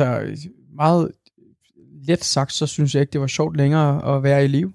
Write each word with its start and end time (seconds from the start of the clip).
altså 0.00 0.48
meget 0.76 1.10
let 2.06 2.24
sagt, 2.24 2.52
så 2.52 2.66
synes 2.66 2.94
jeg 2.94 3.00
ikke, 3.00 3.12
det 3.12 3.20
var 3.20 3.26
sjovt 3.26 3.56
længere 3.56 4.16
at 4.16 4.22
være 4.22 4.44
i 4.44 4.48
live. 4.48 4.72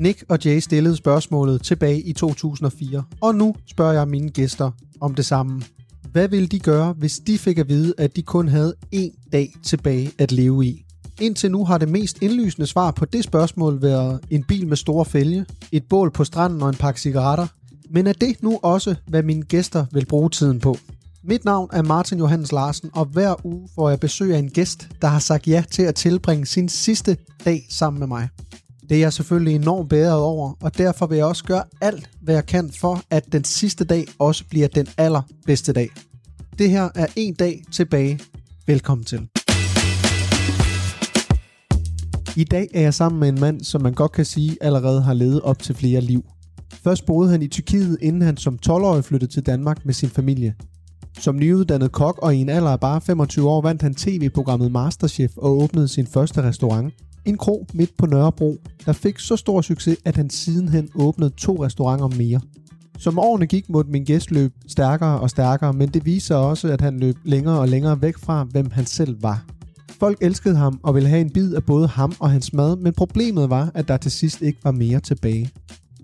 Nick 0.00 0.24
og 0.28 0.38
Jay 0.44 0.58
stillede 0.58 0.96
spørgsmålet 0.96 1.62
tilbage 1.62 2.00
i 2.00 2.12
2004, 2.12 3.02
og 3.20 3.34
nu 3.34 3.54
spørger 3.66 3.92
jeg 3.92 4.08
mine 4.08 4.30
gæster 4.30 4.70
om 5.00 5.14
det 5.14 5.26
samme. 5.26 5.62
Hvad 6.12 6.28
ville 6.28 6.48
de 6.48 6.58
gøre, 6.58 6.92
hvis 6.92 7.18
de 7.18 7.38
fik 7.38 7.58
at 7.58 7.68
vide, 7.68 7.94
at 7.98 8.16
de 8.16 8.22
kun 8.22 8.48
havde 8.48 8.74
én 8.94 9.30
dag 9.32 9.54
tilbage 9.62 10.10
at 10.18 10.32
leve 10.32 10.66
i? 10.66 10.84
Indtil 11.20 11.50
nu 11.50 11.64
har 11.64 11.78
det 11.78 11.88
mest 11.88 12.22
indlysende 12.22 12.66
svar 12.66 12.90
på 12.90 13.04
det 13.04 13.24
spørgsmål 13.24 13.82
været 13.82 14.20
en 14.30 14.44
bil 14.44 14.68
med 14.68 14.76
store 14.76 15.04
fælge, 15.04 15.46
et 15.72 15.84
bål 15.88 16.10
på 16.10 16.24
stranden 16.24 16.62
og 16.62 16.68
en 16.68 16.74
pakke 16.74 17.00
cigaretter. 17.00 17.46
Men 17.90 18.06
er 18.06 18.12
det 18.12 18.42
nu 18.42 18.58
også, 18.62 18.94
hvad 19.06 19.22
mine 19.22 19.42
gæster 19.42 19.86
vil 19.92 20.06
bruge 20.06 20.30
tiden 20.30 20.60
på? 20.60 20.76
Mit 21.24 21.44
navn 21.44 21.70
er 21.72 21.82
Martin 21.82 22.18
Johannes 22.18 22.52
Larsen, 22.52 22.90
og 22.94 23.04
hver 23.04 23.46
uge 23.46 23.68
får 23.74 23.88
jeg 23.88 24.00
besøg 24.00 24.34
af 24.34 24.38
en 24.38 24.50
gæst, 24.50 24.88
der 25.02 25.08
har 25.08 25.18
sagt 25.18 25.48
ja 25.48 25.64
til 25.70 25.82
at 25.82 25.94
tilbringe 25.94 26.46
sin 26.46 26.68
sidste 26.68 27.16
dag 27.44 27.66
sammen 27.70 27.98
med 27.98 28.06
mig. 28.06 28.28
Det 28.88 28.96
er 28.96 29.00
jeg 29.00 29.12
selvfølgelig 29.12 29.54
enormt 29.54 29.88
bedre 29.88 30.16
over, 30.16 30.52
og 30.62 30.78
derfor 30.78 31.06
vil 31.06 31.16
jeg 31.16 31.26
også 31.26 31.44
gøre 31.44 31.62
alt, 31.80 32.10
hvad 32.22 32.34
jeg 32.34 32.46
kan 32.46 32.70
for, 32.80 33.02
at 33.10 33.32
den 33.32 33.44
sidste 33.44 33.84
dag 33.84 34.06
også 34.18 34.44
bliver 34.50 34.68
den 34.68 34.86
allerbedste 34.98 35.72
dag. 35.72 35.90
Det 36.58 36.70
her 36.70 36.88
er 36.94 37.06
en 37.16 37.34
dag 37.34 37.64
tilbage. 37.72 38.20
Velkommen 38.66 39.04
til. 39.04 39.28
I 42.36 42.44
dag 42.44 42.68
er 42.74 42.80
jeg 42.80 42.94
sammen 42.94 43.20
med 43.20 43.28
en 43.28 43.40
mand, 43.40 43.60
som 43.60 43.82
man 43.82 43.94
godt 43.94 44.12
kan 44.12 44.24
sige 44.24 44.56
allerede 44.60 45.02
har 45.02 45.14
levet 45.14 45.40
op 45.40 45.58
til 45.58 45.74
flere 45.74 46.00
liv. 46.00 46.24
Først 46.84 47.06
boede 47.06 47.30
han 47.30 47.42
i 47.42 47.48
Tyrkiet, 47.48 47.98
inden 48.02 48.22
han 48.22 48.36
som 48.36 48.58
12-årig 48.66 49.04
flyttede 49.04 49.32
til 49.32 49.46
Danmark 49.46 49.84
med 49.84 49.94
sin 49.94 50.08
familie. 50.08 50.54
Som 51.20 51.36
nyuddannet 51.36 51.92
kok 51.92 52.18
og 52.22 52.36
i 52.36 52.38
en 52.38 52.48
alder 52.48 52.70
af 52.70 52.80
bare 52.80 53.00
25 53.00 53.48
år 53.48 53.60
vandt 53.60 53.82
han 53.82 53.94
tv-programmet 53.94 54.72
Masterchef 54.72 55.36
og 55.36 55.58
åbnede 55.58 55.88
sin 55.88 56.06
første 56.06 56.42
restaurant. 56.42 56.94
En 57.24 57.38
kro 57.38 57.66
midt 57.74 57.96
på 57.96 58.06
Nørrebro, 58.06 58.56
der 58.86 58.92
fik 58.92 59.18
så 59.18 59.36
stor 59.36 59.60
succes, 59.60 59.98
at 60.04 60.16
han 60.16 60.30
sidenhen 60.30 60.88
åbnede 60.94 61.30
to 61.30 61.64
restauranter 61.64 62.08
mere. 62.08 62.40
Som 62.98 63.18
årene 63.18 63.46
gik, 63.46 63.68
måtte 63.68 63.90
min 63.90 64.04
gæst 64.04 64.30
løbe 64.30 64.54
stærkere 64.68 65.20
og 65.20 65.30
stærkere, 65.30 65.72
men 65.72 65.88
det 65.88 66.06
viser 66.06 66.34
også, 66.34 66.68
at 66.68 66.80
han 66.80 67.00
løb 67.00 67.16
længere 67.24 67.58
og 67.58 67.68
længere 67.68 68.02
væk 68.02 68.18
fra, 68.18 68.44
hvem 68.44 68.70
han 68.70 68.86
selv 68.86 69.22
var. 69.22 69.44
Folk 70.00 70.18
elskede 70.20 70.56
ham 70.56 70.80
og 70.82 70.94
ville 70.94 71.08
have 71.08 71.20
en 71.20 71.30
bid 71.30 71.54
af 71.54 71.64
både 71.64 71.86
ham 71.86 72.12
og 72.20 72.30
hans 72.30 72.52
mad, 72.52 72.76
men 72.76 72.92
problemet 72.92 73.50
var, 73.50 73.70
at 73.74 73.88
der 73.88 73.96
til 73.96 74.10
sidst 74.10 74.42
ikke 74.42 74.58
var 74.64 74.72
mere 74.72 75.00
tilbage. 75.00 75.50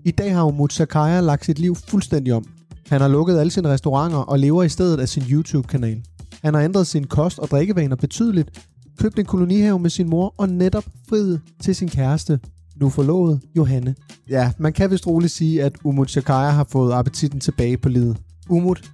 I 0.03 0.11
dag 0.11 0.33
har 0.33 0.43
Umut 0.43 0.73
Sakaya 0.73 1.21
lagt 1.21 1.45
sit 1.45 1.59
liv 1.59 1.75
fuldstændig 1.75 2.33
om. 2.33 2.45
Han 2.87 3.01
har 3.01 3.07
lukket 3.07 3.37
alle 3.39 3.51
sine 3.51 3.69
restauranter 3.69 4.17
og 4.17 4.39
lever 4.39 4.63
i 4.63 4.69
stedet 4.69 4.99
af 4.99 5.09
sin 5.09 5.23
YouTube-kanal. 5.23 6.01
Han 6.43 6.53
har 6.53 6.61
ændret 6.61 6.87
sin 6.87 7.07
kost- 7.07 7.39
og 7.39 7.47
drikkevaner 7.47 7.95
betydeligt, 7.95 8.67
købt 8.99 9.19
en 9.19 9.25
kolonihave 9.25 9.79
med 9.79 9.89
sin 9.89 10.09
mor 10.09 10.33
og 10.37 10.49
netop 10.49 10.83
friet 11.09 11.41
til 11.61 11.75
sin 11.75 11.89
kæreste, 11.89 12.39
nu 12.75 12.89
forlovet 12.89 13.41
Johanne. 13.57 13.95
Ja, 14.29 14.51
man 14.57 14.73
kan 14.73 14.91
vist 14.91 15.07
roligt 15.07 15.31
sige, 15.31 15.63
at 15.63 15.75
Umut 15.83 16.11
Shakaya 16.11 16.49
har 16.49 16.63
fået 16.69 16.93
appetitten 16.93 17.39
tilbage 17.39 17.77
på 17.77 17.89
livet. 17.89 18.17
Umut, 18.49 18.91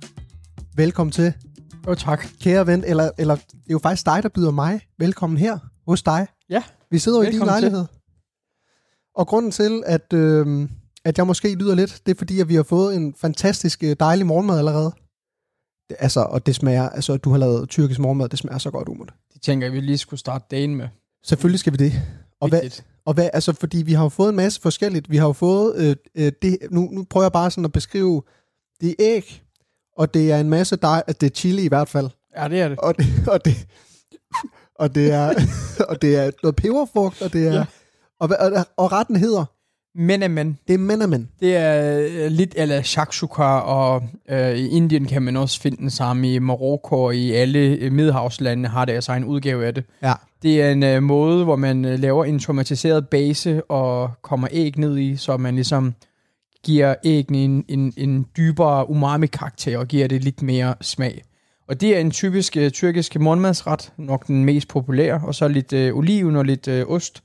velkommen 0.75 1.11
til. 1.11 1.33
Jo, 1.87 1.95
tak. 1.95 2.25
Kære 2.41 2.67
ven, 2.67 2.83
eller, 2.87 3.09
eller 3.17 3.35
det 3.35 3.43
er 3.53 3.71
jo 3.71 3.79
faktisk 3.79 4.05
dig, 4.05 4.23
der 4.23 4.29
byder 4.29 4.51
mig 4.51 4.79
velkommen 4.99 5.37
her 5.37 5.57
hos 5.87 6.03
dig. 6.03 6.27
Ja, 6.49 6.63
Vi 6.91 6.99
sidder 6.99 7.17
jo 7.17 7.21
i 7.21 7.25
din 7.25 7.33
Velkommen 7.33 7.55
til. 7.55 7.61
lejlighed. 7.61 7.85
Og 9.15 9.27
grunden 9.27 9.51
til, 9.51 9.83
at, 9.85 10.13
øh, 10.13 10.69
at 11.05 11.17
jeg 11.17 11.27
måske 11.27 11.55
lyder 11.55 11.75
lidt, 11.75 12.01
det 12.05 12.11
er 12.11 12.17
fordi, 12.17 12.39
at 12.39 12.49
vi 12.49 12.55
har 12.55 12.63
fået 12.63 12.95
en 12.95 13.13
fantastisk 13.17 13.83
øh, 13.83 13.95
dejlig 13.99 14.25
morgenmad 14.25 14.57
allerede. 14.57 14.91
Det, 15.89 15.97
altså, 15.99 16.19
og 16.21 16.45
det 16.45 16.55
smager, 16.55 16.89
altså, 16.89 17.17
du 17.17 17.29
har 17.31 17.37
lavet 17.37 17.69
tyrkisk 17.69 17.99
morgenmad, 17.99 18.29
det 18.29 18.39
smager 18.39 18.57
så 18.57 18.71
godt, 18.71 18.89
Umut. 18.89 19.13
det 19.33 19.41
tænker 19.41 19.67
jeg, 19.67 19.73
vi 19.73 19.79
lige 19.79 19.97
skulle 19.97 20.19
starte 20.19 20.45
dagen 20.51 20.75
med. 20.75 20.87
Selvfølgelig 21.23 21.59
skal 21.59 21.73
vi 21.73 21.77
det. 21.77 21.93
Og 22.39 22.49
hvad, 22.49 22.61
og 23.05 23.13
hvad, 23.13 23.29
altså, 23.33 23.53
fordi 23.53 23.77
vi 23.77 23.93
har 23.93 24.03
jo 24.03 24.09
fået 24.09 24.29
en 24.29 24.35
masse 24.35 24.61
forskelligt. 24.61 25.09
Vi 25.11 25.17
har 25.17 25.25
jo 25.27 25.33
fået, 25.33 25.75
øh, 25.77 25.95
øh, 26.15 26.31
det, 26.41 26.57
nu, 26.71 26.81
nu 26.91 27.03
prøver 27.09 27.23
jeg 27.23 27.31
bare 27.31 27.51
sådan 27.51 27.65
at 27.65 27.71
beskrive, 27.71 28.23
det 28.81 28.89
er 28.89 28.93
æg, 28.99 29.43
og 29.97 30.13
det 30.13 30.31
er 30.31 30.39
en 30.39 30.49
masse 30.49 30.75
dej, 30.75 31.03
at 31.07 31.21
det 31.21 31.31
er 31.31 31.35
chili 31.35 31.63
i 31.63 31.67
hvert 31.67 31.89
fald. 31.89 32.09
Ja, 32.37 32.47
det 32.47 32.61
er 32.61 32.67
det. 32.69 32.79
Og 32.79 32.97
det, 32.97 33.05
og 33.27 33.45
det, 33.45 33.67
og 34.75 34.95
det 34.95 35.11
er, 35.11 35.33
og 35.89 36.01
det 36.01 36.15
er 36.15 36.31
noget 36.43 36.55
peberfrugt, 36.55 37.21
og 37.21 37.33
det 37.33 37.47
er, 37.47 37.53
Ja. 37.53 37.65
og, 38.19 38.29
og, 38.39 38.65
og 38.77 38.91
retten 38.91 39.15
hedder, 39.15 39.45
Men, 39.95 40.31
men, 40.31 40.57
det 40.67 40.73
er 40.73 40.77
menamen. 40.77 41.29
det 41.39 41.55
er 41.55 41.99
øh, 41.99 42.31
lidt 42.31 42.53
eller 42.57 42.81
shakshuka, 42.81 43.43
og 43.43 44.03
øh, 44.29 44.55
i 44.55 44.67
Indien 44.67 45.05
kan 45.05 45.21
man 45.21 45.37
også 45.37 45.61
finde 45.61 45.77
den 45.77 45.89
samme, 45.89 46.33
i 46.33 46.39
Marokko 46.39 47.03
og 47.03 47.15
i 47.15 47.31
alle 47.31 47.59
øh, 47.59 47.91
middelhavslande 47.91 48.69
har 48.69 48.85
deres 48.85 49.09
egen 49.09 49.23
udgave 49.23 49.65
af 49.65 49.73
det. 49.73 49.83
Ja. 50.03 50.13
Det 50.43 50.61
er 50.61 50.71
en 50.71 50.83
øh, 50.83 51.03
måde, 51.03 51.43
hvor 51.43 51.55
man 51.55 51.85
øh, 51.85 51.99
laver 51.99 52.25
en 52.25 52.39
tomatiseret 52.39 53.07
base 53.07 53.63
og 53.63 54.11
kommer 54.21 54.47
æg 54.51 54.77
ned 54.77 54.97
i, 54.97 55.15
så 55.15 55.37
man 55.37 55.55
ligesom 55.55 55.93
giver 56.63 56.95
æggene 57.03 57.37
en, 57.37 57.65
en, 57.67 57.93
en 57.97 58.25
dybere 58.37 58.89
umami-karakter 58.89 59.77
og 59.77 59.87
giver 59.87 60.07
det 60.07 60.23
lidt 60.23 60.41
mere 60.41 60.75
smag. 60.81 61.23
Og 61.67 61.81
det 61.81 61.95
er 61.95 61.99
en 61.99 62.11
typisk 62.11 62.57
øh, 62.57 62.71
tyrkisk 62.71 63.19
morgenmadsret, 63.19 63.93
nok 63.97 64.27
den 64.27 64.45
mest 64.45 64.67
populære, 64.67 65.21
og 65.25 65.35
så 65.35 65.47
lidt 65.47 65.73
øh, 65.73 65.97
oliven 65.97 66.35
og 66.35 66.45
lidt 66.45 66.67
øh, 66.67 66.85
ost, 66.87 67.23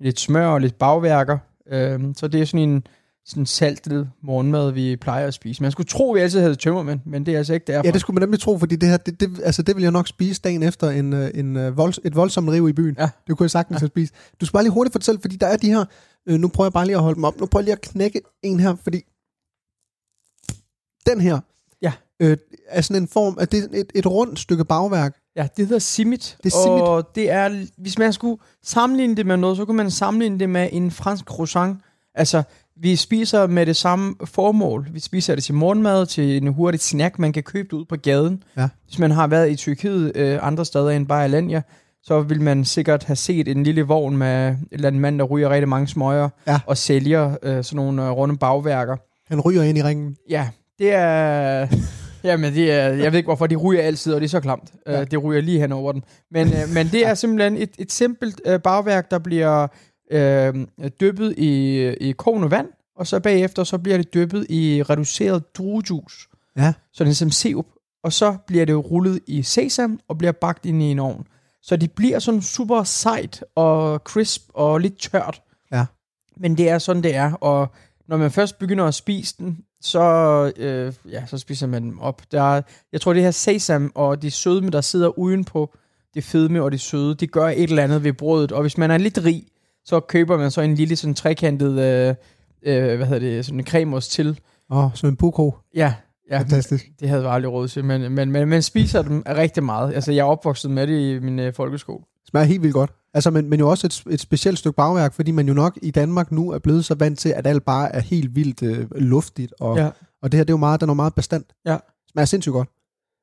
lidt 0.00 0.20
smør 0.20 0.46
og 0.46 0.60
lidt 0.60 0.78
bagværker. 0.78 1.38
Øh, 1.66 2.00
så 2.16 2.28
det 2.28 2.40
er 2.40 2.44
sådan 2.44 2.68
en 2.68 2.86
sådan 3.24 3.46
saltet 3.46 4.10
morgenmad, 4.22 4.72
vi 4.72 4.96
plejer 4.96 5.26
at 5.26 5.34
spise. 5.34 5.62
Man 5.62 5.72
skulle 5.72 5.86
tro, 5.86 6.10
vi 6.10 6.20
altid 6.20 6.40
havde 6.40 6.54
tømmermænd, 6.54 7.00
men 7.06 7.26
det 7.26 7.34
er 7.34 7.38
altså 7.38 7.54
ikke 7.54 7.64
derfor. 7.66 7.86
Ja, 7.86 7.92
det 7.92 8.00
skulle 8.00 8.14
man 8.14 8.22
nemlig 8.22 8.40
tro, 8.40 8.58
fordi 8.58 8.76
det 8.76 8.88
her, 8.88 8.96
det, 8.96 9.20
det, 9.20 9.40
altså, 9.44 9.62
det 9.62 9.76
vil 9.76 9.82
jeg 9.82 9.92
nok 9.92 10.08
spise 10.08 10.40
dagen 10.40 10.62
efter 10.62 10.90
en, 10.90 11.12
øh, 11.12 11.30
en, 11.34 11.56
øh, 11.56 11.76
volds, 11.76 12.00
et 12.04 12.16
voldsomt 12.16 12.48
riv 12.50 12.68
i 12.68 12.72
byen. 12.72 12.96
Ja. 12.98 13.10
Det 13.26 13.36
kunne 13.38 13.44
jeg 13.44 13.50
sagtens 13.50 13.76
ja. 13.76 13.78
have 13.78 13.88
spist. 13.88 14.14
Du 14.40 14.46
skal 14.46 14.52
bare 14.52 14.62
lige 14.62 14.72
hurtigt 14.72 14.92
fortælle, 14.92 15.20
fordi 15.20 15.36
der 15.36 15.46
er 15.46 15.56
de 15.56 15.68
her, 15.68 15.84
øh, 16.26 16.38
nu 16.40 16.48
prøver 16.48 16.66
jeg 16.66 16.72
bare 16.72 16.86
lige 16.86 16.96
at 16.96 17.02
holde 17.02 17.14
dem 17.16 17.24
op, 17.24 17.40
nu 17.40 17.46
prøver 17.46 17.60
jeg 17.60 17.64
lige 17.64 17.72
at 17.72 17.80
knække 17.80 18.20
en 18.42 18.60
her, 18.60 18.74
fordi 18.82 19.00
den 21.06 21.20
her, 21.20 21.40
Ja. 21.82 21.92
øh, 22.20 22.36
er 22.68 22.80
sådan 22.80 23.02
en 23.02 23.08
form, 23.08 23.36
at 23.40 23.52
det 23.52 23.64
er 23.64 23.80
et, 23.80 23.92
et 23.94 24.06
rundt 24.06 24.38
stykke 24.38 24.64
bagværk. 24.64 25.16
Ja, 25.36 25.48
det 25.56 25.66
hedder 25.66 25.78
simit. 25.78 26.36
Det 26.44 26.52
er 26.54 26.62
simit. 26.64 26.82
Og 26.82 27.14
det 27.14 27.30
er, 27.30 27.66
hvis 27.78 27.98
man 27.98 28.12
skulle 28.12 28.42
sammenligne 28.64 29.16
det 29.16 29.26
med 29.26 29.36
noget, 29.36 29.56
så 29.56 29.64
kunne 29.64 29.76
man 29.76 29.90
sammenligne 29.90 30.38
det 30.38 30.50
med 30.50 30.68
en 30.72 30.90
fransk 30.90 31.24
croissant. 31.24 31.78
Altså, 32.14 32.42
vi 32.76 32.96
spiser 32.96 33.46
med 33.46 33.66
det 33.66 33.76
samme 33.76 34.14
formål. 34.24 34.88
Vi 34.92 35.00
spiser 35.00 35.34
det 35.34 35.44
til 35.44 35.54
morgenmad, 35.54 36.06
til 36.06 36.36
en 36.36 36.48
hurtig 36.48 36.80
snack, 36.80 37.18
man 37.18 37.32
kan 37.32 37.42
købe 37.42 37.68
det 37.70 37.72
ud 37.72 37.84
på 37.84 37.96
gaden. 37.96 38.42
Ja. 38.56 38.68
Hvis 38.86 38.98
man 38.98 39.10
har 39.10 39.26
været 39.26 39.50
i 39.50 39.56
Tyrkiet 39.56 40.12
øh, 40.16 40.38
andre 40.46 40.64
steder 40.64 40.90
end 40.90 41.06
bare 41.06 41.24
Alanya, 41.24 41.62
så 42.02 42.20
vil 42.20 42.40
man 42.42 42.64
sikkert 42.64 43.04
have 43.04 43.16
set 43.16 43.48
en 43.48 43.62
lille 43.62 43.82
vogn 43.82 44.16
med 44.16 44.48
en 44.48 44.68
eller 44.70 44.86
anden 44.86 45.00
mand, 45.00 45.18
der 45.18 45.24
ryger 45.24 45.50
rigtig 45.50 45.68
mange 45.68 45.88
smøger 45.88 46.28
Ja. 46.46 46.60
og 46.66 46.76
sælger 46.76 47.36
øh, 47.42 47.64
sådan 47.64 47.76
nogle 47.76 48.04
øh, 48.06 48.10
runde 48.10 48.36
bagværker. 48.36 48.96
Han 49.28 49.40
ryger 49.40 49.62
ind 49.62 49.78
i 49.78 49.82
ringen. 49.82 50.16
Ja, 50.30 50.48
det 50.78 50.94
er... 50.94 51.66
Jamen, 52.24 52.54
det 52.54 52.72
er, 52.72 52.88
jeg 52.88 53.12
ved 53.12 53.18
ikke, 53.18 53.26
hvorfor 53.26 53.46
de 53.46 53.56
ryger 53.56 53.82
altid, 53.82 54.14
og 54.14 54.20
det 54.20 54.26
er 54.26 54.30
så 54.30 54.40
klamt. 54.40 54.72
Ja. 54.86 54.92
Ja. 54.92 55.00
Uh, 55.00 55.06
det 55.10 55.24
ryger 55.24 55.40
lige 55.40 55.60
hen 55.60 55.72
over 55.72 55.92
den. 55.92 56.04
Men, 56.30 56.48
uh, 56.48 56.74
men 56.74 56.86
det 56.88 57.06
er 57.06 57.14
simpelthen 57.24 57.56
et, 57.56 57.70
et 57.78 57.92
simpelt 57.92 58.40
uh, 58.48 58.56
bagværk, 58.60 59.10
der 59.10 59.18
bliver 59.18 59.66
uh, 60.14 60.88
dyppet 61.00 61.34
i, 61.38 61.80
i 62.00 62.12
kogende 62.12 62.50
vand, 62.50 62.66
og 62.96 63.06
så 63.06 63.20
bagefter 63.20 63.64
så 63.64 63.78
bliver 63.78 63.96
det 63.96 64.14
dyppet 64.14 64.46
i 64.50 64.82
reduceret 64.82 65.56
druejuice, 65.56 66.28
Ja. 66.56 66.72
så 66.92 67.04
det 67.04 67.10
er 67.10 67.14
som 67.14 67.30
sirup. 67.30 67.66
Og 68.04 68.12
så 68.12 68.36
bliver 68.46 68.64
det 68.64 68.90
rullet 68.90 69.20
i 69.26 69.42
sesam 69.42 70.00
og 70.08 70.18
bliver 70.18 70.32
bagt 70.32 70.66
ind 70.66 70.82
i 70.82 70.84
en 70.86 70.98
ovn. 70.98 71.26
Så 71.62 71.76
det 71.76 71.92
bliver 71.92 72.18
sådan 72.18 72.42
super 72.42 72.82
sejt 72.82 73.44
og 73.54 73.98
crisp 73.98 74.42
og 74.54 74.78
lidt 74.80 74.98
tørt. 75.00 75.42
Ja. 75.72 75.86
Men 76.36 76.56
det 76.56 76.68
er 76.68 76.78
sådan, 76.78 77.02
det 77.02 77.14
er. 77.14 77.32
Og 77.32 77.68
når 78.08 78.16
man 78.16 78.30
først 78.30 78.58
begynder 78.58 78.84
at 78.84 78.94
spise 78.94 79.34
den, 79.38 79.58
så, 79.82 80.00
øh, 80.56 80.92
ja, 81.10 81.26
så 81.26 81.38
spiser 81.38 81.66
man 81.66 81.82
dem 81.82 82.00
op. 82.00 82.22
Der 82.32 82.56
er, 82.56 82.62
jeg 82.92 83.00
tror, 83.00 83.12
det 83.12 83.22
her 83.22 83.30
sesam 83.30 83.92
og 83.94 84.22
det 84.22 84.32
sødme, 84.32 84.70
der 84.70 84.80
sidder 84.80 85.18
udenpå, 85.18 85.74
det 86.14 86.24
fedme 86.24 86.62
og 86.62 86.72
det 86.72 86.80
søde, 86.80 87.14
det 87.14 87.32
gør 87.32 87.48
et 87.48 87.62
eller 87.62 87.82
andet 87.82 88.04
ved 88.04 88.12
brødet. 88.12 88.52
Og 88.52 88.60
hvis 88.60 88.78
man 88.78 88.90
er 88.90 88.98
lidt 88.98 89.24
rig, 89.24 89.44
så 89.84 90.00
køber 90.00 90.38
man 90.38 90.50
så 90.50 90.60
en 90.60 90.74
lille 90.74 90.96
sådan 90.96 91.14
trekantet, 91.14 91.78
øh, 91.78 92.14
øh, 92.62 92.96
hvad 92.96 93.06
hedder 93.06 93.18
det, 93.18 93.46
sådan 93.46 93.60
en 93.60 93.66
cremeost 93.66 94.10
til. 94.10 94.40
Åh, 94.70 94.84
oh, 94.84 94.90
som 94.94 95.08
en 95.08 95.16
buko. 95.16 95.54
Ja, 95.74 95.94
ja 96.30 96.38
Fantastisk. 96.38 96.86
det 97.00 97.08
havde 97.08 97.22
vi 97.22 97.28
aldrig 97.30 97.52
råd 97.52 97.68
til, 97.68 97.84
men, 97.84 98.12
men, 98.12 98.32
men 98.32 98.48
man 98.48 98.62
spiser 98.62 99.02
dem 99.02 99.22
rigtig 99.28 99.62
meget. 99.62 99.94
Altså, 99.94 100.12
jeg 100.12 100.20
er 100.20 100.24
opvokset 100.24 100.70
med 100.70 100.86
det 100.86 101.00
i 101.00 101.18
min 101.18 101.38
øh, 101.38 101.54
folkeskole. 101.54 102.04
Smager 102.28 102.44
helt 102.44 102.62
vildt 102.62 102.74
godt. 102.74 102.92
Altså, 103.14 103.30
men, 103.30 103.50
men 103.50 103.60
jo 103.60 103.70
også 103.70 103.86
et, 103.86 104.02
et 104.14 104.20
specielt 104.20 104.58
stykke 104.58 104.76
bagværk, 104.76 105.12
fordi 105.14 105.30
man 105.30 105.48
jo 105.48 105.54
nok 105.54 105.78
i 105.82 105.90
Danmark 105.90 106.32
nu 106.32 106.50
er 106.50 106.58
blevet 106.58 106.84
så 106.84 106.94
vant 106.94 107.18
til, 107.18 107.28
at 107.28 107.46
alt 107.46 107.64
bare 107.64 107.92
er 107.94 108.00
helt 108.00 108.34
vildt 108.34 108.62
øh, 108.62 108.90
luftigt. 108.96 109.54
Og, 109.60 109.76
Ja. 109.76 109.90
og 110.22 110.32
det 110.32 110.38
her, 110.38 110.44
det 110.44 110.50
er 110.50 110.54
jo 110.54 110.58
meget, 110.58 110.80
den 110.80 110.88
er 110.90 110.94
meget 110.94 111.14
bestandt. 111.14 111.52
Ja. 111.66 111.78
Smager 112.12 112.26
sindssygt 112.26 112.52
godt. 112.52 112.68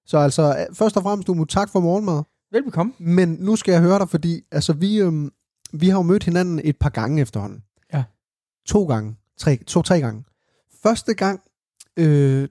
Så 0.05 0.17
altså, 0.17 0.55
øh, 0.69 0.75
først 0.75 0.97
og 0.97 1.03
fremmest, 1.03 1.27
du 1.27 1.33
må 1.33 1.45
tak 1.45 1.69
for 1.69 1.79
morgenmad. 1.79 2.23
Velbekomme. 2.51 2.93
Men 2.99 3.37
nu 3.39 3.55
skal 3.55 3.71
jeg 3.71 3.81
høre 3.81 3.99
dig, 3.99 4.09
fordi 4.09 4.41
altså, 4.51 4.73
vi, 4.73 4.97
øhm, 4.97 5.31
vi 5.73 5.89
har 5.89 5.97
jo 5.97 6.01
mødt 6.01 6.23
hinanden 6.23 6.61
et 6.63 6.77
par 6.77 6.89
gange 6.89 7.21
efterhånden. 7.21 7.63
Ja. 7.93 8.03
To 8.67 8.85
gange. 8.85 9.15
Tre, 9.37 9.57
to-tre 9.67 9.99
gange. 9.99 10.23
Første 10.83 11.13
gang, 11.13 11.41
øh, 11.97 12.47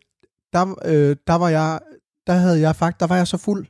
der, 0.52 0.74
øh, 0.84 1.16
der 1.26 1.34
var 1.34 1.48
jeg 1.48 1.80
der 2.26 2.34
havde 2.34 2.60
jeg 2.60 2.76
faktisk, 2.76 3.00
der 3.00 3.06
var 3.06 3.16
jeg 3.16 3.26
så 3.28 3.36
fuld 3.36 3.66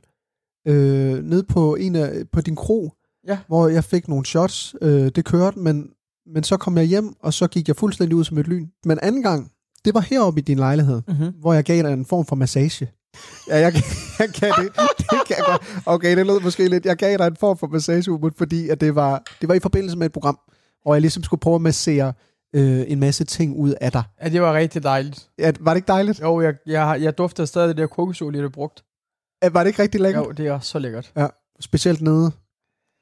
øh, 0.67 1.23
ned 1.23 1.43
på 1.43 1.75
en 1.75 1.95
af, 1.95 2.11
på 2.33 2.41
din 2.41 2.55
kro, 2.55 2.93
Ja. 3.27 3.37
hvor 3.47 3.67
jeg 3.67 3.83
fik 3.83 4.07
nogle 4.07 4.25
shots. 4.25 4.75
Øh, 4.81 5.09
det 5.15 5.25
kørte, 5.25 5.59
men, 5.59 5.89
men 6.33 6.43
så 6.43 6.57
kom 6.57 6.77
jeg 6.77 6.85
hjem, 6.85 7.13
og 7.23 7.33
så 7.33 7.47
gik 7.47 7.67
jeg 7.67 7.75
fuldstændig 7.75 8.15
ud 8.15 8.23
som 8.23 8.37
et 8.37 8.47
lyn. 8.47 8.67
Men 8.85 8.99
anden 9.01 9.21
gang, 9.23 9.51
det 9.85 9.93
var 9.93 9.99
heroppe 9.99 10.39
i 10.39 10.43
din 10.43 10.57
lejlighed, 10.59 11.01
Mm-hmm. 11.07 11.27
hvor 11.39 11.53
jeg 11.53 11.63
gav 11.63 11.83
dig 11.83 11.93
en 11.93 12.05
form 12.05 12.25
for 12.25 12.35
massage. 12.35 12.91
Ja, 13.49 13.57
jeg, 13.59 13.73
jeg 14.19 14.29
kan 14.33 14.49
det. 14.57 14.75
Det 14.97 15.19
kan 15.27 15.35
jeg 15.37 15.45
godt. 15.47 15.81
Okay, 15.85 16.17
det 16.17 16.25
lød 16.25 16.39
måske 16.41 16.67
lidt. 16.67 16.85
Jeg 16.85 16.95
gav 16.97 17.17
dig 17.17 17.27
en 17.27 17.35
form 17.35 17.57
for 17.57 17.67
massage, 17.67 18.11
Umut, 18.11 18.33
fordi 18.37 18.69
at 18.69 18.81
det, 18.81 18.95
var, 18.95 19.23
det 19.41 19.49
var 19.49 19.55
i 19.55 19.59
forbindelse 19.59 19.97
med 19.97 20.05
et 20.05 20.11
program, 20.11 20.39
hvor 20.83 20.93
jeg 20.93 21.01
ligesom 21.01 21.23
skulle 21.23 21.39
prøve 21.39 21.55
at 21.55 21.61
massere 21.61 22.13
øh, 22.55 22.83
en 22.87 22.99
masse 22.99 23.23
ting 23.23 23.55
ud 23.57 23.73
af 23.81 23.91
dig. 23.91 24.03
Ja, 24.23 24.29
det 24.29 24.41
var 24.41 24.53
rigtig 24.53 24.83
dejligt. 24.83 25.29
Ja, 25.39 25.51
var 25.59 25.71
det 25.73 25.77
ikke 25.77 25.87
dejligt? 25.87 26.21
Jo, 26.21 26.41
jeg, 26.41 26.53
jeg, 26.65 26.97
jeg 27.01 27.17
dufter 27.17 27.45
stadig 27.45 27.67
det 27.69 27.77
der 27.77 27.87
kokosolie, 27.87 28.41
du 28.41 28.49
brugt. 28.49 28.83
Ja, 29.43 29.49
Var 29.49 29.59
det 29.63 29.67
ikke 29.69 29.81
rigtig 29.81 30.01
lækkert? 30.01 30.25
Jo, 30.25 30.31
det 30.31 30.47
er 30.47 30.59
så 30.59 30.79
lækkert. 30.79 31.11
Ja, 31.15 31.27
specielt 31.59 32.01
nede, 32.01 32.31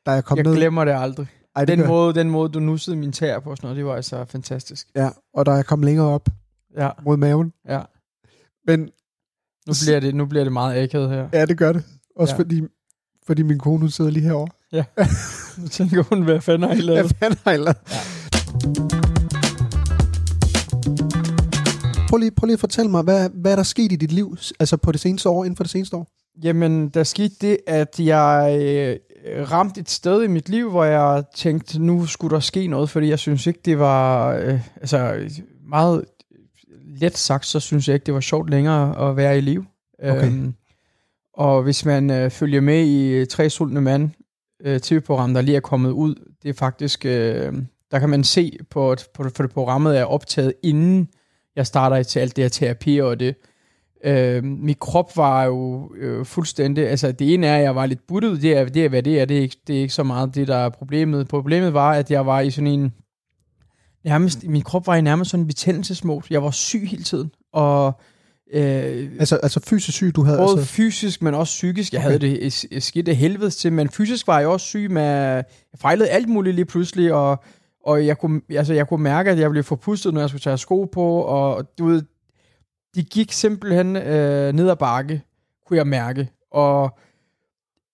da 0.06 0.12
jeg 0.12 0.24
kom 0.25 0.38
Jeg 0.38 0.44
ned. 0.45 0.56
glemmer 0.56 0.86
det 0.86 0.92
aldrig. 0.92 1.28
Ej, 1.56 1.66
det 1.66 1.68
Den 1.68 1.80
gør- 1.80 1.88
måde, 1.88 2.13
den 2.13 2.30
måde, 2.30 2.50
du 2.50 2.60
nussede 2.60 2.95
min 2.95 3.12
tær 3.12 3.39
på 3.39 3.56
sådan 3.56 3.66
noget, 3.66 3.78
det 3.78 3.86
var 3.86 3.95
altså 3.95 4.25
fantastisk. 4.25 4.88
Ja, 4.95 5.10
og 5.34 5.45
da 5.45 5.51
jeg 5.51 5.66
kom 5.66 5.81
længere 5.84 6.07
op 6.07 6.28
Ja, 6.78 6.89
mod 7.06 7.18
maven. 7.18 7.54
ja. 7.69 7.81
Men 8.68 8.80
Nu 9.68 9.74
bliver 9.86 10.00
det, 10.00 10.16
nu 10.16 10.25
bliver 10.25 10.44
det 10.44 10.54
meget 10.54 10.84
akavet 10.84 11.10
her. 11.10 11.30
ja, 11.34 11.45
det 11.45 11.57
gør 11.57 11.72
det. 11.74 11.84
Også 12.16 12.34
Ja. 12.34 12.36
ja. 12.38 12.39
fordi, 12.44 12.62
fordi 13.25 13.42
min 13.42 13.60
kone 13.60 13.80
hun 13.80 13.89
sidder 13.89 14.12
lige 14.12 14.24
herovre. 14.24 14.48
Nu 15.62 15.68
tænker 15.68 16.04
hun, 16.04 16.22
hvad 16.24 16.42
fanden 16.42 16.63
har 16.69 16.75
I 16.75 16.75
Hvad 16.75 16.86
lavet? 16.86 17.16
fanden 17.19 17.39
har 17.44 17.51
jeg 17.51 17.60
lavet? 17.60 17.78
Ja. 17.92 17.98
Prøv 22.10 22.18
lige, 22.18 22.31
prøv 22.31 22.45
lige 22.45 22.54
at 22.54 22.60
fortælle 22.60 22.92
mig, 22.92 23.04
hvad, 23.04 23.30
hvad 23.30 23.51
er 23.51 23.56
der 23.56 23.63
sket 23.63 23.92
i 23.92 23.95
dit 23.95 24.12
liv, 24.12 24.38
altså 24.60 24.78
på 24.78 24.92
det 24.92 25.00
seneste 25.00 25.30
år, 25.30 25.44
inden 25.44 25.56
for 25.57 25.63
det 25.63 25.72
seneste 25.72 25.95
år? 25.95 26.07
Jamen, 26.44 26.89
der 26.89 27.04
skete 27.04 27.36
det, 27.42 27.57
at 27.68 28.00
jeg 28.00 28.60
øh, 28.62 29.51
ramte 29.51 29.81
et 29.81 29.89
sted 29.89 30.24
i 30.24 30.28
mit 30.28 30.50
liv, 30.50 30.69
hvor 30.69 30.84
jeg 30.84 31.24
tænkte, 31.36 31.81
nu 31.81 32.06
skulle 32.06 32.36
der 32.36 32.39
ske 32.39 32.68
noget, 32.68 32.89
fordi 32.89 33.10
jeg 33.10 33.19
synes 33.19 33.48
ikke, 33.48 33.60
det 33.66 33.80
var, 33.80 34.34
øh, 34.34 34.60
altså 34.75 35.30
meget 35.69 36.06
let 36.86 37.18
sagt, 37.18 37.45
så 37.45 37.60
synes 37.60 37.88
jeg 37.88 37.94
ikke, 37.94 38.06
det 38.06 38.13
var 38.13 38.19
sjovt 38.19 38.50
længere 38.50 39.10
at 39.10 39.18
være 39.18 39.38
i 39.38 39.42
liv. 39.42 39.66
Okay. 40.04 40.25
Øhm, 40.25 40.54
og 41.34 41.63
hvis 41.63 41.86
man 41.86 42.10
øh, 42.10 42.31
følger 42.31 42.62
med 42.62 42.86
i 42.86 43.25
Tre 43.25 43.50
Sultne 43.50 43.81
Mand, 43.81 44.10
øh, 44.66 44.80
tv-program, 44.80 45.34
der 45.34 45.42
lige 45.42 45.56
er 45.56 45.62
kommet 45.62 45.92
ud, 45.92 46.16
det 46.44 46.50
er 46.50 46.54
faktisk, 46.54 47.06
øh, 47.06 47.54
der 47.92 48.00
kan 48.00 48.10
man 48.10 48.24
se 48.24 48.57
på, 48.69 48.95
på, 49.13 49.24
for 49.36 49.44
det 49.44 49.51
programmet 49.51 49.98
er 49.98 50.04
optaget 50.04 50.54
inden 50.63 51.10
jeg 51.56 51.68
starter 51.68 52.04
til 52.04 52.19
alt 52.19 52.36
det 52.36 52.44
her 52.44 52.50
terapi 52.50 52.98
og 52.98 53.19
det. 53.19 53.36
Øh, 54.03 54.44
min 54.44 54.75
krop 54.79 55.17
var 55.17 55.44
jo 55.44 55.91
øh, 55.97 56.25
fuldstændig, 56.25 56.89
altså 56.89 57.11
det 57.11 57.33
ene 57.33 57.47
er, 57.47 57.57
at 57.57 57.63
jeg 57.63 57.75
var 57.75 57.85
lidt 57.85 58.07
buttet, 58.07 58.41
det 58.41 58.57
er, 58.57 58.65
det 58.65 58.85
er 58.85 58.89
hvad 58.89 59.03
det 59.03 59.21
er, 59.21 59.25
det 59.25 59.38
er, 59.38 59.41
ikke, 59.41 59.57
det 59.67 59.77
er 59.77 59.81
ikke 59.81 59.94
så 59.94 60.03
meget 60.03 60.35
det, 60.35 60.47
der 60.47 60.55
er 60.55 60.69
problemet. 60.69 61.27
Problemet 61.27 61.73
var, 61.73 61.91
at 61.91 62.11
jeg 62.11 62.25
var 62.25 62.39
i 62.39 62.51
sådan 62.51 62.67
en, 62.67 62.94
nærmest, 64.05 64.47
min 64.47 64.61
krop 64.61 64.88
var 64.88 64.95
i 64.95 65.01
nærmest 65.01 65.31
sådan 65.31 65.41
en 65.41 65.47
betændelsesmode. 65.47 66.25
Jeg 66.29 66.44
var 66.44 66.51
syg 66.51 66.88
hele 66.88 67.03
tiden, 67.03 67.31
og 67.53 67.99
øh, 68.53 69.09
Altså, 69.19 69.35
altså 69.35 69.59
fysisk 69.59 69.97
syg, 69.97 70.15
du 70.15 70.23
havde 70.23 70.38
både 70.38 70.57
altså... 70.57 70.73
fysisk, 70.73 71.21
men 71.21 71.33
også 71.33 71.51
psykisk. 71.51 71.93
Jeg 71.93 72.01
havde 72.01 72.19
det 72.19 72.83
skidt 72.83 73.07
af 73.07 73.15
helvede 73.15 73.50
til, 73.50 73.73
men 73.73 73.89
fysisk 73.89 74.27
var 74.27 74.39
jeg 74.39 74.47
også 74.47 74.65
syg 74.65 74.91
med, 74.91 75.03
jeg 75.03 75.45
fejlede 75.75 76.09
alt 76.09 76.29
muligt 76.29 76.55
lige 76.55 76.65
pludselig, 76.65 77.13
og, 77.13 77.43
og 77.85 78.05
jeg, 78.05 78.17
kunne, 78.17 78.41
altså, 78.50 78.73
jeg 78.73 78.88
kunne 78.88 79.03
mærke, 79.03 79.31
at 79.31 79.39
jeg 79.39 79.50
blev 79.50 79.63
forpustet, 79.63 80.13
når 80.13 80.21
jeg 80.21 80.29
skulle 80.29 80.41
tage 80.41 80.57
sko 80.57 80.83
på, 80.85 81.21
og 81.21 81.69
du 81.77 81.85
ved, 81.85 82.01
de 82.97 83.03
gik 83.03 83.31
simpelthen 83.31 83.95
øh, 83.95 84.53
ned 84.53 84.69
ad 84.69 84.75
bakke, 84.75 85.21
kunne 85.65 85.77
jeg 85.77 85.88
mærke, 85.88 86.29
og 86.51 86.97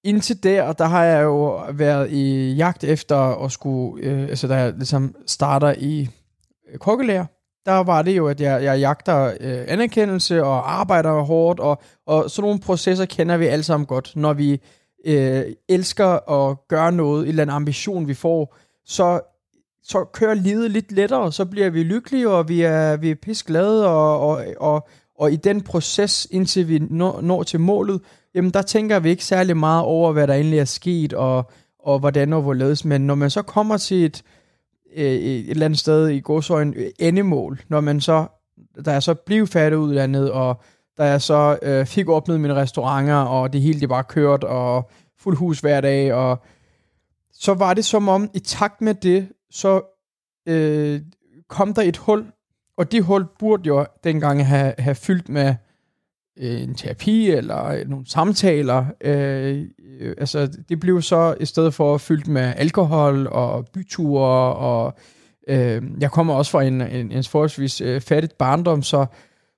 indtil 0.03 0.43
der, 0.43 0.73
der 0.73 0.85
har 0.85 1.03
jeg 1.03 1.23
jo 1.23 1.65
været 1.73 2.11
i 2.11 2.53
jagt 2.53 2.83
efter 2.83 3.17
at 3.17 3.51
skulle, 3.51 4.03
øh, 4.03 4.21
altså 4.21 4.47
da 4.47 4.55
jeg 4.55 4.73
ligesom 4.73 5.15
starter 5.25 5.75
i 5.77 6.09
øh, 6.71 6.77
kokkelærer, 6.77 7.25
der 7.65 7.71
var 7.71 8.01
det 8.01 8.17
jo, 8.17 8.27
at 8.27 8.41
jeg, 8.41 8.63
jeg 8.63 8.79
jagter 8.79 9.33
øh, 9.39 9.65
anerkendelse 9.67 10.43
og 10.43 10.79
arbejder 10.79 11.21
hårdt, 11.21 11.59
og, 11.59 11.81
og 12.05 12.31
sådan 12.31 12.47
nogle 12.47 12.59
processer 12.59 13.05
kender 13.05 13.37
vi 13.37 13.45
alle 13.45 13.63
sammen 13.63 13.85
godt. 13.85 14.15
Når 14.15 14.33
vi 14.33 14.61
øh, 15.05 15.43
elsker 15.69 16.31
at 16.31 16.57
gøre 16.67 16.91
noget, 16.91 17.23
en 17.23 17.29
eller 17.29 17.41
anden 17.41 17.55
ambition, 17.55 18.07
vi 18.07 18.13
får, 18.13 18.55
så, 18.85 19.21
så 19.83 20.03
kører 20.03 20.33
livet 20.33 20.71
lidt 20.71 20.91
lettere, 20.91 21.31
så 21.31 21.45
bliver 21.45 21.69
vi 21.69 21.83
lykkelige, 21.83 22.29
og 22.29 22.49
vi 22.49 22.61
er, 22.61 22.97
vi 22.97 23.11
er 23.11 23.15
pisglade, 23.15 23.87
og, 23.87 24.19
og, 24.19 24.45
og, 24.57 24.87
og 25.19 25.31
i 25.31 25.35
den 25.35 25.61
proces, 25.61 26.27
indtil 26.31 26.67
vi 26.67 26.79
når, 26.79 27.21
når 27.21 27.43
til 27.43 27.59
målet, 27.59 28.01
jamen 28.35 28.51
der 28.51 28.61
tænker 28.61 28.99
vi 28.99 29.09
ikke 29.09 29.25
særlig 29.25 29.57
meget 29.57 29.83
over, 29.83 30.11
hvad 30.11 30.27
der 30.27 30.33
egentlig 30.33 30.59
er 30.59 30.65
sket, 30.65 31.13
og, 31.13 31.51
og 31.79 31.99
hvordan 31.99 32.33
og 32.33 32.41
hvorledes. 32.41 32.85
Men 32.85 33.07
når 33.07 33.15
man 33.15 33.29
så 33.29 33.41
kommer 33.41 33.77
til 33.77 34.05
et, 34.05 34.23
øh, 34.95 35.05
et 35.05 35.49
eller 35.49 35.65
andet 35.65 35.79
sted 35.79 36.07
i 36.07 36.19
godsøjen 36.19 36.75
endemål, 36.99 37.61
når 37.69 37.81
man 37.81 38.01
så, 38.01 38.25
der 38.85 38.91
er 38.91 38.99
så 38.99 39.13
blev 39.13 39.47
færdiguddannet, 39.47 40.31
og 40.31 40.61
da 40.97 41.03
jeg 41.03 41.21
så 41.21 41.57
øh, 41.61 41.85
fik 41.85 42.09
åbnet 42.09 42.41
mine 42.41 42.55
restauranter, 42.55 43.15
og 43.15 43.53
det 43.53 43.61
hele 43.61 43.79
det 43.79 43.89
bare 43.89 44.03
kørt, 44.03 44.43
og 44.43 44.89
fuld 45.19 45.37
hus 45.37 45.59
hver 45.59 45.81
dag, 45.81 46.13
og 46.13 46.43
så 47.33 47.53
var 47.53 47.73
det 47.73 47.85
som 47.85 48.07
om, 48.07 48.29
i 48.33 48.39
takt 48.39 48.81
med 48.81 48.93
det, 48.93 49.27
så 49.53 49.81
øh, 50.47 51.01
kom 51.49 51.73
der 51.73 51.81
et 51.81 51.97
hul, 51.97 52.25
og 52.77 52.91
det 52.91 53.03
hul 53.03 53.25
burde 53.39 53.67
jo 53.67 53.85
dengang 54.03 54.47
have, 54.47 54.73
have 54.77 54.95
fyldt 54.95 55.29
med 55.29 55.55
øh, 56.39 56.61
en 56.61 56.75
terapi 56.75 57.29
eller 57.29 57.65
øh, 57.65 57.89
nogle 57.89 58.05
samtaler. 58.09 58.85
Øh, 59.01 59.65
øh, 59.99 60.15
altså, 60.17 60.57
det 60.69 60.79
blev 60.79 61.01
så 61.01 61.35
i 61.39 61.45
stedet 61.45 61.73
for 61.73 61.97
fyldt 61.97 62.27
med 62.27 62.53
alkohol 62.57 63.27
og 63.27 63.67
byture, 63.73 64.55
og 64.55 64.93
øh, 65.47 65.81
jeg 65.99 66.11
kommer 66.11 66.33
også 66.33 66.51
fra 66.51 66.63
en, 66.63 66.81
en, 66.81 67.11
en 67.11 67.23
forholdsvis 67.23 67.81
øh, 67.81 68.01
fattigt 68.01 68.37
barndom, 68.37 68.81
så, 68.81 69.05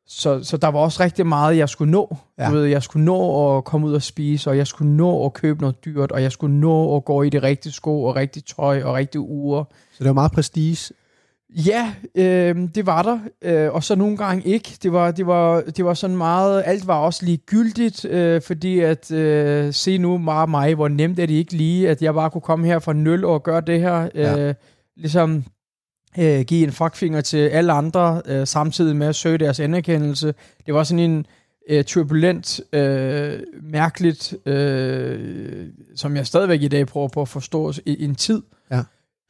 så, 0.07 0.43
så 0.43 0.57
der 0.57 0.67
var 0.67 0.79
også 0.79 1.03
rigtig 1.03 1.27
meget, 1.27 1.57
jeg 1.57 1.69
skulle 1.69 1.91
nå. 1.91 2.15
Ja. 2.39 2.47
Du 2.49 2.51
ved, 2.51 2.65
jeg 2.65 2.83
skulle 2.83 3.05
nå 3.05 3.57
at 3.57 3.63
komme 3.63 3.87
ud 3.87 3.93
og 3.93 4.01
spise, 4.01 4.49
og 4.49 4.57
jeg 4.57 4.67
skulle 4.67 4.91
nå 4.91 5.25
at 5.25 5.33
købe 5.33 5.61
noget 5.61 5.85
dyrt, 5.85 6.11
og 6.11 6.21
jeg 6.21 6.31
skulle 6.31 6.55
nå 6.59 6.95
at 6.95 7.05
gå 7.05 7.21
i 7.23 7.29
det 7.29 7.43
rigtige 7.43 7.73
sko, 7.73 8.03
og 8.03 8.15
rigtigt 8.15 8.47
tøj, 8.55 8.83
og 8.83 8.93
rigtige 8.95 9.21
uger. 9.21 9.63
Så 9.91 9.97
det 9.99 10.07
var 10.07 10.13
meget 10.13 10.31
prestige. 10.31 10.93
Ja, 11.49 11.93
øh, 12.15 12.55
det 12.75 12.85
var 12.85 13.01
der, 13.01 13.19
øh, 13.41 13.73
og 13.73 13.83
så 13.83 13.95
nogle 13.95 14.17
gange 14.17 14.43
ikke. 14.47 14.77
Det 14.83 14.93
var, 14.93 15.11
det 15.11 15.27
var, 15.27 15.61
det 15.61 15.85
var 15.85 15.93
sådan 15.93 16.17
meget, 16.17 16.63
alt 16.65 16.87
var 16.87 16.97
også 16.99 17.25
ligegyldigt, 17.25 18.05
øh, 18.05 18.41
fordi 18.41 18.79
at, 18.79 19.11
øh, 19.11 19.73
se 19.73 19.97
nu 19.97 20.17
meget 20.17 20.49
mig, 20.49 20.75
hvor 20.75 20.87
nemt 20.87 21.19
er 21.19 21.25
det 21.25 21.33
ikke 21.33 21.53
lige, 21.53 21.89
at 21.89 22.01
jeg 22.01 22.13
bare 22.13 22.29
kunne 22.29 22.41
komme 22.41 22.65
her 22.67 22.79
fra 22.79 22.93
nul 22.93 23.25
og 23.25 23.43
gøre 23.43 23.61
det 23.61 23.79
her, 23.79 24.09
øh, 24.15 24.21
Ja. 24.21 24.53
ligesom 24.97 25.43
øh, 26.19 26.41
give 26.41 26.63
en 26.63 26.71
fuckfinger 26.71 27.21
til 27.21 27.37
alle 27.37 27.73
andre, 27.73 28.21
øh, 28.25 28.47
samtidig 28.47 28.95
med 28.95 29.07
at 29.07 29.15
søge 29.15 29.37
deres 29.37 29.59
anerkendelse. 29.59 30.33
Det 30.65 30.73
var 30.73 30.83
sådan 30.83 31.11
en 31.11 31.25
øh, 31.69 31.83
turbulent, 31.83 32.61
øh, 32.73 33.39
mærkeligt, 33.61 34.47
øh, 34.47 35.67
som 35.95 36.15
jeg 36.15 36.27
stadigvæk 36.27 36.61
i 36.61 36.67
dag 36.67 36.87
prøver 36.87 37.07
på 37.07 37.21
at 37.21 37.29
forstå 37.29 37.73
i 37.85 38.03
en 38.03 38.15
tid. 38.15 38.41
Ja. 38.71 38.83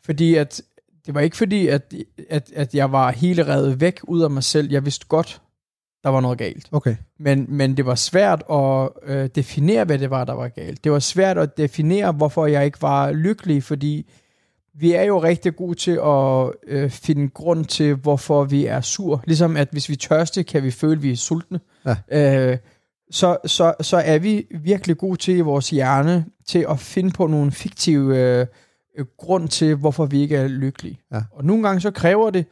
Fordi 0.06 0.36
at 0.36 0.62
det 1.06 1.13
var 1.13 1.22
ikke 1.22 1.38
fordi, 1.38 1.68
at, 1.68 1.94
at, 2.30 2.51
at 2.56 2.75
jeg 2.75 2.92
var 2.92 3.12
helt 3.12 3.39
revet 3.39 3.82
væk 3.82 4.00
ud 4.04 4.22
af 4.22 4.30
mig 4.30 4.44
selv. 4.44 4.72
Jeg 4.72 4.86
vidste 4.86 5.06
godt, 5.08 5.42
der 6.04 6.10
var 6.10 6.22
noget 6.22 6.38
galt. 6.38 6.68
Okay. 6.72 6.96
Men, 7.20 7.46
men 7.50 7.77
det 7.77 7.86
var 7.86 7.96
svært 7.96 8.44
at 8.51 8.89
øh, 9.04 9.30
definere, 9.36 9.84
hvad 9.84 10.00
det 10.00 10.10
var, 10.10 10.24
der 10.24 10.34
var 10.34 10.48
galt. 10.48 10.84
Det 10.84 10.92
var 10.92 11.00
svært 11.00 11.38
at 11.38 11.58
definere, 11.58 12.12
hvorfor 12.12 12.46
jeg 12.46 12.65
ikke 12.65 12.82
var 12.82 13.12
lykkelig, 13.12 13.63
fordi 13.63 14.10
vi 14.79 14.91
er 14.91 15.03
jo 15.03 15.24
rigtig 15.24 15.55
gode 15.55 15.75
til 15.75 16.00
at 16.03 16.51
øh, 16.67 16.89
finde 16.89 17.29
grund 17.29 17.65
til, 17.65 17.94
hvorfor 17.94 18.44
vi 18.44 18.65
er 18.65 18.82
sur. 18.82 19.24
Ligesom 19.25 19.58
at 19.58 19.67
hvis 19.72 19.89
vi 19.89 19.96
tørste, 19.96 20.44
kan 20.44 20.63
vi 20.63 20.72
føle, 20.72 20.94
at 20.94 21.03
vi 21.03 21.12
er 21.12 21.15
sultne. 21.15 21.60
Ja. 21.86 22.51
Øh, 22.51 22.58
så, 23.12 23.38
så, 23.46 23.74
så 23.82 23.98
er 23.98 24.20
vi 24.20 24.48
virkelig 24.62 24.98
gode 24.98 25.17
til 25.17 25.38
i 25.38 25.41
vores 25.41 25.70
hjerne 25.70 26.25
til 26.48 26.65
at 26.70 26.79
finde 26.79 27.12
på 27.12 27.27
nogle 27.27 27.51
fiktive 27.51 28.17
øh, 28.17 29.05
grund 29.17 29.48
til, 29.48 29.75
hvorfor 29.75 30.05
vi 30.05 30.22
ikke 30.22 30.36
er 30.36 30.48
lykkelige. 30.48 31.00
Ja. 31.12 31.22
Og 31.32 31.46
nogle 31.46 31.63
gange 31.63 31.82
så 31.82 31.91
kræver 31.91 32.29
det, 32.29 32.46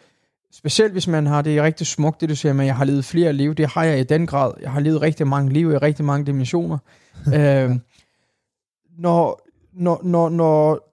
specielt 0.54 0.92
hvis 0.92 1.08
man 1.08 1.28
har 1.28 1.42
det 1.42 1.64
rigtig 1.64 1.88
smukt, 1.88 2.22
det 2.22 2.30
du 2.30 2.36
siger 2.36 2.60
at 2.60 2.66
jeg 2.66 2.76
har 2.76 2.86
levet 2.86 3.06
flere 3.06 3.34
liv, 3.34 3.56
det 3.56 3.68
har 3.68 3.84
jeg 3.84 4.00
i 4.00 4.04
den 4.04 4.28
grad. 4.28 4.54
Jeg 4.62 4.72
har 4.72 4.80
levet 4.80 5.02
rigtig 5.02 5.28
mange 5.28 5.54
liv 5.54 5.72
i 5.72 5.78
rigtig 5.78 6.06
mange 6.06 6.26
dimensioner. 6.26 6.78
øh, 7.36 7.72
når, 8.98 9.42
når, 9.74 10.02
når, 10.04 10.30
når 10.30 10.93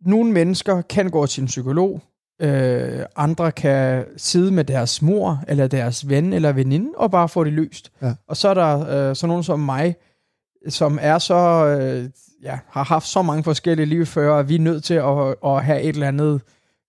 nogle 0.00 0.32
mennesker 0.32 0.80
kan 0.80 1.10
gå 1.10 1.26
til 1.26 1.40
en 1.40 1.46
psykolog, 1.46 2.02
øh, 2.40 3.04
andre 3.16 3.52
kan 3.52 4.04
sidde 4.16 4.50
med 4.50 4.64
deres 4.64 5.02
mor, 5.02 5.44
eller 5.48 5.66
deres 5.66 6.08
ven 6.08 6.32
eller 6.32 6.52
veninde, 6.52 6.90
og 6.96 7.10
bare 7.10 7.28
få 7.28 7.44
det 7.44 7.52
løst. 7.52 7.92
Ja. 8.02 8.14
Og 8.28 8.36
så 8.36 8.48
er 8.48 8.54
der 8.54 9.08
øh, 9.08 9.16
så 9.16 9.26
nogen 9.26 9.42
som 9.42 9.60
mig, 9.60 9.96
som 10.68 10.98
er 11.02 11.18
så, 11.18 11.66
øh, 11.66 12.10
ja, 12.42 12.58
har 12.68 12.84
haft 12.84 13.06
så 13.06 13.22
mange 13.22 13.44
forskellige 13.44 13.86
liv 13.86 14.06
før, 14.06 14.38
at 14.38 14.48
vi 14.48 14.54
er 14.54 14.60
nødt 14.60 14.84
til 14.84 14.94
at, 14.94 15.34
at 15.44 15.64
have 15.64 15.82
et 15.82 15.88
eller 15.88 16.08
andet 16.08 16.40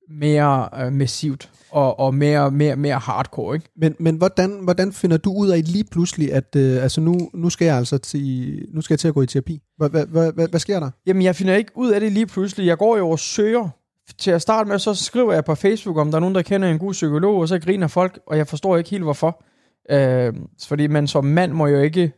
mere 0.09 0.69
øh, 0.79 0.93
massivt 0.93 1.49
og, 1.71 1.99
og 1.99 2.15
mere, 2.15 2.51
mere, 2.51 2.75
mere 2.75 2.97
hardcore. 2.97 3.55
Ikke? 3.55 3.69
Men, 3.75 3.95
men 3.99 4.15
hvordan, 4.15 4.59
hvordan 4.63 4.93
finder 4.93 5.17
du 5.17 5.33
ud 5.33 5.49
af 5.49 5.61
lige 5.65 5.83
pludselig, 5.83 6.33
at 6.33 6.55
øh, 6.55 6.83
altså 6.83 7.01
nu, 7.01 7.29
nu, 7.33 7.49
skal 7.49 7.65
jeg 7.65 7.77
altså 7.77 7.97
til, 7.97 8.65
nu 8.73 8.81
skal 8.81 8.93
jeg 8.93 8.99
til 8.99 9.07
at 9.07 9.13
gå 9.13 9.21
i 9.21 9.27
terapi? 9.27 9.61
Hvad, 9.77 9.89
hvad, 9.89 10.05
hvad, 10.31 10.47
hvad, 10.47 10.59
sker 10.59 10.79
der? 10.79 10.89
Jamen, 11.05 11.23
jeg 11.23 11.35
finder 11.35 11.55
ikke 11.55 11.71
ud 11.75 11.91
af 11.91 11.99
det 11.99 12.11
lige 12.11 12.25
pludselig. 12.25 12.67
Jeg 12.67 12.77
går 12.77 12.97
jo 12.97 13.09
og 13.09 13.19
søger. 13.19 13.69
Til 14.17 14.31
at 14.31 14.41
starte 14.41 14.69
med, 14.69 14.79
så 14.79 14.93
skriver 14.93 15.33
jeg 15.33 15.45
på 15.45 15.55
Facebook, 15.55 15.97
om 15.97 16.11
der 16.11 16.15
er 16.15 16.19
nogen, 16.19 16.35
der 16.35 16.41
kender 16.41 16.69
en 16.69 16.79
god 16.79 16.91
psykolog, 16.91 17.41
og 17.41 17.47
så 17.47 17.59
griner 17.59 17.87
folk, 17.87 18.19
og 18.27 18.37
jeg 18.37 18.47
forstår 18.47 18.77
ikke 18.77 18.89
helt, 18.89 19.03
hvorfor. 19.03 19.43
Øh, 19.89 20.33
fordi 20.67 20.87
man 20.87 21.07
som 21.07 21.25
mand 21.25 21.51
må 21.51 21.67
jo 21.67 21.79
ikke 21.79 22.13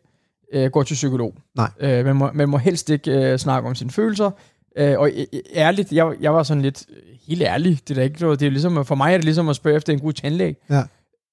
øh, 0.53 0.71
gå 0.71 0.83
til 0.83 0.93
psykolog. 0.93 1.33
Nej. 1.55 1.69
Øh, 1.79 2.05
man, 2.05 2.15
må, 2.15 2.29
man 2.33 2.49
må 2.49 2.57
helst 2.57 2.89
ikke 2.89 3.11
øh, 3.11 3.37
snakke 3.37 3.69
om 3.69 3.75
sine 3.75 3.91
følelser. 3.91 4.31
Øh, 4.77 4.99
og 4.99 5.09
øh, 5.15 5.25
ærligt, 5.55 5.91
jeg, 5.91 6.13
jeg 6.21 6.33
var 6.33 6.43
sådan 6.43 6.63
lidt 6.63 6.85
øh, 6.89 6.95
helt 7.27 7.41
ærlig. 7.41 7.79
Det 7.87 7.97
er 7.97 8.01
ikke. 8.01 8.29
Det 8.31 8.41
er 8.41 8.49
ligesom, 8.49 8.85
for 8.85 8.95
mig 8.95 9.13
er 9.13 9.17
det 9.17 9.25
ligesom 9.25 9.49
at 9.49 9.55
spørge 9.55 9.77
efter 9.77 9.93
en 9.93 9.99
god 9.99 10.13
tandlæge. 10.13 10.55
Ja. 10.69 10.83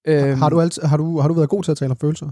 Øh, 0.07 0.39
Har 0.39 0.49
du, 0.49 0.61
altid, 0.61 0.83
har, 0.83 0.97
du, 0.97 1.21
har 1.21 1.29
du 1.29 1.35
været 1.35 1.49
god 1.49 1.63
til 1.63 1.71
at 1.71 1.77
tale 1.77 1.91
om 1.91 1.97
følelser? 1.97 2.27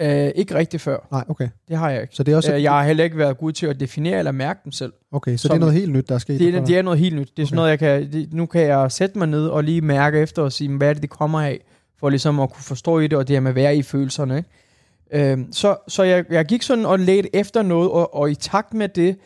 øh, 0.00 0.30
ikke 0.34 0.54
rigtig 0.54 0.80
før. 0.80 1.06
Nej, 1.10 1.24
okay. 1.28 1.48
Det 1.68 1.76
har 1.76 1.90
jeg 1.90 2.02
ikke. 2.02 2.14
Så 2.14 2.22
det 2.22 2.32
er 2.32 2.36
også... 2.36 2.54
Øh, 2.54 2.62
jeg 2.62 2.72
har 2.72 2.84
heller 2.84 3.04
ikke 3.04 3.18
været 3.18 3.38
god 3.38 3.52
til 3.52 3.66
at 3.66 3.80
definere 3.80 4.18
eller 4.18 4.32
mærke 4.32 4.60
dem 4.64 4.72
selv. 4.72 4.92
Okay, 5.12 5.36
så 5.36 5.42
som- 5.42 5.48
det 5.50 5.56
er 5.56 5.60
noget 5.60 5.74
helt 5.74 5.92
nyt, 5.92 6.08
der 6.08 6.14
er 6.14 6.18
sket? 6.18 6.40
Det, 6.40 6.54
er- 6.54 6.64
det 6.64 6.78
er 6.78 6.82
noget 6.82 6.98
helt 6.98 7.16
nyt. 7.16 7.36
Det 7.36 7.42
er 7.42 7.46
sådan 7.46 7.58
Okay. 7.58 7.58
noget, 7.58 7.70
jeg 7.70 7.78
kan, 7.78 8.12
det, 8.12 8.32
nu 8.32 8.46
kan 8.46 8.60
jeg 8.62 8.92
sætte 8.92 9.18
mig 9.18 9.28
ned 9.28 9.46
og 9.46 9.64
lige 9.64 9.80
mærke 9.80 10.18
efter 10.20 10.42
og 10.42 10.52
sige, 10.52 10.76
hvad 10.76 10.88
er 10.88 10.92
det, 10.92 11.02
det 11.02 11.10
kommer 11.10 11.40
af, 11.40 11.60
for 12.00 12.08
ligesom 12.08 12.40
at 12.40 12.50
kunne 12.52 12.62
forstå 12.62 12.98
i 12.98 13.06
det, 13.06 13.18
og 13.18 13.28
det 13.28 13.36
her 13.36 13.40
med 13.40 13.50
at 13.50 13.54
være 13.54 13.76
i 13.76 13.82
følelserne. 13.82 14.36
Ikke? 14.36 15.30
Øhm, 15.32 15.52
så 15.52 15.76
så 15.88 16.02
jeg, 16.02 16.24
jeg 16.30 16.44
gik 16.44 16.62
sådan 16.62 16.86
og 16.86 16.98
ledte 16.98 17.36
efter 17.36 17.62
noget, 17.62 17.90
og, 17.90 18.14
og 18.14 18.30
i 18.30 18.34
takt 18.34 18.74
med 18.74 18.88
det, 18.88 19.16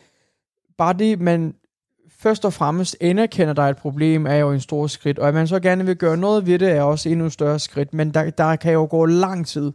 bare 0.81 0.93
det, 0.93 1.21
man 1.21 1.53
først 2.19 2.45
og 2.45 2.53
fremmest 2.53 2.97
anerkender, 3.01 3.53
der 3.53 3.63
er 3.63 3.69
et 3.69 3.77
problem, 3.77 4.25
er 4.25 4.35
jo 4.35 4.51
en 4.51 4.59
stor 4.59 4.87
skridt, 4.87 5.19
og 5.19 5.27
at 5.27 5.33
man 5.33 5.47
så 5.47 5.59
gerne 5.59 5.85
vil 5.85 5.95
gøre 5.95 6.17
noget 6.17 6.45
ved 6.45 6.59
det, 6.59 6.71
er 6.71 6.81
også 6.81 7.09
endnu 7.09 7.29
større 7.29 7.59
skridt, 7.59 7.93
men 7.93 8.13
der, 8.13 8.29
der 8.29 8.55
kan 8.55 8.73
jo 8.73 8.87
gå 8.89 9.05
lang 9.05 9.47
tid 9.47 9.71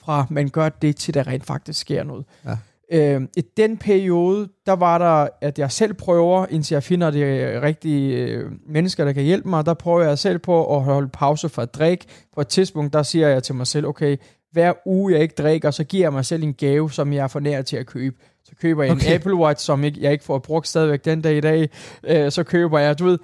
fra, 0.00 0.26
man 0.30 0.48
gør 0.48 0.68
det, 0.68 0.96
til 0.96 1.14
der 1.14 1.26
rent 1.26 1.46
faktisk 1.46 1.80
sker 1.80 2.04
noget. 2.04 2.24
Ja. 2.44 2.56
Øh, 2.92 3.22
I 3.36 3.40
den 3.56 3.76
periode, 3.76 4.48
der 4.66 4.72
var 4.72 4.98
der, 4.98 5.28
at 5.40 5.58
jeg 5.58 5.70
selv 5.70 5.94
prøver, 5.94 6.46
indtil 6.50 6.74
jeg 6.74 6.82
finder 6.82 7.10
de 7.10 7.60
rigtige 7.62 8.16
øh, 8.16 8.50
mennesker, 8.68 9.04
der 9.04 9.12
kan 9.12 9.22
hjælpe 9.22 9.48
mig, 9.48 9.66
der 9.66 9.74
prøver 9.74 10.02
jeg 10.02 10.18
selv 10.18 10.38
på 10.38 10.76
at 10.76 10.82
holde 10.82 11.08
pause 11.08 11.48
fra 11.48 11.62
at 11.62 11.74
drikke. 11.74 12.06
På 12.34 12.40
et 12.40 12.48
tidspunkt, 12.48 12.92
der 12.92 13.02
siger 13.02 13.28
jeg 13.28 13.42
til 13.42 13.54
mig 13.54 13.66
selv, 13.66 13.86
okay, 13.86 14.16
hver 14.52 14.72
uge 14.86 15.12
jeg 15.12 15.22
ikke 15.22 15.34
drikker, 15.38 15.70
så 15.70 15.84
giver 15.84 16.04
jeg 16.04 16.12
mig 16.12 16.24
selv 16.24 16.42
en 16.42 16.54
gave, 16.54 16.90
som 16.90 17.12
jeg 17.12 17.22
er 17.22 17.28
for 17.28 17.40
nær 17.40 17.62
til 17.62 17.76
at 17.76 17.86
købe. 17.86 18.16
Så 18.44 18.52
køber 18.60 18.82
jeg 18.82 18.92
okay. 18.92 19.06
En 19.06 19.12
Apple 19.14 19.34
Watch, 19.34 19.64
som 19.64 19.84
ikke, 19.84 20.02
jeg 20.02 20.12
ikke 20.12 20.24
får 20.24 20.38
brugt 20.38 20.68
stadigvæk 20.68 21.04
den 21.04 21.20
dag 21.20 21.36
i 21.36 21.40
dag. 21.40 21.68
Øh, 22.08 22.30
så 22.32 22.42
køber 22.44 22.78
jeg, 22.78 22.98
du 22.98 23.04
ved, 23.04 23.18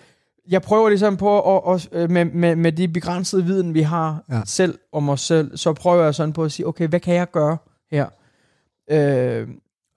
jeg 0.51 0.63
prøver 0.63 0.89
ligesom 0.89 1.17
på, 1.17 1.57
at, 1.57 1.75
at, 1.75 1.89
øh, 1.93 2.11
med, 2.11 2.25
med, 2.25 2.57
med 2.57 2.73
de 2.73 2.89
begrænsede 2.89 3.45
viden, 3.45 3.75
vi 3.75 3.83
har 3.83 4.25
Ja. 4.33 4.41
selv 4.47 4.79
om 4.93 5.09
os 5.09 5.21
selv, 5.21 5.57
så 5.57 5.73
prøver 5.73 6.05
jeg 6.05 6.15
sådan 6.15 6.33
på 6.33 6.45
at 6.45 6.53
sige, 6.53 6.67
okay, 6.67 6.89
hvad 6.89 7.01
kan 7.01 7.15
jeg 7.15 7.31
gøre 7.31 7.57
her? 7.91 8.07
Øh, 8.91 8.97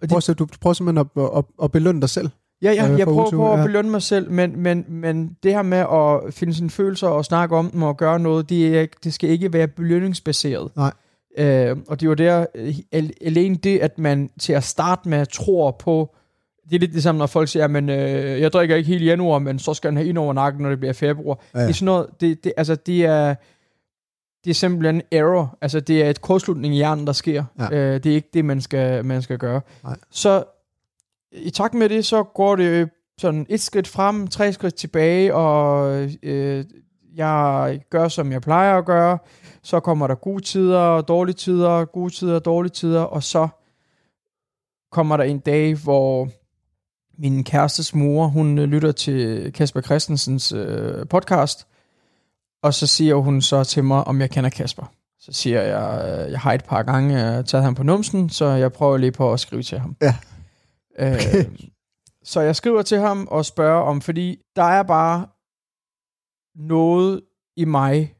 det, 0.01 0.09
Prøv, 0.09 0.17
at- 0.29 0.39
du 0.39 0.47
prøver 0.61 0.73
simpelthen 0.73 1.07
at, 1.17 1.23
at, 1.37 1.43
at 1.63 1.71
belønne 1.71 2.01
dig 2.01 2.09
selv. 2.09 2.29
Ja, 2.61 2.71
ja, 2.71 2.91
øh, 2.91 2.99
jeg 2.99 3.07
prøver 3.07 3.29
på 3.31 3.53
at 3.53 3.65
belønne 3.65 3.91
mig 3.91 4.01
selv, 4.01 4.31
men, 4.31 4.59
men, 4.59 4.85
men 4.87 5.37
det 5.43 5.53
her 5.53 5.61
med 5.61 5.77
at 5.77 6.33
finde 6.33 6.53
sine 6.53 6.69
følelser 6.69 7.07
og 7.07 7.25
snakke 7.25 7.55
om 7.55 7.69
dem 7.69 7.83
og 7.83 7.97
gøre 7.97 8.19
noget, 8.19 8.49
det, 8.49 8.89
det 9.03 9.13
skal 9.13 9.29
ikke 9.29 9.53
være 9.53 9.67
belønningsbaseret. 9.67 10.71
Nej. 10.75 10.91
Øh, 11.37 11.77
og 11.87 11.99
det 11.99 12.05
er 12.05 12.09
jo 12.09 12.13
der, 12.13 12.45
øh, 12.55 12.75
al- 12.91 13.13
alene 13.21 13.55
det, 13.55 13.79
at 13.79 13.99
man 13.99 14.29
til 14.39 14.53
at 14.53 14.63
starte 14.63 15.09
med 15.09 15.25
tror 15.25 15.71
på, 15.71 16.15
det 16.69 16.75
er 16.75 16.79
lidt 16.79 16.91
ligesom, 16.91 17.15
når 17.15 17.25
folk 17.25 17.49
siger, 17.49 17.67
men 17.67 17.89
øh, 17.89 18.41
jeg 18.41 18.53
drikker 18.53 18.75
ikke 18.75 18.87
hele 18.87 19.05
januar, 19.05 19.39
men 19.39 19.59
så 19.59 19.73
skal 19.73 19.87
han 19.87 19.97
have 19.97 20.09
ind 20.09 20.17
over 20.17 20.33
nakken, 20.33 20.61
når 20.61 20.69
det 20.69 20.79
bliver 20.79 20.93
februar. 20.93 21.39
Ja. 21.53 21.59
Ja. 21.59 21.63
Det 21.65 21.69
er 21.69 21.73
sådan 21.73 21.85
noget, 21.85 22.07
det, 22.21 22.43
det, 22.43 22.53
altså 22.57 22.75
det 22.75 23.05
er, 23.05 23.35
det 24.43 24.49
er 24.49 24.53
simpelthen 24.53 25.01
error. 25.11 25.57
Altså 25.61 25.79
det 25.79 26.03
er 26.03 26.09
et 26.09 26.21
kortslutning 26.21 26.73
i 26.73 26.77
hjernen, 26.77 27.07
der 27.07 27.13
sker. 27.13 27.43
Ja. 27.59 27.77
Øh, 27.77 28.03
det 28.03 28.11
er 28.11 28.15
ikke 28.15 28.29
det, 28.33 28.45
man 28.45 28.61
skal, 28.61 29.05
man 29.05 29.21
skal 29.21 29.37
gøre. 29.37 29.61
Nej. 29.83 29.95
Så 30.11 30.43
i 31.31 31.49
takt 31.49 31.73
med 31.73 31.89
det, 31.89 32.05
så 32.05 32.23
går 32.23 32.55
det 32.55 32.89
sådan 33.19 33.45
et 33.49 33.61
skridt 33.61 33.87
frem, 33.87 34.27
tre 34.27 34.53
skridt 34.53 34.75
tilbage, 34.75 35.35
og 35.35 35.93
øh, 36.23 36.65
jeg 37.15 37.79
gør, 37.89 38.07
som 38.07 38.31
jeg 38.31 38.41
plejer 38.41 38.77
at 38.77 38.85
gøre. 38.85 39.17
Så 39.63 39.79
kommer 39.79 40.07
der 40.07 40.15
gode 40.15 40.43
tider, 40.43 41.01
dårlige 41.01 41.35
tider, 41.35 41.85
gode 41.85 42.13
tider, 42.13 42.39
dårlige 42.39 42.71
tider, 42.71 43.01
og 43.01 43.23
så 43.23 43.47
kommer 44.91 45.17
der 45.17 45.23
en 45.23 45.39
dag, 45.39 45.75
hvor 45.75 46.29
min 47.21 47.43
kærestes 47.43 47.95
mor, 47.95 48.27
hun 48.27 48.57
øh, 48.57 48.65
lytter 48.65 48.91
til 48.91 49.51
Kasper 49.53 49.81
Christensens 49.81 50.51
øh, 50.51 51.07
podcast, 51.07 51.67
og 52.63 52.73
så 52.73 52.87
siger 52.87 53.15
hun 53.15 53.41
så 53.41 53.63
til 53.63 53.83
mig, 53.83 54.03
om 54.03 54.21
jeg 54.21 54.29
kender 54.29 54.49
Kasper. 54.49 54.93
Så 55.19 55.31
siger 55.33 55.61
jeg, 55.61 56.19
øh, 56.25 56.31
jeg 56.31 56.39
har 56.39 56.53
et 56.53 56.65
par 56.65 56.83
gange 56.83 57.37
øh, 57.37 57.43
taget 57.45 57.63
ham 57.63 57.75
på 57.75 57.83
numsen, 57.83 58.29
så 58.29 58.45
jeg 58.45 58.73
prøver 58.73 58.97
lige 58.97 59.11
på 59.11 59.33
at 59.33 59.39
skrive 59.39 59.63
til 59.63 59.79
ham. 59.79 59.95
Ja. 60.01 60.15
Øh, 60.99 61.45
så 62.23 62.41
jeg 62.41 62.55
skriver 62.55 62.81
til 62.81 62.99
ham 62.99 63.27
og 63.31 63.45
spørger 63.45 63.81
om, 63.81 64.01
fordi 64.01 64.37
der 64.55 64.63
er 64.63 64.83
bare 64.83 65.27
noget 66.55 67.21
i 67.57 67.65
mig, 67.65 68.15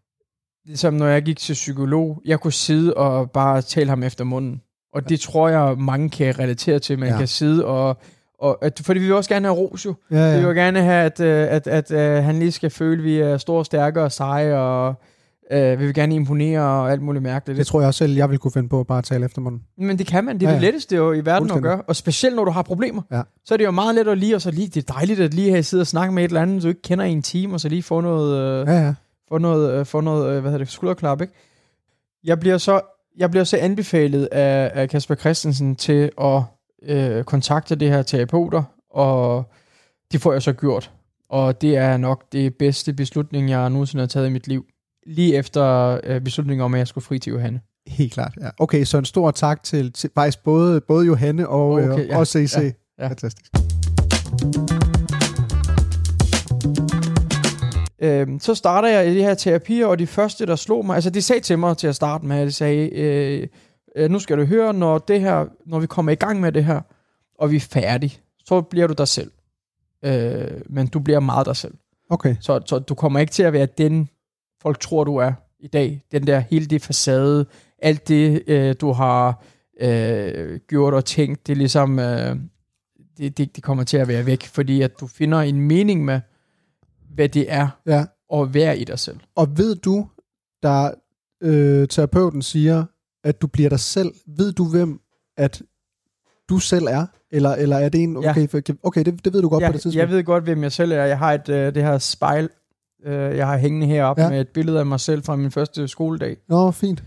ligesom 0.69 0.93
når 0.93 1.07
jeg 1.07 1.21
gik 1.21 1.37
til 1.37 1.53
psykolog, 1.53 2.21
jeg 2.25 2.39
kunne 2.39 2.53
sidde 2.53 2.93
og 2.93 3.31
bare 3.31 3.61
tale 3.61 3.89
ham 3.89 4.03
efter 4.03 4.23
munden. 4.23 4.61
Og 4.93 5.09
det 5.09 5.19
tror 5.19 5.49
jeg, 5.49 5.77
mange 5.77 6.09
kan 6.09 6.39
relatere 6.39 6.79
til. 6.79 6.99
Man 6.99 7.09
Ja. 7.09 7.17
kan 7.17 7.27
sidde 7.27 7.65
og... 7.65 7.97
og 8.39 8.57
at, 8.65 8.81
fordi 8.85 8.99
vi 8.99 9.05
vil 9.05 9.15
også 9.15 9.29
gerne 9.29 9.47
have 9.47 9.57
ros 9.57 9.85
jo. 9.85 9.95
Ja, 10.11 10.17
Ja. 10.31 10.39
Vi 10.39 10.45
vil 10.45 10.55
gerne 10.55 10.81
have, 10.81 11.03
at, 11.05 11.19
øh, 11.19 11.47
at, 11.49 11.67
at, 11.67 11.91
at 11.91 12.23
han 12.23 12.39
lige 12.39 12.51
skal 12.51 12.69
føle, 12.69 12.97
at 12.97 13.03
vi 13.03 13.19
er 13.19 13.37
store, 13.37 13.65
stærke 13.65 14.01
og 14.03 14.11
seje, 14.11 14.55
og 14.55 14.93
øh, 15.51 15.79
vi 15.79 15.85
vil 15.85 15.93
gerne 15.93 16.15
imponere 16.15 16.61
og 16.61 16.91
alt 16.91 17.01
muligt 17.01 17.23
mærkeligt. 17.23 17.57
Det 17.57 17.67
tror 17.67 17.79
jeg 17.81 17.87
også 17.87 17.97
selv, 17.97 18.13
jeg 18.15 18.29
vil 18.29 18.37
kunne 18.37 18.51
finde 18.51 18.69
på 18.69 18.79
at 18.79 18.87
bare 18.87 19.01
tale 19.01 19.25
efter 19.25 19.41
munden. 19.41 19.61
Men 19.77 19.97
det 19.97 20.07
kan 20.07 20.23
man. 20.23 20.39
Det 20.39 20.43
er 20.45 20.49
Ja, 20.49 20.55
ja, 20.55 20.55
det 20.55 20.61
letteste 20.65 20.95
jo 20.95 21.11
i 21.13 21.25
verden 21.25 21.51
at 21.51 21.61
gøre. 21.61 21.81
Og 21.81 21.95
specielt 21.95 22.35
når 22.35 22.45
du 22.45 22.51
har 22.51 22.61
problemer. 22.61 23.01
Ja. 23.11 23.21
Så 23.45 23.53
er 23.53 23.57
det 23.57 23.65
jo 23.65 23.71
meget 23.71 23.95
let 23.95 24.07
at 24.07 24.17
lige, 24.17 24.35
og 24.35 24.41
så 24.41 24.51
lige, 24.51 24.67
det 24.67 24.89
er 24.89 24.93
dejligt 24.93 25.19
at 25.19 25.33
lige 25.33 25.49
have 25.51 25.63
siddet 25.63 25.81
og 25.83 25.87
snakke 25.87 26.13
med 26.13 26.23
et 26.23 26.27
eller 26.27 26.41
andet, 26.41 26.63
du 26.63 26.67
ikke 26.67 26.81
kender 26.81 27.05
i 27.05 27.11
en 27.11 27.21
time, 27.21 27.53
og 27.53 27.59
så 27.59 27.69
lige 27.69 27.83
få 27.83 28.01
noget, 28.01 28.37
øh, 28.61 28.67
Ja, 28.67 28.85
ja. 28.85 28.93
Få 29.29 29.37
noget, 29.37 29.79
øh, 29.79 29.85
få 29.85 30.01
noget 30.01 30.25
øh, 30.25 30.41
hvad 30.41 30.51
hedder 30.51 30.65
det, 30.65 30.73
skulderklap, 30.73 31.21
ikke? 31.21 31.33
Jeg 32.23 32.39
bliver 32.39 32.57
så, 32.57 32.81
jeg 33.17 33.31
bliver 33.31 33.43
så 33.43 33.57
anbefalet 33.57 34.25
af, 34.31 34.71
af 34.73 34.89
Kasper 34.89 35.15
Christensen 35.15 35.75
til 35.75 36.11
at 36.21 36.41
øh, 36.83 37.23
kontakte 37.23 37.75
det 37.75 37.89
her 37.89 38.01
terapeuter, 38.01 38.63
og 38.91 39.43
det 40.11 40.21
får 40.21 40.33
jeg 40.33 40.41
så 40.41 40.53
gjort. 40.53 40.91
Og 41.29 41.61
det 41.61 41.77
er 41.77 41.97
nok 41.97 42.23
det 42.31 42.55
bedste 42.55 42.93
beslutning, 42.93 43.49
jeg 43.49 43.69
nogensinde 43.69 44.01
har 44.01 44.07
taget 44.07 44.27
i 44.27 44.29
mit 44.29 44.47
liv. 44.47 44.65
Lige 45.07 45.35
efter 45.35 45.99
øh, 46.03 46.21
beslutningen 46.21 46.63
om, 46.65 46.73
at 46.73 46.77
jeg 46.77 46.87
skulle 46.87 47.05
fri 47.05 47.19
til 47.19 47.31
Johanne. 47.33 47.61
Helt 47.87 48.13
klart, 48.13 48.33
ja. 48.41 48.49
Okay, 48.59 48.83
så 48.83 48.97
en 48.97 49.05
stor 49.05 49.31
tak 49.31 49.63
til, 49.63 49.93
til 49.93 50.09
faktisk 50.15 50.43
både, 50.43 50.81
både 50.81 51.05
Johanne 51.05 51.47
og, 51.47 51.71
Okay, 51.71 51.99
øh, 51.99 52.07
ja, 52.07 52.17
og 52.17 52.27
CC. 52.27 52.57
ja, 52.57 52.71
ja. 52.99 53.07
Fantastisk. 53.07 53.45
Øhm, 58.01 58.39
så 58.39 58.55
starter 58.55 58.87
jeg 58.89 59.07
i 59.11 59.15
de 59.17 59.23
her 59.23 59.33
terapier, 59.33 59.85
og 59.87 59.99
de 59.99 60.07
første, 60.07 60.45
der 60.45 60.55
slog 60.55 60.85
mig, 60.85 60.95
altså 60.95 61.09
de 61.09 61.21
sagde 61.21 61.41
til 61.41 61.59
mig 61.59 61.77
til 61.77 61.87
at 61.87 61.95
starte 61.95 62.25
med, 62.25 62.37
at 62.37 62.47
de 62.47 62.51
sagde, 62.51 62.89
øh, 62.89 63.47
øh, 63.95 64.11
nu 64.11 64.19
skal 64.19 64.37
du 64.37 64.45
høre, 64.45 64.73
når, 64.73 64.97
det 64.97 65.21
her, 65.21 65.45
når 65.65 65.79
vi 65.79 65.87
kommer 65.87 66.11
i 66.11 66.15
gang 66.15 66.39
med 66.39 66.51
det 66.51 66.65
her, 66.65 66.81
og 67.39 67.51
vi 67.51 67.55
er 67.55 67.59
færdige, 67.59 68.17
så 68.45 68.61
bliver 68.61 68.87
du 68.87 68.93
dig 68.93 69.07
selv. 69.07 69.31
Øh, 70.05 70.61
men 70.65 70.87
du 70.87 70.99
bliver 70.99 71.19
meget 71.19 71.45
dig 71.45 71.55
selv. 71.55 71.73
Okay, 72.09 72.35
Så, 72.41 72.61
så 72.65 72.79
du 72.79 72.95
kommer 72.95 73.19
ikke 73.19 73.31
til 73.31 73.43
at 73.43 73.53
være 73.53 73.67
den, 73.77 74.09
folk 74.61 74.79
tror, 74.79 75.03
du 75.03 75.17
er 75.17 75.31
i 75.59 75.67
dag. 75.67 76.03
Den 76.11 76.27
der, 76.27 76.39
hele 76.39 76.65
det 76.65 76.81
facade, 76.81 77.45
alt 77.81 78.07
det, 78.07 78.43
øh, 78.47 78.75
du 78.81 78.91
har 78.91 79.43
øh, 79.81 80.59
gjort 80.67 80.93
og 80.93 81.05
tænkt, 81.05 81.47
det 81.47 81.53
er 81.53 81.57
ligesom, 81.57 81.99
øh, 81.99 82.35
det, 83.17 83.37
det, 83.37 83.55
det 83.55 83.63
kommer 83.63 83.83
til 83.83 83.97
at 83.97 84.07
være 84.07 84.25
væk, 84.25 84.45
fordi 84.45 84.81
at 84.81 84.99
du 84.99 85.07
finder 85.07 85.41
en 85.41 85.61
mening 85.61 86.05
med, 86.05 86.21
hvad 87.15 87.29
det 87.29 87.45
er 87.51 87.67
ja. 87.85 88.05
at 88.33 88.53
være 88.53 88.77
i 88.77 88.83
dig 88.83 88.99
selv. 88.99 89.19
Og 89.35 89.57
ved 89.57 89.75
du, 89.75 90.07
der 90.63 90.91
øh, 91.43 91.87
terapeuten 91.87 92.41
siger, 92.41 92.83
at 93.23 93.41
du 93.41 93.47
bliver 93.47 93.69
dig 93.69 93.79
selv, 93.79 94.11
ved 94.27 94.51
du 94.51 94.65
hvem, 94.69 94.99
at 95.37 95.61
du 96.49 96.59
selv 96.59 96.85
er? 96.85 97.05
Eller, 97.31 97.49
eller 97.55 97.77
er 97.77 97.89
det 97.89 98.03
en, 98.03 98.23
Ja. 98.23 98.29
okay, 98.29 98.47
for, 98.49 98.61
okay 98.83 99.01
det, 99.05 99.25
det 99.25 99.33
ved 99.33 99.41
du 99.41 99.49
godt 99.49 99.63
på 99.65 99.71
det 99.71 99.81
tidspunkt. 99.81 99.95
jeg 99.95 100.09
ved 100.09 100.23
godt, 100.23 100.43
hvem 100.43 100.63
jeg 100.63 100.71
selv 100.71 100.91
er. 100.91 101.03
Jeg 101.05 101.17
har 101.17 101.33
et, 101.33 101.49
øh, 101.49 101.75
det 101.75 101.83
her 101.83 101.97
spejl, 101.97 102.49
øh, 103.05 103.37
jeg 103.37 103.47
har 103.47 103.57
hængende 103.57 103.87
heroppe 103.87 104.21
Ja. 104.21 104.27
ja. 104.27 104.31
med 104.33 104.41
et 104.41 104.47
billede 104.47 104.79
af 104.79 104.85
mig 104.85 104.99
selv 104.99 105.23
fra 105.23 105.35
min 105.35 105.51
første 105.51 105.87
skoledag. 105.87 106.37
Nå, 106.49 106.71
fint. 106.71 107.03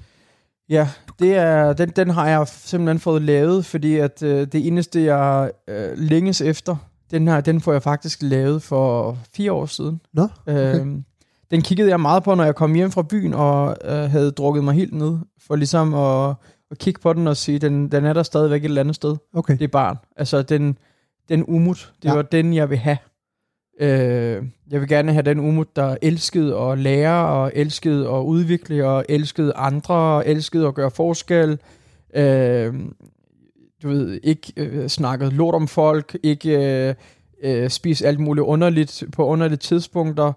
Ja, 0.69 0.89
det 1.19 1.35
er, 1.37 1.73
den, 1.73 1.89
den 1.89 2.11
har 2.11 2.29
jeg 2.29 2.49
simpelthen 2.49 2.99
fået 2.99 3.23
lavet, 3.23 3.65
fordi 3.65 3.97
at 3.97 4.23
øh, 4.23 4.47
det 4.47 4.67
eneste, 4.67 5.03
jeg 5.05 5.51
øh, 5.69 5.89
længes 5.99 6.41
efter, 6.41 6.77
den 7.13 7.29
her, 7.29 7.41
den 7.41 7.61
får 7.61 7.73
jeg 7.73 7.83
faktisk 7.83 8.19
lavet 8.23 8.63
for 8.63 9.19
fire 9.37 9.53
år 9.53 9.67
siden. 9.67 10.01
Nå, 10.13 10.29
okay. 10.47 10.81
Øhm, 10.81 11.05
den 11.51 11.63
kiggede 11.63 11.89
jeg 11.91 12.01
meget 12.01 12.23
på, 12.23 12.35
når 12.35 12.45
jeg 12.45 12.55
kom 12.55 12.75
hjem 12.75 12.91
fra 12.91 13.03
byen 13.03 13.35
og 13.35 13.77
øh, 13.85 14.11
havde 14.11 14.31
drukket 14.31 14.65
mig 14.65 14.75
helt 14.75 14.95
ned, 14.95 15.19
for 15.47 15.57
ligesom 15.57 15.95
at, 15.95 16.35
at 16.71 16.79
kigge 16.79 17.01
på 17.01 17.13
den 17.13 17.27
og 17.27 17.37
sige, 17.37 17.59
den, 17.59 17.89
den 17.93 18.05
er 18.05 18.13
der 18.13 18.23
stadigvæk 18.23 18.61
et 18.61 18.65
eller 18.65 18.81
andet 18.81 18.95
sted. 18.97 19.17
Okay. 19.35 19.53
Det 19.53 19.65
er 19.65 19.69
barn. 19.69 19.97
Altså, 20.17 20.43
den, 20.43 20.79
den 21.29 21.45
umut, 21.49 21.93
det 22.03 22.09
Ja. 22.09 22.15
var 22.15 22.23
den, 22.23 22.55
jeg 22.55 22.71
vil 22.71 22.79
have. 22.79 22.99
Øh, 23.81 24.43
jeg 24.71 24.81
vil 24.81 24.89
gerne 24.89 25.13
have 25.13 25.23
den 25.23 25.41
Umut, 25.41 25.77
der 25.77 25.97
elskede 26.03 26.57
at 26.59 26.79
lære, 26.79 27.27
og 27.29 27.53
elskede 27.55 28.09
at 28.09 28.21
udvikle, 28.23 28.87
og 28.89 29.05
elskede 29.09 29.53
andre, 29.55 29.95
og 29.95 30.29
elskede 30.29 30.67
at 30.67 30.75
gøre 30.75 30.91
forskel. 30.91 31.59
Øh, 32.15 32.75
du 33.83 33.89
ved, 33.89 34.21
ikke 34.23 34.53
øh, 34.57 34.89
snakket 34.89 35.33
lort 35.33 35.55
om 35.55 35.69
folk, 35.69 36.19
ikke 36.23 36.59
øh, 36.89 36.95
øh, 37.43 37.71
spise 37.71 38.07
alt 38.07 38.21
muligt 38.21 38.45
underligt 38.45 39.05
på 39.13 39.27
underlige 39.27 39.59
tidspunkter. 39.59 40.33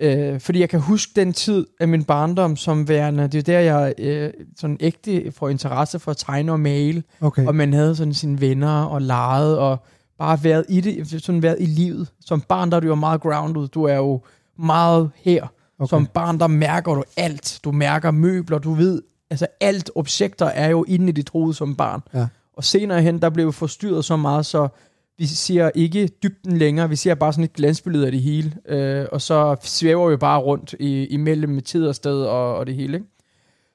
Øh, 0.00 0.40
fordi 0.40 0.60
jeg 0.60 0.68
kan 0.68 0.80
huske 0.80 1.12
den 1.16 1.32
tid 1.32 1.66
af 1.80 1.88
min 1.88 2.04
barndom 2.04 2.56
som 2.56 2.88
værende, 2.88 3.28
det 3.28 3.38
er 3.38 3.42
der, 3.42 3.60
jeg 3.60 3.94
øh, 3.98 4.30
sådan 4.56 4.76
ægte 4.80 5.32
får 5.32 5.48
interesse 5.48 5.98
for 5.98 6.10
at 6.10 6.16
tegne 6.16 6.52
og 6.52 6.60
male, 6.60 7.02
Okay. 7.20 7.46
og 7.46 7.54
man 7.54 7.72
havde 7.72 7.96
sådan 7.96 8.14
sine 8.14 8.40
venner 8.40 8.82
og 8.84 9.02
leget, 9.02 9.58
og 9.58 9.78
bare 10.18 10.44
været 10.44 10.64
i 10.68 10.80
det, 10.80 11.22
sådan 11.24 11.42
været 11.42 11.56
i 11.60 11.66
livet. 11.66 12.08
Som 12.20 12.40
barn, 12.40 12.70
der 12.70 12.76
er 12.76 12.80
du 12.80 12.86
jo 12.86 12.94
meget 12.94 13.20
grounded, 13.20 13.68
du 13.68 13.84
er 13.84 13.96
jo 13.96 14.20
meget 14.58 15.10
her. 15.16 15.46
Okay. 15.78 15.90
Som 15.90 16.06
barn, 16.06 16.38
der 16.40 16.46
mærker 16.46 16.94
du 16.94 17.04
alt. 17.16 17.60
Du 17.64 17.72
mærker 17.72 18.10
møbler, 18.10 18.58
du 18.58 18.72
ved, 18.72 19.02
altså 19.30 19.46
alt 19.60 19.90
objekter 19.94 20.46
er 20.46 20.68
jo 20.68 20.84
inde 20.88 21.08
i 21.08 21.12
dit 21.12 21.30
hoved 21.30 21.54
som 21.54 21.76
barn. 21.76 22.00
Ja. 22.14 22.26
Og 22.56 22.64
senere 22.64 23.02
hen, 23.02 23.22
der 23.22 23.30
blev 23.30 23.52
forstyrret 23.52 24.04
så 24.04 24.16
meget, 24.16 24.46
så 24.46 24.68
vi 25.18 25.26
ser 25.26 25.70
ikke 25.74 26.06
dybden 26.22 26.56
længere, 26.56 26.88
vi 26.88 26.96
ser 26.96 27.14
bare 27.14 27.32
sådan 27.32 27.44
et 27.44 27.52
glansbillede 27.52 28.06
af 28.06 28.12
det 28.12 28.22
hele, 28.22 28.52
øh, 28.68 29.06
og 29.12 29.20
så 29.20 29.56
svæver 29.62 30.10
vi 30.10 30.16
bare 30.16 30.40
rundt 30.40 30.74
i, 30.80 31.06
imellem 31.06 31.60
tid 31.60 31.86
og 31.86 31.94
sted 31.94 32.22
og, 32.22 32.56
og 32.56 32.66
det 32.66 32.74
hele. 32.74 32.96
Ikke? 32.96 33.08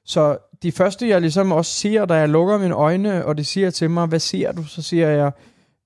Så 0.04 0.38
det 0.62 0.74
første, 0.74 1.08
jeg 1.08 1.20
ligesom 1.20 1.52
også 1.52 1.72
ser, 1.72 2.04
da 2.04 2.14
jeg 2.14 2.28
lukker 2.28 2.58
mine 2.58 2.74
øjne, 2.74 3.24
og 3.24 3.38
det 3.38 3.46
siger 3.46 3.70
til 3.70 3.90
mig, 3.90 4.06
hvad 4.06 4.18
ser 4.18 4.52
du? 4.52 4.64
Så 4.64 4.82
siger 4.82 5.08
jeg, 5.08 5.32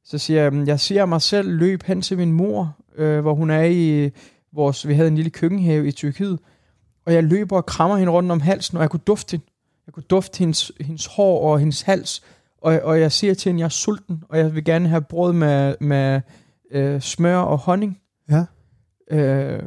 så 0.04 0.18
siger 0.18 0.42
jeg, 0.42 0.66
jeg 0.66 0.80
ser 0.80 1.06
mig 1.06 1.22
selv 1.22 1.50
løbe 1.50 1.86
hen 1.86 2.02
til 2.02 2.16
min 2.16 2.32
mor, 2.32 2.76
øh, 2.96 3.20
hvor 3.20 3.34
hun 3.34 3.50
er 3.50 3.64
i 3.64 4.10
vores, 4.52 4.88
vi 4.88 4.94
havde 4.94 5.08
en 5.08 5.14
lille 5.14 5.30
køkkenhave 5.30 5.88
i 5.88 5.92
Tyrkiet, 5.92 6.38
og 7.06 7.14
jeg 7.14 7.24
løber 7.24 7.56
og 7.56 7.66
krammer 7.66 7.96
hende 7.96 8.12
rundt 8.12 8.32
om 8.32 8.40
halsen, 8.40 8.76
og 8.76 8.82
jeg 8.82 8.90
kunne 8.90 9.00
dufte 9.06 9.30
hende. 9.30 9.46
Jeg 9.86 9.94
kunne 9.94 10.04
dufte 10.10 10.38
hendes, 10.38 10.72
hendes 10.80 11.06
hår 11.06 11.50
og 11.52 11.58
hendes 11.58 11.82
hals, 11.82 12.22
og, 12.64 12.80
og 12.82 13.00
jeg 13.00 13.12
siger 13.12 13.34
til 13.34 13.48
hende, 13.48 13.60
jeg 13.60 13.64
er 13.64 13.68
sulten, 13.68 14.22
og 14.28 14.38
jeg 14.38 14.54
vil 14.54 14.64
gerne 14.64 14.88
have 14.88 15.02
brød 15.02 15.32
med, 15.32 15.74
med 15.80 16.20
øh, 16.72 17.00
smør 17.00 17.36
og 17.36 17.58
honning. 17.58 17.98
Ja. 18.30 18.44
Øh, 19.10 19.62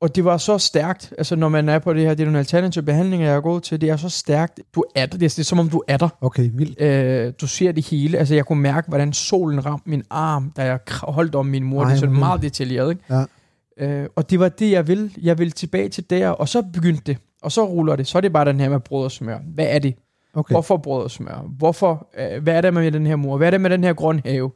og 0.00 0.16
det 0.16 0.24
var 0.24 0.36
så 0.36 0.58
stærkt, 0.58 1.12
altså 1.18 1.36
når 1.36 1.48
man 1.48 1.68
er 1.68 1.78
på 1.78 1.94
det 1.94 2.02
her, 2.02 2.14
det 2.14 2.20
er 2.20 2.24
nogle 2.24 2.38
alternative 2.38 2.84
behandlinger, 2.84 3.26
jeg 3.26 3.34
har 3.34 3.40
gået 3.40 3.62
til, 3.62 3.80
det 3.80 3.90
er 3.90 3.96
så 3.96 4.08
stærkt. 4.08 4.60
Du 4.74 4.84
er 4.94 5.06
der, 5.06 5.18
det 5.18 5.24
er, 5.24 5.28
det 5.28 5.38
er 5.38 5.44
som 5.44 5.58
om 5.58 5.68
du 5.68 5.82
er 5.88 5.96
der. 5.96 6.08
Okay, 6.20 6.50
vildt. 6.54 6.80
Øh, 6.80 7.32
du 7.40 7.46
ser 7.46 7.72
det 7.72 7.86
hele. 7.86 8.18
Altså, 8.18 8.34
jeg 8.34 8.46
kunne 8.46 8.62
mærke, 8.62 8.88
hvordan 8.88 9.12
solen 9.12 9.66
ramte 9.66 9.90
min 9.90 10.02
arm, 10.10 10.52
da 10.56 10.64
jeg 10.64 10.78
holdt 11.02 11.34
om 11.34 11.46
min 11.46 11.64
mor. 11.64 11.82
Ej, 11.82 11.88
det 11.88 11.94
er 11.94 12.00
sådan 12.00 12.18
meget 12.18 12.42
detaljeret, 12.42 12.90
ikke? 12.90 13.02
Ja. 13.10 13.24
Øh, 13.86 14.08
og 14.16 14.30
det 14.30 14.40
var 14.40 14.48
det, 14.48 14.70
jeg 14.70 14.88
ville. 14.88 15.10
Jeg 15.22 15.38
ville 15.38 15.50
tilbage 15.50 15.88
til 15.88 16.10
der, 16.10 16.28
og 16.28 16.48
så 16.48 16.62
begyndte 16.62 17.02
det. 17.06 17.18
Og 17.42 17.52
så 17.52 17.64
ruller 17.64 17.96
det. 17.96 18.06
Så 18.06 18.18
er 18.18 18.20
det 18.20 18.32
bare 18.32 18.44
den 18.44 18.60
her 18.60 18.68
med 18.68 18.80
brød 18.80 19.04
og 19.04 19.10
smør. 19.10 19.38
Hvad 19.54 19.66
er 19.68 19.78
det? 19.78 19.94
Okay. 20.34 20.52
Hvorfor 20.52 20.76
brød 20.76 21.02
og 21.04 21.10
smør? 21.10 21.44
Hvorfor, 21.58 22.08
øh, 22.18 22.42
hvad 22.42 22.54
er 22.56 22.60
det 22.60 22.74
med 22.74 22.92
den 22.92 23.06
her 23.06 23.16
mor? 23.16 23.36
Hvad 23.36 23.46
er 23.46 23.50
det 23.50 23.60
med 23.60 23.70
den 23.70 23.84
her 23.84 23.92
grøn 23.92 24.20
have? 24.24 24.50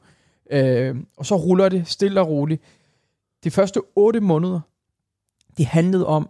Øh, 0.53 0.97
og 1.17 1.27
så 1.27 1.37
ruller 1.37 1.69
det 1.69 1.89
stille 1.89 2.21
og 2.21 2.29
roligt. 2.29 2.63
De 3.45 3.51
første 3.51 3.81
otte 3.97 4.21
måneder, 4.21 4.61
det 5.59 5.67
handlede 5.67 6.07
om 6.07 6.29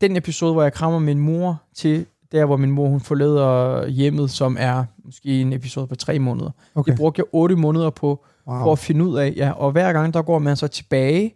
den 0.00 0.16
episode, 0.16 0.52
hvor 0.52 0.62
jeg 0.62 0.72
krammer 0.72 0.98
min 0.98 1.18
mor 1.18 1.62
til 1.74 2.06
der, 2.32 2.44
hvor 2.44 2.56
min 2.56 2.70
mor 2.70 2.88
hun 2.88 3.00
forlader 3.00 3.86
hjemmet, 3.86 4.30
som 4.30 4.56
er 4.60 4.84
måske 5.04 5.40
en 5.40 5.52
episode 5.52 5.86
på 5.86 5.94
tre 5.94 6.18
måneder. 6.18 6.50
Okay. 6.74 6.90
Det 6.90 6.98
brugte 6.98 7.18
jeg 7.20 7.26
otte 7.32 7.56
måneder 7.56 7.90
på, 7.90 8.24
Wow. 8.46 8.58
for 8.62 8.72
at 8.72 8.78
finde 8.78 9.04
ud 9.04 9.18
af, 9.18 9.32
ja, 9.36 9.50
og 9.50 9.72
hver 9.72 9.92
gang 9.92 10.14
der 10.14 10.22
går 10.22 10.38
man 10.38 10.56
så 10.56 10.68
tilbage, 10.68 11.34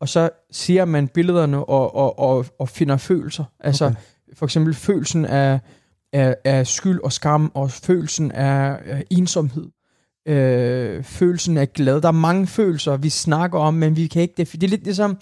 og 0.00 0.08
så 0.08 0.30
ser 0.50 0.84
man 0.84 1.08
billederne 1.08 1.64
og, 1.64 1.94
og, 1.94 2.18
og, 2.18 2.46
og 2.58 2.68
finder 2.68 2.96
følelser. 2.96 3.44
Altså 3.60 3.84
okay. 3.86 3.96
for 4.34 4.46
eksempel 4.46 4.74
følelsen 4.74 5.24
af, 5.24 5.60
af, 6.14 6.36
af 6.44 6.66
skyld 6.66 7.00
og 7.04 7.12
skam, 7.12 7.50
og 7.54 7.70
følelsen 7.70 8.32
af, 8.32 8.78
af 8.86 9.04
ensomhed, 9.10 9.66
øh, 10.28 11.02
følelsen 11.02 11.56
af 11.56 11.72
glæde. 11.72 12.02
Der 12.02 12.08
er 12.08 12.12
mange 12.12 12.46
følelser, 12.46 12.96
vi 12.96 13.08
snakker 13.08 13.58
om, 13.58 13.74
men 13.74 13.96
vi 13.96 14.06
kan 14.06 14.22
ikke... 14.22 14.34
Det, 14.36 14.52
det 14.52 14.62
er 14.62 14.68
lidt 14.68 14.84
ligesom, 14.84 15.18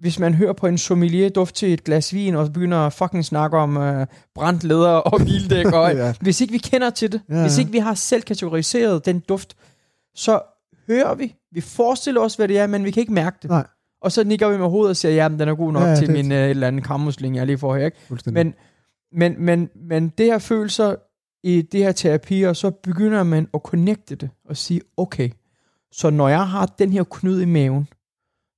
hvis 0.00 0.18
man 0.18 0.34
hører 0.34 0.52
på 0.52 0.66
en 0.66 0.78
sommelier 0.78 1.28
duft 1.28 1.54
til 1.54 1.72
et 1.72 1.84
glas 1.84 2.14
vin, 2.14 2.34
og 2.34 2.52
begynder 2.52 2.78
at 2.78 2.92
fucking 2.92 3.24
snakke 3.24 3.56
om 3.58 3.76
øh, 3.76 4.06
brændt 4.34 4.64
læder 4.64 4.88
og 4.88 5.20
bildæk. 5.20 5.66
Og, 5.66 5.92
Ja. 5.96 6.14
Hvis 6.20 6.40
ikke 6.40 6.52
vi 6.52 6.58
kender 6.58 6.90
til 6.90 7.12
det, 7.12 7.20
Ja, 7.28 7.34
ja, 7.36 7.42
hvis 7.42 7.58
ikke 7.58 7.72
vi 7.72 7.78
har 7.78 7.94
selv 7.94 8.22
kategoriseret 8.22 9.06
den 9.06 9.20
duft, 9.20 9.56
så 10.14 10.40
hører 10.88 11.14
vi. 11.14 11.34
Vi 11.52 11.60
forestiller 11.60 12.20
os, 12.20 12.34
hvad 12.34 12.48
det 12.48 12.58
er, 12.58 12.66
men 12.66 12.84
vi 12.84 12.90
kan 12.90 13.00
ikke 13.00 13.12
mærke 13.12 13.36
det. 13.42 13.50
Nej. 13.50 13.66
Og 14.02 14.12
så 14.12 14.24
nikker 14.24 14.48
vi 14.48 14.56
med 14.58 14.66
hovedet 14.66 14.90
og 14.90 14.96
siger, 14.96 15.12
ja, 15.12 15.28
men 15.28 15.38
den 15.40 15.48
er 15.48 15.54
god 15.54 15.72
nok 15.72 15.82
Ja, 15.82 15.88
ja, 15.88 15.96
til 15.96 16.10
min 16.10 16.32
øh, 16.32 16.38
et 16.44 16.50
eller 16.50 16.66
anden 16.66 16.82
kammusling, 16.82 17.36
jeg 17.36 17.46
lige 17.46 17.58
får 17.58 17.76
her. 17.76 17.84
Ikke? 17.84 17.96
Men, 18.26 18.54
men, 19.12 19.34
men, 19.38 19.70
men 19.74 20.08
det 20.08 20.26
her 20.26 20.38
følelser 20.38 20.94
i 21.42 21.62
det 21.62 21.80
her 21.80 21.92
terapier, 21.92 22.52
så 22.52 22.70
begynder 22.70 23.22
man 23.22 23.48
at 23.54 23.60
connecte 23.64 24.14
det 24.14 24.30
og 24.44 24.56
sige, 24.56 24.80
okay, 24.96 25.30
så 25.92 26.10
når 26.10 26.28
jeg 26.28 26.48
har 26.48 26.66
den 26.66 26.92
her 26.92 27.04
knud 27.10 27.40
i 27.40 27.44
maven, 27.44 27.88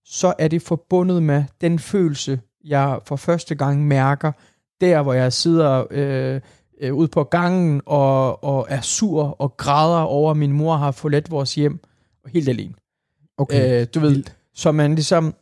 så 0.05 0.35
er 0.39 0.49
det 0.49 0.63
forbundet 0.63 1.23
med 1.23 1.45
den 1.61 1.79
følelse, 1.79 2.41
jeg 2.65 2.99
for 3.05 3.17
første 3.17 3.55
gang 3.55 3.87
mærker, 3.87 4.33
der 4.81 5.03
hvor 5.03 5.13
jeg 5.13 5.33
sidder 5.33 5.85
øh, 5.91 6.41
øh, 6.81 6.95
ude 6.95 7.09
på 7.09 7.25
gangen 7.25 7.83
og, 7.87 8.45
og 8.45 8.67
er 8.69 8.81
sur 8.81 9.23
og 9.41 9.57
græder 9.57 10.03
over, 10.03 10.31
at 10.31 10.37
min 10.37 10.53
mor 10.53 10.77
har 10.77 10.91
forladt 10.91 11.31
vores 11.31 11.55
hjem 11.55 11.81
og 12.25 12.31
helt 12.31 12.49
alene. 12.49 12.75
okay. 13.39 13.81
Øh, 13.81 13.87
du 13.95 14.01
ved, 14.01 14.11
Vildt. 14.11 14.37
så 14.55 14.73
man 14.73 14.95
ligesom 14.95 15.35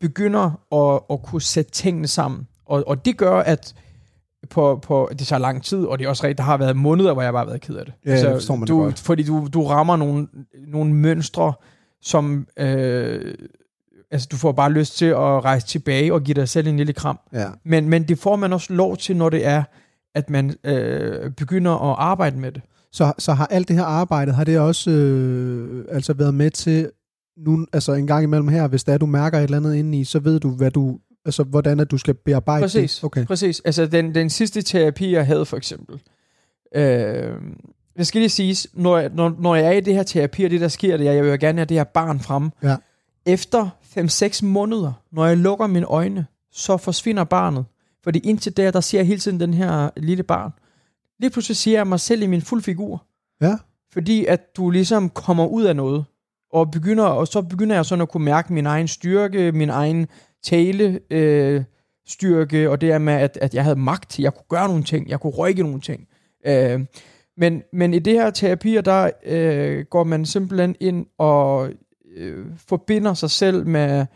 begynder 0.00 0.60
at, 0.72 1.00
at 1.10 1.22
kunne 1.22 1.42
sætte 1.42 1.70
tingene 1.70 2.06
sammen. 2.06 2.48
Og, 2.66 2.84
og 2.86 3.04
det 3.04 3.16
gør, 3.16 3.40
at 3.40 3.74
på, 4.50 4.78
på, 4.82 5.10
det 5.18 5.26
tager 5.26 5.40
lang 5.40 5.62
tid, 5.62 5.84
og 5.84 5.98
det 5.98 6.04
er 6.04 6.08
også 6.08 6.24
rigtigt, 6.24 6.38
der 6.38 6.44
har 6.44 6.56
været 6.56 6.76
måneder, 6.76 7.12
hvor 7.12 7.22
jeg 7.22 7.32
bare 7.32 7.44
har 7.44 7.50
været 7.50 7.60
ked 7.60 7.74
af 7.74 7.84
det. 7.84 7.94
Ja, 8.06 8.16
det 8.16 8.32
forstår 8.32 8.56
man 8.56 8.68
du, 8.68 8.78
godt. 8.78 8.98
Fordi 8.98 9.22
du, 9.22 9.48
du 9.54 9.62
rammer 9.66 9.96
nogle, 9.96 10.28
nogle 10.66 10.94
mønstre, 10.94 11.52
som 12.02 12.46
øh, 12.58 13.34
altså 14.10 14.28
du 14.30 14.36
får 14.36 14.52
bare 14.52 14.72
lyst 14.72 14.96
til 14.96 15.06
at 15.06 15.44
rejse 15.44 15.66
tilbage 15.66 16.14
og 16.14 16.22
give 16.22 16.34
dig 16.34 16.48
selv 16.48 16.68
en 16.68 16.76
lille 16.76 16.92
kram. 16.92 17.18
Ja. 17.32 17.46
Men, 17.64 17.88
men 17.88 18.08
det 18.08 18.18
får 18.18 18.36
man 18.36 18.52
også 18.52 18.72
lov 18.72 18.96
til, 18.96 19.16
når 19.16 19.28
det 19.28 19.46
er, 19.46 19.62
at 20.14 20.30
man 20.30 20.54
øh, 20.64 21.30
begynder 21.30 21.90
at 21.90 21.96
arbejde 21.98 22.38
med 22.38 22.52
det. 22.52 22.62
Så, 22.92 23.12
så 23.18 23.32
har 23.32 23.46
alt 23.46 23.68
det 23.68 23.76
her 23.76 23.84
arbejde, 23.84 24.32
har 24.32 24.44
det 24.44 24.58
også 24.58 24.90
øh, 24.90 25.84
altså 25.90 26.12
været 26.12 26.34
med 26.34 26.50
til, 26.50 26.90
nu, 27.36 27.66
altså 27.72 27.92
en 27.92 28.06
gang 28.06 28.24
imellem 28.24 28.48
her, 28.48 28.68
hvis 28.68 28.84
der 28.84 28.98
du 28.98 29.06
mærker 29.06 29.38
et 29.38 29.44
eller 29.44 29.56
andet 29.56 29.74
indeni, 29.74 30.04
så 30.04 30.18
ved 30.18 30.40
du, 30.40 30.50
hvad 30.50 30.70
du, 30.70 30.98
altså 31.24 31.42
hvordan 31.42 31.80
at 31.80 31.90
du 31.90 31.98
skal 31.98 32.14
bearbejde 32.14 32.62
Præcis, 32.62 32.94
det. 32.94 33.04
Okay. 33.04 33.24
præcis. 33.24 33.60
Altså 33.64 33.86
den, 33.86 34.14
den 34.14 34.30
sidste 34.30 34.62
terapi, 34.62 35.12
jeg 35.12 35.26
havde 35.26 35.46
for 35.46 35.56
eksempel, 35.56 36.00
øh, 36.74 37.32
det 37.96 38.06
skal 38.06 38.20
lige 38.20 38.30
siges, 38.30 38.66
når 38.72 38.98
jeg, 38.98 39.10
når, 39.14 39.36
når 39.38 39.54
jeg 39.54 39.66
er 39.66 39.72
i 39.72 39.80
det 39.80 39.94
her 39.94 40.02
terapi, 40.02 40.44
og 40.44 40.50
det 40.50 40.60
der 40.60 40.68
sker, 40.68 40.96
det 40.96 41.08
er, 41.08 41.12
jeg 41.12 41.24
vil 41.24 41.30
jo 41.30 41.36
gerne 41.40 41.58
have 41.58 41.66
det 41.66 41.76
her 41.76 41.84
barn 41.84 42.20
frem. 42.20 42.50
Ja. 42.62 42.76
Efter 43.26 43.68
5-6 43.98 44.44
måneder, 44.44 44.92
når 45.12 45.26
jeg 45.26 45.36
lukker 45.36 45.66
mine 45.66 45.86
øjne, 45.86 46.26
så 46.52 46.76
forsvinder 46.76 47.24
barnet. 47.24 47.64
Fordi 48.04 48.18
indtil 48.18 48.56
der, 48.56 48.70
der 48.70 48.80
ser 48.80 48.98
jeg 48.98 49.06
hele 49.06 49.20
tiden 49.20 49.40
den 49.40 49.54
her 49.54 49.90
lille 49.96 50.22
barn. 50.22 50.52
Lige 51.18 51.30
pludselig 51.30 51.56
ser 51.56 51.72
jeg 51.72 51.86
mig 51.86 52.00
selv 52.00 52.22
i 52.22 52.26
min 52.26 52.42
fuld 52.42 52.62
figur. 52.62 53.04
Ja. 53.40 53.56
Fordi 53.92 54.26
at 54.26 54.56
du 54.56 54.70
ligesom 54.70 55.10
kommer 55.10 55.46
ud 55.46 55.64
af 55.64 55.76
noget. 55.76 56.04
Og, 56.52 56.70
begynder, 56.70 57.04
og 57.04 57.28
så 57.28 57.42
begynder 57.42 57.74
jeg 57.76 57.84
sådan 57.84 58.02
at 58.02 58.08
kunne 58.08 58.24
mærke 58.24 58.52
min 58.52 58.66
egen 58.66 58.88
styrke, 58.88 59.52
min 59.52 59.70
egen 59.70 60.06
tale, 60.44 61.00
øh, 61.10 61.64
styrke, 62.06 62.70
og 62.70 62.80
det 62.80 62.92
er 62.92 62.98
med, 62.98 63.12
at, 63.12 63.38
at 63.40 63.54
jeg 63.54 63.62
havde 63.62 63.78
magt, 63.78 64.18
jeg 64.18 64.34
kunne 64.34 64.44
gøre 64.48 64.68
nogle 64.68 64.84
ting, 64.84 65.08
jeg 65.08 65.20
kunne 65.20 65.32
rykke 65.32 65.62
nogle 65.62 65.80
ting. 65.80 66.08
Øh, 66.46 66.80
men, 67.36 67.62
men 67.72 67.94
i 67.94 67.98
det 67.98 68.12
her 68.12 68.30
terapier, 68.30 68.80
der 68.80 69.10
øh, 69.26 69.84
går 69.84 70.04
man 70.04 70.26
simpelthen 70.26 70.76
ind 70.80 71.06
og 71.18 71.70
øh, 72.16 72.46
forbinder 72.68 73.14
sig 73.14 73.30
selv 73.30 73.66
med, 73.66 74.06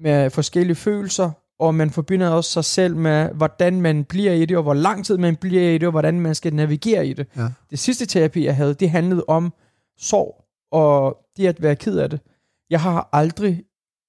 med 0.00 0.30
forskellige 0.30 0.76
følelser, 0.76 1.30
og 1.58 1.74
man 1.74 1.90
forbinder 1.90 2.28
også 2.28 2.50
sig 2.50 2.64
selv 2.64 2.96
med, 2.96 3.28
hvordan 3.28 3.80
man 3.80 4.04
bliver 4.04 4.32
i 4.32 4.44
det, 4.44 4.56
og 4.56 4.62
hvor 4.62 4.74
lang 4.74 5.04
tid 5.04 5.18
man 5.18 5.36
bliver 5.36 5.70
i 5.70 5.78
det, 5.78 5.86
og 5.86 5.90
hvordan 5.90 6.20
man 6.20 6.34
skal 6.34 6.54
navigere 6.54 7.06
i 7.06 7.12
det. 7.12 7.26
Ja. 7.36 7.48
Det 7.70 7.78
sidste 7.78 8.06
terapi, 8.06 8.44
jeg 8.44 8.56
havde, 8.56 8.74
det 8.74 8.90
handlede 8.90 9.24
om 9.28 9.52
sorg, 9.98 10.44
og 10.72 11.18
det 11.36 11.46
at 11.46 11.62
være 11.62 11.76
ked 11.76 11.98
af 11.98 12.10
det. 12.10 12.20
Jeg 12.70 12.80
har 12.80 13.08
aldrig 13.12 13.62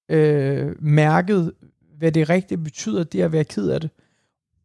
øh, 0.08 0.74
mærket, 0.80 1.52
hvad 1.98 2.12
det 2.12 2.28
rigtigt 2.28 2.64
betyder, 2.64 3.04
det 3.04 3.20
at 3.20 3.32
være 3.32 3.44
ked 3.44 3.68
af 3.68 3.80
det. 3.80 3.90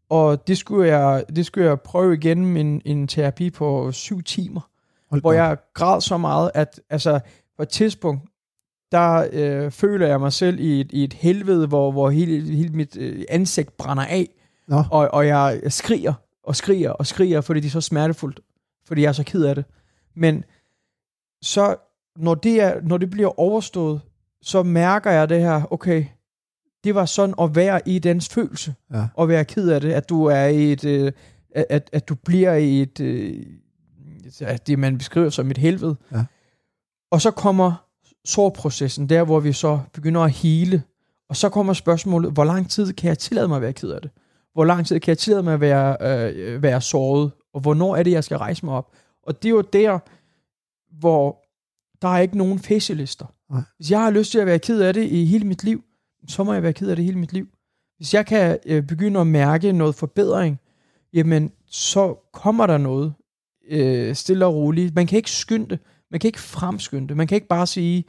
Og 0.10 0.48
det 0.48 0.58
skulle 0.58 0.98
jeg, 0.98 1.24
det 1.36 1.46
skulle 1.46 1.68
jeg 1.68 1.82
prøve 1.82 2.14
igen 2.14 2.46
med 2.46 2.62
en, 2.62 2.82
en 2.86 3.08
terapi 3.08 3.50
på 3.50 3.92
syv 3.92 4.24
timer, 4.24 4.62
Hold 5.10 5.22
hvor 5.22 5.30
op. 5.30 5.36
jeg 5.36 5.58
græd 5.74 6.02
så 6.02 6.18
meget, 6.18 6.52
at 6.54 6.82
altså, 6.90 7.20
på 7.58 7.64
et 7.64 7.70
tidspunkt, 7.70 8.30
der 8.92 9.28
øh, 9.32 9.72
føler 9.72 10.08
jeg 10.08 10.20
mig 10.20 10.34
selv 10.34 10.60
i 10.60 10.82
et, 10.82 10.92
i 10.92 11.04
et 11.04 11.14
helvede, 11.14 11.68
hvor, 11.68 11.92
hvor 11.92 12.10
hele, 12.10 12.56
hele 12.56 12.74
mit 12.74 12.98
øh, 12.98 13.24
ansigt 13.30 13.78
brænder 13.78 14.06
af, 14.06 14.30
Nå. 14.68 14.84
og, 14.92 15.10
og 15.14 15.28
jeg 15.28 15.62
skriger 15.68 16.14
og 16.44 16.56
skriger 16.56 16.92
og 16.92 17.08
skriger, 17.08 17.42
fordi 17.42 17.60
det 17.60 17.68
er 17.68 17.72
så 17.72 17.82
smertefuldt, 17.82 18.40
fordi 18.86 19.02
jeg 19.02 19.08
er 19.08 19.14
så 19.14 19.24
ked 19.24 19.44
af 19.44 19.56
det. 19.56 19.66
Men 20.16 20.44
så, 21.42 21.76
når 22.18 22.36
det, 22.36 22.62
er, 22.62 22.82
når 22.82 22.98
det 22.98 23.10
bliver 23.10 23.40
overstået, 23.40 24.02
så 24.42 24.64
mærker 24.64 25.12
jeg 25.12 25.30
det 25.30 25.42
her, 25.42 25.74
okay, 25.74 26.06
det 26.84 26.96
var 26.96 27.06
sådan 27.06 27.36
at 27.42 27.56
være 27.56 27.82
i 27.86 28.00
dens 28.00 28.30
følelse, 28.30 28.76
Ja. 28.94 29.08
og 29.14 29.28
være 29.30 29.46
ked 29.46 29.70
af 29.70 29.82
det, 29.82 29.92
at 29.94 30.10
du 30.10 30.26
er 30.26 30.46
i 30.46 30.72
et, 30.72 30.86
øh, 30.86 31.12
at, 31.56 31.90
at 31.94 32.10
du 32.10 32.16
bliver 32.16 32.54
i 32.54 32.82
et, 32.82 33.00
øh, 33.00 33.46
det 34.68 34.80
man 34.80 34.98
beskriver 34.98 35.30
som 35.30 35.52
et 35.52 35.58
helvede. 35.58 35.96
Ja. 36.12 36.24
Og 37.12 37.22
så 37.22 37.32
kommer 37.32 37.86
sårprocessen, 38.26 39.10
der 39.10 39.24
hvor 39.24 39.40
vi 39.40 39.54
så 39.54 39.80
begynder 39.94 40.22
at 40.22 40.32
hele, 40.32 40.84
og 41.30 41.36
så 41.36 41.50
kommer 41.50 41.74
spørgsmålet, 41.74 42.32
hvor 42.32 42.44
lang 42.44 42.70
tid 42.70 42.94
kan 42.94 43.08
jeg 43.08 43.18
tillade 43.18 43.48
mig 43.48 43.56
at 43.56 43.62
være 43.62 43.74
ked 43.74 43.90
af 43.90 44.02
det? 44.02 44.12
Hvor 44.54 44.66
lang 44.66 44.86
tid 44.88 45.00
kan 45.00 45.10
jeg 45.10 45.18
tillade 45.18 45.44
mig 45.44 45.54
at 45.54 45.62
være, 45.62 45.98
øh, 46.32 46.64
være 46.64 46.82
såret? 46.82 47.32
Og 47.54 47.62
hvornår 47.62 47.96
er 47.96 48.04
det, 48.04 48.12
jeg 48.12 48.24
skal 48.24 48.38
rejse 48.38 48.66
mig 48.66 48.74
op? 48.76 48.92
Og 49.24 49.44
det 49.44 49.50
er 49.50 49.54
jo 49.54 49.62
der, 49.62 50.00
hvor 51.00 51.44
der 52.02 52.08
er 52.08 52.20
ikke 52.20 52.38
nogen 52.38 52.60
facelister. 52.60 53.26
Nej. 53.52 53.62
Hvis 53.78 53.92
jeg 53.92 54.02
har 54.04 54.10
lyst 54.10 54.32
til 54.32 54.40
at 54.40 54.46
være 54.46 54.60
ked 54.60 54.82
af 54.82 54.94
det 54.94 55.04
i 55.04 55.26
hele 55.26 55.46
mit 55.46 55.64
liv, 55.64 55.84
så 56.28 56.44
må 56.44 56.54
jeg 56.54 56.64
være 56.64 56.74
ked 56.74 56.90
af 56.90 56.96
det 56.96 57.06
hele 57.06 57.20
mit 57.20 57.34
liv. 57.34 57.48
Hvis 57.98 58.14
jeg 58.14 58.26
kan 58.26 58.58
øh, 58.66 58.84
begynde 58.84 59.20
at 59.20 59.28
mærke 59.28 59.72
noget 59.72 59.96
forbedring, 59.96 60.60
jamen 61.14 61.52
så 61.68 62.16
kommer 62.34 62.68
der 62.68 62.78
noget 62.78 63.14
øh, 63.72 64.16
stille 64.16 64.46
og 64.46 64.54
roligt. 64.56 64.96
Man 64.96 65.08
kan 65.08 65.18
ikke 65.18 65.32
skynde 65.32 65.70
det. 65.70 65.80
Man 66.12 66.20
kan 66.20 66.28
ikke 66.28 66.40
fremskynde 66.40 67.08
det. 67.08 67.18
Man 67.18 67.28
kan 67.28 67.36
ikke 67.36 67.48
bare 67.48 67.68
sige, 67.68 68.04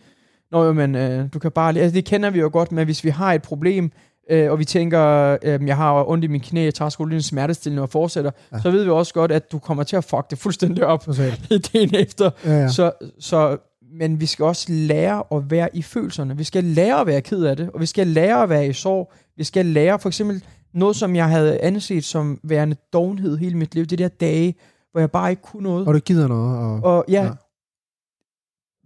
Nå 0.52 0.64
jo, 0.64 0.72
men 0.72 0.94
øh, 0.94 1.28
du 1.34 1.38
kan 1.38 1.50
bare... 1.50 1.78
Altså, 1.78 1.94
det 1.94 2.04
kender 2.04 2.30
vi 2.30 2.40
jo 2.40 2.50
godt 2.52 2.72
med, 2.72 2.84
hvis 2.84 3.04
vi 3.04 3.08
har 3.10 3.32
et 3.32 3.42
problem, 3.42 3.92
øh, 4.30 4.50
og 4.50 4.58
vi 4.58 4.64
tænker, 4.64 5.36
øh, 5.42 5.66
jeg 5.66 5.76
har 5.76 6.08
ondt 6.08 6.24
i 6.24 6.28
min 6.28 6.40
knæ, 6.40 6.64
jeg 6.64 6.74
tager 6.74 6.88
sgu 6.88 7.04
lige 7.04 7.16
en 7.16 7.22
smertestillende 7.22 7.82
og 7.82 7.90
fortsætter, 7.90 8.30
Ja. 8.52 8.60
så 8.60 8.70
ved 8.70 8.84
vi 8.84 8.90
også 8.90 9.14
godt, 9.14 9.32
at 9.32 9.52
du 9.52 9.58
kommer 9.58 9.82
til 9.84 9.96
at 9.96 10.04
fuck 10.04 10.30
det 10.30 10.38
fuldstændig 10.38 10.86
op 10.86 11.04
Totalt. 11.04 11.50
dagen 11.72 11.94
efter. 11.94 12.30
Ja, 12.44 12.50
ja. 12.52 12.68
Så, 12.68 12.92
så, 13.20 13.58
men 13.92 14.20
vi 14.20 14.26
skal 14.26 14.44
også 14.44 14.66
lære 14.72 15.22
at 15.32 15.50
være 15.50 15.76
i 15.76 15.82
følelserne. 15.82 16.36
Vi 16.36 16.44
skal 16.44 16.64
lære 16.64 17.00
at 17.00 17.06
være 17.06 17.20
ked 17.20 17.44
af 17.44 17.56
det, 17.56 17.70
og 17.70 17.80
vi 17.80 17.86
skal 17.86 18.06
lære 18.06 18.42
at 18.42 18.48
være 18.48 18.66
i 18.68 18.72
sorg. 18.72 19.12
Vi 19.36 19.44
skal 19.44 19.66
lære 19.66 19.98
for 19.98 20.08
eksempel 20.08 20.44
noget, 20.74 20.96
som 20.96 21.16
jeg 21.16 21.28
havde 21.28 21.60
anset 21.60 22.04
som 22.04 22.40
værende 22.42 22.76
dovenhed 22.92 23.36
hele 23.36 23.56
mit 23.56 23.74
liv. 23.74 23.84
Det 23.86 23.98
der 23.98 24.08
dage, 24.08 24.54
hvor 24.92 25.00
jeg 25.00 25.10
bare 25.10 25.30
ikke 25.30 25.42
kunne 25.42 25.62
noget. 25.62 25.86
Og 25.88 25.94
du 25.94 25.98
gider 25.98 26.28
noget. 26.28 26.58
Og, 26.58 26.84
Og 26.96 27.04
ja, 27.08 27.24
Ja. 27.24 27.30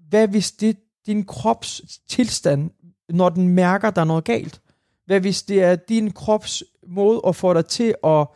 hvad 0.09 0.29
hvis 0.29 0.53
det 0.53 0.77
din 1.07 1.25
krops 1.25 1.83
tilstand, 2.09 2.71
når 3.09 3.29
den 3.29 3.49
mærker, 3.49 3.91
der 3.91 4.01
er 4.01 4.05
noget 4.05 4.25
galt? 4.25 4.61
Hvad 5.07 5.21
hvis 5.21 5.43
det 5.43 5.63
er 5.63 5.77
din 5.77 6.11
krops 6.11 6.63
måde 6.89 7.21
at 7.27 7.37
få 7.37 7.55
dig 7.55 7.67
til 7.67 7.95
at 8.05 8.27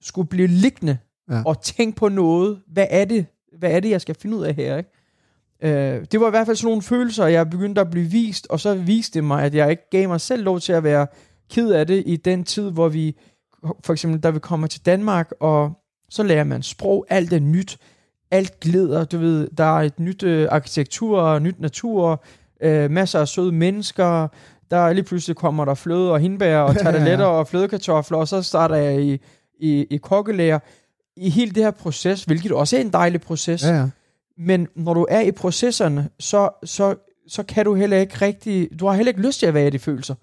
skulle 0.00 0.28
blive 0.28 0.46
liggende 0.48 0.98
Ja. 1.30 1.42
og 1.46 1.62
tænke 1.62 1.96
på 1.96 2.08
noget? 2.08 2.60
Hvad 2.66 2.86
er 2.90 3.04
det, 3.04 3.26
hvad 3.58 3.70
er 3.72 3.80
det 3.80 3.90
jeg 3.90 4.00
skal 4.00 4.14
finde 4.14 4.36
ud 4.36 4.44
af 4.44 4.54
her? 4.54 4.76
Ikke? 4.76 4.90
Øh, 5.62 6.04
det 6.12 6.20
var 6.20 6.26
i 6.26 6.30
hvert 6.30 6.46
fald 6.46 6.56
sådan 6.56 6.68
nogle 6.68 6.82
følelser, 6.82 7.26
jeg 7.26 7.50
begyndte 7.50 7.80
at 7.80 7.90
blive 7.90 8.06
vist, 8.06 8.46
og 8.50 8.60
så 8.60 8.74
viste 8.74 9.14
det 9.14 9.24
mig, 9.24 9.44
at 9.44 9.54
jeg 9.54 9.70
ikke 9.70 9.90
gav 9.90 10.08
mig 10.08 10.20
selv 10.20 10.44
lov 10.44 10.60
til 10.60 10.72
at 10.72 10.84
være 10.84 11.06
ked 11.50 11.70
af 11.70 11.86
det 11.86 12.02
i 12.06 12.16
den 12.16 12.44
tid, 12.44 12.70
hvor 12.70 12.88
vi, 12.88 13.16
for 13.84 13.92
eksempel, 13.92 14.20
da 14.20 14.30
vi 14.30 14.38
kommer 14.38 14.66
til 14.66 14.86
Danmark, 14.86 15.30
og 15.40 15.72
så 16.10 16.22
lærer 16.22 16.44
man 16.44 16.62
sprog, 16.62 17.06
alt 17.08 17.32
er 17.32 17.40
nyt, 17.40 17.78
alt 18.30 18.60
glider, 18.60 19.04
du 19.04 19.18
ved, 19.18 19.48
der 19.58 19.64
er 19.64 19.82
et 19.82 20.00
nyt 20.00 20.22
øh, 20.22 20.48
arkitektur, 20.50 21.38
nyt 21.38 21.60
natur, 21.60 22.24
øh, 22.62 22.90
masser 22.90 23.20
af 23.20 23.28
søde 23.28 23.52
mennesker, 23.52 24.28
der 24.70 24.92
lige 24.92 25.04
pludselig 25.04 25.36
kommer 25.36 25.64
der 25.64 25.74
fløde 25.74 26.12
og 26.12 26.20
hindbær 26.20 26.58
og 26.58 26.76
tarteletter 26.82 27.24
og 27.24 27.48
flødekartofler, 27.48 28.18
og 28.18 28.28
så 28.28 28.42
starter 28.42 28.76
jeg 28.76 29.02
i, 29.02 29.20
i, 29.60 29.86
i 29.90 29.96
kokkelærer. 29.96 30.58
I 31.16 31.30
hele 31.30 31.50
det 31.50 31.62
her 31.62 31.70
proces, 31.70 32.24
hvilket 32.24 32.52
også 32.52 32.76
er 32.76 32.80
en 32.80 32.92
dejlig 32.92 33.20
proces, 33.20 33.64
ja, 33.64 33.76
ja. 33.76 33.88
Men 34.46 34.68
når 34.74 34.94
du 34.94 35.06
er 35.10 35.20
i 35.20 35.30
processerne, 35.32 36.08
så, 36.18 36.50
så, 36.64 36.94
så 37.28 37.42
kan 37.42 37.64
du 37.64 37.74
heller 37.74 37.96
ikke 37.96 38.14
rigtig, 38.14 38.68
du 38.80 38.86
har 38.86 38.94
heller 38.94 39.10
ikke 39.10 39.26
lyst 39.26 39.38
til 39.38 39.46
at 39.46 39.54
være 39.54 39.66
i 39.66 39.70
de 39.70 39.78
følelser. 39.78 40.14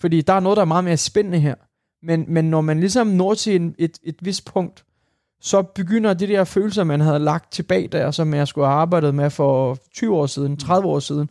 Fordi 0.00 0.20
der 0.20 0.32
er 0.32 0.40
noget, 0.40 0.56
der 0.56 0.60
er 0.60 0.66
meget 0.66 0.84
mere 0.84 0.96
spændende 0.96 1.40
her. 1.40 1.54
Men, 2.02 2.24
men 2.28 2.44
når 2.44 2.60
man 2.60 2.80
ligesom 2.80 3.06
når 3.06 3.34
til 3.34 3.56
en, 3.56 3.74
et, 3.78 3.98
et 4.02 4.16
vist 4.20 4.44
punkt, 4.44 4.84
så 5.40 5.62
begynder 5.62 6.14
de 6.14 6.26
der 6.26 6.44
følelser, 6.44 6.84
man 6.84 7.00
havde 7.00 7.18
lagt 7.18 7.52
tilbage 7.52 7.88
der, 7.88 8.10
som 8.10 8.34
jeg 8.34 8.48
skulle 8.48 8.66
have 8.66 8.76
arbejdet 8.76 9.14
med 9.14 9.30
for 9.30 9.78
20 9.94 10.16
år 10.16 10.26
siden, 10.26 10.56
30 10.56 10.88
år 10.88 10.98
siden, 10.98 11.30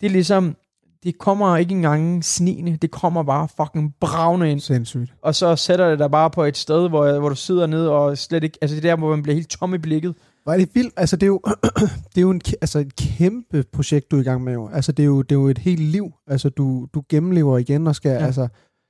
det 0.00 0.06
er 0.06 0.10
ligesom, 0.10 0.56
det 1.04 1.18
kommer 1.18 1.56
ikke 1.56 1.74
engang 1.74 2.24
snigende, 2.24 2.76
det 2.76 2.90
kommer 2.90 3.22
bare 3.22 3.48
fucking 3.56 3.94
bravne 4.00 4.50
ind 4.50 4.60
Sindssygt. 4.60 5.14
og 5.22 5.34
så 5.34 5.56
sætter 5.56 5.90
det 5.90 5.98
dig 5.98 6.10
bare 6.10 6.30
på 6.30 6.44
et 6.44 6.56
sted, 6.56 6.88
hvor, 6.88 7.18
hvor 7.18 7.28
du 7.28 7.34
sidder 7.34 7.66
nede 7.66 7.90
og 7.90 8.18
slet 8.18 8.44
ikke, 8.44 8.58
altså 8.60 8.76
det 8.76 8.84
er 8.84 8.90
der, 8.90 8.96
hvor 8.96 9.10
man 9.10 9.22
bliver 9.22 9.34
helt 9.34 9.50
tom 9.50 9.74
i 9.74 9.78
blikket. 9.78 10.14
Er 10.46 10.56
det 10.56 10.68
vildt. 10.74 10.94
Altså, 10.96 11.16
det 11.16 11.22
er 11.22 11.28
jo, 11.28 11.40
det 12.14 12.16
er 12.16 12.20
jo 12.20 12.30
en, 12.30 12.40
altså, 12.60 12.78
et 12.78 12.96
kæmpe 12.96 13.64
projekt, 13.72 14.10
du 14.10 14.16
er 14.16 14.20
i 14.20 14.24
gang 14.24 14.44
med. 14.44 14.52
Jo. 14.52 14.68
Altså, 14.72 14.92
det 14.92 15.02
er 15.02 15.06
jo, 15.06 15.22
det 15.22 15.32
er 15.32 15.40
jo 15.40 15.48
et 15.48 15.58
helt 15.58 15.80
liv. 15.80 16.12
Altså, 16.26 16.48
du, 16.48 16.88
du 16.94 17.02
gennemlever 17.08 17.58
igen 17.58 17.86
og 17.86 17.96
skal... 17.96 18.10
Ja. 18.10 18.26
Altså, 18.26 18.48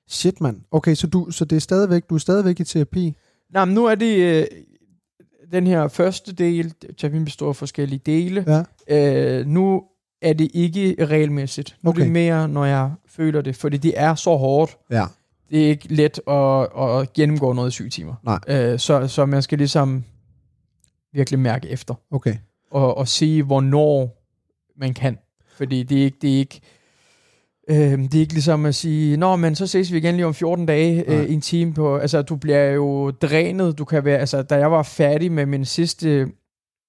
shit, 0.08 0.40
mand. 0.40 0.60
Okay, 0.70 0.94
så, 0.94 1.06
du, 1.06 1.30
så 1.30 1.44
det 1.44 1.56
er 1.56 1.60
stadigvæk, 1.60 2.02
du 2.10 2.14
er 2.14 2.18
stadigvæk 2.18 2.60
i 2.60 2.64
terapi? 2.64 3.16
Nej, 3.52 3.64
men 3.64 3.74
nu 3.74 3.84
er 3.84 3.94
det 3.94 4.16
øh, 4.16 4.46
den 5.52 5.66
her 5.66 5.88
første 5.88 6.32
del, 6.32 6.74
terapien 6.98 7.24
består 7.24 7.48
af 7.48 7.56
forskellige 7.56 8.00
dele. 8.06 8.64
Ja. 8.88 9.38
Øh, 9.38 9.46
nu 9.46 9.82
er 10.22 10.32
det 10.32 10.50
ikke 10.54 10.96
regelmæssigt. 11.00 11.76
Nu 11.82 11.90
okay. 11.90 12.00
er 12.00 12.04
det 12.04 12.12
mere, 12.12 12.48
når 12.48 12.64
jeg 12.64 12.90
føler 13.06 13.40
det, 13.40 13.56
fordi 13.56 13.76
det 13.76 13.92
er 13.96 14.14
så 14.14 14.36
hårdt. 14.36 14.78
Ja. 14.90 15.04
Det 15.50 15.64
er 15.64 15.68
ikke 15.68 15.94
let 15.94 16.20
at, 16.28 16.68
at 17.00 17.12
gennemgå 17.12 17.52
noget 17.52 17.68
i 17.68 17.72
syv 17.72 17.90
timer. 17.90 18.14
Nej. 18.22 18.38
Øh, 18.48 18.78
så, 18.78 19.08
så 19.08 19.26
man 19.26 19.42
skal 19.42 19.58
ligesom 19.58 20.04
virkelig 21.12 21.40
mærke 21.40 21.68
efter. 21.68 21.94
Okay. 22.10 22.36
og, 22.70 22.98
og 22.98 23.08
sige, 23.08 23.42
hvornår 23.42 24.22
man 24.76 24.94
kan. 24.94 25.18
Fordi 25.56 25.82
det 25.82 26.00
er 26.00 26.04
ikke, 26.04 26.18
det 26.22 26.34
er 26.34 26.38
ikke, 26.38 26.60
øh, 27.70 27.98
det 27.98 28.14
er 28.14 28.20
ikke 28.20 28.32
ligesom 28.32 28.66
at 28.66 28.74
sige, 28.74 29.16
nå, 29.16 29.36
men 29.36 29.54
så 29.54 29.66
ses 29.66 29.92
vi 29.92 29.98
igen 29.98 30.14
lige 30.14 30.26
om 30.26 30.34
14 30.34 30.66
dage 30.66 31.04
Nej. 31.08 31.16
øh, 31.16 31.24
i 31.24 31.32
en 31.32 31.40
time 31.40 31.74
på, 31.74 31.96
altså 31.96 32.22
du 32.22 32.36
bliver 32.36 32.64
jo 32.64 33.10
drænet, 33.10 33.78
du 33.78 33.84
kan 33.84 34.04
være, 34.04 34.18
altså 34.18 34.42
da 34.42 34.56
jeg 34.56 34.70
var 34.70 34.82
færdig 34.82 35.32
med 35.32 35.46
min 35.46 35.64
sidste 35.64 36.28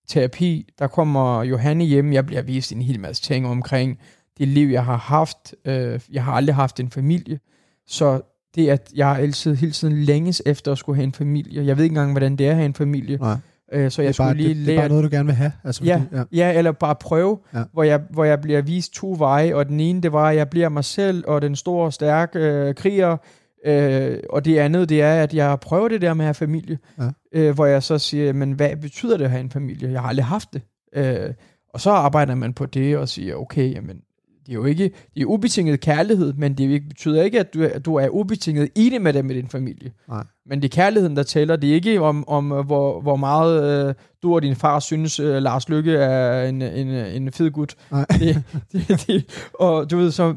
terapi, 0.07 0.69
der 0.79 0.87
kommer 0.87 1.43
Johanne 1.43 1.83
hjem, 1.83 2.13
jeg 2.13 2.25
bliver 2.25 2.41
vist 2.41 2.71
en 2.71 2.81
hel 2.81 2.99
masse 2.99 3.23
ting 3.23 3.47
omkring 3.47 3.99
det 4.37 4.47
liv, 4.47 4.67
jeg 4.67 4.85
har 4.85 4.97
haft, 4.97 5.55
øh, 5.65 5.99
jeg 6.11 6.23
har 6.23 6.33
aldrig 6.33 6.55
haft 6.55 6.79
en 6.79 6.89
familie, 6.89 7.39
så 7.87 8.21
det 8.55 8.69
at 8.69 8.91
jeg 8.95 9.17
altid 9.19 9.55
hele 9.55 9.71
tiden 9.71 10.03
længes 10.03 10.41
efter 10.45 10.71
at 10.71 10.77
skulle 10.77 10.95
have 10.95 11.03
en 11.03 11.13
familie, 11.13 11.65
jeg 11.65 11.77
ved 11.77 11.83
ikke 11.83 11.93
engang, 11.93 12.11
hvordan 12.11 12.35
det 12.35 12.45
er 12.47 12.49
at 12.49 12.55
have 12.55 12.65
en 12.65 12.73
familie, 12.73 13.17
Nej. 13.17 13.37
Øh, 13.73 13.91
så 13.91 14.01
jeg 14.01 14.07
det, 14.07 14.09
er 14.09 14.13
skulle 14.13 14.27
bare, 14.27 14.37
lige 14.37 14.53
det, 14.59 14.65
det 14.67 14.75
er 14.75 14.79
bare 14.79 14.89
noget, 14.89 15.03
du 15.03 15.09
gerne 15.11 15.25
vil 15.25 15.35
have. 15.35 15.51
Altså, 15.63 15.83
Ja. 15.83 15.95
fordi, 15.95 16.15
ja. 16.33 16.51
Ja, 16.51 16.57
eller 16.57 16.71
bare 16.71 16.95
prøve, 16.95 17.39
ja. 17.53 17.63
hvor, 17.73 17.83
jeg, 17.83 18.01
hvor 18.09 18.23
jeg 18.23 18.41
bliver 18.41 18.61
vist 18.61 18.93
to 18.93 19.15
veje, 19.17 19.55
og 19.55 19.67
den 19.69 19.79
ene, 19.79 20.01
det 20.01 20.11
var, 20.11 20.29
at 20.29 20.35
jeg 20.35 20.49
bliver 20.49 20.69
mig 20.69 20.83
selv, 20.85 21.23
og 21.27 21.41
den 21.41 21.55
store, 21.55 21.91
stærke 21.91 22.39
øh, 22.39 22.75
kriger, 22.75 23.17
øh, 23.65 24.17
og 24.29 24.45
det 24.45 24.57
andet, 24.57 24.89
det 24.89 25.01
er, 25.01 25.13
at 25.23 25.33
jeg 25.33 25.59
prøver 25.59 25.87
det 25.87 26.01
der 26.01 26.13
med 26.13 26.25
at 26.25 26.27
have 26.27 26.33
familie, 26.33 26.77
Ja. 26.99 27.09
øh, 27.33 27.55
hvor 27.55 27.65
jeg 27.65 27.83
så 27.83 27.97
siger, 27.97 28.33
men 28.33 28.51
hvad 28.51 28.75
betyder 28.81 29.17
det 29.17 29.25
at 29.25 29.31
have 29.31 29.41
en 29.41 29.51
familie? 29.51 29.91
Jeg 29.91 30.01
har 30.01 30.07
aldrig 30.09 30.25
haft 30.25 30.53
det. 30.53 30.61
Øh, 30.95 31.33
og 31.73 31.81
så 31.81 31.91
arbejder 31.91 32.35
man 32.35 32.53
på 32.53 32.65
det, 32.65 32.97
og 32.97 33.09
siger, 33.09 33.35
okay, 33.35 33.73
jamen, 33.75 33.97
det 34.45 34.49
er 34.51 34.53
jo 34.53 34.65
ikke, 34.65 34.91
det 35.15 35.21
er 35.21 35.25
ubetinget 35.25 35.79
kærlighed, 35.79 36.33
men 36.33 36.53
det 36.53 36.83
betyder 36.89 37.23
ikke, 37.23 37.39
at 37.39 37.53
du, 37.53 37.63
er- 37.63 37.69
at 37.73 37.85
du 37.85 37.95
er 37.95 38.09
ubetinget 38.09 38.69
i 38.75 38.89
det 38.89 39.01
med 39.01 39.13
det 39.13 39.25
med 39.25 39.35
din 39.35 39.47
familie. 39.49 39.91
Nej. 40.07 40.23
Men 40.45 40.61
det 40.61 40.65
er 40.71 40.75
kærligheden, 40.75 41.15
der 41.15 41.23
tæller. 41.23 41.55
Det 41.55 41.69
er 41.69 41.73
ikke 41.73 42.01
om, 42.01 42.27
om 42.27 42.51
øh, 42.51 42.65
hvor, 42.65 43.01
hvor 43.01 43.15
meget 43.15 43.87
øh, 43.89 43.95
du 44.23 44.35
og 44.35 44.41
din 44.41 44.55
far 44.55 44.79
synes, 44.79 45.19
øh, 45.19 45.35
Lars 45.43 45.69
Lykke 45.69 45.93
er 45.95 46.49
en, 46.49 46.61
en, 46.61 46.87
en 46.87 47.31
fed 47.31 47.51
gut. 47.51 47.75
Nej. 47.91 48.05
Det, 48.19 48.43
det, 48.71 49.03
det, 49.07 49.47
og 49.59 49.91
du 49.91 49.97
ved, 49.97 50.11
så, 50.11 50.35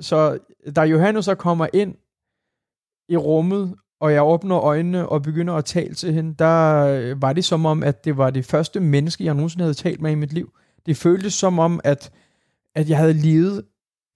så 0.00 0.38
da 0.76 0.80
Johannes 0.82 1.24
så 1.24 1.34
kommer 1.34 1.66
ind 1.72 1.94
i 3.08 3.16
rummet, 3.16 3.74
og 4.00 4.12
jeg 4.12 4.22
åbner 4.24 4.58
øjnene 4.58 5.08
og 5.08 5.22
begynder 5.22 5.54
at 5.54 5.64
tale 5.64 5.94
til 5.94 6.12
hende, 6.12 6.34
der 6.38 6.76
øh, 6.86 7.22
var 7.22 7.32
det 7.32 7.44
som 7.44 7.66
om, 7.66 7.82
at 7.82 8.04
det 8.04 8.16
var 8.16 8.30
det 8.30 8.44
første 8.44 8.80
menneske, 8.80 9.24
jeg 9.24 9.34
nogensinde 9.34 9.62
havde 9.64 9.74
talt 9.74 10.00
med 10.00 10.10
i 10.12 10.14
mit 10.14 10.32
liv. 10.32 10.50
Det 10.86 10.96
føltes 10.96 11.34
som 11.34 11.58
om, 11.58 11.80
at, 11.84 12.10
at 12.74 12.88
jeg 12.88 12.98
havde 12.98 13.12
levet 13.12 13.64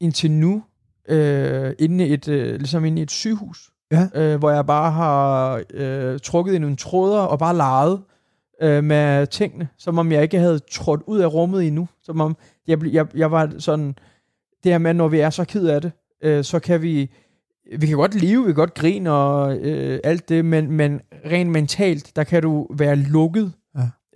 indtil 0.00 0.30
nu, 0.30 0.62
øh, 1.08 1.72
inde 1.78 2.06
i 2.06 2.12
et, 2.12 2.28
øh, 2.28 2.54
ligesom 2.54 2.84
inde 2.84 2.98
i 2.98 3.02
et 3.02 3.10
sygehus 3.10 3.70
Ja. 3.92 4.08
øh, 4.14 4.38
hvor 4.38 4.50
jeg 4.50 4.66
bare 4.66 4.90
har 4.90 5.62
øh, 5.74 6.18
trukket 6.22 6.54
i 6.54 6.58
nogle 6.58 6.76
tråder 6.76 7.20
og 7.20 7.38
bare 7.38 7.56
leget 7.56 8.00
øh, 8.62 8.84
med 8.84 9.26
tingene, 9.26 9.68
som 9.78 9.98
om 9.98 10.12
jeg 10.12 10.22
ikke 10.22 10.38
havde 10.38 10.58
trådt 10.70 11.02
ud 11.06 11.18
af 11.18 11.34
rummet 11.34 11.66
endnu. 11.66 11.88
Som 12.02 12.20
om 12.20 12.36
jeg, 12.66 12.86
jeg, 12.86 13.06
jeg 13.16 13.30
var 13.30 13.52
sådan, 13.58 13.94
det 14.64 14.72
her 14.72 14.78
med, 14.78 14.94
når 14.94 15.08
vi 15.08 15.20
er 15.20 15.30
så 15.30 15.44
ked 15.44 15.66
af 15.66 15.80
det, 15.80 15.92
øh, 16.22 16.44
så 16.44 16.58
kan 16.58 16.82
vi, 16.82 17.10
vi 17.78 17.86
kan 17.86 17.96
godt 17.96 18.14
leve, 18.14 18.42
vi 18.44 18.48
kan 18.48 18.54
godt 18.54 18.74
grine 18.74 19.12
og 19.12 19.58
øh, 19.58 20.00
alt 20.04 20.28
det, 20.28 20.44
men, 20.44 20.72
men 20.72 21.00
rent 21.26 21.50
mentalt, 21.50 22.16
der 22.16 22.24
kan 22.24 22.42
du 22.42 22.66
være 22.70 22.96
lukket. 22.96 23.52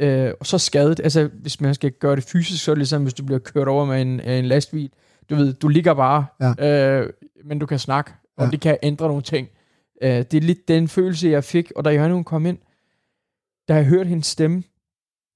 Øh, 0.03 0.33
og 0.41 0.47
så 0.47 0.59
skadet. 0.59 1.01
Altså, 1.01 1.31
hvis 1.35 1.61
man 1.61 1.75
skal 1.75 1.91
gøre 1.93 2.17
det 2.17 2.25
fysisk, 2.25 2.65
så 2.65 2.71
er 2.71 2.75
det 2.75 2.79
ligesom, 2.79 3.03
hvis 3.03 3.15
du 3.15 3.25
bliver 3.25 3.39
kørt 3.39 3.69
over 3.69 3.85
med 3.85 4.03
en, 4.03 4.21
en 4.21 4.45
lastbil. 4.45 4.91
Du 5.31 5.35
ved, 5.35 5.53
du 5.53 5.69
ligger 5.69 5.95
bare, 5.95 6.27
øh, 6.61 7.11
men 7.45 7.59
du 7.59 7.67
kan 7.67 7.79
snakke, 7.79 8.13
og 8.37 8.45
Ja. 8.45 8.51
det 8.51 8.61
kan 8.61 8.77
ændre 8.83 9.07
nogle 9.09 9.23
ting. 9.23 9.49
Øh, 10.03 10.11
det 10.11 10.35
er 10.35 10.41
lidt 10.41 10.69
den 10.69 10.89
følelse, 10.89 11.29
jeg 11.29 11.45
fik, 11.45 11.73
og 11.77 11.85
da 11.85 12.09
hun 12.13 12.25
kom 12.25 12.47
ind, 12.47 12.59
da 13.69 13.75
jeg 13.75 13.85
hørte 13.85 14.09
hendes 14.09 14.27
stemme, 14.27 14.63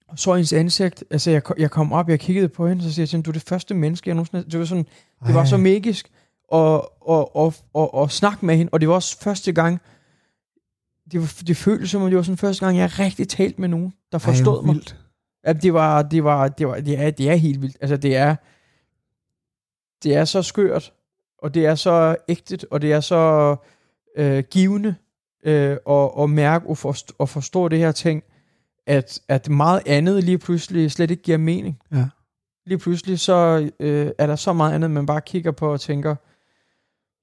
og 0.09 0.19
så 0.19 0.35
hendes 0.35 0.53
ansigt, 0.53 1.05
altså 1.11 1.31
jeg, 1.31 1.43
jeg 1.59 1.71
kom 1.71 1.93
op, 1.93 2.09
jeg 2.09 2.21
kiggede 2.21 2.49
på 2.49 2.69
hende, 2.69 2.83
så 2.83 2.93
siger 2.93 3.03
jeg 3.03 3.09
til 3.09 3.17
hende, 3.17 3.25
du 3.27 3.31
er 3.31 3.33
det 3.33 3.43
første 3.43 3.75
menneske, 3.75 4.09
jeg 4.09 4.15
nogensinde, 4.15 4.51
det 4.51 4.59
var 4.59 4.65
sådan, 4.65 4.87
det 5.27 5.35
var 5.35 5.45
så 5.45 5.57
magisk, 5.57 6.11
og, 6.49 7.09
og, 7.09 7.37
og, 7.37 7.55
og, 7.75 7.95
og 7.95 8.11
snakke 8.11 8.47
med 8.47 8.57
hende, 8.57 8.71
og 8.73 8.81
det 8.81 8.89
var 8.89 8.95
også 8.95 9.21
første 9.21 9.53
gang, 9.53 9.81
det, 11.13 11.21
var, 11.21 11.43
det 11.47 11.57
føltes 11.57 11.91
som 11.91 12.03
om, 12.03 12.09
det 12.09 12.17
var 12.17 12.23
sådan 12.23 12.37
første 12.37 12.65
gang, 12.65 12.79
jeg 12.79 12.99
rigtig 12.99 13.29
talt 13.29 13.59
med 13.59 13.69
nogen, 13.69 13.93
der 14.13 14.19
Ej, 14.19 14.25
forstod 14.25 14.55
hvor 14.55 14.63
mig. 14.63 14.75
vildt. 14.75 14.97
Ja, 15.47 15.53
det 15.53 15.75
var, 15.75 16.03
det 16.03 16.25
var, 16.25 16.49
det 16.49 16.69
var, 16.69 16.81
det 16.81 16.99
er, 16.99 17.11
det 17.11 17.31
er 17.31 17.35
helt 17.35 17.63
vildt. 17.63 17.77
Altså, 17.81 17.97
det 17.97 18.17
er, 18.17 18.37
det 20.03 20.17
er 20.17 20.25
så 20.25 20.43
skørt, 20.43 20.93
og 21.39 21.55
det 21.55 21.67
er 21.67 21.75
så 21.75 22.17
ægtet, 22.29 22.65
og 22.71 22.83
det 22.83 22.93
er 22.93 23.01
så 23.01 23.57
øh, 24.17 24.45
givende 24.51 24.95
øh, 25.45 25.77
at, 25.89 26.11
at 26.19 26.31
mærke 26.31 26.67
og 26.67 26.79
forstå, 26.79 27.15
og 27.19 27.29
forstå 27.29 27.69
det 27.69 27.79
her 27.79 27.93
ting, 27.93 28.23
at, 28.87 29.21
at 29.29 29.49
meget 29.49 29.83
andet 29.87 30.25
lige 30.25 30.39
pludselig 30.39 30.91
slet 30.93 31.11
ikke 31.11 31.23
giver 31.23 31.39
mening. 31.39 31.79
Ja. 31.93 32.09
Lige 32.67 32.79
pludselig 32.79 33.21
så 33.21 33.71
øh, 33.81 34.11
er 34.19 34.27
der 34.27 34.37
så 34.37 34.53
meget 34.53 34.75
andet, 34.75 34.91
man 34.91 35.07
bare 35.07 35.21
kigger 35.21 35.51
på 35.51 35.73
og 35.73 35.81
tænker, 35.81 36.17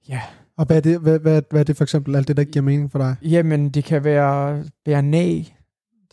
ja, 0.10 0.22
Og 0.58 0.66
hvad 0.66 0.78
er, 0.78 0.82
det, 0.82 1.00
hvad, 1.00 1.20
hvad, 1.20 1.42
hvad 1.50 1.60
er 1.60 1.64
det 1.64 1.78
for 1.78 1.84
eksempel, 1.84 2.16
alt 2.16 2.28
det, 2.28 2.38
der 2.38 2.44
giver 2.44 2.64
mening 2.64 2.92
for 2.92 3.00
dig? 3.00 3.16
Jamen, 3.22 3.70
det 3.70 3.84
kan 3.84 4.04
være, 4.04 4.64
være 4.86 5.02
nag. 5.02 5.58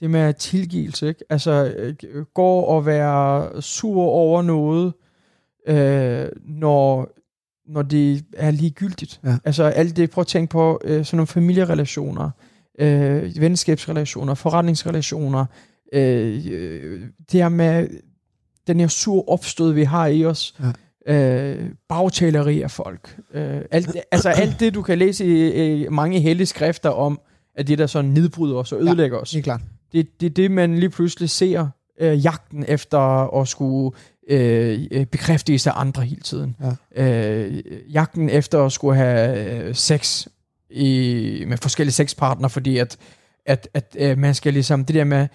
Det 0.01 0.11
med 0.11 0.35
tilgivelse, 0.35 1.09
ikke? 1.09 1.25
Altså, 1.31 1.75
øh, 1.77 2.25
gå 2.35 2.61
og 2.61 2.87
være 2.87 3.63
sur 3.63 4.03
over 4.03 4.43
noget, 4.43 4.93
øh, 5.69 6.29
når, 6.47 7.09
når 7.69 7.83
det 7.83 8.25
er 8.37 8.51
ligegyldigt. 8.51 9.21
Ja. 9.25 9.37
Altså, 9.45 9.65
alt 9.65 9.97
det, 9.97 10.11
prøv 10.11 10.23
at 10.23 10.27
tænke 10.27 10.51
på 10.51 10.81
øh, 10.85 11.05
sådan 11.05 11.17
nogle 11.17 11.27
familierelationer, 11.27 12.31
øh, 12.79 13.41
venskabsrelationer, 13.41 14.35
forretningsrelationer, 14.35 15.47
øh, 15.93 16.47
øh, 16.51 17.03
det 17.33 17.41
her 17.41 17.49
med 17.49 17.89
den 18.67 18.81
her 18.81 18.89
sur 18.89 19.29
opstød, 19.29 19.73
vi 19.73 19.85
har 19.85 20.07
i 20.07 20.25
os, 20.25 20.55
Ja. 20.61 20.73
Øh, 21.07 21.71
bagtaleri 21.89 22.63
af 22.63 22.71
folk. 22.71 23.17
Øh, 23.35 23.61
alt, 23.71 23.97
altså 24.11 24.29
alt 24.29 24.61
det, 24.61 24.75
du 24.75 24.83
kan 24.83 24.99
læse 24.99 25.27
i, 25.27 25.83
i 25.83 25.89
mange 25.89 26.21
hellige 26.21 26.47
skrifter 26.47 26.91
om, 26.91 27.21
at 27.55 27.69
det 27.69 27.79
der 27.79 27.87
sådan 27.87 28.11
nedbryder 28.11 28.57
os 28.57 28.73
og 28.73 28.81
ødelægger 28.83 29.19
os. 29.19 29.33
Helt 29.33 29.45
klart. 29.45 29.61
Det, 29.93 30.21
det 30.21 30.27
er 30.27 30.31
det, 30.31 30.51
man 30.51 30.79
lige 30.79 30.91
pludselig 30.91 31.31
ser, 31.31 31.69
øh, 32.01 32.25
jagten 32.25 32.65
efter 32.69 32.99
at 33.41 33.49
skulle 33.49 33.97
øh, 34.31 34.87
øh, 34.91 35.07
bekræftes 35.07 35.67
af 35.67 35.73
andre 35.75 36.03
hele 36.03 36.21
tiden. 36.21 36.57
Ja. 36.97 37.05
Øh, 37.05 37.63
jagten 37.93 38.31
efter 38.31 38.65
at 38.65 38.73
skulle 38.73 38.97
have 38.97 39.53
øh, 39.69 39.75
sex 39.75 40.27
i, 40.71 41.45
med 41.47 41.57
forskellige 41.57 41.93
sexpartnere, 41.93 42.51
fordi 42.51 42.79
at, 42.79 42.97
at, 43.47 43.69
at 43.75 43.97
øh, 43.99 44.19
man 44.19 44.35
skal 44.35 44.53
ligesom, 44.53 44.85
det 44.85 44.95
der 44.95 45.05
med, 45.05 45.29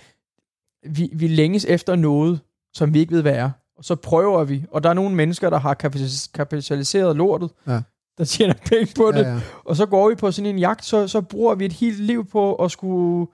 vi, 0.89 1.09
vi 1.13 1.27
længes 1.27 1.65
efter 1.65 1.95
noget, 1.95 2.39
som 2.73 2.93
vi 2.93 2.99
ikke 2.99 3.13
ved, 3.13 3.21
hvad 3.21 3.35
er, 3.35 3.51
og 3.77 3.85
så 3.85 3.95
prøver 3.95 4.43
vi, 4.43 4.63
og 4.71 4.83
der 4.83 4.89
er 4.89 4.93
nogle 4.93 5.15
mennesker, 5.15 5.49
der 5.49 5.59
har 5.59 5.73
kapital- 5.73 6.31
kapitaliseret 6.33 7.15
lortet, 7.15 7.49
Ja. 7.67 7.79
der 8.17 8.23
tjener 8.25 8.53
penge 8.69 8.93
på 8.97 9.11
det, 9.11 9.19
Ja, 9.21 9.33
ja. 9.33 9.39
og 9.65 9.75
så 9.75 9.85
går 9.85 10.09
vi 10.09 10.15
på 10.15 10.31
sådan 10.31 10.49
en 10.51 10.59
jagt, 10.59 10.85
så, 10.85 11.07
så 11.07 11.21
bruger 11.21 11.55
vi 11.55 11.65
et 11.65 11.73
helt 11.73 11.99
liv 11.99 12.25
på 12.29 12.55
at 12.55 12.71
skulle 12.71 13.27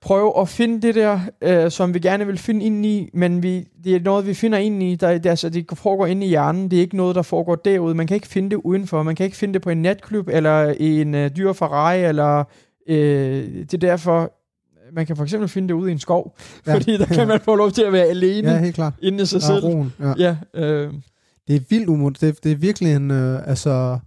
prøve 0.00 0.40
at 0.40 0.48
finde 0.48 0.82
det 0.86 0.94
der, 0.94 1.20
øh, 1.42 1.70
som 1.70 1.94
vi 1.94 1.98
gerne 1.98 2.26
vil 2.26 2.38
finde 2.38 2.64
ind 2.66 2.86
i, 2.86 3.10
men 3.14 3.42
vi, 3.42 3.64
det 3.84 3.96
er 3.96 4.00
noget, 4.00 4.26
vi 4.26 4.34
finder 4.34 4.58
ind 4.58 4.82
i, 4.82 4.94
der, 4.94 5.18
det, 5.18 5.30
altså, 5.30 5.48
det 5.48 5.66
foregår 5.74 6.06
inde 6.06 6.26
i 6.26 6.28
hjernen, 6.28 6.70
det 6.70 6.76
er 6.76 6.80
ikke 6.80 6.96
noget, 6.96 7.16
der 7.16 7.22
foregår 7.22 7.54
derude, 7.54 7.94
man 7.94 8.06
kan 8.06 8.14
ikke 8.14 8.26
finde 8.28 8.50
det 8.50 8.56
udenfor, 8.64 9.02
man 9.02 9.14
kan 9.16 9.24
ikke 9.24 9.36
finde 9.36 9.54
det 9.54 9.62
på 9.62 9.70
en 9.70 9.82
natklub, 9.82 10.28
eller 10.28 10.74
i 10.80 11.00
en 11.00 11.14
øh, 11.14 11.30
dyr 11.36 11.52
Ferrari, 11.52 12.04
eller 12.04 12.44
øh, 12.88 13.44
det 13.54 13.74
er 13.74 13.78
derfor, 13.78 14.32
man 14.92 15.06
kan 15.06 15.16
for 15.16 15.22
eksempel 15.22 15.48
finde 15.48 15.68
det 15.68 15.74
ude 15.74 15.88
i 15.90 15.92
en 15.92 15.98
skov, 15.98 16.36
Ja. 16.66 16.74
fordi 16.76 16.96
der 16.98 17.06
kan 17.06 17.28
man 17.28 17.40
få 17.40 17.54
lov 17.54 17.70
til 17.70 17.82
at 17.82 17.92
være 17.92 18.04
alene 18.04 18.50
ja, 18.50 18.58
helt 18.58 18.74
klart. 18.74 18.94
inde 19.02 19.22
i 19.22 19.26
sig 19.26 19.40
Ja, 19.40 19.46
selv. 19.46 19.64
roen. 19.64 19.92
Ja. 20.00 20.14
Ja, 20.18 20.36
øh, 20.54 20.94
Det 21.48 21.56
er 21.56 21.60
vildt 21.70 21.88
umod. 21.88 22.10
Det, 22.12 22.44
det 22.44 22.52
er 22.52 22.56
virkelig 22.56 22.92
en, 22.96 23.10
øh, 23.10 23.48
altså, 23.48 23.98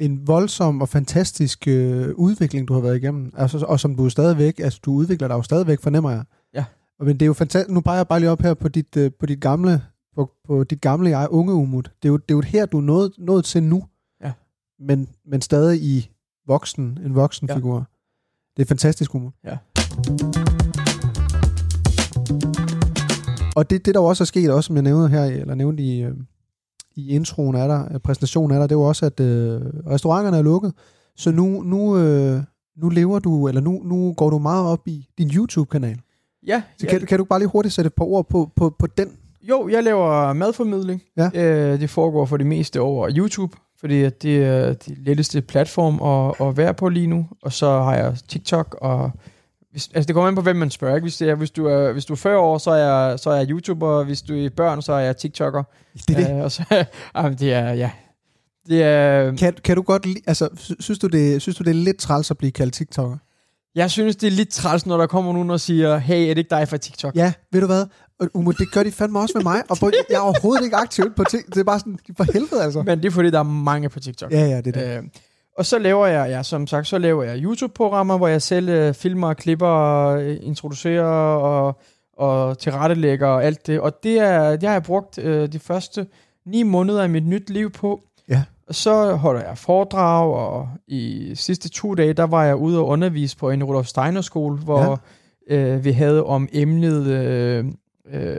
en 0.00 0.26
voldsom 0.26 0.80
og 0.80 0.88
fantastisk 0.88 1.68
øh, 1.68 2.08
udvikling, 2.14 2.68
du 2.68 2.74
har 2.74 2.80
været 2.80 2.96
igennem. 2.96 3.32
Altså, 3.36 3.64
og 3.68 3.80
som 3.80 3.96
du 3.96 4.04
er 4.04 4.08
stadigvæk, 4.08 4.60
altså 4.60 4.80
du 4.84 4.92
udvikler 4.92 5.28
dig 5.28 5.34
jo 5.34 5.42
stadigvæk, 5.42 5.80
fornemmer 5.80 6.10
jeg. 6.10 6.24
Ja. 6.54 6.64
Og 6.98 7.06
Men 7.06 7.14
det 7.16 7.22
er 7.22 7.26
jo 7.26 7.32
fantastisk. 7.32 7.74
Nu 7.74 7.80
peger 7.80 7.96
jeg 7.96 8.08
bare 8.08 8.20
lige 8.20 8.30
op 8.30 8.42
her 8.42 8.54
på 8.54 8.68
dit, 8.68 8.96
øh, 8.96 9.10
på 9.20 9.26
dit 9.26 9.40
gamle, 9.40 9.82
på, 10.14 10.30
på 10.46 10.64
dit 10.64 10.80
gamle 10.80 11.10
jeg, 11.18 11.28
unge 11.30 11.52
Umut. 11.54 11.90
Det 12.02 12.08
er 12.08 12.12
jo, 12.12 12.16
det 12.16 12.30
er 12.30 12.34
jo 12.34 12.40
her, 12.40 12.66
du 12.66 12.78
er 12.78 12.82
nået, 12.82 13.12
nået 13.18 13.44
til 13.44 13.62
nu. 13.62 13.84
Ja. 14.24 14.32
Men, 14.80 15.08
men 15.26 15.40
stadig 15.42 15.82
i 15.82 16.10
voksen, 16.46 16.98
en 17.04 17.14
voksen 17.14 17.48
Ja. 17.48 17.56
figur. 17.56 17.88
Det 18.56 18.62
er 18.62 18.66
fantastisk 18.66 19.14
Umut. 19.14 19.32
Ja. 19.44 19.56
Og 23.56 23.70
det, 23.70 23.86
det 23.86 23.94
der 23.94 24.00
også 24.00 24.24
er 24.24 24.26
sket, 24.26 24.50
også 24.50 24.66
som 24.66 24.76
jeg 24.76 24.82
nævnte 24.82 25.08
her, 25.08 25.24
eller 25.24 25.54
nævnte 25.54 25.82
i, 25.82 26.02
øh, 26.02 26.12
i 26.96 27.08
introen 27.10 27.56
af 27.56 27.68
der, 27.68 27.92
øh, 27.94 28.00
præsentationen 28.00 28.54
af 28.56 28.60
der, 28.60 28.66
det 28.66 28.74
er 28.74 28.78
jo 28.78 28.82
også, 28.82 29.06
at 29.06 29.20
øh, 29.20 29.60
restauranterne 29.90 30.36
er 30.36 30.42
lukket. 30.42 30.72
Så 31.16 31.30
nu, 31.30 31.62
nu, 31.62 31.98
øh, 31.98 32.40
nu 32.76 32.88
lever 32.88 33.18
du, 33.18 33.48
eller 33.48 33.60
nu, 33.60 33.82
nu 33.84 34.14
går 34.16 34.30
du 34.30 34.38
meget 34.38 34.66
op 34.66 34.88
i 34.88 35.08
din 35.18 35.30
YouTube-kanal. 35.34 36.00
ja, 36.46 36.62
Så 36.78 36.86
ja, 36.86 36.90
kan, 36.98 37.06
kan 37.06 37.18
du 37.18 37.24
bare 37.24 37.38
lige 37.38 37.48
hurtigt 37.48 37.74
sætte 37.74 37.86
et 37.86 37.94
par 37.94 38.04
ord 38.04 38.28
på, 38.28 38.50
på, 38.56 38.74
på 38.78 38.86
den? 38.86 39.08
Jo, 39.42 39.68
jeg 39.68 39.84
laver 39.84 40.32
madformidling. 40.32 41.02
Ja. 41.16 41.30
Øh, 41.34 41.80
det 41.80 41.90
foregår 41.90 42.26
for 42.26 42.36
det 42.36 42.46
meste 42.46 42.80
over 42.80 43.10
YouTube, 43.16 43.56
fordi 43.80 44.02
at 44.02 44.22
det 44.22 44.44
er 44.44 44.72
det 44.72 44.98
letteste 44.98 45.42
platform 45.42 46.02
at, 46.02 46.48
at 46.48 46.56
være 46.56 46.74
på 46.74 46.88
lige 46.88 47.06
nu. 47.06 47.26
Og 47.42 47.52
så 47.52 47.66
har 47.82 47.94
jeg 47.94 48.14
TikTok, 48.28 48.76
og 48.80 49.10
hvis, 49.70 49.88
altså 49.94 50.06
det 50.06 50.14
kommer 50.14 50.28
an 50.28 50.34
på, 50.34 50.40
hvem 50.42 50.56
man 50.56 50.70
spørger. 50.70 50.94
Ikke? 50.96 51.04
Hvis, 51.04 51.16
det 51.16 51.28
er, 51.30 51.34
hvis, 51.34 51.50
du 51.50 51.66
er, 51.66 51.92
hvis 51.92 52.04
du 52.04 52.12
er 52.12 52.16
40 52.16 52.38
år, 52.38 52.58
så 52.58 52.70
er, 52.70 52.76
jeg, 53.08 53.18
så 53.18 53.30
er 53.30 53.36
jeg 53.36 53.50
YouTuber, 53.50 53.88
og 53.88 54.04
hvis 54.04 54.22
du 54.22 54.34
er 54.34 54.50
børn, 54.56 54.82
så 54.82 54.92
er 54.92 54.98
jeg 54.98 55.16
TikToker. 55.16 55.62
Det 56.08 56.16
er 56.18 56.26
det. 56.26 56.36
Øh, 56.36 56.42
og 56.44 56.52
så, 56.52 56.64
jamen, 57.16 57.34
det 57.38 57.52
er, 57.52 57.72
ja. 57.72 57.90
Det 58.68 58.82
er, 58.82 59.36
Kan, 59.36 59.54
kan 59.64 59.76
du 59.76 59.82
godt 59.82 60.06
lide, 60.06 60.20
altså, 60.26 60.48
sy- 60.56 60.72
synes 60.80 60.98
du, 60.98 61.06
det, 61.06 61.42
synes 61.42 61.56
du, 61.56 61.64
det 61.64 61.70
er 61.70 61.74
lidt 61.74 61.98
træls 61.98 62.30
at 62.30 62.38
blive 62.38 62.52
kaldt 62.52 62.74
TikToker? 62.74 63.16
jeg 63.74 63.90
synes, 63.90 64.16
det 64.16 64.26
er 64.26 64.30
lidt 64.30 64.48
træls, 64.48 64.86
når 64.86 64.96
der 64.96 65.06
kommer 65.06 65.32
nogen 65.32 65.50
og 65.50 65.60
siger, 65.60 65.98
hey, 65.98 66.22
er 66.22 66.28
det 66.28 66.38
ikke 66.38 66.50
dig 66.50 66.68
fra 66.68 66.76
TikTok? 66.76 67.16
Ja, 67.16 67.32
ved 67.52 67.60
du 67.60 67.66
hvad? 67.66 67.86
Og, 68.20 68.28
Umo, 68.34 68.50
det 68.50 68.72
gør 68.72 68.82
de 68.82 68.92
fandme 68.92 69.20
også 69.20 69.32
med 69.36 69.42
mig, 69.42 69.62
og 69.68 69.76
på, 69.80 69.90
jeg 70.10 70.16
er 70.16 70.20
overhovedet 70.20 70.64
ikke 70.64 70.76
aktiv 70.76 71.04
på 71.16 71.24
TikTok. 71.24 71.54
Det 71.54 71.60
er 71.60 71.64
bare 71.64 71.78
sådan, 71.78 71.98
for 72.16 72.32
helvede 72.32 72.62
altså. 72.62 72.82
Men 72.82 72.98
det 72.98 73.04
er 73.04 73.10
fordi, 73.10 73.30
der 73.30 73.38
er 73.38 73.42
mange 73.42 73.88
på 73.88 74.00
TikTok. 74.00 74.32
Ja, 74.32 74.46
ja, 74.46 74.60
det 74.60 74.76
er 74.76 74.80
det. 74.80 74.98
Øh, 74.98 75.02
og 75.58 75.66
så 75.66 75.78
laver 75.78 76.06
jeg, 76.06 76.30
ja, 76.30 76.42
som 76.42 76.66
sagt, 76.66 76.86
så 76.86 76.98
laver 76.98 77.22
jeg 77.22 77.42
YouTube-programmer, 77.42 78.16
hvor 78.16 78.28
jeg 78.28 78.42
selv 78.42 78.68
øh, 78.68 78.94
filmer, 78.94 79.34
klipper, 79.34 80.06
øh, 80.06 80.36
introducerer 80.42 81.04
og, 81.36 81.80
og 82.18 82.58
tilrettelægger 82.58 83.26
og 83.26 83.44
alt 83.44 83.66
det. 83.66 83.80
Og 83.80 84.02
det, 84.02 84.18
er, 84.18 84.50
det 84.50 84.62
har 84.62 84.72
jeg 84.72 84.82
brugt 84.82 85.18
øh, 85.18 85.52
de 85.52 85.58
første 85.58 86.06
ni 86.46 86.62
måneder 86.62 87.02
af 87.02 87.08
mit 87.08 87.26
nyt 87.26 87.50
liv 87.50 87.70
på. 87.70 88.00
Ja. 88.28 88.42
Og 88.68 88.74
så 88.74 89.14
holder 89.14 89.40
jeg 89.48 89.58
foredrag, 89.58 90.34
og 90.34 90.68
i 90.86 91.32
sidste 91.34 91.68
to 91.68 91.94
dage, 91.94 92.12
der 92.12 92.26
var 92.26 92.44
jeg 92.44 92.56
ude 92.56 92.78
og 92.78 92.86
undervise 92.86 93.36
på 93.36 93.50
en 93.50 93.64
Rudolf 93.64 93.86
Steiner 93.86 94.20
skole, 94.20 94.58
hvor 94.58 95.00
ja. 95.50 95.56
øh, 95.56 95.84
vi 95.84 95.90
havde 95.92 96.24
om 96.24 96.48
emnet 96.52 97.06
øh, 97.06 97.64
øh, 98.12 98.36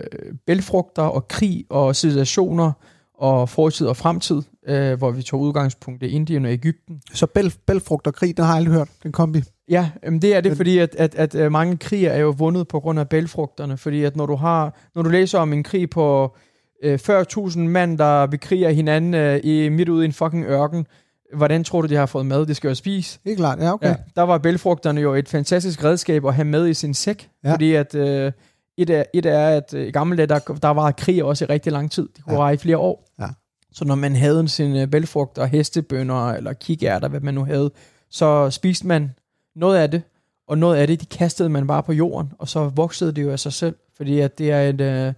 bælfrugter 0.47 1.01
og 1.01 1.27
krig 1.27 1.65
og 1.69 1.95
civilisationer 1.95 2.71
og 3.17 3.49
fortid 3.49 3.88
og 3.88 3.97
fremtid, 3.97 4.41
øh, 4.67 4.97
hvor 4.97 5.12
vi 5.12 5.23
tog 5.23 5.41
udgangspunkt 5.41 6.03
i 6.03 6.08
Indien 6.08 6.45
og 6.45 6.51
Ægypten. 6.51 7.01
Så 7.13 7.25
bæl, 7.25 7.53
bælfrugt 7.65 8.08
og 8.08 8.13
krig, 8.13 8.38
den 8.38 8.45
har 8.45 8.51
jeg 8.51 8.58
aldrig 8.58 8.73
hørt, 8.75 8.89
den 9.03 9.12
kombi. 9.12 9.43
Ja, 9.69 9.89
jamen 10.03 10.21
det 10.21 10.36
er 10.36 10.41
det, 10.41 10.58
fordi 10.58 10.77
at, 10.77 10.95
at, 10.95 11.15
at 11.15 11.36
øh, 11.36 11.51
mange 11.51 11.77
krige 11.77 12.08
er 12.08 12.19
jo 12.19 12.30
vundet 12.38 12.67
på 12.67 12.80
grund 12.80 12.99
af 12.99 13.10
bælfrugterne, 13.10 13.77
fordi 13.77 14.03
at 14.03 14.15
når 14.15 14.25
du 14.25 14.36
har, 14.36 14.77
når 14.95 15.01
du 15.01 15.10
læser 15.10 15.39
om 15.39 15.53
en 15.53 15.63
krig 15.63 15.89
på 15.89 16.36
øh, 16.84 16.99
40.000 17.10 17.60
mand, 17.60 17.97
der 17.97 18.25
bekriger 18.25 18.69
hinanden 18.69 19.13
øh, 19.13 19.39
i, 19.43 19.69
midt 19.69 19.89
ude 19.89 20.03
i 20.03 20.06
en 20.06 20.13
fucking 20.13 20.45
ørken, 20.45 20.88
hvordan 21.36 21.63
tror 21.63 21.82
du, 21.82 21.88
de 21.88 21.95
har 21.95 22.06
fået 22.06 22.25
mad? 22.25 22.45
Det 22.45 22.56
skal 22.56 22.67
jo 22.67 22.75
spise. 22.75 23.19
Helt 23.25 23.38
klart, 23.38 23.60
ja, 23.60 23.73
okay. 23.73 23.88
Ja, 23.88 23.95
der 24.15 24.21
var 24.21 24.38
bælfrugterne 24.38 25.01
jo 25.01 25.13
et 25.13 25.30
fantastisk 25.30 25.84
redskab 25.84 26.25
at 26.25 26.34
have 26.34 26.45
med 26.45 26.67
i 26.67 26.73
sin 26.73 26.93
sæk, 26.93 27.30
ja. 27.43 27.53
fordi 27.53 27.73
at 27.73 27.95
øh, 27.95 28.32
et, 28.78 28.90
er, 28.90 29.04
et 29.13 29.26
er, 29.26 29.48
at 29.48 29.74
øh, 29.74 29.88
i 29.88 29.92
gamle 29.92 30.18
dage, 30.18 30.28
der, 30.28 30.40
der 30.40 30.68
var 30.70 30.92
krig 30.92 31.24
også 31.24 31.46
i 31.46 31.48
rigtig 31.48 31.72
lang 31.72 31.92
tid. 31.92 32.08
Det 32.16 32.24
kunne 32.24 32.34
Ja. 32.36 32.40
vare 32.42 32.54
i 32.54 32.58
flere 32.58 32.78
år. 32.78 33.08
Ja. 33.20 33.28
Så 33.74 33.86
når 33.86 33.96
man 33.96 34.16
havde 34.16 34.48
sine 34.50 34.82
øh, 34.82 34.88
bælfrugter, 34.88 35.46
hestebønner 35.46 36.30
eller 36.34 36.54
kikærter, 36.54 37.08
hvad 37.08 37.20
man 37.20 37.34
nu 37.34 37.46
havde, 37.46 37.72
så 38.10 38.50
spiste 38.50 38.88
man 38.88 39.12
noget 39.56 39.78
af 39.78 39.92
det, 39.92 40.02
og 40.48 40.58
noget 40.58 40.76
af 40.78 40.88
det, 40.88 41.02
de 41.02 41.06
kastede 41.06 41.50
man 41.50 41.68
bare 41.68 41.84
på 41.84 41.94
jorden, 41.94 42.32
og 42.40 42.48
så 42.48 42.60
voksede 42.76 43.12
det 43.12 43.24
jo 43.24 43.32
af 43.32 43.40
sig 43.40 43.54
selv, 43.54 43.76
fordi 43.98 44.20
at 44.20 44.38
det 44.38 44.52
er 44.52 44.62
et... 44.62 44.82
Øh, 44.82 45.13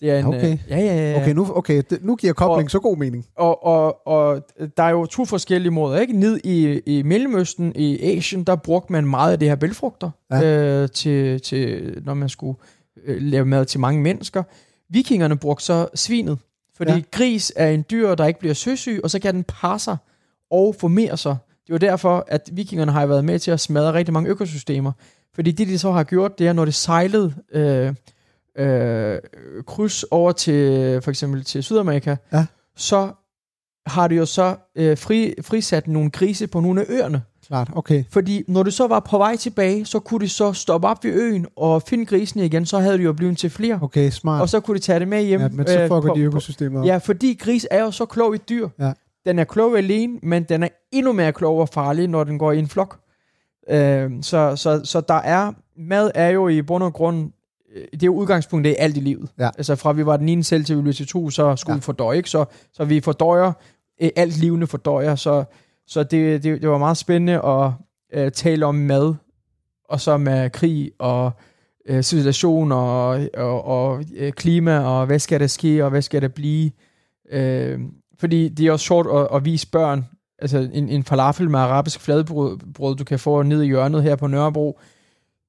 det 0.00 0.10
er 0.10 0.18
en, 0.18 0.24
Okay. 0.24 0.52
øh, 0.52 0.58
ja, 0.70 0.78
ja, 0.78 1.10
ja. 1.10 1.20
Okay, 1.22 1.32
nu, 1.34 1.46
okay, 1.54 1.82
det, 1.90 2.04
nu 2.04 2.16
giver 2.16 2.32
kobling 2.32 2.66
Og- 2.66 2.70
så 2.70 2.78
god 2.78 2.96
mening. 2.96 3.26
Og, 3.36 3.64
og, 3.66 4.06
og 4.06 4.46
der 4.76 4.82
er 4.82 4.90
jo 4.90 5.06
to 5.06 5.24
forskellige 5.24 5.70
måder, 5.72 5.98
ikke? 6.00 6.12
Ned 6.12 6.40
i, 6.44 6.80
i 6.86 7.02
Mellemøsten, 7.02 7.72
i 7.76 8.16
Asien, 8.16 8.44
der 8.44 8.56
brugte 8.56 8.92
man 8.92 9.06
meget 9.06 9.32
af 9.32 9.38
det 9.38 9.48
her 9.48 9.56
bælfrugter, 9.56 10.10
ja. 10.30 10.42
øh, 10.82 10.88
til, 10.90 11.40
til, 11.40 11.94
når 12.04 12.14
man 12.14 12.28
skulle 12.28 12.58
øh, 13.04 13.22
lave 13.22 13.44
mad 13.44 13.64
til 13.64 13.80
mange 13.80 14.00
mennesker. 14.02 14.42
Vikingerne 14.88 15.36
brugte 15.36 15.64
så 15.64 15.88
svinet, 15.94 16.38
fordi 16.76 16.92
Ja. 16.92 17.02
gris 17.12 17.52
er 17.56 17.68
en 17.68 17.84
dyr, 17.90 18.14
der 18.14 18.26
ikke 18.26 18.40
bliver 18.40 18.54
søsyg, 18.54 19.00
og 19.04 19.10
så 19.10 19.18
kan 19.18 19.34
den 19.34 19.44
parre 19.44 19.78
sig 19.78 19.96
og 20.50 20.74
formere 20.80 21.16
sig. 21.16 21.36
Det 21.66 21.72
var 21.72 21.78
derfor, 21.78 22.24
at 22.28 22.50
vikingerne 22.52 22.92
har 22.92 23.06
været 23.06 23.24
med 23.24 23.38
til 23.38 23.50
at 23.50 23.60
smadre 23.60 23.92
rigtig 23.92 24.12
mange 24.12 24.30
økosystemer, 24.30 24.92
Fordi 25.34 25.50
det, 25.50 25.68
de 25.68 25.78
så 25.78 25.92
har 25.92 26.04
gjort, 26.04 26.38
det 26.38 26.46
er, 26.46 26.52
når 26.52 26.64
det 26.64 26.74
sejlede 26.74 27.34
øh, 27.52 27.94
øh, 28.58 29.18
kryds 29.66 30.02
over 30.02 30.32
til 30.32 31.00
for 31.02 31.10
eksempel 31.10 31.44
til 31.44 31.62
Sydamerika, 31.62 32.16
Ja. 32.32 32.46
så 32.76 33.12
har 33.86 34.08
det 34.08 34.16
jo 34.16 34.26
så 34.26 34.56
øh, 34.76 34.98
fri, 34.98 35.34
frisat 35.42 35.88
nogle 35.88 36.10
grise 36.10 36.46
på 36.46 36.60
nogle 36.60 36.80
af 36.80 36.84
øerne. 36.88 37.22
Klart, 37.48 37.70
okay. 37.74 38.04
Fordi 38.10 38.44
når 38.48 38.62
du 38.62 38.70
så 38.70 38.86
var 38.86 39.00
på 39.00 39.18
vej 39.18 39.36
tilbage, 39.36 39.84
så 39.84 39.98
kunne 39.98 40.20
de 40.20 40.28
så 40.28 40.52
stoppe 40.52 40.88
op 40.88 41.04
ved 41.04 41.12
øen 41.12 41.46
og 41.56 41.82
finde 41.82 42.04
grisene 42.06 42.44
igen, 42.46 42.66
så 42.66 42.78
havde 42.78 42.98
de 42.98 43.02
jo 43.02 43.12
blevet 43.12 43.38
til 43.38 43.50
flere. 43.50 43.78
Okay, 43.82 44.10
smart. 44.10 44.42
Og 44.42 44.48
så 44.48 44.60
kunne 44.60 44.74
de 44.74 44.82
tage 44.82 45.00
det 45.00 45.08
med 45.08 45.22
hjem. 45.24 45.40
ja, 45.40 45.48
men 45.48 45.66
så 45.66 45.80
øh, 45.80 45.88
fucker 45.88 46.08
på- 46.08 46.14
de 46.16 46.20
økosystemet 46.20 46.80
op. 46.80 46.86
Ja, 46.86 46.96
fordi 46.96 47.34
gris 47.40 47.66
er 47.70 47.80
jo 47.82 47.90
så 47.90 48.04
klog 48.04 48.34
et 48.34 48.48
dyr. 48.48 48.68
Ja. 48.78 48.92
Den 49.26 49.38
er 49.38 49.44
klog 49.44 49.78
alene, 49.78 50.18
men 50.22 50.42
den 50.42 50.62
er 50.62 50.68
endnu 50.92 51.12
mere 51.12 51.32
klog 51.32 51.58
og 51.58 51.68
farlig, 51.68 52.08
når 52.08 52.24
den 52.24 52.38
går 52.38 52.52
i 52.52 52.58
en 52.58 52.68
flok. 52.68 52.98
Øh, 53.70 54.10
så, 54.22 54.56
så, 54.56 54.80
så 54.84 55.00
der 55.00 55.14
er, 55.14 55.52
mad 55.76 56.10
er 56.14 56.28
jo 56.28 56.48
i 56.48 56.62
bund 56.62 56.82
og 56.84 56.92
grund, 56.92 57.30
øh, 57.76 57.82
det 57.92 58.02
er 58.02 58.06
jo 58.06 58.14
udgangspunktet 58.14 58.70
i 58.70 58.74
alt 58.78 58.96
i 58.96 59.00
livet. 59.00 59.28
Ja. 59.38 59.50
Altså 59.58 59.76
fra 59.76 59.92
vi 59.92 60.06
var 60.06 60.16
den 60.16 60.28
ene 60.28 60.44
selv 60.44 60.64
til 60.64 60.76
vi 60.76 60.82
blev 60.82 60.94
til 60.94 61.06
to, 61.06 61.30
så 61.30 61.56
skulle 61.56 61.72
Ja. 61.72 61.74
ja. 61.74 61.78
vi 61.78 61.82
fordøje, 61.82 62.16
ikke? 62.16 62.30
Så, 62.30 62.44
så 62.72 62.84
vi 62.84 63.00
fordøjer, 63.00 63.52
øh, 64.02 64.10
alt 64.16 64.36
livende 64.36 64.66
fordøjer, 64.66 65.14
så, 65.14 65.44
så 65.86 66.02
det, 66.02 66.42
det, 66.42 66.62
det 66.62 66.70
var 66.70 66.78
meget 66.78 66.96
spændende 66.96 67.44
at 67.44 67.72
øh, 68.12 68.32
tale 68.32 68.66
om 68.66 68.74
mad, 68.74 69.14
og 69.88 70.00
så 70.00 70.16
med 70.16 70.50
krig 70.50 70.92
og 70.98 71.32
øh, 71.88 72.02
civilisation 72.02 72.72
og, 72.72 73.08
og, 73.34 73.64
og 73.64 74.04
øh, 74.16 74.32
klima, 74.32 74.78
og 74.78 75.06
hvad 75.06 75.18
skal 75.18 75.40
der 75.40 75.46
ske, 75.46 75.84
og 75.84 75.90
hvad 75.90 76.02
skal 76.02 76.22
der 76.22 76.28
blive. 76.28 76.70
Øh, 77.30 77.80
fordi 78.18 78.48
det 78.48 78.66
er 78.66 78.72
også 78.72 78.86
sjovt 78.86 79.20
at, 79.20 79.36
at 79.36 79.44
vise 79.44 79.70
børn, 79.70 80.04
altså 80.38 80.68
en, 80.72 80.88
en 80.88 81.04
falafel 81.04 81.50
med 81.50 81.60
arabisk 81.60 82.00
fladbrød, 82.00 82.58
brød, 82.74 82.96
du 82.96 83.04
kan 83.04 83.18
få 83.18 83.42
ned 83.42 83.62
i 83.62 83.66
hjørnet 83.66 84.02
her 84.02 84.16
på 84.16 84.26
Nørrebro, 84.26 84.80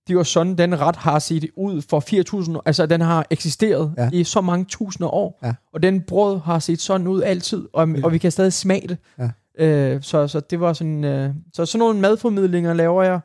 det 0.07 0.13
er 0.13 0.17
jo 0.17 0.23
sådan, 0.23 0.57
den 0.57 0.79
ret 0.79 0.95
har 0.95 1.19
set 1.19 1.49
ud 1.55 1.81
for 1.81 1.99
4.000 2.45 2.57
år. 2.57 2.63
Altså, 2.65 2.85
den 2.85 3.01
har 3.01 3.25
eksisteret 3.29 3.93
ja. 3.97 4.09
i 4.13 4.23
så 4.23 4.41
mange 4.41 4.65
tusinder 4.65 5.09
år. 5.09 5.39
Ja. 5.43 5.53
Og 5.73 5.83
den 5.83 6.01
brød 6.01 6.39
har 6.39 6.59
set 6.59 6.81
sådan 6.81 7.07
ud 7.07 7.21
altid, 7.21 7.67
og, 7.73 7.89
og 8.03 8.11
vi 8.11 8.17
kan 8.17 8.31
stadig 8.31 8.53
smage 8.53 8.87
det. 8.87 8.97
Ja. 9.19 9.29
Øh, 9.59 10.01
så, 10.01 10.27
så 10.27 10.39
det 10.39 10.59
var 10.59 10.73
sådan... 10.73 11.03
Øh, 11.03 11.29
så 11.53 11.65
sådan 11.65 11.79
nogle 11.79 11.99
madformidlinger 11.99 12.73
laver 12.73 13.03
jeg. 13.03 13.19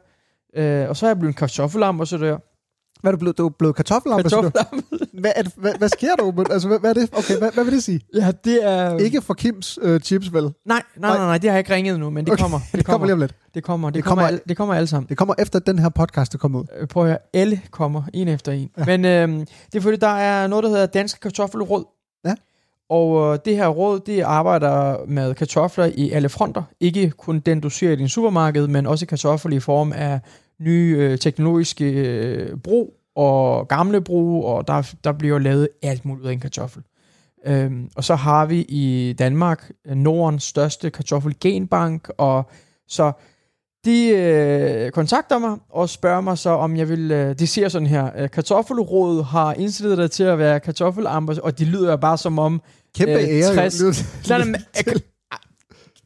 Øh, 0.56 0.88
og 0.88 0.96
så 0.96 1.06
er 1.06 1.10
jeg 1.10 1.18
blevet 1.18 1.36
kartoffelambassadør. 1.36 2.36
Hvad 3.00 3.12
er 3.12 3.16
du 3.16 3.18
blevet? 3.18 3.38
Du 3.38 3.46
er 3.46 3.50
blevet 3.50 3.76
kartoffelambassadør? 3.76 4.50
Kartoffelambassadør. 4.50 5.06
Hvad, 5.20 5.32
er 5.36 5.42
det, 5.42 5.52
hvad, 5.56 5.72
hvad 5.78 5.88
sker 5.88 6.14
der? 6.18 6.24
Ruben? 6.24 6.46
Altså, 6.50 6.68
hvad, 6.68 6.78
hvad 6.78 6.90
er 6.90 6.94
det? 6.94 7.08
Okay, 7.12 7.38
hvad, 7.38 7.52
hvad 7.52 7.64
vil 7.64 7.72
det 7.72 7.82
sige? 7.82 8.00
Ja, 8.14 8.32
det 8.44 8.64
er... 8.68 8.96
Ikke 8.98 9.22
for 9.22 9.34
Kims 9.34 9.78
øh, 9.82 10.00
chips, 10.00 10.32
vel? 10.32 10.42
Nej, 10.42 10.52
nej, 10.66 10.82
nej, 10.96 11.16
nej, 11.18 11.38
det 11.38 11.50
har 11.50 11.56
jeg 11.56 11.58
ikke 11.58 11.74
ringet 11.74 12.00
nu, 12.00 12.10
men 12.10 12.24
det 12.24 12.32
Okay, 12.32 12.42
kommer. 12.42 12.60
Det 12.72 12.84
kommer 12.84 13.06
lige 13.06 13.12
om 13.14 13.20
lidt. 13.20 13.34
Det 13.54 13.64
kommer, 13.64 13.88
det, 13.90 13.94
Det 13.94 13.98
det 13.98 14.04
kommer, 14.08 14.22
kommer- 14.24 14.36
al, 14.38 14.40
det 14.48 14.56
kommer 14.56 14.74
alle 14.74 14.86
sammen. 14.86 15.08
Det 15.08 15.16
kommer 15.16 15.34
efter 15.38 15.58
den 15.58 15.78
her 15.78 15.88
podcast, 15.88 16.32
der 16.32 16.38
kommer 16.38 16.60
ud. 16.60 16.64
Øh, 16.80 16.88
Prøv 16.88 17.02
at 17.02 17.08
høre, 17.08 17.18
alle 17.34 17.60
kommer, 17.70 18.02
en 18.14 18.28
efter 18.28 18.52
en. 18.52 18.70
Ja. 18.78 18.84
Men 18.84 19.04
øhm, 19.04 19.46
det 19.72 19.78
er 19.78 19.80
fordi, 19.82 19.96
der 19.96 20.06
er 20.08 20.46
noget, 20.46 20.62
der 20.62 20.68
hedder 20.70 20.86
Dansk 20.86 21.20
Kartoffelråd. 21.20 21.84
Ja. 22.24 22.34
Og 22.92 23.32
øh, 23.32 23.38
det 23.44 23.56
her 23.56 23.68
råd, 23.68 24.00
det 24.00 24.20
arbejder 24.20 25.06
med 25.06 25.34
kartofler 25.34 25.90
i 25.94 26.10
alle 26.10 26.28
fronter. 26.28 26.62
Ikke 26.80 27.10
kun 27.10 27.40
den, 27.40 27.60
du 27.60 27.70
ser 27.70 27.90
i 27.90 27.96
din 27.96 28.08
supermarked, 28.08 28.66
men 28.66 28.86
også 28.86 29.06
kartofler 29.06 29.56
i 29.56 29.60
form 29.60 29.92
af 29.92 30.20
nye 30.60 30.96
øh, 30.98 31.18
teknologiske 31.18 31.84
øh, 31.84 32.56
brug 32.56 32.94
og 33.16 33.68
gamle 33.68 34.00
brug, 34.00 34.44
og 34.44 34.68
der, 34.68 34.94
der 35.04 35.12
bliver 35.12 35.38
lavet 35.38 35.68
alt 35.82 36.04
muligt 36.04 36.24
ud 36.24 36.28
af 36.28 36.32
en 36.32 36.40
kartoffel. 36.40 36.82
Øhm, 37.46 37.90
og 37.96 38.04
så 38.04 38.14
har 38.14 38.46
vi 38.46 38.60
i 38.68 39.14
Danmark 39.18 39.70
Nordens 39.84 40.44
største 40.44 40.90
kartoffelgenbank, 40.90 42.10
og 42.18 42.50
så 42.88 43.12
de 43.84 44.08
øh, 44.08 44.90
kontakter 44.90 45.38
mig 45.38 45.56
og 45.70 45.88
spørger 45.88 46.20
mig 46.20 46.38
så, 46.38 46.50
om 46.50 46.76
jeg 46.76 46.88
vil... 46.88 47.10
Øh, 47.10 47.38
de 47.38 47.46
siger 47.46 47.68
sådan 47.68 47.88
her, 47.88 48.10
øh, 48.18 48.30
Kartoffelrådet 48.30 49.24
har 49.24 49.52
indstillet 49.54 49.98
dig 49.98 50.10
til 50.10 50.24
at 50.24 50.38
være 50.38 50.60
kartoffelambassadør, 50.60 51.46
og 51.46 51.58
de 51.58 51.64
lyder 51.64 51.96
bare 51.96 52.18
som 52.18 52.38
om... 52.38 52.62
Kæmpe 52.96 53.12
Øh, 53.12 53.28
ære. 53.28 53.54
60. 53.54 53.80
jo. 53.80 53.86
Nej, 54.28 54.38
nej, 54.38 54.46
men, 54.46 54.56
øh, 54.88 54.94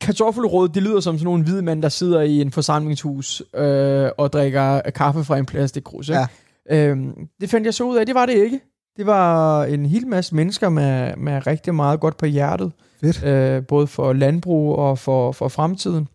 Kartoffelrådet, 0.00 0.74
det 0.74 0.82
lyder 0.82 1.00
som 1.00 1.14
sådan 1.18 1.24
nogle 1.24 1.44
hvide 1.44 1.62
mænd, 1.62 1.82
der 1.82 1.88
sidder 1.88 2.20
i 2.20 2.40
en 2.40 2.52
forsamlingshus 2.52 3.42
øh, 3.56 4.08
og 4.18 4.32
drikker 4.32 4.80
kaffe 4.80 5.24
fra 5.24 5.38
en 5.38 5.46
plastikkrus. 5.46 6.08
ikke? 6.08 6.90
Øhm, 6.90 7.12
det 7.40 7.50
fandt 7.50 7.64
jeg 7.64 7.74
så 7.74 7.84
ud 7.84 7.96
af, 7.96 8.06
det 8.06 8.14
var 8.14 8.26
det 8.26 8.34
ikke. 8.34 8.60
Det 8.96 9.06
var 9.06 9.64
en 9.64 9.86
hel 9.86 10.06
masse 10.06 10.34
mennesker 10.34 10.68
med, 10.68 11.16
med 11.16 11.46
rigtig 11.46 11.74
meget 11.74 12.00
godt 12.00 12.16
på 12.16 12.26
hjertet. 12.26 12.72
Fedt. 13.00 13.24
Øh, 13.24 13.66
både 13.66 13.86
for 13.86 14.12
landbrug 14.12 14.76
og 14.76 14.98
for, 14.98 15.32
for 15.32 15.48
fremtiden. 15.48 16.08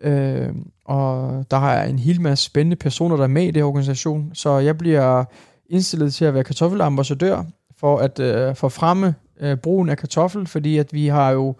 Øh, 0.00 0.48
og 0.84 1.44
der 1.50 1.56
har 1.56 1.74
jeg 1.74 1.90
en 1.90 1.98
hel 1.98 2.20
masse 2.20 2.44
spændende 2.44 2.76
personer, 2.76 3.16
der 3.16 3.24
er 3.24 3.28
med 3.28 3.42
i 3.42 3.46
det 3.46 3.56
her 3.56 3.64
organisation. 3.64 4.30
Så 4.34 4.58
jeg 4.58 4.78
bliver 4.78 5.24
indstillet 5.70 6.14
til 6.14 6.24
at 6.24 6.34
være 6.34 6.44
kartoffelambassadør 6.44 7.42
for 7.76 7.98
at 7.98 8.18
øh, 8.18 8.54
forfremme 8.54 9.14
øh, 9.40 9.56
brugen 9.56 9.88
af 9.88 9.98
kartoffel, 9.98 10.46
fordi 10.46 10.78
at 10.78 10.92
vi 10.92 11.06
har 11.06 11.30
jo 11.30 11.54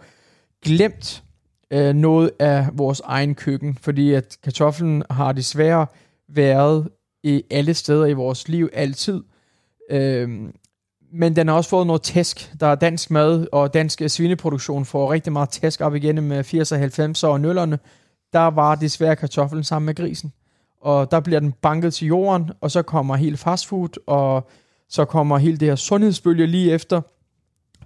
glemt 0.64 1.22
øh, 1.70 1.94
noget 1.94 2.30
af 2.38 2.68
vores 2.72 3.00
egen 3.04 3.34
køkken, 3.34 3.78
fordi 3.80 4.12
at 4.12 4.36
kartoflen 4.44 5.02
har 5.10 5.32
desværre 5.32 5.86
været 6.28 6.88
i 7.22 7.42
alle 7.50 7.74
steder 7.74 8.06
i 8.06 8.12
vores 8.12 8.48
liv 8.48 8.68
altid. 8.72 9.22
Øhm, 9.90 10.52
men 11.12 11.36
den 11.36 11.48
har 11.48 11.54
også 11.54 11.70
fået 11.70 11.86
noget 11.86 12.02
tæsk. 12.02 12.52
Der 12.60 12.66
er 12.66 12.74
dansk 12.74 13.10
mad 13.10 13.46
og 13.52 13.74
dansk 13.74 14.02
svineproduktion 14.08 14.84
får 14.84 15.12
rigtig 15.12 15.32
meget 15.32 15.48
tæsk 15.48 15.80
op 15.80 15.94
igennem 15.94 16.24
med 16.24 16.44
80'er, 16.44 17.22
90'er 17.24 17.26
og 17.26 17.40
nullerne. 17.40 17.78
Der 18.32 18.46
var 18.46 18.74
desværre 18.74 19.16
kartoflen 19.16 19.64
sammen 19.64 19.86
med 19.86 19.94
grisen. 19.94 20.32
Og 20.80 21.10
der 21.10 21.20
bliver 21.20 21.40
den 21.40 21.52
banket 21.52 21.94
til 21.94 22.06
jorden, 22.06 22.50
og 22.60 22.70
så 22.70 22.82
kommer 22.82 23.16
helt 23.16 23.38
fastfood, 23.38 23.88
og 24.06 24.50
så 24.88 25.04
kommer 25.04 25.38
hele 25.38 25.56
det 25.56 25.68
her 25.68 25.76
sundhedsbølge 25.76 26.46
lige 26.46 26.72
efter. 26.72 27.00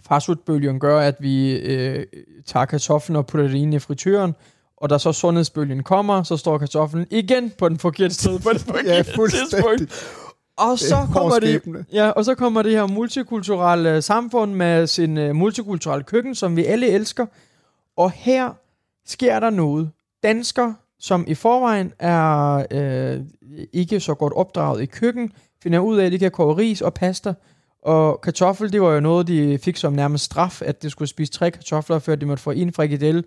Fastfoodbølgen 0.08 0.80
gør, 0.80 1.00
at 1.00 1.16
vi 1.20 1.52
øh, 1.52 2.06
tager 2.46 2.66
kartoflen 2.66 3.16
og 3.16 3.26
putter 3.26 3.48
det 3.48 3.54
ind 3.54 3.74
i 3.74 3.78
fritøren, 3.78 4.34
og 4.76 4.90
da 4.90 4.98
så 4.98 5.12
sundhedsbølgen 5.12 5.82
kommer, 5.82 6.22
så 6.22 6.36
står 6.36 6.58
kartoflen 6.58 7.06
igen 7.10 7.52
på 7.58 7.68
den 7.68 7.78
forkerte 7.78 8.14
sted 8.14 8.38
på 8.38 8.52
det 8.52 8.60
forkerte 8.70 8.88
Ja, 8.90 9.02
tidspunkt. 9.02 9.92
Og 10.56 10.78
så, 10.78 11.06
kommer 11.12 11.38
det, 11.38 11.84
ja, 11.92 12.10
og 12.10 12.24
så 12.24 12.34
kommer 12.34 12.62
det 12.62 12.72
her 12.72 12.86
multikulturelle 12.86 14.02
samfund 14.02 14.54
med 14.54 14.86
sin 14.86 15.18
uh, 15.18 15.36
multikulturelle 15.36 16.04
køkken, 16.04 16.34
som 16.34 16.56
vi 16.56 16.64
alle 16.64 16.86
elsker. 16.88 17.26
Og 17.96 18.10
her 18.10 18.50
sker 19.06 19.40
der 19.40 19.50
noget. 19.50 19.90
Danskere, 20.24 20.74
som 20.98 21.24
i 21.28 21.34
forvejen 21.34 21.92
er 21.98 22.66
øh, 22.70 23.20
ikke 23.72 24.00
så 24.00 24.14
godt 24.14 24.32
opdraget 24.32 24.82
i 24.82 24.86
køkken, 24.86 25.32
finder 25.62 25.78
ud 25.78 25.98
af, 25.98 26.06
at 26.06 26.12
de 26.12 26.18
kan 26.18 26.30
koge 26.30 26.56
ris 26.56 26.80
og 26.80 26.94
pasta. 26.94 27.34
Og 27.82 28.20
kartoffel, 28.20 28.72
det 28.72 28.82
var 28.82 28.92
jo 28.92 29.00
noget, 29.00 29.26
de 29.26 29.58
fik 29.58 29.76
som 29.76 29.92
nærmest 29.92 30.24
straf, 30.24 30.62
at 30.62 30.82
de 30.82 30.90
skulle 30.90 31.08
spise 31.08 31.32
tre 31.32 31.50
kartofler, 31.50 31.98
før 31.98 32.14
de 32.14 32.26
måtte 32.26 32.42
få 32.42 32.50
en 32.50 32.72
frikadelle. 32.72 33.22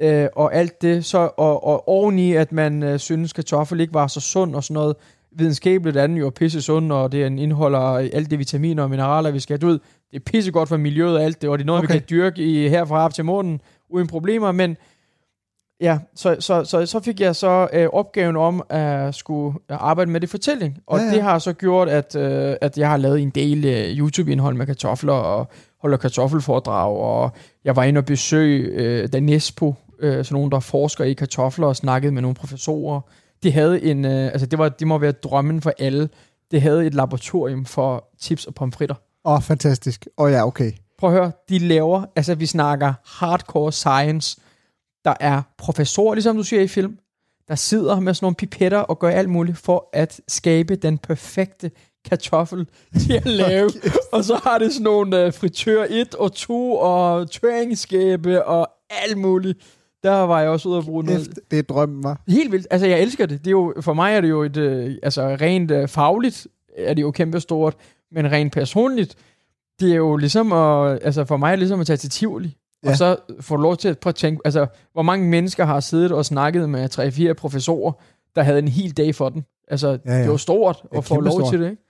Øh, 0.00 0.26
og 0.36 0.54
alt 0.54 0.82
det, 0.82 1.04
så, 1.04 1.18
og, 1.18 1.64
og 1.64 1.88
oveni, 1.88 2.32
at 2.32 2.52
man 2.52 2.82
øh, 2.82 2.98
synes, 2.98 3.32
kartoffel 3.32 3.80
ikke 3.80 3.94
var 3.94 4.06
så 4.06 4.20
sund 4.20 4.54
og 4.54 4.64
sådan 4.64 4.74
noget. 4.74 4.96
Videnskabeligt 5.32 5.96
er 5.96 6.06
den 6.06 6.16
jo 6.16 6.30
pisse 6.30 6.62
sund, 6.62 6.92
og 6.92 7.12
det 7.12 7.26
indeholder 7.26 7.80
alt 7.80 8.30
det 8.30 8.38
vitaminer 8.38 8.82
og 8.82 8.90
mineraler, 8.90 9.30
vi 9.30 9.40
skal 9.40 9.60
have. 9.60 9.70
Ved, 9.70 9.78
det 10.10 10.16
er 10.16 10.24
pisse 10.24 10.52
godt 10.52 10.68
for 10.68 10.76
miljøet 10.76 11.16
og 11.16 11.22
alt 11.22 11.42
det, 11.42 11.50
og 11.50 11.58
det 11.58 11.64
er 11.64 11.66
noget, 11.66 11.78
okay. 11.78 11.86
Okay. 11.86 11.94
vi 11.94 11.98
kan 11.98 12.08
dyrke 12.10 12.42
i, 12.42 12.68
herfra 12.68 13.04
op 13.04 13.14
til 13.14 13.24
månen, 13.24 13.60
uden 13.88 14.06
problemer, 14.06 14.52
men 14.52 14.76
ja, 15.80 15.98
så, 16.14 16.36
så, 16.40 16.64
så, 16.64 16.86
så 16.86 17.00
fik 17.00 17.20
jeg 17.20 17.36
så 17.36 17.68
øh, 17.72 17.88
opgaven 17.92 18.36
om 18.36 18.62
at 18.68 19.14
skulle 19.14 19.58
arbejde 19.68 20.10
med 20.10 20.20
det 20.20 20.28
fortælling, 20.30 20.78
og 20.86 20.98
Ja, 20.98 21.04
ja, 21.04 21.06
ja. 21.06 21.12
ja. 21.12 21.16
det 21.16 21.24
har 21.24 21.38
så 21.38 21.52
gjort, 21.52 21.88
at, 21.88 22.16
øh, 22.16 22.56
at 22.60 22.78
jeg 22.78 22.90
har 22.90 22.96
lavet 22.96 23.20
en 23.20 23.30
del 23.30 23.64
øh, 23.64 23.98
YouTube-indhold 23.98 24.56
med 24.56 24.66
kartofler, 24.66 25.12
og 25.12 25.48
holder 25.82 25.96
kartoffelforedrag, 25.96 26.96
og 26.96 27.30
jeg 27.64 27.76
var 27.76 27.84
inde 27.84 27.98
og 27.98 28.04
besøge 28.04 28.64
øh, 28.64 29.08
Danespo, 29.12 29.74
øh, 30.00 30.24
sådan 30.24 30.34
nogen, 30.34 30.50
der 30.50 30.60
forsker 30.60 31.04
i 31.04 31.12
kartofler, 31.12 31.66
og 31.66 31.76
snakkede 31.76 32.12
med 32.12 32.22
nogle 32.22 32.34
professorer. 32.34 33.00
De 33.42 33.52
havde 33.52 33.82
en, 33.82 34.04
øh, 34.04 34.24
altså 34.24 34.46
det, 34.46 34.58
var, 34.58 34.68
det 34.68 34.86
må 34.86 34.98
være 34.98 35.12
drømmen 35.12 35.60
for 35.60 35.72
alle, 35.78 36.08
det 36.50 36.62
havde 36.62 36.86
et 36.86 36.94
laboratorium 36.94 37.64
for 37.64 38.04
chips 38.20 38.44
og 38.44 38.54
pomfritter. 38.54 38.94
Åh, 39.24 39.32
oh, 39.32 39.42
fantastisk. 39.42 40.06
Åh 40.18 40.24
oh, 40.24 40.32
ja, 40.32 40.46
okay. 40.46 40.72
Prøv 40.98 41.10
at 41.10 41.16
høre, 41.16 41.32
de 41.48 41.58
laver, 41.58 42.04
altså 42.16 42.34
vi 42.34 42.46
snakker 42.46 42.92
hardcore 43.06 43.72
science. 43.72 44.40
Der 45.04 45.14
er 45.20 45.42
professorer, 45.58 46.14
ligesom 46.14 46.36
du 46.36 46.42
siger 46.42 46.62
i 46.62 46.68
film, 46.68 46.98
der 47.48 47.54
sidder 47.54 48.00
med 48.00 48.14
sådan 48.14 48.24
nogle 48.24 48.34
pipetter 48.34 48.78
og 48.78 48.98
gør 48.98 49.08
alt 49.08 49.28
muligt 49.28 49.58
for 49.58 49.88
at 49.92 50.20
skabe 50.28 50.76
den 50.76 50.98
perfekte 50.98 51.70
kartoffel 52.04 52.66
til 53.00 53.12
at 53.12 53.26
lave. 53.26 53.70
og 54.12 54.24
så 54.24 54.40
har 54.44 54.58
det 54.58 54.72
sådan 54.72 54.84
nogle 54.84 55.26
uh, 55.26 55.32
fritør 55.32 55.86
1 55.90 56.14
og 56.14 56.32
2 56.32 56.72
og 56.72 57.30
tøringsskabe 57.30 58.44
og 58.44 58.68
alt 58.90 59.18
muligt. 59.18 59.58
Der 60.02 60.10
var 60.10 60.40
jeg 60.40 60.50
også 60.50 60.68
ude 60.68 60.78
at 60.78 60.84
bruge 60.84 61.04
noget. 61.04 61.38
Det 61.50 61.58
er 61.58 61.62
drømmen, 61.62 62.04
var. 62.04 62.22
Helt 62.28 62.52
vildt. 62.52 62.66
Altså, 62.70 62.86
jeg 62.86 63.00
elsker 63.00 63.26
det. 63.26 63.38
det 63.38 63.46
er 63.46 63.50
jo, 63.50 63.74
for 63.80 63.94
mig 63.94 64.14
er 64.14 64.20
det 64.20 64.28
jo 64.28 64.42
et, 64.42 64.56
øh, 64.56 64.94
altså 65.02 65.36
rent 65.40 65.70
øh, 65.70 65.88
fagligt 65.88 66.46
er 66.76 66.94
det 66.94 67.02
jo 67.02 67.10
kæmpestort, 67.10 67.76
men 68.12 68.32
rent 68.32 68.52
personligt, 68.52 69.16
det 69.80 69.92
er 69.92 69.96
jo 69.96 70.16
ligesom 70.16 70.52
at, 70.52 70.98
altså 71.02 71.24
for 71.24 71.36
mig 71.36 71.46
er 71.46 71.50
det 71.50 71.58
ligesom 71.58 71.80
at 71.80 71.86
tage 71.86 71.96
til 71.96 72.10
Tivoli, 72.10 72.56
ja. 72.84 72.88
Ja. 72.88 72.92
og 72.92 72.96
så 72.98 73.16
få 73.40 73.56
lov 73.56 73.76
til 73.76 73.88
at 73.88 73.98
prøve 73.98 74.10
at 74.10 74.14
tænke, 74.14 74.40
altså 74.44 74.66
hvor 74.92 75.02
mange 75.02 75.28
mennesker 75.28 75.64
har 75.64 75.80
siddet 75.80 76.12
og 76.12 76.24
snakket 76.24 76.68
med 76.68 76.98
3-4 77.30 77.32
professorer, 77.32 77.92
der 78.36 78.42
havde 78.42 78.58
en 78.58 78.68
hel 78.68 78.90
dag 78.96 79.14
for 79.14 79.28
dem. 79.28 79.42
Altså, 79.68 79.88
Ja, 79.88 79.94
ja, 80.06 80.10
ja. 80.12 80.16
ja. 80.16 80.22
det 80.22 80.28
jo 80.28 80.36
stort 80.36 80.82
Ja, 80.92 80.98
at 80.98 81.04
få 81.04 81.14
lov 81.20 81.22
kæmpestort. 81.32 81.50
til 81.52 81.60
det, 81.60 81.70
ikke? 81.70 81.82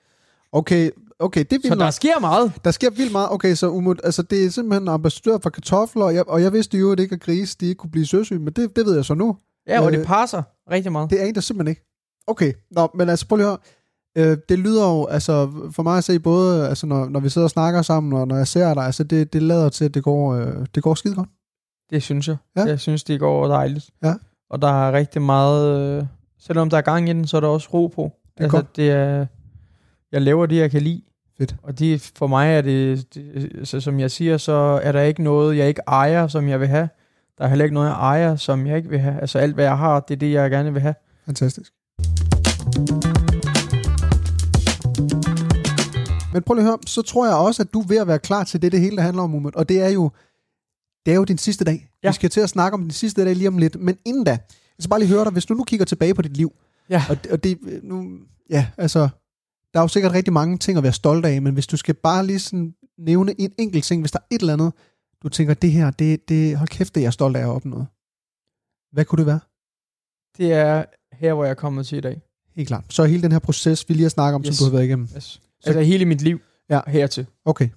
Okay, 0.53 0.91
okay, 1.19 1.41
det 1.41 1.53
er 1.53 1.57
Så 1.57 1.63
vildt 1.63 1.79
der 1.79 1.85
nok. 1.85 1.93
sker 1.93 2.21
meget. 2.21 2.53
Der 2.65 2.71
sker 2.71 2.91
vildt 2.91 3.13
meget. 3.13 3.29
Okay, 3.33 3.55
så 3.55 3.69
Umut, 3.71 4.01
altså 4.05 4.23
det 4.23 4.45
er 4.45 4.51
simpelthen 4.51 4.89
ambassadør 4.89 5.39
for 5.43 5.51
kartofler, 5.51 6.05
og 6.05 6.15
jeg, 6.15 6.29
og 6.29 6.43
jeg 6.43 6.53
vidste 6.53 6.79
jo, 6.79 6.93
at 6.93 7.01
ikke 7.01 7.15
at 7.15 7.21
grise, 7.21 7.57
de 7.61 7.67
ikke 7.67 7.79
kunne 7.79 7.91
blive 7.91 8.07
søsyge, 8.07 8.39
men 8.39 8.53
det, 8.53 8.77
det 8.77 8.87
ved 8.87 8.95
jeg 8.95 9.05
så 9.05 9.15
nu. 9.15 9.37
Ja, 9.69 9.81
og 9.81 9.93
Øh, 9.93 9.99
det 9.99 10.07
passer 10.07 10.43
rigtig 10.71 10.93
meget. 10.93 11.11
Det 11.11 11.21
er 11.23 11.25
en, 11.25 11.35
der 11.35 11.41
simpelthen 11.41 11.71
ikke. 11.71 11.83
Okay, 12.27 12.53
Nå, 12.71 12.89
men 12.95 13.09
altså 13.09 13.27
prøv 13.29 13.37
lige 13.37 13.47
at 13.47 13.51
høre. 13.51 13.59
Øh, 14.17 14.37
det 14.49 14.59
lyder 14.59 14.89
jo, 14.89 15.07
altså 15.07 15.51
for 15.71 15.83
mig 15.83 15.99
at 15.99 16.05
se 16.05 16.19
både, 16.19 16.69
altså 16.69 16.87
når, 16.87 17.09
når 17.09 17.21
vi 17.21 17.29
sidder 17.29 17.45
og 17.47 17.51
snakker 17.51 17.83
sammen, 17.83 18.13
og 18.13 18.29
når 18.29 18.37
jeg 18.37 18.47
ser 18.47 18.75
dig, 18.75 18.83
altså 18.83 19.05
det, 19.05 19.33
det 19.33 19.43
lader 19.43 19.69
til, 19.69 19.85
at 19.85 19.95
det 19.95 20.03
går, 20.03 20.35
øh, 20.35 20.67
det 20.75 20.83
går 20.83 20.95
skide 20.95 21.15
godt. 21.15 21.29
Det 21.91 22.03
synes 22.03 22.29
jeg. 22.29 22.37
Ja. 22.57 22.65
Jeg 22.65 22.81
synes, 22.81 23.05
det 23.05 23.21
går 23.21 23.47
dejligt. 23.47 23.91
Ja. 24.05 24.15
Og 24.51 24.63
der 24.63 24.69
er 24.69 24.93
rigtig 24.93 25.23
meget... 25.23 25.99
Øh, 25.99 26.07
selvom 26.39 26.71
der 26.71 26.77
er 26.77 26.83
gang 26.83 27.09
i 27.09 27.13
den, 27.13 27.27
så 27.27 27.37
er 27.37 27.41
der 27.41 27.49
også 27.49 27.69
ro 27.73 27.87
på. 27.87 28.13
er 28.37 28.43
altså, 28.43 28.57
godt. 28.57 28.77
det 28.77 28.91
er... 28.91 29.27
Jeg 30.13 30.23
laver 30.23 30.47
det, 30.47 30.57
jeg 30.57 30.71
kan 30.71 30.83
lide. 30.83 31.03
Fedt. 31.39 31.57
Og 31.63 31.79
det, 31.79 32.13
for 32.17 32.27
mig 32.27 32.55
er 32.55 32.61
det, 32.61 33.15
det 33.15 33.69
så 33.69 33.81
som 33.81 34.01
jeg 34.01 34.11
siger, 34.11 34.37
så 34.37 34.53
er 34.83 34.93
der 34.93 35.01
ikke 35.01 35.23
noget, 35.23 35.57
jeg 35.57 35.69
ikke 35.69 35.83
ejer, 35.87 36.29
som 36.29 36.49
jeg 36.49 36.61
vil 36.61 36.69
have. 36.69 36.89
Der 37.39 37.45
er 37.45 37.49
heller 37.49 37.65
ikke 37.65 37.75
noget, 37.75 37.89
jeg 37.89 37.97
ejer, 37.97 38.37
som 38.37 38.67
jeg 38.67 38.77
ikke 38.77 38.89
vil 38.89 38.99
have. 38.99 39.21
Altså 39.21 39.39
alt, 39.39 39.55
hvad 39.55 39.65
jeg 39.65 39.79
har, 39.79 40.01
det 40.01 40.15
er 40.15 40.19
det, 40.19 40.33
jeg 40.33 40.51
gerne 40.51 40.73
vil 40.73 40.83
have. 40.83 40.95
Fantastisk. 41.27 41.73
Men 46.33 46.43
prøv 46.43 46.55
lige 46.55 46.65
at 46.65 46.69
høre, 46.71 46.79
så 46.87 47.03
tror 47.03 47.27
jeg 47.27 47.35
også, 47.37 47.63
at 47.63 47.73
du 47.73 47.81
er 47.81 47.87
ved 47.87 47.97
at 47.97 48.07
være 48.07 48.19
klar 48.19 48.45
til 48.45 48.63
det, 48.63 48.73
det 48.73 48.81
hele 48.81 48.97
der 48.97 49.03
handler 49.03 49.23
om, 49.23 49.35
Umut. 49.35 49.55
Og 49.55 49.69
det 49.69 49.81
er 49.81 49.89
jo, 49.89 50.11
det 51.07 51.13
er 51.13 51.17
jo 51.17 51.25
din 51.25 51.39
sidste 51.39 51.65
dag. 51.65 51.91
Ja. 52.03 52.09
Vi 52.09 52.15
skal 52.15 52.31
til 52.31 52.41
at 52.41 52.49
snakke 52.49 52.75
om 52.75 52.81
din 52.83 52.91
sidste 52.91 53.25
dag 53.25 53.37
lige 53.37 53.49
om 53.49 53.59
lidt. 53.59 53.81
Men 53.81 53.97
inden 54.05 54.25
da, 54.25 54.31
jeg 54.31 54.41
skal 54.79 54.89
bare 54.91 55.01
lige 55.01 55.09
høre 55.09 55.25
dig, 55.25 55.33
hvis 55.33 55.47
du 55.47 55.55
nu 55.55 55.65
kigger 55.65 55.87
tilbage 55.87 56.15
på 56.15 56.23
dit 56.23 56.37
liv, 56.37 56.53
Ja. 56.91 57.05
og, 57.11 57.25
det- 57.25 57.33
og 57.33 57.45
det, 57.45 57.59
nu, 57.83 58.19
ja, 58.51 58.67
altså, 58.77 59.09
der 59.75 59.81
er 59.81 59.85
jo 59.85 59.89
sikkert 59.89 60.13
rigtig 60.13 60.33
mange 60.33 60.59
ting 60.59 60.77
at 60.79 60.83
være 60.83 60.93
stolt 60.93 61.27
af, 61.27 61.43
men 61.43 61.53
hvis 61.55 61.67
du 61.67 61.77
skal 61.77 61.95
bare 61.95 62.27
lige 62.27 62.39
sådan 62.39 62.75
nævne 62.99 63.41
en 63.41 63.53
enkelt 63.59 63.85
ting, 63.85 64.03
hvis 64.03 64.11
der 64.13 64.19
er 64.19 64.35
et 64.35 64.41
eller 64.41 64.53
andet, 64.53 64.73
du 65.23 65.29
tænker, 65.29 65.55
det 65.55 65.73
her, 65.73 65.91
det, 65.91 66.29
det 66.29 66.57
hold 66.57 66.69
kæft, 66.69 66.95
det 66.95 67.01
er 67.01 67.05
jeg 67.05 67.13
stolt 67.13 67.37
af 67.37 67.41
at 67.41 67.47
opnå. 67.49 67.85
Hvad 68.93 69.05
kunne 69.05 69.17
det 69.19 69.27
være? 69.27 69.41
Det 70.37 70.53
er 70.53 70.85
her, 71.13 71.35
hvor 71.35 71.45
jeg 71.45 71.51
er 71.51 71.55
kommet 71.55 71.87
til 71.87 71.99
i 71.99 72.01
dag. 72.01 72.23
Helt 72.57 72.69
klart. 72.69 72.85
Så 72.89 73.05
hele 73.05 73.23
den 73.23 73.33
her 73.33 73.39
proces, 73.39 73.89
vi 73.89 73.95
lige 73.95 74.03
har 74.05 74.09
snakket 74.11 74.35
om. 74.35 74.43
Yes. 74.47 74.57
som 74.57 74.65
du 74.65 74.71
har 74.71 74.77
været 74.77 74.85
igennem. 74.89 75.09
Yes. 75.17 75.41
Altså 75.67 75.81
hele 75.81 76.05
mit 76.05 76.23
liv 76.23 76.41
Ja. 76.71 76.81
hertil 76.87 77.27
Okay, 77.45 77.69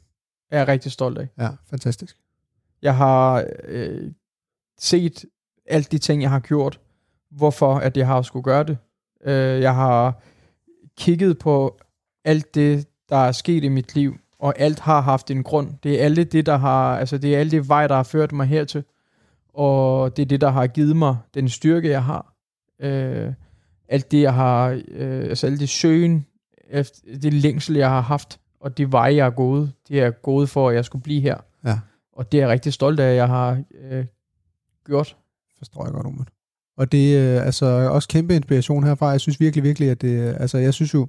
er 0.51 0.57
jeg 0.57 0.67
rigtig 0.67 0.91
stolt 0.91 1.17
af. 1.17 1.27
ja, 1.37 1.49
fantastisk. 1.69 2.17
Jeg 2.81 2.95
har 2.97 3.45
øh, 3.63 4.11
set 4.79 5.25
alt 5.65 5.91
de 5.91 5.97
ting, 5.97 6.21
jeg 6.21 6.29
har 6.29 6.39
gjort, 6.39 6.79
hvorfor 7.31 7.75
at 7.75 7.97
jeg 7.97 8.07
har 8.07 8.21
skulle 8.21 8.43
gøre 8.43 8.63
det. 8.63 8.77
Øh, 9.25 9.61
jeg 9.61 9.75
har 9.75 10.21
kigget 10.97 11.39
på 11.39 11.77
alt 12.25 12.55
det, 12.55 12.87
der 13.09 13.17
er 13.17 13.31
sket 13.31 13.63
i 13.63 13.67
mit 13.67 13.95
liv, 13.95 14.17
og 14.39 14.53
alt 14.59 14.79
har 14.79 15.01
haft 15.01 15.31
en 15.31 15.43
grund. 15.43 15.69
Det 15.83 15.99
er 16.01 16.05
alle 16.05 16.23
det, 16.23 16.45
der 16.45 16.57
har, 16.57 16.97
altså 16.97 17.17
det 17.17 17.35
er 17.35 17.39
alle 17.39 17.51
det 17.51 17.69
vej, 17.69 17.87
der 17.87 17.95
har 17.95 18.03
ført 18.03 18.31
mig 18.31 18.47
hertil, 18.47 18.83
og 19.53 20.17
det 20.17 20.21
er 20.21 20.25
det, 20.27 20.41
der 20.41 20.49
har 20.49 20.67
givet 20.67 20.95
mig 20.95 21.17
den 21.33 21.49
styrke, 21.49 21.89
jeg 21.89 22.03
har. 22.03 22.33
Øh, 22.79 23.33
alt 23.89 24.11
det, 24.11 24.21
jeg 24.21 24.33
har, 24.33 24.81
øh, 24.87 25.23
altså 25.23 25.47
alle 25.47 25.59
det 25.59 25.69
søgen, 25.69 26.25
efter, 26.73 26.99
det 27.21 27.33
længsel, 27.33 27.75
jeg 27.75 27.89
har 27.89 28.01
haft, 28.01 28.39
og 28.59 28.77
de 28.77 28.91
veje, 28.91 29.15
jeg 29.15 29.25
har 29.25 29.31
gået, 29.31 29.71
det 29.87 29.99
er 29.99 30.11
gået 30.11 30.49
for, 30.49 30.69
at 30.69 30.75
jeg 30.75 30.85
skulle 30.85 31.03
blive 31.03 31.21
her. 31.21 31.37
Ja. 31.65 31.79
Og 32.13 32.31
det 32.31 32.37
er 32.37 32.41
jeg 32.41 32.49
rigtig 32.49 32.73
stolt 32.73 32.99
af, 32.99 33.09
at 33.09 33.15
jeg 33.15 33.27
har 33.27 33.63
øh, 33.81 34.05
gjort. 34.85 35.17
Forstår 35.57 35.85
jeg 35.85 35.93
godt, 35.93 36.05
Umut. 36.05 36.27
Og 36.77 36.91
det 36.91 37.17
er 37.17 37.39
øh, 37.39 37.45
altså 37.45 37.65
også 37.65 38.07
kæmpe 38.07 38.35
inspiration 38.35 38.83
herfra. 38.83 39.09
Jeg 39.09 39.21
synes 39.21 39.39
virkelig, 39.39 39.63
virkelig, 39.63 39.89
at 39.89 40.01
det, 40.01 40.29
øh, 40.29 40.35
altså 40.39 40.57
jeg 40.57 40.73
synes 40.73 40.93
jo, 40.93 41.07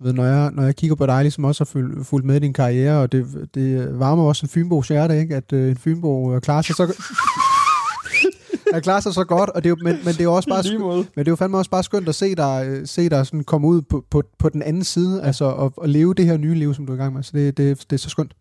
ved, 0.00 0.12
når 0.12 0.24
jeg, 0.24 0.50
når 0.52 0.62
jeg 0.62 0.76
kigger 0.76 0.96
på 0.96 1.06
dig, 1.06 1.22
ligesom 1.22 1.44
også 1.44 1.64
har 1.64 1.66
fulgt, 1.66 2.06
fulgt 2.06 2.26
med 2.26 2.36
i 2.36 2.38
din 2.38 2.52
karriere, 2.52 3.02
og 3.02 3.12
det, 3.12 3.48
det 3.54 3.98
varmer 3.98 4.22
også 4.22 4.46
en 4.46 4.50
Fynbos 4.50 4.88
hjerte, 4.88 5.20
ikke? 5.20 5.36
At 5.36 5.52
øh, 5.52 5.70
en 5.70 5.76
Fynbo 5.76 6.34
øh, 6.34 6.40
klarer 6.40 6.62
sig 6.62 6.76
så 6.76 6.86
jeg 8.72 8.82
klarer 8.82 9.00
sig 9.00 9.14
så 9.14 9.24
godt, 9.24 9.50
og 9.50 9.64
det 9.64 9.68
er 9.68 9.70
jo, 9.70 9.76
men, 9.82 9.96
men 10.04 10.12
det 10.14 10.20
er 10.20 10.24
jo 10.24 10.34
også 10.34 10.48
bare 10.48 10.78
måde. 10.88 10.96
Men 10.98 11.24
det 11.24 11.28
er 11.28 11.32
jo 11.32 11.36
fandme 11.36 11.58
også 11.58 11.70
bare 11.70 11.82
skønt 11.82 12.08
at 12.08 12.14
se 12.14 12.34
dig, 12.34 12.64
øh, 12.68 12.86
se 12.86 13.08
dig 13.08 13.26
sådan 13.26 13.44
komme 13.44 13.68
ud 13.68 13.82
på, 13.82 14.04
på, 14.10 14.22
på 14.38 14.48
den 14.48 14.62
anden 14.62 14.84
side, 14.84 15.20
ja. 15.20 15.26
altså 15.26 15.44
og, 15.44 15.72
og 15.76 15.88
leve 15.88 16.14
det 16.14 16.26
her 16.26 16.36
nye 16.36 16.54
liv, 16.54 16.74
som 16.74 16.86
du 16.86 16.92
er 16.92 16.96
i 16.96 16.98
gang 16.98 17.14
med. 17.14 17.22
Så 17.22 17.30
det, 17.34 17.56
det, 17.56 17.80
det 17.90 17.92
er 17.92 17.98
så 17.98 18.08
skønt. 18.10 18.34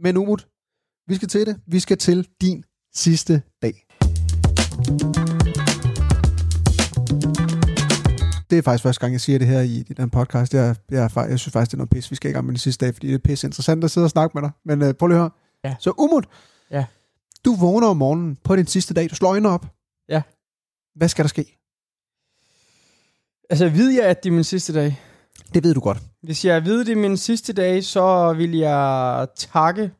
Men 0.00 0.16
Umut, 0.16 0.46
vi 1.08 1.14
skal 1.14 1.28
til 1.28 1.46
det. 1.46 1.56
Vi 1.66 1.80
skal 1.80 1.96
til 1.98 2.26
din 2.40 2.64
sidste 2.94 3.42
dag. 3.62 3.86
Det 8.50 8.58
er 8.58 8.62
faktisk 8.62 8.82
første 8.82 9.00
gang, 9.00 9.12
jeg 9.12 9.20
siger 9.20 9.38
det 9.38 9.48
her 9.48 9.60
i, 9.60 9.84
i 9.88 9.92
den 9.96 10.10
podcast. 10.10 10.54
Jeg, 10.54 10.76
jeg, 10.90 11.10
fa- 11.16 11.30
jeg 11.30 11.38
synes 11.38 11.52
faktisk, 11.52 11.70
det 11.70 11.74
er 11.74 11.78
noget 11.78 11.90
pis. 11.90 12.10
Vi 12.10 12.16
skal 12.16 12.28
ikke 12.28 12.38
om 12.38 12.44
med 12.44 12.52
den 12.52 12.58
sidste 12.58 12.86
dag, 12.86 12.94
fordi 12.94 13.06
det 13.06 13.14
er 13.14 13.18
pisse 13.18 13.46
interessant 13.46 13.84
at 13.84 13.90
sidde 13.90 14.04
og 14.04 14.10
snakke 14.10 14.32
med 14.34 14.42
dig. 14.42 14.50
Men 14.64 14.82
øh, 14.82 14.94
prøv 14.94 15.06
lige 15.06 15.16
at 15.16 15.20
høre. 15.20 15.30
Ja. 15.64 15.74
Så 15.80 15.92
Umut, 15.98 16.26
Ja. 16.70 16.84
Du 17.44 17.54
vågner 17.54 17.88
om 17.88 17.96
morgenen 17.96 18.36
på 18.44 18.56
din 18.56 18.66
sidste 18.66 18.94
dag. 18.94 19.10
Du 19.10 19.14
slår 19.14 19.30
øjnene 19.30 19.48
op. 19.48 19.66
Ja. 20.08 20.22
Hvad 20.94 21.08
skal 21.08 21.22
der 21.22 21.28
ske? 21.28 21.58
Altså, 23.50 23.68
ved 23.68 23.90
jeg, 23.90 24.04
at 24.04 24.24
det 24.24 24.30
er 24.30 24.34
min 24.34 24.44
sidste 24.44 24.74
dag? 24.74 25.00
Det 25.54 25.64
ved 25.64 25.74
du 25.74 25.80
godt. 25.80 25.98
Hvis 26.22 26.44
jeg 26.44 26.64
ved, 26.64 26.84
det 26.84 26.92
er 26.92 26.96
min 26.96 27.16
sidste 27.16 27.52
dag, 27.52 27.84
så 27.84 28.32
vil 28.32 28.56
jeg 28.56 29.26
takke 29.36 29.90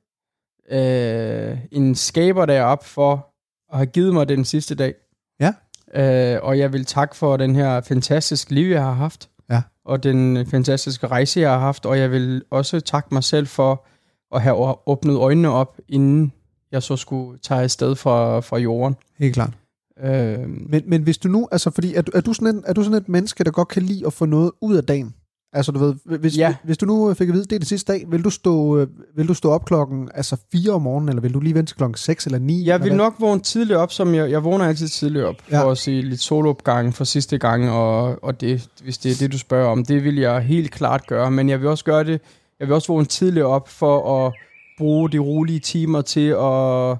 øh, 0.70 1.58
en 1.72 1.94
skaber 1.94 2.46
derop 2.46 2.84
for 2.84 3.34
at 3.72 3.76
have 3.78 3.86
givet 3.86 4.14
mig 4.14 4.28
den 4.28 4.44
sidste 4.44 4.74
dag. 4.74 4.94
Ja. 5.40 5.52
Øh, 5.94 6.38
og 6.42 6.58
jeg 6.58 6.72
vil 6.72 6.84
takke 6.84 7.16
for 7.16 7.36
den 7.36 7.54
her 7.54 7.80
fantastiske 7.80 8.54
liv, 8.54 8.70
jeg 8.70 8.82
har 8.82 8.92
haft. 8.92 9.30
Ja. 9.50 9.62
Og 9.84 10.02
den 10.02 10.46
fantastiske 10.46 11.06
rejse, 11.06 11.40
jeg 11.40 11.50
har 11.50 11.58
haft. 11.58 11.86
Og 11.86 11.98
jeg 11.98 12.10
vil 12.10 12.44
også 12.50 12.80
takke 12.80 13.08
mig 13.14 13.24
selv 13.24 13.46
for 13.46 13.86
at 14.34 14.42
have 14.42 14.88
åbnet 14.88 15.16
øjnene 15.16 15.50
op, 15.50 15.78
inden 15.88 16.32
jeg 16.74 16.82
så 16.82 16.96
skulle 16.96 17.38
tage 17.38 17.60
afsted 17.62 17.94
fra, 17.96 18.40
fra 18.40 18.58
jorden. 18.58 18.96
Helt 19.18 19.34
klart. 19.34 19.50
Øh, 20.04 20.38
Men, 20.48 20.82
men 20.86 21.02
hvis 21.02 21.18
du 21.18 21.28
nu, 21.28 21.48
altså 21.52 21.70
fordi, 21.70 21.94
er 21.94 22.02
du, 22.02 22.12
er, 22.14 22.20
du 22.20 22.32
sådan 22.32 22.54
en, 22.56 22.62
er 22.66 22.72
du 22.72 22.82
sådan 22.82 22.98
et 22.98 23.08
menneske, 23.08 23.44
der 23.44 23.50
godt 23.50 23.68
kan 23.68 23.82
lide 23.82 24.06
at 24.06 24.12
få 24.12 24.24
noget 24.26 24.50
ud 24.60 24.76
af 24.76 24.84
dagen? 24.84 25.14
Altså 25.56 25.72
du 25.72 25.78
ved, 25.78 25.94
hvis, 26.18 26.38
Ja. 26.38 26.54
hvis 26.64 26.78
du 26.78 26.86
nu 26.86 27.14
fik 27.14 27.28
at 27.28 27.34
vide, 27.34 27.44
det 27.44 27.52
er 27.52 27.58
det 27.58 27.68
sidste 27.68 27.92
dag, 27.92 28.04
vil 28.08 28.24
du 28.24 28.30
stå, 28.30 28.78
øh, 28.78 28.86
vil 29.16 29.28
du 29.28 29.34
stå 29.34 29.50
op 29.50 29.64
klokken 29.64 30.08
altså 30.14 30.36
4 30.52 30.72
om 30.72 30.82
morgenen, 30.82 31.08
eller 31.08 31.22
vil 31.22 31.34
du 31.34 31.40
lige 31.40 31.54
vente 31.54 31.70
til 31.70 31.76
klokken 31.76 31.96
6 31.96 32.26
eller 32.26 32.38
9? 32.38 32.66
Jeg 32.66 32.82
vil 32.82 32.94
nok 32.96 33.14
vågne 33.20 33.40
tidligt 33.40 33.76
op, 33.78 33.92
som 33.92 34.14
jeg, 34.14 34.30
jeg 34.30 34.44
vågner 34.44 34.64
altid 34.64 34.88
tidligt 34.88 35.24
op, 35.24 35.34
Ja. 35.50 35.62
for 35.62 35.70
at 35.70 35.78
se 35.78 35.90
lidt 35.90 36.20
soloopgang 36.20 36.94
for 36.94 37.04
sidste 37.04 37.38
gang, 37.38 37.70
og, 37.70 38.24
og 38.24 38.40
det, 38.40 38.68
hvis 38.82 38.98
det 38.98 39.12
er 39.12 39.16
det, 39.18 39.32
du 39.32 39.38
spørger 39.38 39.68
om, 39.68 39.84
det 39.84 40.04
vil 40.04 40.16
jeg 40.16 40.40
helt 40.40 40.70
klart 40.70 41.06
gøre, 41.06 41.30
men 41.30 41.48
jeg 41.48 41.60
vil 41.60 41.68
også 41.68 41.84
gøre 41.84 42.04
det, 42.04 42.20
jeg 42.60 42.68
vil 42.68 42.74
også 42.74 42.92
vågne 42.92 43.06
tidligt 43.06 43.44
op 43.44 43.68
for 43.68 44.26
at 44.26 44.32
bruge 44.78 45.10
de 45.10 45.18
rolige 45.18 45.60
timer 45.60 46.00
til 46.00 46.28
at, 46.28 46.90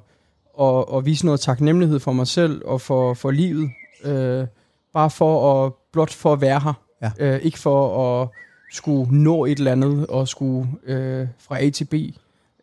at, 0.67 0.85
at 0.99 1.07
vise 1.07 1.25
noget 1.27 1.41
taknemmelighed 1.41 2.01
for 2.01 2.13
mig 2.13 2.27
selv 2.27 2.63
og 2.65 2.81
for, 2.81 3.15
for 3.15 3.31
livet, 3.31 3.71
øh, 4.05 4.47
bare 4.95 5.11
for 5.11 5.65
at, 5.67 5.73
blot 5.93 6.13
for 6.13 6.33
at 6.33 6.41
være 6.41 6.61
her, 6.61 6.73
Ja. 7.03 7.11
øh, 7.35 7.41
ikke 7.43 7.59
for 7.59 8.21
at 8.23 8.29
skulle 8.73 9.19
nå 9.23 9.45
et 9.45 9.59
eller 9.59 9.73
andet, 9.73 10.07
og 10.07 10.29
skulle 10.29 10.69
øh, 10.87 11.27
fra 11.49 11.63
A 11.63 11.71
til 11.71 11.85
B, 11.85 11.95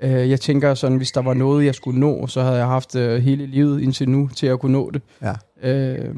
Øh, 0.03 0.30
jeg 0.30 0.41
tænker 0.41 0.74
sådan, 0.74 0.97
hvis 0.97 1.12
der 1.12 1.22
var 1.22 1.34
noget, 1.34 1.66
jeg 1.66 1.76
skulle 1.76 1.99
nå, 1.99 2.28
så 2.28 2.41
havde 2.41 2.57
jeg 2.57 2.66
haft 2.68 2.95
øh, 2.95 3.22
hele 3.22 3.45
livet 3.45 3.82
indtil 3.82 4.09
nu 4.09 4.30
til 4.36 4.47
at 4.47 4.59
kunne 4.59 4.72
nå 4.72 4.91
det. 4.91 5.01
Ja. 5.22 5.34
Øh, 5.70 6.16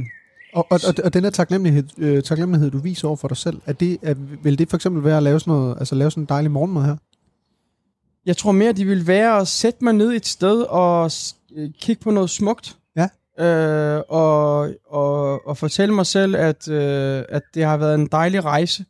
Og, 0.53 0.67
og, 0.71 0.79
og, 0.87 0.93
og 1.03 1.13
den 1.13 1.23
her 1.23 1.29
taknemmelighed, 1.31 1.83
øh, 1.97 2.23
taknemmelighed, 2.23 2.71
du 2.71 2.77
viser 2.77 3.07
over 3.07 3.17
for 3.17 3.27
dig 3.27 3.37
selv, 3.37 3.61
er 3.65 3.73
det, 3.73 3.97
er, 4.01 4.13
vil 4.43 4.59
det 4.59 4.69
for 4.69 4.77
eksempel 4.77 5.03
være 5.03 5.17
at 5.17 5.23
lave 5.23 5.39
sådan, 5.39 5.53
noget, 5.53 5.75
altså 5.79 5.95
lave 5.95 6.11
sådan 6.11 6.23
en 6.23 6.27
dejlig 6.29 6.51
morgenmad 6.51 6.83
her? 6.85 6.95
Jeg 8.25 8.37
tror 8.37 8.51
mere, 8.51 8.71
de 8.71 8.85
vil 8.85 9.07
være 9.07 9.37
at 9.37 9.47
sætte 9.47 9.83
mig 9.83 9.93
ned 9.93 10.11
et 10.13 10.25
sted 10.25 10.61
og 10.61 11.11
øh, 11.55 11.69
kigge 11.81 12.03
på 12.03 12.11
noget 12.11 12.29
smukt. 12.29 12.77
Ja. 12.95 13.07
Øh, 13.45 14.01
og, 14.09 14.69
og, 14.87 15.47
og 15.47 15.57
fortælle 15.57 15.95
mig 15.95 16.05
selv, 16.05 16.35
at, 16.35 16.67
øh, 16.67 17.23
at 17.29 17.41
det 17.53 17.63
har 17.63 17.77
været 17.77 17.95
en 17.95 18.07
dejlig 18.07 18.45
rejse. 18.45 18.85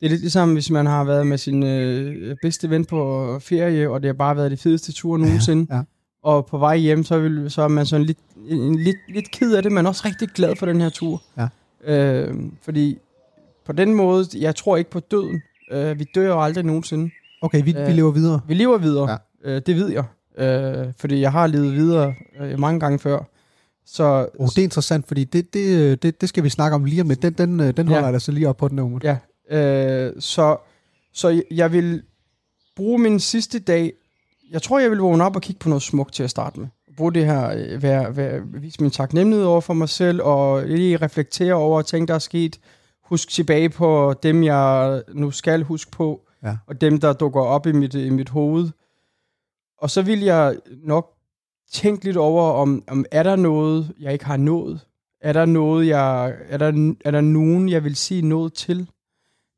Det 0.00 0.06
er 0.06 0.10
lidt 0.10 0.20
ligesom, 0.20 0.52
hvis 0.52 0.70
man 0.70 0.86
har 0.86 1.04
været 1.04 1.26
med 1.26 1.38
sin 1.38 1.62
øh, 1.62 2.36
bedste 2.42 2.70
ven 2.70 2.84
på 2.84 3.38
ferie, 3.42 3.90
og 3.90 4.02
det 4.02 4.08
har 4.08 4.14
bare 4.14 4.36
været 4.36 4.50
det 4.50 4.60
fedeste 4.60 4.92
tur 4.92 5.16
nogensinde. 5.16 5.74
ja. 5.74 5.82
Og 6.22 6.46
på 6.46 6.58
vej 6.58 6.76
hjem, 6.76 7.04
så, 7.04 7.18
vil, 7.18 7.50
så 7.50 7.62
er 7.62 7.68
man 7.68 7.86
sådan 7.86 8.06
lidt, 8.06 8.18
en, 8.48 8.78
lidt, 8.78 8.96
lidt 9.08 9.30
ked 9.30 9.54
af 9.54 9.62
det, 9.62 9.72
men 9.72 9.86
også 9.86 10.02
rigtig 10.04 10.28
glad 10.28 10.56
for 10.56 10.66
den 10.66 10.80
her 10.80 10.88
tur. 10.88 11.22
Ja. 11.36 11.48
Øh, 11.84 12.34
fordi 12.62 12.98
på 13.66 13.72
den 13.72 13.94
måde, 13.94 14.26
jeg 14.38 14.56
tror 14.56 14.76
ikke 14.76 14.90
på 14.90 15.00
døden. 15.00 15.42
Øh, 15.72 15.98
vi 15.98 16.06
dør 16.14 16.26
jo 16.26 16.42
aldrig 16.42 16.64
nogensinde. 16.64 17.10
Okay, 17.40 17.64
vi, 17.64 17.74
øh. 17.76 17.86
vi 17.86 17.92
lever 17.92 18.10
videre. 18.10 18.40
Vi 18.48 18.54
lever 18.54 18.78
videre. 18.78 19.10
Ja. 19.10 19.16
Øh, 19.50 19.62
det 19.66 19.76
ved 19.76 19.88
jeg. 19.88 20.04
Øh, 20.38 20.92
fordi 20.98 21.20
jeg 21.20 21.32
har 21.32 21.46
levet 21.46 21.72
videre 21.74 22.14
øh, 22.40 22.58
mange 22.58 22.80
gange 22.80 22.98
før. 22.98 23.18
Så 23.86 24.28
Oh, 24.38 24.46
det 24.48 24.58
er 24.58 24.62
interessant, 24.62 25.08
fordi 25.08 25.24
det, 25.24 25.54
det, 25.54 25.78
øh, 25.78 25.96
det, 26.02 26.20
det 26.20 26.28
skal 26.28 26.44
vi 26.44 26.48
snakke 26.48 26.74
om 26.74 26.84
lige 26.84 27.02
om 27.02 27.08
lidt. 27.08 27.22
Den, 27.22 27.32
den, 27.32 27.60
øh, 27.60 27.76
den 27.76 27.88
holder 27.88 28.06
Ja. 28.06 28.12
jeg 28.12 28.20
så 28.20 28.32
lige 28.32 28.48
op 28.48 28.56
på 28.56 28.68
den 28.68 28.78
uge. 28.78 29.00
Ja, 29.04 29.16
øh, 29.58 30.12
så, 30.18 30.56
så 31.12 31.42
jeg 31.50 31.72
vil 31.72 32.02
bruge 32.76 32.98
min 32.98 33.20
sidste 33.20 33.58
dag, 33.58 33.92
jeg 34.50 34.62
tror, 34.62 34.78
jeg 34.78 34.90
vil 34.90 34.98
vågne 34.98 35.24
op 35.24 35.36
og 35.36 35.42
kigge 35.42 35.58
på 35.58 35.68
noget 35.68 35.82
smukt 35.82 36.14
til 36.14 36.22
at 36.22 36.30
starte 36.30 36.60
med. 36.60 36.68
Bruge 36.96 37.12
det 37.14 37.26
her, 37.26 37.50
øh, 37.56 37.82
være, 37.82 38.16
være, 38.16 38.40
vise 38.44 38.82
min 38.82 38.90
taknemmelighed 38.90 39.46
over 39.46 39.60
for 39.60 39.74
mig 39.74 39.88
selv, 39.88 40.22
og 40.22 40.64
lige 40.66 40.96
reflektere 40.96 41.54
over 41.54 41.82
ting, 41.82 42.08
der 42.08 42.14
er 42.14 42.18
sket 42.18 42.60
huske 43.04 43.32
tilbage 43.32 43.68
på 43.68 44.14
dem, 44.22 44.42
jeg 44.44 45.02
nu 45.14 45.30
skal 45.30 45.62
huske 45.62 45.90
på, 45.90 46.20
Ja. 46.44 46.56
og 46.66 46.80
dem, 46.80 47.00
der 47.00 47.12
dukker 47.12 47.40
op 47.40 47.66
i 47.66 47.72
mit, 47.72 47.94
i 47.94 48.10
mit 48.10 48.28
hoved. 48.28 48.68
Og 49.78 49.90
så 49.90 50.02
vil 50.02 50.20
jeg 50.20 50.56
nok 50.84 51.14
tænke 51.72 52.04
lidt 52.04 52.16
over, 52.16 52.42
om, 52.52 52.82
om 52.88 53.04
er 53.10 53.22
der 53.22 53.36
noget, 53.36 53.92
jeg 54.00 54.12
ikke 54.12 54.24
har 54.24 54.36
nået? 54.36 54.80
Er 55.20 55.32
der 55.32 55.44
noget, 55.46 55.86
jeg, 55.86 56.34
er 56.48 56.56
der, 56.58 56.94
er 57.04 57.10
der 57.10 57.20
nogen, 57.20 57.68
jeg 57.68 57.84
vil 57.84 57.96
sige 57.96 58.22
noget 58.22 58.52
til? 58.54 58.90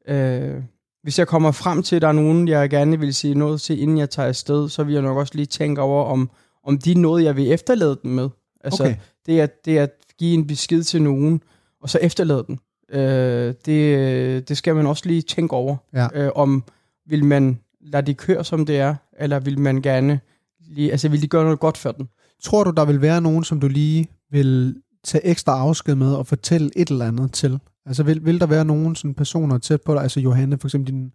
Øh, 0.09 0.63
hvis 1.03 1.19
jeg 1.19 1.29
kommer 1.29 1.53
frem 1.53 1.83
til, 1.83 1.97
at 1.97 2.03
der 2.03 2.09
er 2.09 2.13
nogen, 2.13 2.49
jeg 2.49 2.71
gerne 2.71 3.01
vil 3.01 3.15
sige 3.15 3.35
noget 3.35 3.61
til, 3.61 3.81
inden 3.81 3.99
jeg 3.99 4.11
tager 4.11 4.29
afsted, 4.29 4.69
så 4.69 4.85
vil 4.85 4.93
jeg 4.93 5.03
nok 5.03 5.17
også 5.17 5.35
lige 5.35 5.47
tænke 5.47 5.81
over, 5.81 6.05
om, 6.05 6.31
om 6.65 6.79
de 6.79 6.93
er 6.93 6.97
noget, 6.97 7.25
jeg 7.25 7.37
vil 7.37 7.53
efterlade 7.53 7.99
dem 8.03 8.11
med. 8.11 8.29
Altså, 8.65 8.83
Okay. 8.83 8.97
det, 9.27 9.41
er, 9.41 9.47
det 9.65 9.79
er 9.79 9.83
at 9.83 9.93
give 10.19 10.35
en 10.35 10.47
besked 10.47 10.83
til 10.83 11.03
nogen, 11.03 11.43
og 11.81 11.91
så 11.91 11.99
efterlade 11.99 12.45
den. 12.47 12.59
Øh, 12.93 13.55
det, 13.67 14.49
det 14.49 14.57
skal 14.57 14.75
man 14.75 14.87
også 14.87 15.03
lige 15.07 15.23
tænke 15.23 15.53
over. 15.53 15.77
Ja. 15.95 16.09
Øh, 16.15 16.31
om 16.35 16.65
vil 17.07 17.25
man 17.25 17.59
lade 17.81 18.07
det 18.07 18.17
køre, 18.17 18.45
som 18.45 18.67
det 18.67 18.79
er, 18.79 18.95
eller 19.21 19.41
vil 19.41 19.59
man 19.59 19.83
gerne 19.83 20.21
lige, 20.69 20.91
altså 20.91 21.09
vil 21.09 21.23
de 21.23 21.29
gøre 21.29 21.45
noget 21.45 21.61
godt 21.61 21.79
for 21.79 21.93
den? 21.93 22.09
Tror 22.43 22.65
du, 22.65 22.71
der 22.71 22.85
vil 22.85 23.03
være 23.03 23.21
nogen, 23.21 23.45
som 23.45 23.61
du 23.61 23.69
lige 23.69 24.09
vil 24.31 24.77
tage 25.05 25.27
ekstra 25.27 25.59
afsked 25.59 25.95
med 25.95 26.15
og 26.15 26.27
fortælle 26.27 26.71
et 26.77 26.89
eller 26.89 27.07
andet 27.07 27.33
til? 27.33 27.59
Altså 27.87 28.03
vil, 28.03 28.27
vil 28.27 28.41
der 28.41 28.47
være 28.47 28.65
nogen 28.65 28.97
sådan 28.97 29.15
personer 29.15 29.59
tæt 29.59 29.83
på 29.83 29.95
dig, 29.95 30.03
altså 30.03 30.21
Johanne, 30.21 30.59
for 30.59 30.69
eksempel 30.69 30.93
din, 30.93 31.13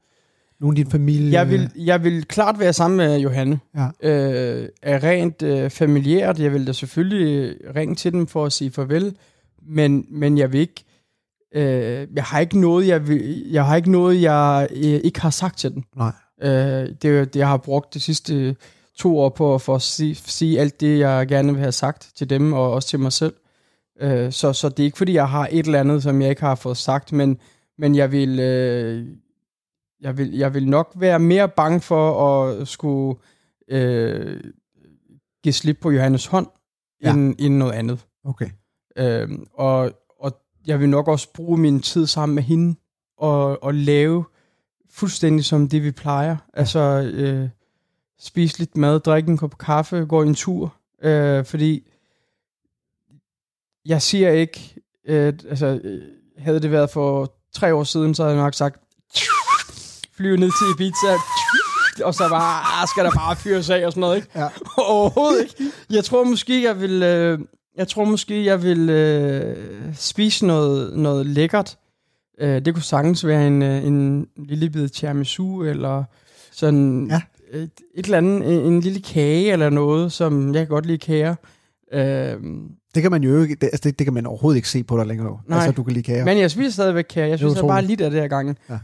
nogen 0.59 0.78
af 0.78 0.84
din 0.84 0.91
familie? 0.91 1.32
Jeg 1.32 1.49
vil, 1.49 1.71
jeg 1.75 2.03
vil 2.03 2.25
klart 2.25 2.59
være 2.59 2.73
sammen 2.73 2.97
med 2.97 3.19
Johanne. 3.19 3.59
Ja. 3.75 3.88
Øh, 4.03 4.69
er 4.82 5.03
rent 5.03 5.41
øh, 5.41 5.69
familiært. 5.69 6.39
Jeg 6.39 6.53
vil 6.53 6.67
da 6.67 6.73
selvfølgelig 6.73 7.55
ringe 7.75 7.95
til 7.95 8.11
dem 8.11 8.28
for 8.28 8.45
at 8.45 8.53
sige 8.53 8.71
farvel, 8.71 9.15
men, 9.67 10.05
men 10.09 10.38
jeg 10.38 10.51
vil 10.51 10.59
ikke, 10.59 10.84
øh, 11.55 12.07
jeg 12.15 12.23
har 12.23 12.39
ikke 12.39 12.59
noget, 12.59 12.87
jeg, 12.87 13.07
vil, 13.07 13.47
jeg 13.51 13.65
har 13.65 13.75
ikke 13.75 13.91
noget, 13.91 14.21
jeg 14.21 14.67
øh, 14.71 14.77
ikke 14.83 15.21
har 15.21 15.29
sagt 15.29 15.57
til 15.57 15.73
dem. 15.73 15.83
Nej. 15.95 16.11
Øh, 16.41 16.49
det 17.01 17.05
er 17.05 17.25
det, 17.25 17.35
jeg 17.35 17.47
har 17.47 17.57
brugt 17.57 17.93
de 17.93 17.99
sidste 17.99 18.55
to 18.97 19.19
år 19.19 19.29
på 19.29 19.57
for 19.57 19.75
at 19.75 19.81
sige, 19.81 20.15
sige 20.15 20.59
alt 20.59 20.81
det, 20.81 20.99
jeg 20.99 21.27
gerne 21.27 21.51
vil 21.53 21.59
have 21.61 21.71
sagt 21.71 22.11
til 22.15 22.29
dem, 22.29 22.53
og 22.53 22.71
også 22.73 22.89
til 22.89 22.99
mig 22.99 23.11
selv. 23.11 23.33
Øh, 24.01 24.31
så, 24.31 24.53
så 24.53 24.69
det 24.69 24.79
er 24.79 24.85
ikke, 24.85 24.97
fordi 24.97 25.13
jeg 25.13 25.29
har 25.29 25.47
et 25.51 25.65
eller 25.65 25.79
andet, 25.79 26.03
som 26.03 26.21
jeg 26.21 26.29
ikke 26.29 26.41
har 26.41 26.55
fået 26.55 26.77
sagt, 26.77 27.11
men, 27.13 27.37
men 27.77 27.95
jeg 27.95 28.11
vil... 28.11 28.39
Øh, 28.39 29.07
jeg 30.01 30.17
vil, 30.17 30.31
jeg 30.37 30.53
vil 30.53 30.67
nok 30.69 30.93
være 30.95 31.19
mere 31.19 31.49
bange 31.49 31.81
for 31.81 32.31
at 32.31 32.67
skulle 32.67 33.19
øh, 33.69 34.41
give 35.43 35.53
slip 35.53 35.77
på 35.81 35.91
Johannes 35.91 36.25
hånd, 36.25 36.47
Ja. 37.03 37.13
end, 37.13 37.35
end 37.39 37.55
noget 37.57 37.73
andet. 37.73 38.05
Okay. 38.25 38.49
Øh, 38.97 39.29
og, 39.53 39.79
og 39.79 39.91
jeg 40.68 40.80
vil 40.80 40.89
nok 40.89 41.07
også 41.07 41.34
bruge 41.34 41.57
min 41.57 41.82
tid 41.82 42.07
sammen 42.07 42.36
med 42.36 42.43
hende, 42.43 42.76
og, 43.18 43.63
og 43.63 43.74
lave 43.74 44.26
fuldstændig 44.89 45.45
som 45.45 45.70
det, 45.70 45.84
vi 45.84 45.91
plejer. 45.91 46.38
Altså 46.53 46.80
øh, 47.13 47.49
spise 48.20 48.59
lidt 48.59 48.78
mad, 48.78 48.99
drikke 48.99 49.30
en 49.30 49.38
kop 49.38 49.57
kaffe, 49.57 50.05
gå 50.05 50.22
en 50.22 50.36
tur. 50.36 50.76
Øh, 51.03 51.45
fordi 51.45 51.88
jeg 53.86 54.01
siger 54.01 54.32
ikke, 54.32 54.76
øh, 55.07 55.34
altså 55.49 55.80
øh, 55.84 56.01
havde 56.38 56.59
det 56.59 56.72
været 56.72 56.89
for 56.89 57.34
tre 57.53 57.74
år 57.76 57.84
siden, 57.84 58.15
så 58.15 58.24
havde 58.24 58.36
jeg 58.36 58.43
nok 58.43 58.53
sagt, 58.53 58.80
flyve 60.18 60.38
ned 60.38 60.51
til 60.59 60.86
Ibiza, 60.86 61.13
og 62.03 62.13
så 62.13 62.30
bare, 62.30 62.82
ah, 62.82 62.88
skal 62.88 63.05
der 63.05 63.11
bare 63.11 63.36
fyres 63.36 63.70
af 63.70 63.86
og 63.86 63.91
sådan 63.91 64.01
noget, 64.01 64.15
ikke? 64.15 64.28
Ja. 64.36 64.47
Overhovedet 64.78 65.41
ikke. 65.41 65.74
Jeg 65.89 66.03
tror 66.03 66.24
måske, 66.24 66.63
jeg 66.63 66.82
vil, 66.82 67.03
øh, 67.03 67.39
jeg 67.78 67.88
tror 67.88 68.03
måske, 68.05 68.45
jeg 68.45 68.63
vil 68.63 68.89
øh, 68.89 69.55
spise 69.95 70.45
noget, 70.45 70.97
noget 70.97 71.25
lækkert. 71.25 71.78
Øh, 72.41 72.65
det 72.65 72.73
kunne 72.73 72.84
sagtens 72.84 73.25
være 73.25 73.47
en, 73.47 73.61
øh, 73.61 73.86
en 73.86 74.28
lille 74.38 74.69
bid 74.69 74.89
tiramisu, 74.89 75.63
eller 75.63 76.03
sådan 76.51 77.07
Ja. 77.11 77.21
et, 77.53 77.69
et 77.95 78.05
eller 78.05 78.17
andet, 78.17 78.36
en, 78.57 78.73
en 78.73 78.80
lille 78.80 79.01
kage 79.01 79.51
eller 79.51 79.69
noget, 79.69 80.11
som 80.11 80.53
jeg 80.53 80.59
kan 80.59 80.67
godt 80.67 80.86
lide 80.86 80.97
kager. 80.97 81.36
Øh, 81.93 82.36
Det 82.95 83.01
kan 83.01 83.11
man 83.11 83.23
jo 83.23 83.41
ikke, 83.41 83.55
det, 83.55 83.63
altså 83.63 83.82
det, 83.84 83.99
det 83.99 84.05
kan 84.05 84.13
man 84.13 84.25
overhovedet 84.25 84.55
ikke 84.57 84.69
se 84.69 84.84
på 84.84 84.97
dig 84.97 85.05
længere. 85.07 85.28
jo. 85.28 85.39
Nej. 85.47 85.57
Altså, 85.59 85.71
du 85.71 85.84
kan 85.84 85.93
lide 85.93 86.03
kager. 86.03 86.25
Men 86.25 86.38
jeg 86.38 86.51
spiser 86.51 86.71
stadigvæk 86.71 87.05
kage. 87.09 87.30
Jeg 87.30 87.38
synes 87.38 87.51
utroligt. 87.53 87.71
bare 87.71 87.84
lidt 87.86 88.01
af 88.01 88.11
det 88.11 88.21
her 88.21 88.28
gangen. 88.28 88.57
Ja. 88.69 88.80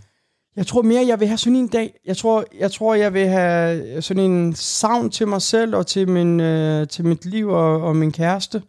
Jeg 0.56 0.68
tror 0.68 0.82
mere, 0.82 1.06
jeg 1.08 1.20
vil 1.20 1.28
have 1.28 1.38
sådan 1.38 1.56
en 1.56 1.68
dag. 1.68 1.94
Jeg 2.06 2.18
tror, 2.18 2.46
jeg 2.60 2.72
tror, 2.72 2.96
jeg 2.96 3.14
vil 3.14 3.28
have 3.28 4.02
sådan 4.02 4.24
en 4.32 4.56
savn 4.56 5.10
til 5.10 5.28
mig 5.28 5.42
selv 5.42 5.76
og 5.76 5.88
til, 5.88 6.10
min, 6.10 6.40
øh, 6.40 6.88
til 6.88 7.06
mit 7.06 7.26
liv 7.26 7.48
og, 7.50 7.82
og 7.82 7.96
min 7.96 8.12
kæreste 8.12 8.62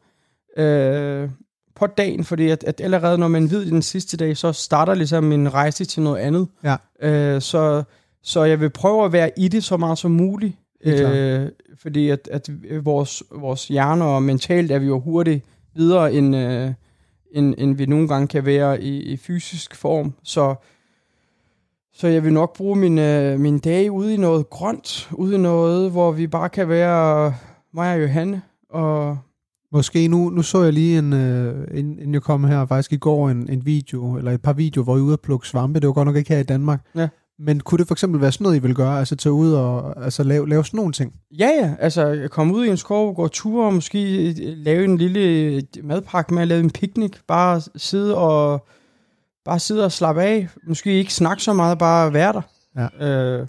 øh, 0.57 1.31
på 1.75 1.87
dagen. 1.87 2.25
Fordi 2.25 2.49
at, 2.49 2.65
at 2.65 2.81
allerede 2.81 3.19
når 3.19 3.29
man 3.29 3.51
ved 3.51 3.67
den 3.67 3.83
sidste 3.83 4.17
dag, 4.17 4.37
så 4.37 4.53
starter 4.53 4.95
ligesom 4.95 5.33
en 5.33 5.55
rejse 5.55 5.85
til 5.85 6.03
noget 6.03 6.19
andet. 6.19 6.49
Ja. 6.65 6.77
Øh, 7.03 7.41
så, 7.41 7.83
så 8.23 8.45
jeg 8.45 8.61
vil 8.61 8.71
prøve 8.71 9.05
at 9.05 9.13
være 9.13 9.31
i 9.37 9.49
det 9.49 9.65
så 9.65 9.77
meget 9.77 9.99
som 9.99 10.11
muligt. 10.11 10.57
Øh, 10.85 11.49
fordi 11.79 12.09
at, 12.11 12.29
at 12.33 12.51
vores, 12.85 13.23
vores 13.31 13.69
hjerner 13.69 14.07
og 14.07 14.23
mentalt 14.23 14.71
er 14.71 14.79
vi 14.79 14.87
jo 14.87 15.01
hurtigt 15.01 15.45
videre, 15.75 16.13
end, 16.13 16.37
øh, 16.37 16.71
end, 17.33 17.55
end 17.59 17.77
vi 17.77 17.87
nogle 17.87 18.09
gange 18.09 18.27
kan 18.27 18.47
være 18.47 18.83
i, 18.83 19.03
i 19.03 19.17
fysisk 19.17 19.75
form. 19.75 20.15
Så, 20.23 20.55
så 21.93 22.09
jeg 22.09 22.25
vil 22.25 22.33
nok 22.33 22.57
bruge 22.57 22.77
min, 22.77 22.99
øh, 22.99 23.41
min 23.41 23.59
dage 23.59 23.93
ude 23.93 24.15
i 24.15 24.17
noget 24.17 24.51
grønt, 24.51 25.09
ude 25.13 25.35
i 25.35 25.39
noget, 25.39 25.91
hvor 25.91 26.13
vi 26.13 26.27
bare 26.27 26.49
kan 26.49 26.69
være 26.69 27.35
mig 27.73 27.95
og 27.95 28.03
Johanne. 28.03 28.43
Og 28.71 29.19
Måske 29.75 30.09
nu, 30.09 30.31
nu 30.31 30.43
så 30.43 30.63
jeg 30.63 30.73
lige 30.73 30.99
en, 30.99 31.13
øh, 31.13 31.79
inden 31.79 32.15
jeg 32.15 32.23
kom 32.23 32.45
her, 32.45 32.67
faktisk 32.67 32.93
i 32.93 32.97
går, 32.97 33.31
en, 33.31 33.49
en 33.51 33.67
video, 33.67 34.17
eller 34.17 34.33
et 34.33 34.43
par 34.43 34.53
videoer, 34.53 34.85
hvor 34.85 34.97
I 34.97 34.99
er 34.99 35.03
ude 35.03 35.13
at 35.13 35.21
plukke 35.21 35.49
svampe. 35.49 35.81
Det 35.81 35.87
var 35.87 35.93
godt 35.93 36.07
nok 36.07 36.17
ikke 36.17 36.33
her 36.33 36.41
i 36.41 36.43
Danmark. 36.43 36.81
Ja. 36.97 37.09
Men 37.39 37.61
kunne 37.61 37.79
det 37.79 37.87
for 37.87 37.95
eksempel 37.95 38.21
være 38.21 38.33
sådan 38.33 38.45
noget, 38.45 38.57
I 38.57 38.59
vil 38.59 38.75
gøre? 38.75 38.99
Altså 38.99 39.17
tage 39.17 39.33
ud 39.33 39.53
og 39.53 40.05
altså, 40.05 40.23
lave, 40.23 40.49
lave 40.49 40.65
sådan 40.65 40.79
nogle 40.79 40.93
ting? 40.93 41.15
ja, 41.39 41.49
ja, 41.61 41.75
altså 41.79 42.29
komme 42.31 42.55
ud 42.55 42.65
i 42.65 42.69
en 42.69 42.77
skov, 42.77 43.15
gå 43.15 43.29
ture 43.29 43.67
og 43.67 43.75
måske 43.75 44.29
øh, 44.29 44.35
lave 44.39 44.85
en 44.85 44.97
lille 44.97 45.21
øh, 45.21 45.63
madpakke 45.83 46.35
med 46.35 46.43
at 46.43 46.49
lave 46.49 46.61
en 46.61 46.71
picnic. 46.71 47.13
Bare 47.27 47.61
sidde 47.77 48.17
og, 48.17 48.67
bare 49.45 49.59
sidde 49.59 49.85
og 49.85 49.93
slappe 49.93 50.23
af. 50.23 50.49
Måske 50.67 50.99
ikke 50.99 51.15
snakke 51.15 51.43
så 51.43 51.53
meget, 51.53 51.79
bare 51.79 52.13
være 52.13 52.33
der. 52.33 52.43
Ja. 53.01 53.09
Øh, 53.09 53.47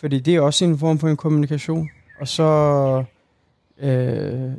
fordi 0.00 0.20
det 0.20 0.34
er 0.34 0.40
også 0.40 0.64
en 0.64 0.78
form 0.78 0.98
for 0.98 1.08
en 1.08 1.16
kommunikation. 1.16 1.88
Og 2.20 2.28
så 2.28 2.44
øh, 3.80 4.50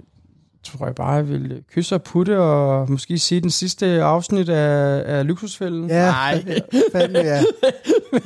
tror 0.66 0.86
jeg 0.86 0.95
bare, 0.95 1.11
jeg 1.11 1.30
vil 1.30 1.63
kysse 1.74 1.95
og 1.95 2.03
putte, 2.03 2.39
og 2.39 2.91
måske 2.91 3.18
se 3.20 3.41
den 3.41 3.49
sidste 3.49 3.86
afsnit 4.03 4.49
af, 4.49 5.03
af 5.18 5.28
Luksusfælden. 5.28 5.82
Nej, 5.86 6.43
fandme 6.91 7.20
ja. 7.20 7.43
men, 8.11 8.22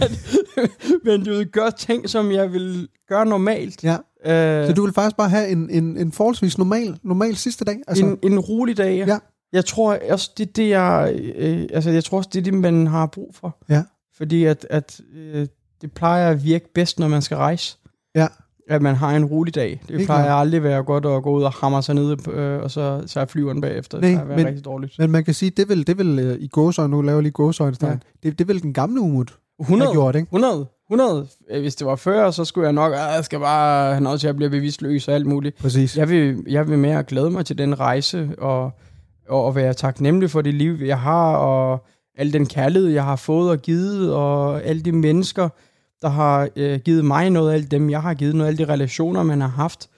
men 1.05 1.25
du 1.25 1.43
gøre 1.51 1.71
ting, 1.71 2.09
som 2.09 2.31
jeg 2.31 2.53
vil 2.53 2.87
gøre 3.09 3.25
normalt. 3.25 3.83
ja. 3.83 3.97
Øh, 4.25 4.67
Så 4.67 4.73
du 4.73 4.83
vil 4.83 4.93
faktisk 4.93 5.17
bare 5.17 5.29
have 5.29 5.47
en, 5.49 5.69
en, 5.69 5.97
en 5.97 6.11
forholdsvis 6.11 6.57
normal, 6.57 6.99
normal 7.03 7.35
sidste 7.35 7.65
dag? 7.65 7.77
Altså, 7.87 8.05
en, 8.05 8.17
en 8.23 8.39
rolig 8.39 8.77
dag, 8.77 8.97
ja. 8.97 9.05
Ja. 9.05 9.17
Jeg 9.53 9.65
tror 9.65 9.97
også, 10.11 10.31
det 10.37 10.47
er 10.47 10.51
det, 10.55 10.69
jeg, 10.69 11.19
øh, 11.35 11.67
altså, 11.73 11.89
jeg 11.89 12.03
tror 12.03 12.17
også, 12.17 12.29
det 12.33 12.39
er 12.39 12.43
det, 12.43 12.53
man 12.53 12.87
har 12.87 13.05
brug 13.05 13.35
for. 13.35 13.57
Ja. 13.69 13.83
Fordi 14.17 14.43
at, 14.45 14.67
at 14.69 15.01
øh, 15.15 15.47
det 15.81 15.91
plejer 15.91 16.29
at 16.31 16.43
virke 16.43 16.73
bedst, 16.73 16.99
når 16.99 17.07
man 17.07 17.21
skal 17.21 17.37
rejse. 17.37 17.77
Ja. 18.15 18.27
At 18.70 18.82
man 18.82 18.95
har 18.95 19.15
en 19.15 19.26
rolig 19.26 19.55
dag. 19.55 19.82
Det 19.88 19.95
Helt 19.97 20.07
plejer 20.07 20.24
klart. 20.26 20.41
aldrig 20.41 20.57
at 20.57 20.63
være 20.63 20.84
godt 20.84 21.05
at 21.05 21.24
gå 21.24 21.32
ud 21.32 21.43
og 21.43 21.51
hamre 21.51 21.84
sig 21.84 21.95
ned, 21.95 22.28
øh, 22.34 22.61
og 22.63 22.72
så, 22.72 23.01
så 23.05 23.20
er 23.20 23.26
flyveren 23.26 23.61
bagefter. 23.61 23.99
Nej, 23.99 24.09
det 24.09 24.28
men- 24.38 24.45
rigtig 24.45 24.65
dårligt. 24.65 24.95
Men 24.99 25.11
man 25.11 25.24
kan 25.24 25.34
sige, 25.34 25.49
det 25.51 25.70
vil, 25.70 25.88
det 25.88 25.97
vil 25.97 26.20
øh, 26.20 26.38
i 26.39 26.47
gåsøjne, 26.47 26.91
nu 26.91 27.01
laver 27.01 27.17
jeg 27.17 27.24
lige 27.24 27.32
gåsøjne, 27.32 27.76
ja. 27.82 27.95
Det, 28.24 28.39
det 28.39 28.47
vil 28.47 28.61
den 28.61 28.74
gamle 28.74 29.01
Umut 29.01 29.34
100, 29.59 29.88
have 29.88 29.93
gjort, 29.95 30.15
ikke? 30.15 30.26
100, 30.26 30.65
100. 30.91 31.28
Øh, 31.51 31.61
Hvis 31.61 31.76
det 31.76 31.88
var 31.88 31.95
før, 31.95 32.32
så 32.32 32.45
skulle 32.45 32.65
jeg 32.65 32.74
nok, 32.74 32.93
"Ah, 32.93 33.15
jeg 33.15 33.26
skal 33.26 33.39
bare 33.39 33.91
have 33.91 34.01
noget 34.03 34.20
til 34.20 34.28
at 34.28 34.36
blive 34.36 34.49
bevidstløs 34.49 35.07
og 35.07 35.13
alt 35.15 35.26
muligt. 35.26 35.57
Præcis. 35.57 35.97
Jeg 35.97 36.09
vil, 36.09 36.43
jeg 36.47 36.70
vil 36.70 36.78
mere 36.78 37.03
glæde 37.03 37.30
mig 37.32 37.45
til 37.45 37.57
den 37.57 37.80
rejse, 37.80 38.30
og, 38.38 38.72
og, 39.30 39.45
og 39.45 39.55
være 39.55 39.74
taknemmelig 39.74 40.32
for 40.32 40.41
det 40.41 40.53
liv, 40.53 40.74
jeg 40.86 40.99
har, 40.99 41.36
og 41.36 41.86
al 42.17 42.34
den 42.34 42.45
kærlighed, 42.45 42.89
jeg 42.89 43.03
har 43.03 43.15
fået 43.15 43.51
og 43.51 43.57
givet, 43.57 44.13
og 44.13 44.63
alle 44.63 44.82
de 44.82 44.91
mennesker, 44.91 45.49
der 46.02 46.10
har 46.10 46.50
øh, 46.56 46.80
givet 46.80 47.06
mig 47.06 47.30
noget, 47.30 47.54
alle 47.54 47.68
dem, 47.68 47.89
jeg 47.89 48.02
har 48.02 48.14
givet 48.14 48.36
noget, 48.36 48.47
alle 48.47 48.66
de 48.66 48.74
relationer, 48.74 49.24
man 49.24 49.41
har 49.41 49.47
haft. 49.47 49.89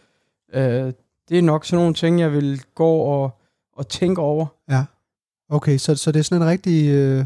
Øh, 0.53 0.93
det 1.29 1.37
er 1.37 1.41
nok 1.41 1.65
sådan 1.65 1.81
nogle 1.81 1.93
ting, 1.93 2.19
jeg 2.19 2.33
vil 2.33 2.61
gå 2.75 2.89
og, 2.89 3.39
og 3.73 3.87
tænke 3.87 4.21
over. 4.21 4.45
Ja. 4.69 4.85
Okay, 5.49 5.77
så, 5.77 5.95
så 5.95 6.11
det 6.11 6.19
er 6.19 6.23
sådan 6.23 6.41
en 6.41 6.47
rigtig 6.47 6.89
øh, 6.89 7.25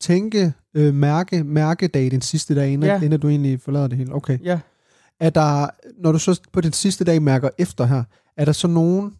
tænke, 0.00 0.52
øh, 0.74 0.94
mærke, 0.94 1.44
mærkedag 1.44 2.10
den 2.10 2.20
sidste 2.20 2.54
dag, 2.54 2.68
inden. 2.68 2.88
Ja. 2.88 3.00
inden 3.02 3.20
du 3.20 3.28
egentlig 3.28 3.60
forlader 3.60 3.86
det 3.86 3.98
hele. 3.98 4.14
Okay. 4.14 4.38
Ja. 4.42 4.60
Er 5.20 5.30
der, 5.30 5.70
når 5.98 6.12
du 6.12 6.18
så 6.18 6.40
på 6.52 6.60
den 6.60 6.72
sidste 6.72 7.04
dag 7.04 7.22
mærker 7.22 7.48
efter 7.58 7.84
her, 7.84 8.04
er 8.36 8.44
der 8.44 8.52
så 8.52 8.68
nogen 8.68 9.14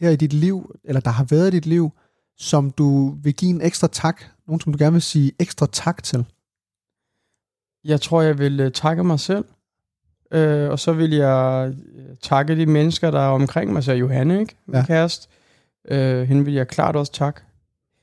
her 0.00 0.10
i 0.10 0.16
dit 0.16 0.32
liv, 0.32 0.76
eller 0.84 1.00
der 1.00 1.10
har 1.10 1.24
været 1.24 1.48
i 1.48 1.50
dit 1.50 1.66
liv, 1.66 1.90
som 2.38 2.70
du 2.70 3.16
vil 3.22 3.34
give 3.34 3.50
en 3.50 3.60
ekstra 3.60 3.88
tak? 3.92 4.22
Nogen, 4.46 4.60
som 4.60 4.72
du 4.72 4.78
gerne 4.78 4.92
vil 4.92 5.02
sige 5.02 5.32
ekstra 5.38 5.66
tak 5.72 6.02
til? 6.02 6.24
Jeg 7.84 8.00
tror, 8.00 8.22
jeg 8.22 8.38
vil 8.38 8.60
øh, 8.60 8.72
takke 8.72 9.04
mig 9.04 9.20
selv. 9.20 9.44
Øh, 10.32 10.70
og 10.70 10.78
så 10.78 10.92
vil 10.92 11.10
jeg 11.10 11.72
øh, 11.96 12.16
takke 12.22 12.56
de 12.56 12.66
mennesker, 12.66 13.10
der 13.10 13.20
er 13.20 13.28
omkring 13.28 13.72
mig. 13.72 13.84
Så 13.84 13.92
Johanne, 13.92 14.40
ikke? 14.40 14.56
Min 14.66 14.76
Ja. 14.76 14.84
kæreste. 14.86 15.28
Øh, 15.88 16.22
hende 16.22 16.44
vil 16.44 16.54
jeg 16.54 16.68
klart 16.68 16.96
også 16.96 17.12
takke. 17.12 17.40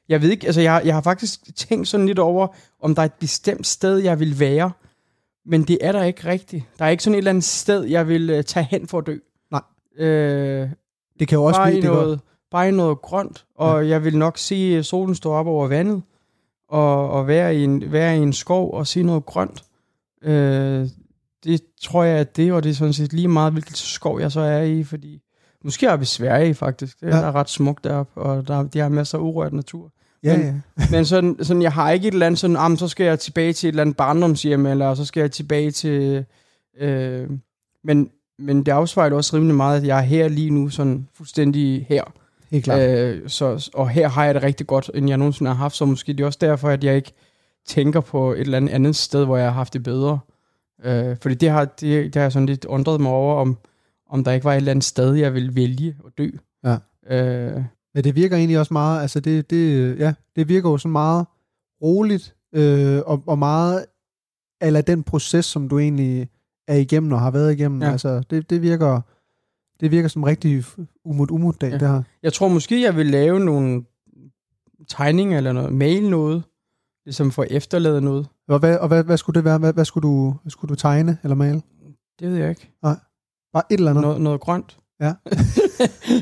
Jeg 0.10 0.22
ved 0.22 0.30
ikke, 0.30 0.46
altså 0.48 0.62
jeg, 0.62 0.82
jeg 0.86 0.94
har 0.94 1.02
faktisk 1.02 1.56
tænkt 1.56 1.88
sådan 1.88 2.06
lidt 2.06 2.20
over, 2.20 2.48
om 2.82 2.96
der 2.96 3.02
er 3.02 3.06
et 3.06 3.14
bestemt 3.14 3.68
sted, 3.68 3.98
jeg 3.98 4.20
vil 4.20 4.40
være. 4.40 4.72
Men 5.46 5.64
det 5.64 5.78
er 5.82 5.92
der 5.92 6.04
ikke 6.04 6.28
rigtigt. 6.30 6.64
Der 6.80 6.86
er 6.86 6.90
ikke 6.90 7.04
sådan 7.04 7.14
et 7.16 7.18
eller 7.18 7.30
andet 7.32 7.44
sted, 7.44 7.84
jeg 7.84 8.08
vil 8.08 8.38
uh, 8.38 8.42
tage 8.42 8.68
hen 8.70 8.88
for 8.88 8.98
at 8.98 9.06
dø. 9.08 9.18
Nej. 9.52 9.62
Øh, 9.98 10.70
Det 11.20 11.28
kan 11.28 11.36
jo 11.36 11.44
også 11.44 11.60
bare, 11.60 11.68
blive, 11.72 11.78
i 11.80 11.82
det 11.82 11.92
noget, 11.92 12.20
bare 12.52 12.68
i 12.68 12.72
noget 12.72 13.02
grønt. 13.02 13.46
Og 13.56 13.84
ja. 13.84 13.90
jeg 13.90 14.04
vil 14.04 14.18
nok 14.18 14.38
se 14.38 14.84
solen 14.84 15.16
stå 15.16 15.32
op 15.32 15.48
over 15.48 15.68
vandet. 15.68 16.02
Og, 16.70 17.10
og 17.10 17.28
være, 17.28 17.56
i 17.56 17.64
en, 17.64 17.92
være 17.92 18.18
i 18.18 18.20
en 18.20 18.34
skov 18.34 18.74
og 18.74 18.88
se 18.88 19.04
noget 19.04 19.26
grønt. 19.26 19.64
Øh, 20.24 20.88
det 21.44 21.62
tror 21.82 22.04
jeg, 22.04 22.18
at 22.20 22.38
det, 22.38 22.54
og 22.54 22.64
det 22.64 22.70
er 22.70 22.74
sådan 22.74 22.94
set 22.94 23.14
lige 23.14 23.28
meget, 23.28 23.54
hvilket 23.54 23.78
skov 23.78 24.20
jeg 24.22 24.32
så 24.32 24.40
er 24.40 24.62
i, 24.62 24.84
fordi 24.84 25.22
måske 25.64 25.86
er 25.88 25.96
vi 25.98 26.02
i 26.02 26.06
Sverige 26.06 26.54
faktisk. 26.54 27.00
Det 27.00 27.10
er 27.10 27.18
Ja. 27.18 27.26
ja. 27.26 27.32
ret 27.32 27.50
smukt 27.50 27.84
deroppe, 27.84 28.22
og 28.22 28.48
der, 28.48 28.64
de 28.64 28.80
har 28.80 28.90
masser 28.90 29.18
af 29.18 29.22
urørt 29.22 29.54
natur. 29.54 29.92
Ja, 30.24 30.38
men- 30.38 30.64
ja. 30.80 30.86
Men 30.92 31.06
sådan, 31.06 31.38
sådan, 31.42 31.62
jeg 31.62 31.72
har 31.72 31.92
ikke 31.92 32.08
et 32.08 32.14
eller 32.14 32.26
andet 32.26 32.40
sådan, 32.40 32.58
ah, 32.60 32.78
så 32.78 32.88
skal 32.88 33.06
jeg 33.06 33.20
tilbage 33.20 33.54
til 33.54 33.68
et 33.68 33.72
eller 33.72 33.82
andet 33.82 33.98
barndomshjem, 33.98 34.66
eller 34.66 34.94
så 34.96 35.06
skal 35.06 35.22
jeg 35.22 35.32
tilbage 35.32 35.72
til... 35.72 36.26
Øh, 36.80 37.30
men, 37.84 38.10
men 38.40 38.64
det 38.66 38.72
afspejler 38.72 39.16
også 39.16 39.36
rimelig 39.36 39.56
meget, 39.56 39.82
at 39.82 39.88
jeg 39.88 39.98
er 39.98 40.02
her 40.02 40.28
lige 40.28 40.50
nu, 40.50 40.70
sådan 40.70 41.08
fuldstændig 41.14 41.86
her. 41.90 42.04
Helt 42.52 42.64
klart. 42.64 42.90
Øh, 42.90 43.30
så, 43.30 43.70
og 43.74 43.90
her 43.90 44.08
har 44.10 44.26
jeg 44.26 44.36
det 44.36 44.44
rigtig 44.44 44.68
godt, 44.68 44.92
end 44.94 45.10
jeg 45.10 45.18
nogensinde 45.18 45.50
har 45.52 45.56
haft, 45.58 45.76
så 45.76 45.86
måske 45.86 46.14
det 46.14 46.20
er 46.20 46.26
også 46.26 46.40
derfor, 46.42 46.70
at 46.70 46.84
jeg 46.84 46.96
ikke 46.96 47.12
tænker 47.66 48.00
på 48.02 48.32
et 48.34 48.40
eller 48.40 48.58
andet 48.58 48.70
andet 48.74 48.96
sted, 48.96 49.26
hvor 49.26 49.38
jeg 49.38 49.46
har 49.46 49.54
haft 49.54 49.74
det 49.74 49.84
bedre. 49.84 50.20
Øh, 50.84 51.18
fordi 51.22 51.36
det 51.36 51.50
har, 51.50 51.66
det, 51.66 51.82
det 51.82 52.16
har 52.16 52.22
jeg 52.22 52.32
sådan 52.32 52.46
lidt 52.46 52.66
undret 52.66 53.02
mig 53.02 53.12
over, 53.12 53.36
om, 53.36 53.58
om 54.10 54.24
der 54.24 54.32
ikke 54.32 54.44
var 54.44 54.54
et 54.54 54.58
eller 54.58 54.72
andet 54.72 54.84
sted, 54.86 55.14
jeg 55.14 55.34
ville 55.34 55.56
vælge 55.56 55.96
at 56.06 56.12
dø. 56.18 56.30
Ja. 56.64 56.78
Øh, 57.10 57.64
Men 57.94 58.04
det 58.04 58.16
virker 58.16 58.38
egentlig 58.38 58.60
også 58.60 58.74
meget, 58.74 59.02
altså 59.02 59.20
det, 59.20 59.50
det, 59.50 60.00
ja, 60.00 60.14
det 60.36 60.50
virker 60.50 60.70
jo 60.70 60.78
sådan 60.78 60.92
meget 60.92 61.26
roligt, 61.82 62.36
øh, 62.56 63.02
og, 63.06 63.24
og 63.28 63.38
meget 63.40 63.86
eller 64.62 64.82
den 64.82 65.04
proces, 65.04 65.46
som 65.46 65.70
du 65.70 65.80
egentlig 65.80 66.30
er 66.68 66.76
igennem 66.76 67.12
og 67.12 67.20
har 67.20 67.32
været 67.32 67.54
igennem. 67.54 67.82
Ja. 67.82 67.92
Altså, 67.92 68.24
det, 68.30 68.50
det 68.50 68.62
virker 68.62 69.02
det 69.80 69.92
virker 69.92 70.08
som 70.08 70.22
en 70.22 70.28
rigtig 70.28 70.64
umut 71.06 71.32
umut 71.32 71.62
dag, 71.62 71.72
Ja. 71.72 71.78
det 71.78 71.88
her. 71.88 72.04
Jeg 72.24 72.34
tror 72.34 72.48
måske, 72.48 72.82
jeg 72.82 72.96
vil 72.96 73.06
lave 73.06 73.40
nogle 73.40 73.84
tegninger 74.88 75.38
eller 75.38 75.54
noget, 75.54 75.74
mail 75.74 76.10
noget, 76.10 76.44
ligesom 77.12 77.32
for 77.32 77.42
at 77.42 77.52
efterlade 77.52 78.02
noget. 78.02 78.28
Og 78.48 78.60
hvad, 78.60 78.78
og 78.78 78.88
hvad, 78.88 79.04
hvad 79.04 79.18
skulle 79.18 79.36
det 79.36 79.46
være? 79.46 79.58
Hvad, 79.58 79.74
hvad, 79.74 79.86
skulle 79.86 80.08
du, 80.08 80.36
hvad 80.44 80.52
skulle 80.52 80.70
du 80.70 80.76
tegne 80.76 81.18
eller 81.24 81.36
male? 81.36 81.62
Det 82.20 82.30
ved 82.30 82.38
jeg 82.38 82.50
ikke. 82.50 82.72
Bare 83.54 83.64
et 83.70 83.78
eller 83.78 83.92
andet? 83.92 84.02
Noget, 84.02 84.22
noget 84.22 84.42
grønt. 84.42 84.78
Ja. 85.02 85.06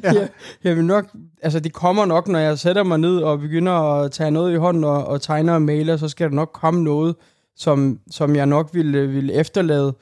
ja. 0.04 0.14
jeg, 0.14 0.30
jeg 0.64 0.76
vil 0.76 0.86
nok, 0.86 1.06
altså 1.42 1.60
det 1.60 1.74
kommer 1.74 2.06
nok, 2.06 2.28
når 2.28 2.40
jeg 2.40 2.60
sætter 2.60 2.84
mig 2.84 2.98
ned 2.98 3.18
og 3.18 3.40
begynder 3.40 3.72
at 3.74 4.12
tage 4.12 4.32
noget 4.32 4.54
i 4.54 4.56
hånden 4.56 4.84
og, 4.84 5.06
og 5.06 5.22
tegner 5.22 5.54
og 5.54 5.62
maler, 5.62 5.98
så 5.98 6.08
skal 6.08 6.30
der 6.30 6.36
nok 6.36 6.50
komme 6.54 6.84
noget, 6.84 7.16
som, 7.56 8.00
som 8.12 8.36
jeg 8.36 8.46
nok 8.46 8.70
vil, 8.74 9.14
vil 9.14 9.32
efterlade, 9.34 9.94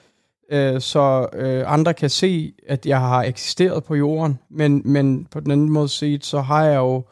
øh, 0.51 0.81
så 0.81 1.27
øh, 1.33 1.73
andre 1.73 1.93
kan 1.93 2.09
se, 2.09 2.53
at 2.67 2.85
jeg 2.85 2.99
har 2.99 3.23
eksisteret 3.23 3.83
på 3.83 3.95
jorden. 3.95 4.39
Men, 4.49 4.81
men 4.85 5.25
på 5.31 5.39
den 5.39 5.51
anden 5.51 5.69
måde 5.69 5.89
set, 5.89 6.25
så 6.25 6.41
har 6.41 6.63
jeg 6.63 6.77
jo 6.77 7.03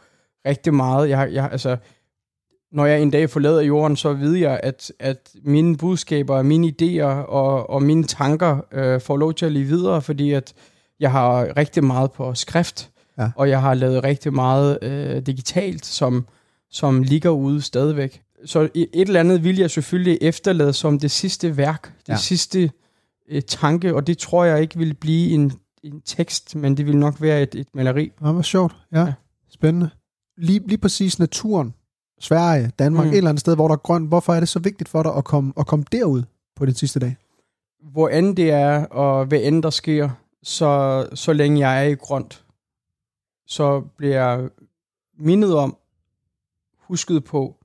rigtig 0.45 0.73
meget. 0.73 1.09
Jeg, 1.09 1.33
jeg, 1.33 1.49
altså, 1.51 1.77
når 2.75 2.85
jeg 2.85 3.01
en 3.01 3.11
dag 3.11 3.29
forlader 3.29 3.61
jorden, 3.61 3.97
så 3.97 4.13
ved 4.13 4.33
jeg, 4.33 4.59
at, 4.63 4.91
at 4.99 5.29
mine 5.43 5.77
budskaber, 5.77 6.41
mine 6.41 6.73
idéer 6.81 7.03
og, 7.27 7.69
og 7.69 7.83
mine 7.83 8.03
tanker 8.03 8.59
øh, 8.71 9.01
får 9.01 9.17
lov 9.17 9.33
til 9.33 9.45
at 9.45 9.51
leve 9.51 9.65
videre, 9.65 10.01
fordi 10.01 10.31
at 10.31 10.53
jeg 10.99 11.11
har 11.11 11.57
rigtig 11.57 11.83
meget 11.83 12.11
på 12.11 12.33
skrift, 12.33 12.89
Ja. 13.19 13.29
og 13.35 13.49
jeg 13.49 13.61
har 13.61 13.73
lavet 13.73 14.03
rigtig 14.03 14.33
meget 14.33 14.77
øh, 14.81 15.21
digitalt, 15.25 15.85
som, 15.85 16.25
som 16.71 17.03
ligger 17.03 17.29
ude 17.29 17.61
stadigvæk. 17.61 18.21
Så 18.45 18.69
et 18.73 18.89
eller 18.93 19.19
andet 19.19 19.43
vil 19.43 19.57
jeg 19.57 19.71
selvfølgelig 19.71 20.17
efterlade 20.21 20.73
som 20.73 20.99
det 20.99 21.11
sidste 21.11 21.57
værk, 21.57 21.93
det 21.99 22.09
Ja. 22.09 22.17
sidste 22.17 22.71
øh, 23.29 23.41
tanke, 23.41 23.95
og 23.95 24.07
det 24.07 24.17
tror 24.17 24.43
jeg 24.43 24.61
ikke 24.61 24.77
vil 24.77 24.93
blive 24.93 25.31
en, 25.31 25.51
en 25.83 26.01
tekst, 26.05 26.55
men 26.55 26.77
det 26.77 26.85
vil 26.85 26.97
nok 26.97 27.21
være 27.21 27.41
et, 27.41 27.55
et 27.55 27.67
maleri. 27.73 28.11
Ja, 28.25 28.31
hvor 28.31 28.41
sjovt. 28.41 28.75
Ja. 28.91 28.99
Ja. 29.01 29.13
Spændende. 29.51 29.89
Lige, 30.37 30.61
lige 30.67 30.77
præcis 30.77 31.19
naturen, 31.19 31.73
Sverige, 32.19 32.71
Danmark, 32.79 33.05
mm. 33.05 33.11
Et 33.11 33.17
eller 33.17 33.29
andet 33.29 33.39
sted, 33.39 33.55
hvor 33.55 33.67
der 33.67 33.75
er 33.75 33.79
grønt. 33.79 34.07
Hvorfor 34.07 34.33
er 34.33 34.39
det 34.39 34.49
så 34.49 34.59
vigtigt 34.59 34.89
for 34.89 35.03
dig 35.03 35.15
at 35.15 35.23
komme, 35.23 35.53
at 35.57 35.67
komme 35.67 35.85
derud 35.91 36.23
på 36.55 36.65
den 36.65 36.73
sidste 36.73 36.99
dag? 36.99 37.15
Hvor 37.91 38.09
end 38.09 38.35
det 38.35 38.51
er, 38.51 38.85
og 38.85 39.25
hvad 39.25 39.39
end 39.43 39.63
der 39.63 39.69
sker, 39.69 40.09
så, 40.43 41.05
så 41.13 41.33
længe 41.33 41.69
jeg 41.69 41.85
er 41.85 41.89
i 41.89 41.93
grønt, 41.93 42.43
så 43.47 43.81
bliver 43.97 44.15
jeg 44.15 44.49
mindet 45.19 45.55
om, 45.55 45.77
husket 46.87 47.23
på, 47.23 47.55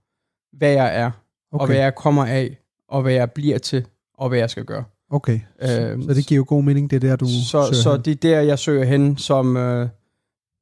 hvad 0.53 0.72
jeg 0.72 0.96
er, 0.96 1.11
okay. 1.53 1.61
og 1.61 1.66
hvad 1.66 1.76
jeg 1.76 1.94
kommer 1.94 2.24
af, 2.26 2.59
og 2.88 3.03
hvad 3.03 3.12
jeg 3.12 3.30
bliver 3.30 3.59
til, 3.59 3.86
og 4.14 4.28
hvad 4.28 4.38
jeg 4.38 4.51
skal 4.51 4.64
gøre. 4.64 4.84
Okay, 5.11 5.40
så, 5.62 5.80
Øhm, 5.80 6.03
så 6.03 6.14
det 6.14 6.26
giver 6.26 6.36
jo 6.36 6.44
god 6.48 6.62
mening, 6.62 6.90
det 6.90 6.96
er 6.96 7.09
der, 7.09 7.16
du 7.16 7.26
så, 7.26 7.72
så 7.72 7.92
hen. 7.92 8.03
det 8.03 8.11
er 8.11 8.14
der, 8.14 8.40
jeg 8.40 8.59
søger 8.59 8.84
hen 8.84 9.16
som 9.16 9.57
øh, 9.57 9.88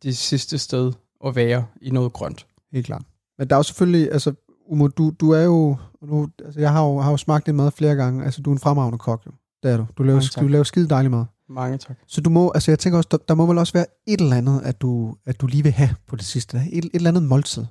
det 0.02 0.16
sidste 0.16 0.58
sted 0.58 0.92
at 1.26 1.36
være 1.36 1.66
i 1.80 1.90
noget 1.90 2.12
grønt. 2.12 2.46
Helt 2.72 2.86
klart. 2.86 3.02
Men 3.38 3.48
der 3.48 3.54
er 3.56 3.58
jo 3.58 3.62
selvfølgelig, 3.62 4.12
altså, 4.12 4.32
Umo, 4.66 4.86
du, 4.86 5.12
du 5.20 5.30
er 5.30 5.42
jo, 5.42 5.76
nu, 6.02 6.28
altså, 6.44 6.60
jeg 6.60 6.72
har 6.72 6.84
jo, 6.84 6.98
har 6.98 7.10
jo 7.10 7.16
smagt 7.16 7.46
din 7.46 7.56
mad 7.56 7.70
flere 7.70 7.94
gange, 7.94 8.24
altså, 8.24 8.42
du 8.42 8.50
er 8.50 8.54
en 8.54 8.60
fremragende 8.60 8.98
kok, 8.98 9.26
jo. 9.26 9.30
Det 9.62 9.70
er 9.70 9.76
du. 9.76 9.86
Du 9.98 10.02
laver, 10.02 10.36
du 10.40 10.46
laver 10.46 10.64
skide 10.64 10.88
dejlig 10.88 11.10
mad. 11.10 11.24
Mange 11.48 11.78
tak. 11.78 11.96
Så 12.06 12.20
du 12.20 12.30
må, 12.30 12.50
altså 12.54 12.70
jeg 12.70 12.78
tænker 12.78 12.96
også, 12.96 13.08
der, 13.10 13.16
der 13.28 13.34
må 13.34 13.46
vel 13.46 13.58
også 13.58 13.72
være 13.72 13.86
et 14.06 14.20
eller 14.20 14.36
andet, 14.36 14.60
at 14.64 14.80
du, 14.80 15.16
at 15.26 15.40
du 15.40 15.46
lige 15.46 15.62
vil 15.62 15.72
have 15.72 15.90
på 16.06 16.16
det 16.16 16.24
sidste. 16.24 16.62
Et, 16.72 16.84
et 16.84 16.90
eller 16.94 17.10
andet 17.10 17.22
måltid. 17.22 17.64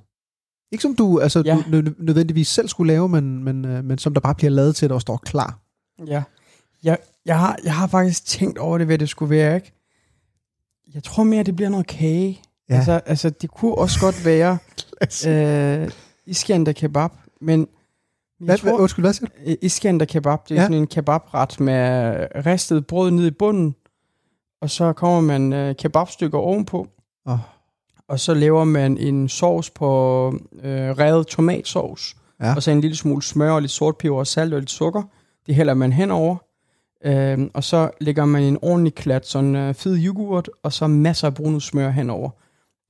Ikke 0.72 0.82
som 0.82 0.94
du, 0.96 1.20
altså, 1.20 1.42
Ja. 1.46 1.54
du 1.72 1.80
nø- 1.80 1.94
nødvendigvis 2.04 2.48
selv 2.48 2.68
skulle 2.68 2.92
lave, 2.92 3.08
men, 3.08 3.44
men, 3.44 3.64
øh, 3.64 3.84
men 3.84 3.98
som 3.98 4.14
der 4.14 4.20
bare 4.20 4.34
bliver 4.34 4.50
lavet 4.50 4.76
til 4.76 4.92
og 4.92 5.00
står 5.00 5.16
klar. 5.16 5.58
Ja. 6.06 6.22
Jeg, 6.84 6.98
jeg, 7.26 7.38
har, 7.38 7.58
jeg 7.64 7.74
har 7.74 7.86
faktisk 7.86 8.24
tænkt 8.26 8.58
over 8.58 8.78
det, 8.78 8.86
hvad 8.86 8.98
det 8.98 9.08
skulle 9.08 9.30
være, 9.30 9.54
ikke? 9.56 9.72
Jeg 10.94 11.02
tror 11.02 11.24
mere, 11.24 11.42
det 11.42 11.56
bliver 11.56 11.68
noget 11.68 11.86
kage. 11.86 12.42
Ja. 12.70 12.74
Altså, 12.76 13.00
altså, 13.06 13.30
det 13.30 13.50
kunne 13.50 13.74
også 13.74 14.00
godt 14.00 14.24
være 14.24 14.58
øh, 15.28 15.90
iskender 16.26 16.72
kebab, 16.72 17.10
men 17.40 17.68
Hvad, 18.40 18.58
hvad, 18.58 18.72
tror, 18.72 18.78
undskyld, 18.78 19.02
hvad 19.02 19.12
siger 19.12 19.26
du? 19.26 19.50
øh, 19.50 19.56
iskender 19.62 20.06
kebab, 20.06 20.38
det 20.48 20.54
er 20.56 20.60
Ja. 20.60 20.64
sådan 20.64 20.76
en 20.76 20.86
kebabret 20.86 21.60
med 21.60 22.14
ristet 22.46 22.86
brød 22.86 23.10
nede 23.10 23.28
i 23.28 23.30
bunden, 23.30 23.74
og 24.60 24.70
så 24.70 24.92
kommer 24.92 25.20
man 25.20 25.52
øh, 25.52 25.74
kebabstykker 25.76 26.38
ovenpå, 26.38 26.86
Åh. 27.26 27.38
og 28.08 28.20
så 28.20 28.34
laver 28.34 28.64
man 28.64 28.98
en 28.98 29.28
sovs 29.28 29.70
på 29.70 30.26
øh, 30.62 30.90
revet 30.90 31.26
tomatsovs, 31.26 32.16
Ja. 32.40 32.54
og 32.54 32.62
så 32.62 32.70
en 32.70 32.80
lille 32.80 32.96
smule 32.96 33.22
smør 33.22 33.50
og 33.52 33.60
lidt 33.60 33.72
sortpeber 33.72 34.16
og 34.16 34.26
salt 34.26 34.54
og 34.54 34.60
lidt 34.60 34.70
sukker. 34.70 35.02
Det 35.46 35.54
hælder 35.54 35.74
man 35.74 35.92
henover, 35.92 36.36
øhm, 37.04 37.50
og 37.54 37.64
så 37.64 37.90
lægger 38.00 38.24
man 38.24 38.42
en 38.42 38.58
ordentlig 38.62 38.94
klat 38.94 39.26
sådan 39.26 39.56
øh, 39.56 39.74
fed 39.74 39.98
yoghurt, 40.04 40.50
og 40.62 40.72
så 40.72 40.86
masser 40.86 41.26
af 41.26 41.34
brunet 41.34 41.62
smør 41.62 41.90
henover. 41.90 42.30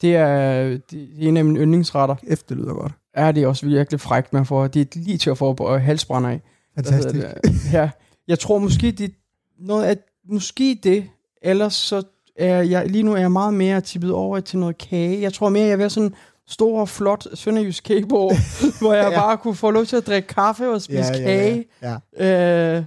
Det 0.01 0.17
er, 0.17 0.63
det 0.91 1.03
er 1.25 1.29
en 1.29 1.37
af 1.37 1.45
mine 1.45 1.61
yndlingsretter. 1.61 2.15
Efter 2.27 2.55
lyder 2.55 2.75
godt. 2.75 2.93
Er 3.15 3.33
det 3.33 3.47
også 3.47 3.67
virkelig 3.67 4.01
frækt, 4.01 4.33
man 4.33 4.47
får. 4.47 4.67
Det 4.67 4.81
er 4.97 5.01
lige 5.01 5.19
til 5.19 5.31
at 5.31 5.39
få 5.39 5.53
på 5.53 5.77
halsbrænder 5.77 6.31
af. 6.31 6.41
Fantastisk. 6.75 7.15
det? 7.15 7.53
Ja, 7.73 7.91
jeg 8.29 8.39
tror 8.39 8.59
måske, 8.59 8.91
det 8.93 9.13
noget 9.61 9.85
af, 9.85 9.97
måske 10.31 10.79
det, 10.83 11.05
ellers 11.43 11.75
så 11.75 12.03
er 12.37 12.63
jeg, 12.63 12.89
lige 12.89 13.03
nu 13.03 13.13
er 13.13 13.19
jeg 13.19 13.33
meget 13.33 13.55
mere 13.55 13.81
tippet 13.81 14.13
over 14.13 14.41
til 14.41 14.59
noget 14.59 14.79
kage. 14.79 15.21
Jeg 15.23 15.33
tror 15.33 15.49
mere, 15.49 15.67
jeg 15.67 15.79
vil 15.79 15.83
have 15.83 15.91
sådan 15.91 16.07
en 16.09 16.15
stor, 16.49 16.85
flot 16.85 17.27
sønderjysk 17.35 17.85
kagebord, 17.85 18.33
hvor 18.81 18.95
jeg 18.95 19.11
Ja. 19.13 19.21
bare 19.21 19.37
kunne 19.37 19.55
få 19.55 19.71
lov 19.71 19.85
til 19.85 19.97
at 19.97 20.07
drikke 20.07 20.29
kaffe 20.29 20.69
og 20.69 20.83
spise 20.83 21.13
kage. 21.13 21.65
ja, 21.83 21.97
ja. 22.19 22.77
Øh, 22.77 22.85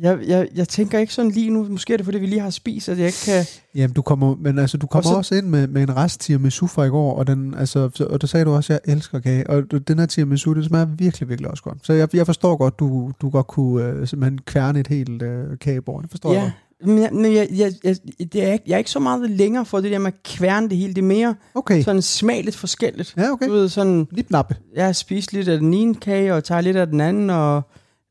jeg, 0.00 0.18
jeg, 0.26 0.48
jeg 0.54 0.68
tænker 0.68 0.98
ikke 0.98 1.14
sådan 1.14 1.30
lige 1.30 1.50
nu, 1.50 1.66
måske 1.70 1.92
er 1.92 1.96
det 1.96 2.04
fordi, 2.06 2.18
vi 2.18 2.26
lige 2.26 2.40
har 2.40 2.50
spist, 2.50 2.88
at 2.88 2.98
jeg 2.98 3.06
ikke 3.06 3.18
kan... 3.24 3.44
Jamen, 3.74 3.94
du 3.94 4.02
kommer, 4.02 4.36
men 4.40 4.58
altså, 4.58 4.76
du 4.78 4.86
kommer 4.86 5.08
Og 5.10 5.14
så- 5.14 5.18
også 5.18 5.34
ind 5.34 5.46
med, 5.46 5.66
med 5.66 5.82
en 5.82 5.96
rest 5.96 6.20
tiramisu 6.20 6.66
fra 6.66 6.84
i 6.84 6.88
går, 6.88 7.14
og, 7.16 7.26
den, 7.26 7.54
altså, 7.54 7.90
så- 7.94 8.04
og 8.06 8.20
der 8.20 8.26
sagde 8.26 8.44
du 8.44 8.50
også, 8.52 8.72
at 8.72 8.80
jeg 8.86 8.92
elsker 8.94 9.18
kage, 9.20 9.50
og 9.50 9.88
den 9.88 9.98
her 9.98 10.06
tiramisu, 10.06 10.54
det 10.54 10.64
smager 10.64 10.84
virkelig, 10.84 11.28
virkelig 11.28 11.50
også 11.50 11.62
godt. 11.62 11.78
Så 11.82 11.92
jeg, 11.92 12.14
jeg 12.14 12.26
forstår 12.26 12.56
godt, 12.56 12.78
du, 12.78 13.12
du 13.22 13.30
godt 13.30 13.46
kunne 13.46 13.84
øh, 13.86 14.06
simpelthen 14.06 14.38
kværne 14.38 14.80
et 14.80 14.86
helt 14.86 15.22
øh, 15.22 15.58
kagebord. 15.60 16.02
Det 16.02 16.10
forstår 16.10 16.32
jeg 16.32 16.38
Ja, 16.42 16.42
godt. 16.86 16.88
men, 16.94 17.02
jeg, 17.02 17.10
men 17.12 17.32
jeg, 17.34 17.48
jeg, 17.56 17.72
jeg, 17.84 17.96
det 18.32 18.42
er 18.48 18.52
ikke, 18.52 18.64
jeg 18.66 18.74
er 18.74 18.78
ikke 18.78 18.90
så 18.90 18.98
meget 18.98 19.30
længere 19.30 19.64
for 19.64 19.80
det 19.80 19.90
der 19.90 19.98
med 19.98 20.06
at 20.06 20.22
kværne 20.22 20.68
det 20.68 20.76
hele. 20.78 20.94
Det 20.94 21.02
er 21.02 21.06
mere 21.06 21.34
Okay, 21.54 21.82
sådan 21.82 22.02
smageligt 22.02 22.56
forskelligt. 22.56 23.14
ja, 23.16 23.30
okay. 23.30 23.46
Du 23.46 23.52
ved, 23.52 23.68
sådan, 23.68 24.06
Lidt 24.10 24.30
nappe. 24.30 24.56
jeg 24.76 24.84
har 24.84 24.92
spist 24.92 25.32
lidt 25.32 25.48
af 25.48 25.58
den 25.58 25.74
ene 25.74 25.94
kage, 25.94 26.34
og 26.34 26.44
tager 26.44 26.60
lidt 26.60 26.76
af 26.76 26.86
den 26.86 27.00
anden, 27.00 27.30
og 27.30 27.62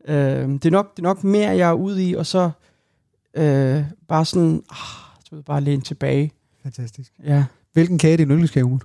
øh, 0.08 0.49
det, 0.49 0.66
er 0.66 0.70
nok, 0.70 0.95
det 0.97 0.99
er 0.99 1.08
nok 1.08 1.24
mere, 1.24 1.49
jeg 1.49 1.70
er 1.70 1.74
ude 1.74 2.10
i, 2.10 2.14
og 2.14 2.26
så 2.26 2.52
øh, 3.34 3.84
bare 4.08 4.26
sådan, 4.26 4.64
ah, 4.70 4.78
du 5.30 5.36
ved, 5.36 5.43
bare 5.43 5.62
læne 5.62 5.82
tilbage. 5.82 6.32
Fantastisk. 6.64 7.14
Ja. 7.24 7.45
Hvilken 7.74 7.97
kage 7.97 8.14
er 8.14 8.18
din 8.18 8.28
yndlingskage, 8.28 8.66
Umut? 8.66 8.84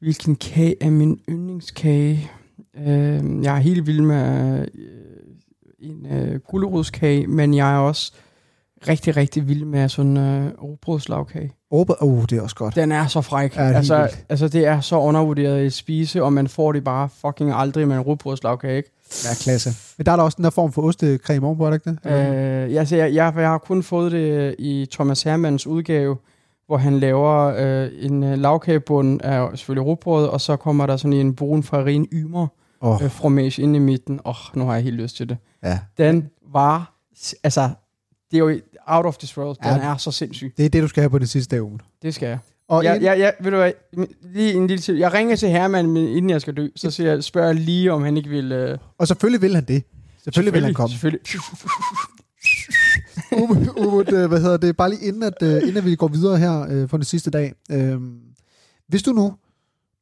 Hvilken 0.00 0.36
kage 0.36 0.82
er 0.82 0.90
min 0.90 1.20
yndlingskage? 1.28 2.30
Øh, 2.76 3.42
jeg 3.42 3.56
er 3.56 3.60
helt 3.60 3.86
vild 3.86 4.00
med 4.00 4.60
øh, 4.74 5.90
en 5.90 6.06
øh, 6.06 6.40
gulerodskage, 6.40 7.26
men 7.26 7.54
jeg 7.54 7.74
er 7.74 7.78
også 7.78 8.12
rigtig, 8.88 9.16
rigtig 9.16 9.48
vild 9.48 9.64
med 9.64 9.88
sådan 9.88 10.16
en 10.16 10.46
øh, 10.46 10.62
robrødslagkage. 10.62 11.52
Åbe, 11.70 12.02
oh, 12.02 12.22
det 12.22 12.32
er 12.32 12.42
også 12.42 12.56
godt. 12.56 12.74
Den 12.74 12.92
er 12.92 13.06
så 13.06 13.20
fræk. 13.20 13.56
Ja, 13.56 13.68
det 13.68 13.74
altså, 13.74 14.08
altså, 14.28 14.48
det 14.48 14.66
er 14.66 14.80
så 14.80 14.96
undervurderet 14.96 15.66
i 15.66 15.70
spise, 15.70 16.22
og 16.22 16.32
man 16.32 16.48
får 16.48 16.72
det 16.72 16.84
bare 16.84 17.08
fucking 17.08 17.52
aldrig 17.54 17.88
med 17.88 17.96
en 17.96 18.02
robrødslagkage, 18.02 18.76
ikke? 18.76 18.90
Ja, 19.24 19.34
klasse. 19.34 19.70
Men 19.98 20.06
der 20.06 20.12
er 20.12 20.16
der 20.16 20.22
også 20.22 20.36
den 20.36 20.44
der 20.44 20.50
form 20.50 20.72
for 20.72 20.82
ostecreme 20.82 21.46
ovenpå, 21.46 21.66
er 21.66 21.70
det 21.70 21.76
ikke 21.86 21.90
det? 21.90 22.10
Øh, 22.12 22.72
jeg, 22.72 22.92
jeg, 22.92 23.14
jeg, 23.14 23.14
jeg 23.14 23.48
har 23.48 23.58
kun 23.58 23.82
fået 23.82 24.12
det 24.12 24.54
i 24.58 24.86
Thomas 24.92 25.22
Hermans 25.22 25.66
udgave, 25.66 26.16
hvor 26.66 26.76
han 26.76 27.00
laver 27.00 27.54
øh, 27.58 27.90
en 27.98 28.22
øh, 28.24 28.38
lavkagebund 28.38 29.22
af 29.22 29.58
selvfølgelig 29.58 29.86
rugbrød, 29.86 30.26
og 30.26 30.40
så 30.40 30.56
kommer 30.56 30.86
der 30.86 30.96
sådan 30.96 31.12
en 31.12 31.34
brun 31.36 31.62
farin 31.62 32.06
ymer 32.12 32.46
Åh, 32.82 33.02
øh, 33.04 33.10
fromage 33.10 33.62
inde 33.62 33.76
i 33.76 33.78
midten. 33.78 34.20
Åh, 34.24 34.30
oh, 34.30 34.58
nu 34.58 34.64
har 34.66 34.74
jeg 34.74 34.82
helt 34.82 34.96
lyst 34.96 35.16
til 35.16 35.28
det. 35.28 35.36
ja. 35.64 35.78
Den 35.98 36.28
var, 36.52 36.94
altså, 37.44 37.68
det 38.30 38.36
er 38.36 38.38
jo 38.38 38.60
out 38.86 39.06
of 39.06 39.16
this 39.16 39.38
world. 39.38 39.56
Den 39.62 39.82
Ja. 39.82 39.92
er 39.92 39.96
så 39.96 40.10
sindssyg. 40.10 40.54
Det 40.56 40.64
er 40.64 40.68
det, 40.68 40.82
du 40.82 40.88
skal 40.88 41.00
have 41.00 41.10
på 41.10 41.18
det 41.18 41.28
sidste 41.30 41.56
dag, 41.56 41.62
Umut. 41.62 41.80
Det 42.02 42.14
skal 42.14 42.26
jeg. 42.28 42.38
Og 42.70 42.82
Ja, 42.84 42.94
ind- 42.94 43.02
ja, 43.02 43.12
ja, 43.12 43.30
ved 43.40 43.50
du 43.50 43.56
hvad, 43.56 43.72
lige 44.22 44.52
en 44.54 44.66
lille 44.66 44.80
til. 44.82 44.96
Jeg 44.96 45.12
ringer 45.12 45.36
til 45.36 45.48
Herman, 45.48 45.86
men 45.90 46.08
inden 46.08 46.30
jeg 46.30 46.40
skal 46.40 46.56
dø, 46.56 46.68
så 46.76 46.90
siger 46.90 47.10
jeg, 47.12 47.24
spørger 47.24 47.48
jeg 47.48 47.56
lige, 47.56 47.92
om 47.92 48.02
han 48.02 48.16
ikke 48.16 48.28
vil... 48.30 48.52
Øh, 48.52 48.78
og 48.98 49.08
selvfølgelig 49.08 49.42
vil 49.42 49.54
han 49.54 49.64
det. 49.64 49.82
Selvfølgelig 50.24 50.52
vil 50.54 50.64
han 50.64 50.74
komme. 50.74 50.90
Selvfølgelig. 50.92 51.20
Umut, 53.86 54.12
øh, 54.12 54.28
hvad 54.28 54.40
hedder 54.40 54.56
det? 54.56 54.76
Bare 54.76 54.90
lige 54.90 55.02
inden, 55.06 55.22
at, 55.22 55.34
øh, 55.42 55.68
inden 55.68 55.84
vi 55.84 55.94
går 55.96 56.08
videre 56.08 56.38
her 56.38 56.66
øh, 56.70 56.88
på 56.88 56.96
den 56.96 57.04
sidste 57.04 57.30
dag. 57.30 57.52
Øh, 57.70 58.00
hvis 58.88 59.02
du 59.02 59.12
nu, 59.12 59.34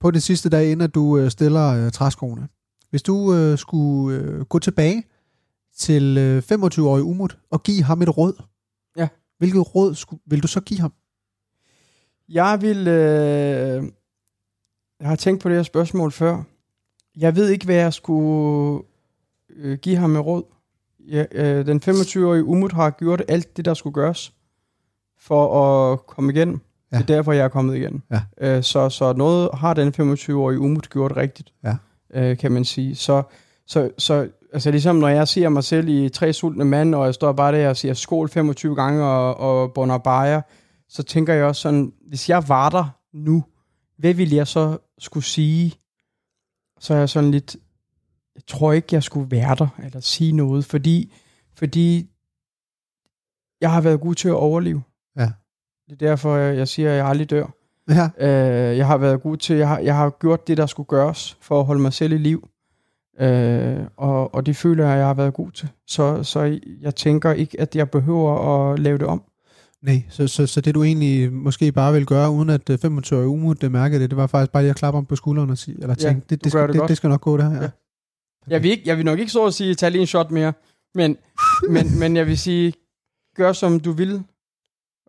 på 0.01 0.11
den 0.11 0.21
sidste 0.21 0.49
dag, 0.49 0.65
inden 0.71 0.81
at 0.85 0.95
du 0.95 1.19
øh, 1.19 1.31
stiller 1.31 1.69
øh, 1.69 1.93
træskoene, 1.93 2.49
hvis 2.91 3.03
du 3.03 3.35
øh, 3.35 3.59
skulle 3.59 4.19
øh, 4.19 4.41
gå 4.45 4.59
tilbage 4.59 5.03
til 5.79 6.19
øh, 6.19 6.43
25-årig 6.53 7.03
Umut 7.03 7.39
og 7.51 7.63
give 7.63 7.83
ham 7.83 8.03
et 8.03 8.17
råd, 8.19 8.43
Ja. 8.97 9.09
hvilket 9.39 9.75
råd 9.75 9.95
skulle, 9.95 10.21
vil 10.27 10.43
du 10.43 10.49
så 10.49 10.61
give 10.61 10.81
ham? 10.81 10.93
Jeg 12.29 12.59
vil... 12.61 12.89
Øh, 12.89 13.85
jeg 15.01 15.09
har 15.09 15.17
tænkt 15.17 15.43
på 15.43 15.49
det 15.49 15.57
her 15.57 15.63
spørgsmål 15.63 16.13
før. 16.13 16.43
Jeg 17.17 17.37
ved 17.37 17.49
ikke, 17.49 17.65
hvad 17.65 17.75
jeg 17.75 17.93
skulle 17.93 18.83
øh, 19.57 19.79
give 19.79 19.97
ham 19.97 20.11
med 20.11 20.21
råd. 20.21 20.43
Ja, 21.11 21.25
øh, 21.33 21.67
den 21.67 21.83
25-årige 21.85 22.45
Umut 22.45 22.73
har 22.73 22.91
gjort 22.91 23.23
alt 23.29 23.57
det, 23.57 23.65
der 23.65 23.75
skulle 23.75 23.95
gøres 23.95 24.33
for 25.21 25.63
at 25.93 26.07
komme 26.07 26.33
igennem. 26.33 26.61
Ja. 26.93 26.97
Det 26.99 27.03
er 27.11 27.17
derfor, 27.17 27.33
jeg 27.33 27.45
er 27.45 27.49
kommet 27.49 27.77
igen. 27.77 28.03
Ja. 28.11 28.21
Øh, 28.41 28.63
så, 28.63 28.89
så 28.89 29.13
noget 29.13 29.51
har 29.55 29.75
den 29.75 29.89
25-årige 29.89 30.59
Umut 30.61 30.91
gjort 30.91 31.17
rigtigt, 31.17 31.53
Ja. 31.65 31.77
øh, 32.15 32.39
kan 32.39 32.53
man 32.53 32.65
sige. 32.65 32.95
Så, 32.95 33.23
så, 33.67 33.91
så 33.99 34.29
altså 34.53 34.71
ligesom 34.71 34.97
når 34.97 35.09
jeg 35.09 35.29
ser 35.29 35.49
mig 35.49 35.65
selv 35.65 35.89
i 35.89 36.09
tre 36.09 36.33
sultne 36.33 36.65
mand, 36.65 36.95
og 36.95 37.07
jeg 37.07 37.15
står 37.15 37.33
bare 37.33 37.53
der 37.53 37.69
og 37.69 37.77
siger 37.77 37.95
skål 37.95 38.29
25 38.29 38.75
gange 38.75 39.05
og, 39.05 39.37
og 39.37 39.73
bunder 39.73 39.99
bajer, 39.99 40.41
så 40.89 41.03
tænker 41.03 41.35
jeg 41.35 41.45
også 41.45 41.63
sådan, 41.63 41.93
hvis 42.09 42.29
jeg 42.29 42.49
var 42.49 42.71
der 42.71 42.99
nu, 43.13 43.45
hvad 43.97 44.15
ville 44.15 44.37
jeg 44.37 44.47
så 44.47 44.79
skulle 44.99 45.25
sige? 45.25 45.75
Så 46.81 46.95
er 46.95 46.99
jeg 46.99 47.09
sådan 47.09 47.31
lidt, 47.31 47.57
jeg 48.35 48.43
tror 48.47 48.73
ikke, 48.73 48.89
jeg 48.93 49.03
skulle 49.03 49.31
være 49.31 49.55
der, 49.55 49.69
eller 49.85 50.01
sige 50.01 50.33
noget, 50.33 50.65
fordi, 50.65 51.13
fordi 51.55 52.11
jeg 53.61 53.73
har 53.73 53.81
været 53.81 54.01
god 54.01 54.15
til 54.15 54.29
at 54.29 54.35
overleve. 54.35 54.83
Ja. 55.17 55.31
Det 55.87 55.93
er 55.93 56.09
derfor, 56.09 56.37
jeg, 56.37 56.69
siger, 56.69 56.91
at 56.91 56.97
jeg 56.97 57.07
aldrig 57.07 57.31
dør. 57.31 57.47
Ja. 57.89 58.11
Øh, 58.19 58.77
jeg 58.77 58.87
har 58.87 58.97
været 58.97 59.23
god 59.23 59.37
til, 59.37 59.57
jeg 59.57 59.69
har, 59.69 59.79
jeg 59.79 59.97
har 59.97 60.11
gjort 60.11 60.49
det, 60.49 60.57
der 60.57 60.67
skulle 60.67 60.87
gøres, 60.87 61.39
for 61.41 61.61
at 61.61 61.67
holde 61.67 61.83
mig 61.83 61.93
selv 61.93 62.13
i 62.13 62.19
liv. 62.19 62.49
Øh, 63.21 63.87
og, 63.97 64.35
og 64.35 64.47
det 64.47 64.57
føler 64.57 64.89
jeg, 64.89 64.99
jeg 64.99 65.07
har 65.07 65.15
været 65.15 65.35
god 65.35 65.51
til. 65.51 65.69
Så, 65.87 66.23
så 66.23 66.61
jeg 66.81 66.95
tænker 66.95 67.33
ikke, 67.33 67.61
at 67.61 67.77
jeg 67.77 67.91
behøver 67.91 68.71
at 68.71 68.79
lave 68.79 68.99
det 68.99 69.07
om. 69.07 69.23
Nej, 69.83 70.03
så, 70.11 70.29
så, 70.29 70.47
så 70.47 70.61
det 70.61 70.75
du 70.75 70.83
egentlig 70.83 71.33
måske 71.33 71.73
bare 71.73 71.93
vil 71.93 72.07
gøre, 72.07 72.31
uden 72.31 72.51
at 72.51 72.71
øh, 72.71 72.79
25-årig 72.85 73.27
Umut 73.27 73.61
det 73.61 73.73
mærker 73.73 73.99
det, 73.99 74.11
det 74.11 74.17
var 74.17 74.27
faktisk 74.27 74.53
bare 74.53 74.63
lige 74.63 74.71
at 74.71 74.77
klappe 74.77 74.97
ham 74.97 75.07
på 75.07 75.17
skulderen 75.17 75.51
og 75.51 75.59
sige, 75.59 75.75
eller 75.75 75.89
Ja, 75.89 75.95
tænke, 75.95 76.27
det, 76.31 76.41
du 76.41 76.45
det, 76.45 76.53
gør 76.53 76.67
skal, 76.67 76.73
det 76.73 76.81
det, 76.81 76.89
det 76.89 76.97
skal 76.97 77.11
nok 77.11 77.21
gå 77.21 77.37
det 77.37 77.45
her. 77.51 77.57
Ja. 77.57 77.63
Ja. 77.63 77.71
Jeg 78.49 78.63
vil, 78.63 78.71
ikke, 78.71 78.83
jeg 78.87 78.97
vil 78.97 79.05
nok 79.05 79.19
ikke 79.19 79.33
så 79.33 79.47
at 79.47 79.55
sige, 79.55 79.75
tag 79.75 79.91
lige 79.91 80.01
en 80.01 80.07
shot 80.07 80.31
mere, 80.31 80.53
men, 80.95 81.17
men, 81.75 81.99
men 81.99 82.17
jeg 82.17 82.27
vil 82.27 82.39
sige, 82.39 82.73
gør 83.37 83.53
som 83.53 83.81
du 83.81 83.93
vil, 83.93 84.23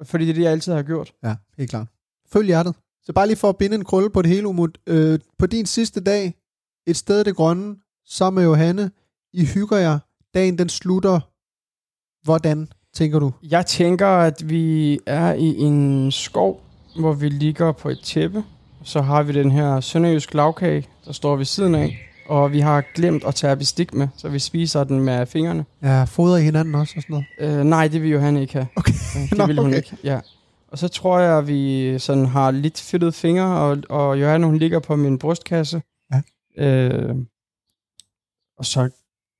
fordi 0.03 0.25
det 0.25 0.29
er 0.29 0.33
det, 0.35 0.41
jeg 0.43 0.51
altid 0.51 0.73
har 0.73 0.83
gjort. 0.83 1.13
ja, 1.23 1.35
helt 1.57 1.69
klart. 1.69 1.87
Følg 2.33 2.45
hjertet. 2.45 2.75
Så 3.03 3.13
bare 3.13 3.27
lige 3.27 3.37
for 3.37 3.49
at 3.49 3.57
binde 3.57 3.75
en 3.75 3.85
krølle 3.85 4.09
på 4.09 4.21
det 4.21 4.31
hele, 4.31 4.47
Umut. 4.47 4.77
Øh, 4.87 5.19
på 5.37 5.45
din 5.45 5.65
sidste 5.65 6.01
dag, 6.01 6.33
et 6.87 6.97
sted 6.97 7.23
det 7.23 7.35
grønne, 7.35 7.75
sammen 8.05 8.41
med 8.41 8.49
Johanne, 8.49 8.91
I 9.33 9.45
hygger 9.45 9.77
jer, 9.77 9.99
dagen 10.33 10.57
den 10.57 10.69
slutter. 10.69 11.19
Hvordan, 12.23 12.67
tænker 12.93 13.19
du? 13.19 13.31
Jeg 13.43 13.65
tænker, 13.65 14.07
at 14.07 14.49
vi 14.49 14.99
er 15.05 15.33
i 15.33 15.57
en 15.57 16.11
skov, 16.11 16.61
hvor 16.99 17.13
vi 17.13 17.29
ligger 17.29 17.71
på 17.71 17.89
et 17.89 17.99
tæppe. 18.03 18.43
Så 18.83 19.01
har 19.01 19.23
vi 19.23 19.33
den 19.33 19.51
her 19.51 19.79
sønderjysk 19.79 20.33
lavkage, 20.33 20.87
der 21.05 21.11
står 21.11 21.35
ved 21.35 21.45
siden 21.45 21.75
af. 21.75 22.05
Og 22.25 22.51
vi 22.51 22.59
har 22.59 22.83
glemt 22.95 23.23
at 23.23 23.35
tage 23.35 23.55
bestik 23.55 23.93
med, 23.93 24.07
så 24.17 24.29
vi 24.29 24.39
spiser 24.39 24.83
den 24.83 24.99
med 24.99 25.25
fingrene. 25.25 25.65
Ja, 25.81 26.03
fodrer 26.03 26.37
I 26.37 26.41
hinanden 26.43 26.75
også 26.75 26.93
og 26.97 27.01
sådan 27.01 27.25
noget? 27.39 27.59
Øh, 27.59 27.65
nej, 27.65 27.87
det 27.87 28.01
vil 28.01 28.11
Johanne 28.11 28.41
ikke 28.41 28.53
have. 28.53 28.67
Okay. 28.75 28.93
Øh, 28.93 29.21
Det 29.29 29.37
Nå, 29.37 29.45
vil 29.45 29.57
hun 29.59 29.67
okay. 29.67 29.77
ikke, 29.77 29.97
ja. 30.03 30.19
Og 30.67 30.77
så 30.77 30.87
tror 30.87 31.19
jeg, 31.19 31.37
at 31.37 31.47
vi 31.47 31.95
sådan 31.99 32.25
har 32.25 32.51
lidt 32.51 32.79
fedtede 32.81 33.11
fingre, 33.11 33.59
og, 33.59 33.77
og 33.89 34.21
Johanne, 34.21 34.45
hun 34.45 34.57
ligger 34.57 34.79
på 34.79 34.95
min 34.95 35.17
brystkasse. 35.17 35.81
Ja. 36.13 36.21
Øh, 36.57 37.15
og 38.57 38.65
så 38.65 38.89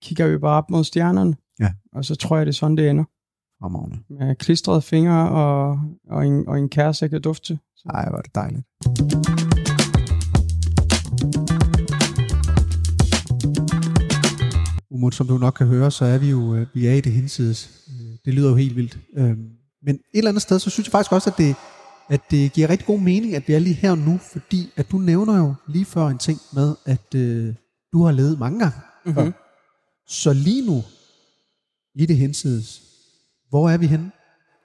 kigger 0.04 0.28
vi 0.28 0.38
bare 0.38 0.58
op 0.58 0.70
mod 0.70 0.84
stjernerne. 0.84 1.36
Ja. 1.60 1.70
Og 1.94 2.06
så 2.06 2.16
tror 2.16 2.38
jeg, 2.38 2.46
det 2.46 2.52
er 2.52 2.56
sådan, 2.56 2.78
det 2.78 2.90
ender. 2.90 3.04
Fremragende. 3.62 3.98
Med 4.10 4.36
klistrede 4.36 4.82
fingre 4.82 5.30
og, 5.30 5.80
og, 6.10 6.26
en, 6.28 6.48
og 6.48 6.58
en 6.60 6.70
kæreste, 6.70 7.04
jeg 7.04 7.10
kan 7.10 7.22
dufte 7.22 7.46
til. 7.48 7.60
Ej, 7.90 8.10
hvor 8.10 8.18
er 8.18 8.22
det 8.22 8.36
dejligt. 8.36 8.64
Umut, 14.92 15.16
som 15.16 15.28
du 15.28 15.38
nok 15.38 15.54
kan 15.54 15.68
høre, 15.68 15.92
så 15.92 16.06
er 16.06 16.18
vi 16.18 16.30
jo 16.30 16.56
øh, 16.56 16.68
vi 16.74 16.88
er 16.88 16.94
i 16.94 17.02
det 17.02 17.12
hinsides. 17.12 17.86
Øh, 17.90 18.18
Det 18.26 18.34
lyder 18.34 18.50
jo 18.50 18.56
helt 18.56 18.76
vildt. 18.76 19.00
Øhm, 19.18 19.50
Men 19.84 19.96
et 19.96 20.02
eller 20.14 20.30
andet 20.30 20.42
sted, 20.42 20.60
så 20.60 20.70
synes 20.70 20.88
jeg 20.88 20.92
faktisk 20.92 21.12
også, 21.12 21.30
at 21.30 21.38
det, 21.38 21.56
at 22.10 22.22
det 22.32 22.54
giver 22.54 22.70
rigtig 22.70 22.88
god 22.88 23.00
mening, 23.00 23.36
at 23.36 23.48
vi 23.48 23.54
er 23.54 23.60
lige 23.60 23.74
her 23.76 23.96
nu, 23.96 24.18
fordi 24.18 24.70
at 24.76 24.92
du 24.92 24.98
nævner 24.98 25.38
jo 25.38 25.54
lige 25.68 25.86
før 25.86 26.08
en 26.08 26.18
ting 26.18 26.40
med, 26.54 26.76
at 26.86 27.16
øh, 27.16 27.56
du 27.94 28.04
har 28.04 28.12
levet 28.12 28.40
mange 28.40 28.60
gange. 28.60 28.78
Mm-hmm. 29.06 29.34
Så 30.08 30.34
lige 30.34 30.66
nu, 30.66 30.84
i 31.96 32.06
det 32.06 32.18
hinsides, 32.18 32.82
hvor 33.50 33.70
er 33.70 33.78
vi 33.78 33.88
henne? 33.88 34.12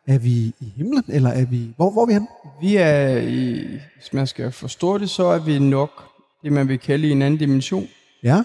Er 0.07 0.18
vi 0.18 0.55
i 0.61 0.72
himlen, 0.76 1.05
eller 1.09 1.30
er 1.30 1.45
vi... 1.47 1.72
Hvor, 1.76 1.91
hvor 1.91 2.03
er 2.03 2.07
vi 2.07 2.12
henne? 2.12 2.28
Vi 2.61 2.76
er 2.76 3.16
i, 3.18 3.64
hvis 3.97 4.12
man 4.12 4.26
skal 4.26 4.53
forstå 4.53 4.99
det, 4.99 5.11
så 5.11 5.24
er 5.24 5.39
vi 5.39 5.59
nok 5.59 5.91
det, 6.43 6.53
man 6.53 6.68
vil 6.68 6.78
kalde 6.78 7.09
i 7.09 7.11
en 7.11 7.22
anden 7.22 7.41
dimension. 7.41 7.87
Ja, 8.22 8.43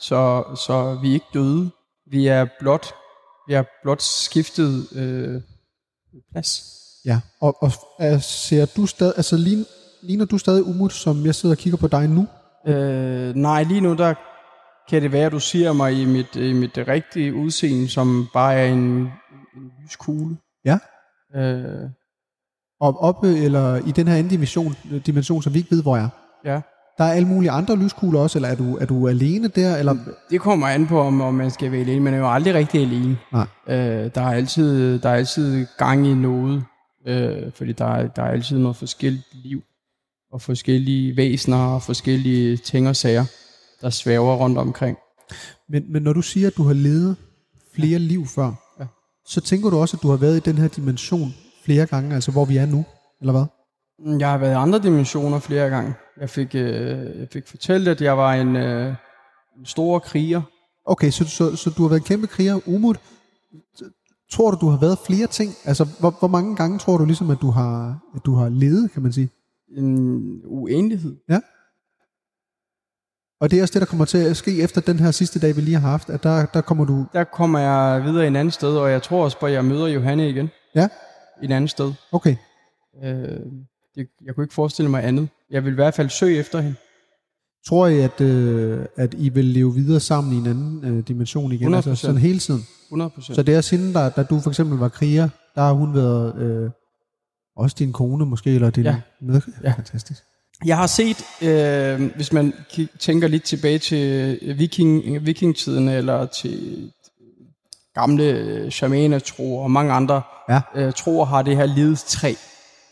Så, 0.00 0.44
så 0.66 0.98
vi 1.02 1.08
er 1.08 1.14
ikke 1.14 1.26
døde. 1.34 1.70
Vi 2.10 2.26
er 2.26 2.46
blot, 2.60 2.86
vi 3.48 3.54
er 3.54 3.64
blot 3.82 4.02
skiftet 4.02 4.86
øh, 4.96 5.40
plads. 6.32 6.62
Ja, 7.04 7.20
og, 7.40 7.62
og 7.62 7.72
ser 8.22 8.66
du 8.76 8.86
stadig, 8.86 9.12
altså 9.16 9.36
lign, 9.36 9.64
ligner 10.02 10.24
du 10.24 10.38
stadig 10.38 10.62
Umut, 10.64 10.92
som 10.92 11.26
jeg 11.26 11.34
sidder 11.34 11.54
og 11.54 11.58
kigger 11.58 11.76
på 11.76 11.88
dig 11.88 12.08
nu? 12.08 12.26
Øh, 12.66 13.34
nej, 13.34 13.62
lige 13.62 13.80
nu 13.80 13.94
der 13.94 14.14
kan 14.90 15.02
det 15.02 15.12
være, 15.12 15.26
at 15.26 15.32
du 15.32 15.40
siger 15.40 15.72
mig 15.72 15.92
i 16.00 16.04
mit, 16.04 16.36
i 16.36 16.52
mit 16.52 16.78
rigtige 16.78 17.34
udseende, 17.34 17.88
som 17.88 18.26
bare 18.32 18.54
er 18.54 18.72
en, 18.72 19.08
en 19.56 19.72
lys 19.82 19.96
kugle. 19.96 20.36
Ja. 20.64 20.78
Øh, 21.36 21.88
Og 22.80 23.00
oppe, 23.00 23.38
eller 23.38 23.76
i 23.76 23.90
den 23.92 24.08
her 24.08 24.14
anden 24.14 24.30
dimension, 24.30 24.74
dimension, 25.06 25.42
som 25.42 25.54
vi 25.54 25.58
ikke 25.58 25.70
ved, 25.70 25.82
hvor 25.82 25.96
er. 25.96 26.08
ja. 26.44 26.60
Der 26.98 27.04
er 27.04 27.12
alle 27.12 27.28
mulige 27.28 27.50
andre 27.50 27.76
lyskugler 27.76 28.20
også, 28.20 28.38
eller 28.38 28.48
er 28.48 28.54
du, 28.54 28.76
er 28.76 28.86
du 28.86 29.08
alene 29.08 29.48
der? 29.48 29.76
Eller? 29.76 29.96
Det 30.30 30.40
kommer 30.40 30.66
an 30.66 30.86
på, 30.86 31.00
om, 31.00 31.20
om 31.20 31.34
man 31.34 31.50
skal 31.50 31.72
være 31.72 31.80
alene. 31.80 32.00
Man 32.00 32.14
er 32.14 32.18
jo 32.18 32.32
aldrig 32.32 32.54
rigtig 32.54 32.80
alene. 32.82 33.18
Nej. 33.32 33.46
Øh, 33.68 34.10
der, 34.14 34.20
er 34.20 34.32
altid, 34.34 34.98
der 34.98 35.08
er 35.08 35.14
altid 35.14 35.66
gang 35.78 36.06
i 36.06 36.14
noget. 36.14 36.64
Øh, 37.06 37.52
fordi 37.52 37.72
der 37.72 37.84
er, 37.84 38.06
der 38.08 38.22
er 38.22 38.30
altid 38.30 38.58
noget 38.58 38.76
forskelligt 38.76 39.26
liv. 39.34 39.62
Og 40.32 40.42
forskellige 40.42 41.16
væsener 41.16 41.56
og 41.56 41.82
forskellige 41.82 42.56
ting 42.56 42.88
og 42.88 42.96
sager, 42.96 43.24
der 43.80 43.90
svæver 43.90 44.34
rundt 44.36 44.58
omkring. 44.58 44.98
Men, 45.68 45.92
men 45.92 46.02
når 46.02 46.12
du 46.12 46.22
siger, 46.22 46.46
at 46.46 46.56
du 46.56 46.62
har 46.62 46.72
levet 46.74 47.16
flere 47.74 47.98
liv 47.98 48.26
før. 48.26 48.52
Så 49.26 49.40
tænker 49.40 49.70
du 49.70 49.76
også, 49.76 49.96
at 49.96 50.02
du 50.02 50.08
har 50.10 50.16
været 50.16 50.36
i 50.36 50.50
den 50.50 50.58
her 50.58 50.68
dimension 50.68 51.34
flere 51.64 51.86
gange, 51.86 52.14
altså 52.14 52.32
hvor 52.32 52.44
vi 52.44 52.56
er 52.56 52.66
nu, 52.66 52.84
eller 53.20 53.32
hvad? 53.32 53.44
Jeg 54.18 54.30
har 54.30 54.38
været 54.38 54.52
i 54.52 54.54
andre 54.54 54.78
dimensioner 54.78 55.38
flere 55.38 55.70
gange. 55.70 55.94
Jeg 56.20 56.30
fik, 56.30 56.54
øh, 56.54 57.20
jeg 57.20 57.28
fik 57.32 57.48
fortalt, 57.48 57.88
at 57.88 58.00
jeg 58.00 58.18
var 58.18 58.34
en, 58.34 58.56
øh, 58.56 58.94
en 59.58 59.66
stor 59.66 59.98
kriger. 59.98 60.42
Okay, 60.86 61.10
så, 61.10 61.24
så, 61.24 61.56
så 61.56 61.70
du 61.70 61.82
har 61.82 61.88
været 61.88 62.00
en 62.00 62.04
kæmpe 62.04 62.26
kriger, 62.26 62.60
Umut. 62.66 63.00
Tror 64.32 64.50
du, 64.50 64.56
du 64.60 64.68
har 64.68 64.78
været 64.78 64.98
flere 65.06 65.26
ting? 65.26 65.52
Altså, 65.64 65.86
hvor, 66.00 66.16
hvor 66.18 66.28
mange 66.28 66.56
gange 66.56 66.78
tror 66.78 66.98
du 66.98 67.04
ligesom, 67.04 67.30
at 67.30 67.38
du 67.40 67.50
har, 67.50 67.98
at 68.16 68.20
du 68.24 68.34
har 68.34 68.48
levet, 68.48 68.90
kan 68.92 69.02
man 69.02 69.12
sige? 69.12 69.28
En 69.76 70.40
uendelighed. 70.44 71.16
Ja. 71.28 71.40
Og 73.40 73.50
det 73.50 73.58
er 73.58 73.62
også 73.62 73.72
det, 73.72 73.80
der 73.80 73.86
kommer 73.86 74.04
til 74.04 74.18
at 74.18 74.36
ske 74.36 74.62
efter 74.62 74.80
den 74.80 74.98
her 74.98 75.10
sidste 75.10 75.38
dag, 75.40 75.56
vi 75.56 75.60
lige 75.60 75.78
har 75.80 75.88
haft, 75.88 76.10
at 76.10 76.22
der, 76.22 76.46
der 76.46 76.60
kommer 76.60 76.84
du... 76.84 77.06
Der 77.12 77.24
kommer 77.24 77.58
jeg 77.58 78.04
videre 78.04 78.24
i 78.24 78.26
en 78.26 78.36
anden 78.36 78.52
sted, 78.52 78.76
og 78.76 78.90
jeg 78.90 79.02
tror 79.02 79.24
også 79.24 79.36
at 79.42 79.52
jeg 79.52 79.64
møder 79.64 79.86
Johanne 79.86 80.28
igen. 80.28 80.50
Ja? 80.74 80.88
I 81.42 81.44
et 81.44 81.52
andet 81.52 81.70
sted. 81.70 81.92
Okay. 82.12 82.36
Øh, 83.04 83.10
det, 83.94 84.06
jeg 84.24 84.34
kunne 84.34 84.44
ikke 84.44 84.54
forestille 84.54 84.90
mig 84.90 85.04
andet. 85.04 85.28
Jeg 85.50 85.64
vil 85.64 85.72
i 85.72 85.74
hvert 85.74 85.94
fald 85.94 86.08
søge 86.10 86.38
efter 86.38 86.60
hende. 86.60 86.76
Tror 87.66 87.86
I, 87.86 88.00
at, 88.00 88.20
øh, 88.20 88.86
at 88.96 89.14
I 89.14 89.28
vil 89.28 89.44
leve 89.44 89.74
videre 89.74 90.00
sammen 90.00 90.32
i 90.32 90.36
en 90.36 90.46
anden 90.46 90.84
øh, 90.84 91.08
dimension 91.08 91.52
igen? 91.52 91.74
100%. 91.74 91.76
Altså 91.76 91.94
sådan 91.94 92.18
hele 92.18 92.38
tiden? 92.38 92.60
100%. 92.92 93.34
Så 93.34 93.42
det 93.42 93.54
er 93.54 93.76
hende, 93.76 93.94
der, 93.94 94.08
da 94.08 94.22
du 94.22 94.40
for 94.40 94.50
eksempel 94.50 94.78
var 94.78 94.88
kriger, 94.88 95.28
der 95.54 95.60
har 95.60 95.72
hun 95.72 95.94
været 95.94 96.36
øh, 96.36 96.70
også 97.56 97.76
din 97.78 97.92
kone 97.92 98.26
måske, 98.26 98.54
eller 98.54 98.70
din 98.70 98.84
Ja. 98.84 99.00
med... 99.20 99.40
Ja. 99.62 99.72
Fantastisk. 99.72 100.22
Jeg 100.64 100.76
har 100.76 100.86
set, 100.86 101.24
øh, 101.42 102.14
hvis 102.16 102.32
man 102.32 102.52
tænker 102.98 103.28
lidt 103.28 103.44
tilbage 103.44 103.78
til 103.78 104.38
viking, 104.58 105.26
vikingtiden, 105.26 105.88
eller 105.88 106.26
til 106.26 106.92
gamle 107.94 108.24
øh, 108.24 108.70
shamaner-tro 108.70 109.58
og 109.58 109.70
mange 109.70 109.92
andre 109.92 110.22
Ja. 110.48 110.60
øh, 110.74 110.92
troer, 110.92 111.24
har 111.24 111.42
det 111.42 111.56
her 111.56 111.66
livets 111.66 112.04
træ. 112.04 112.34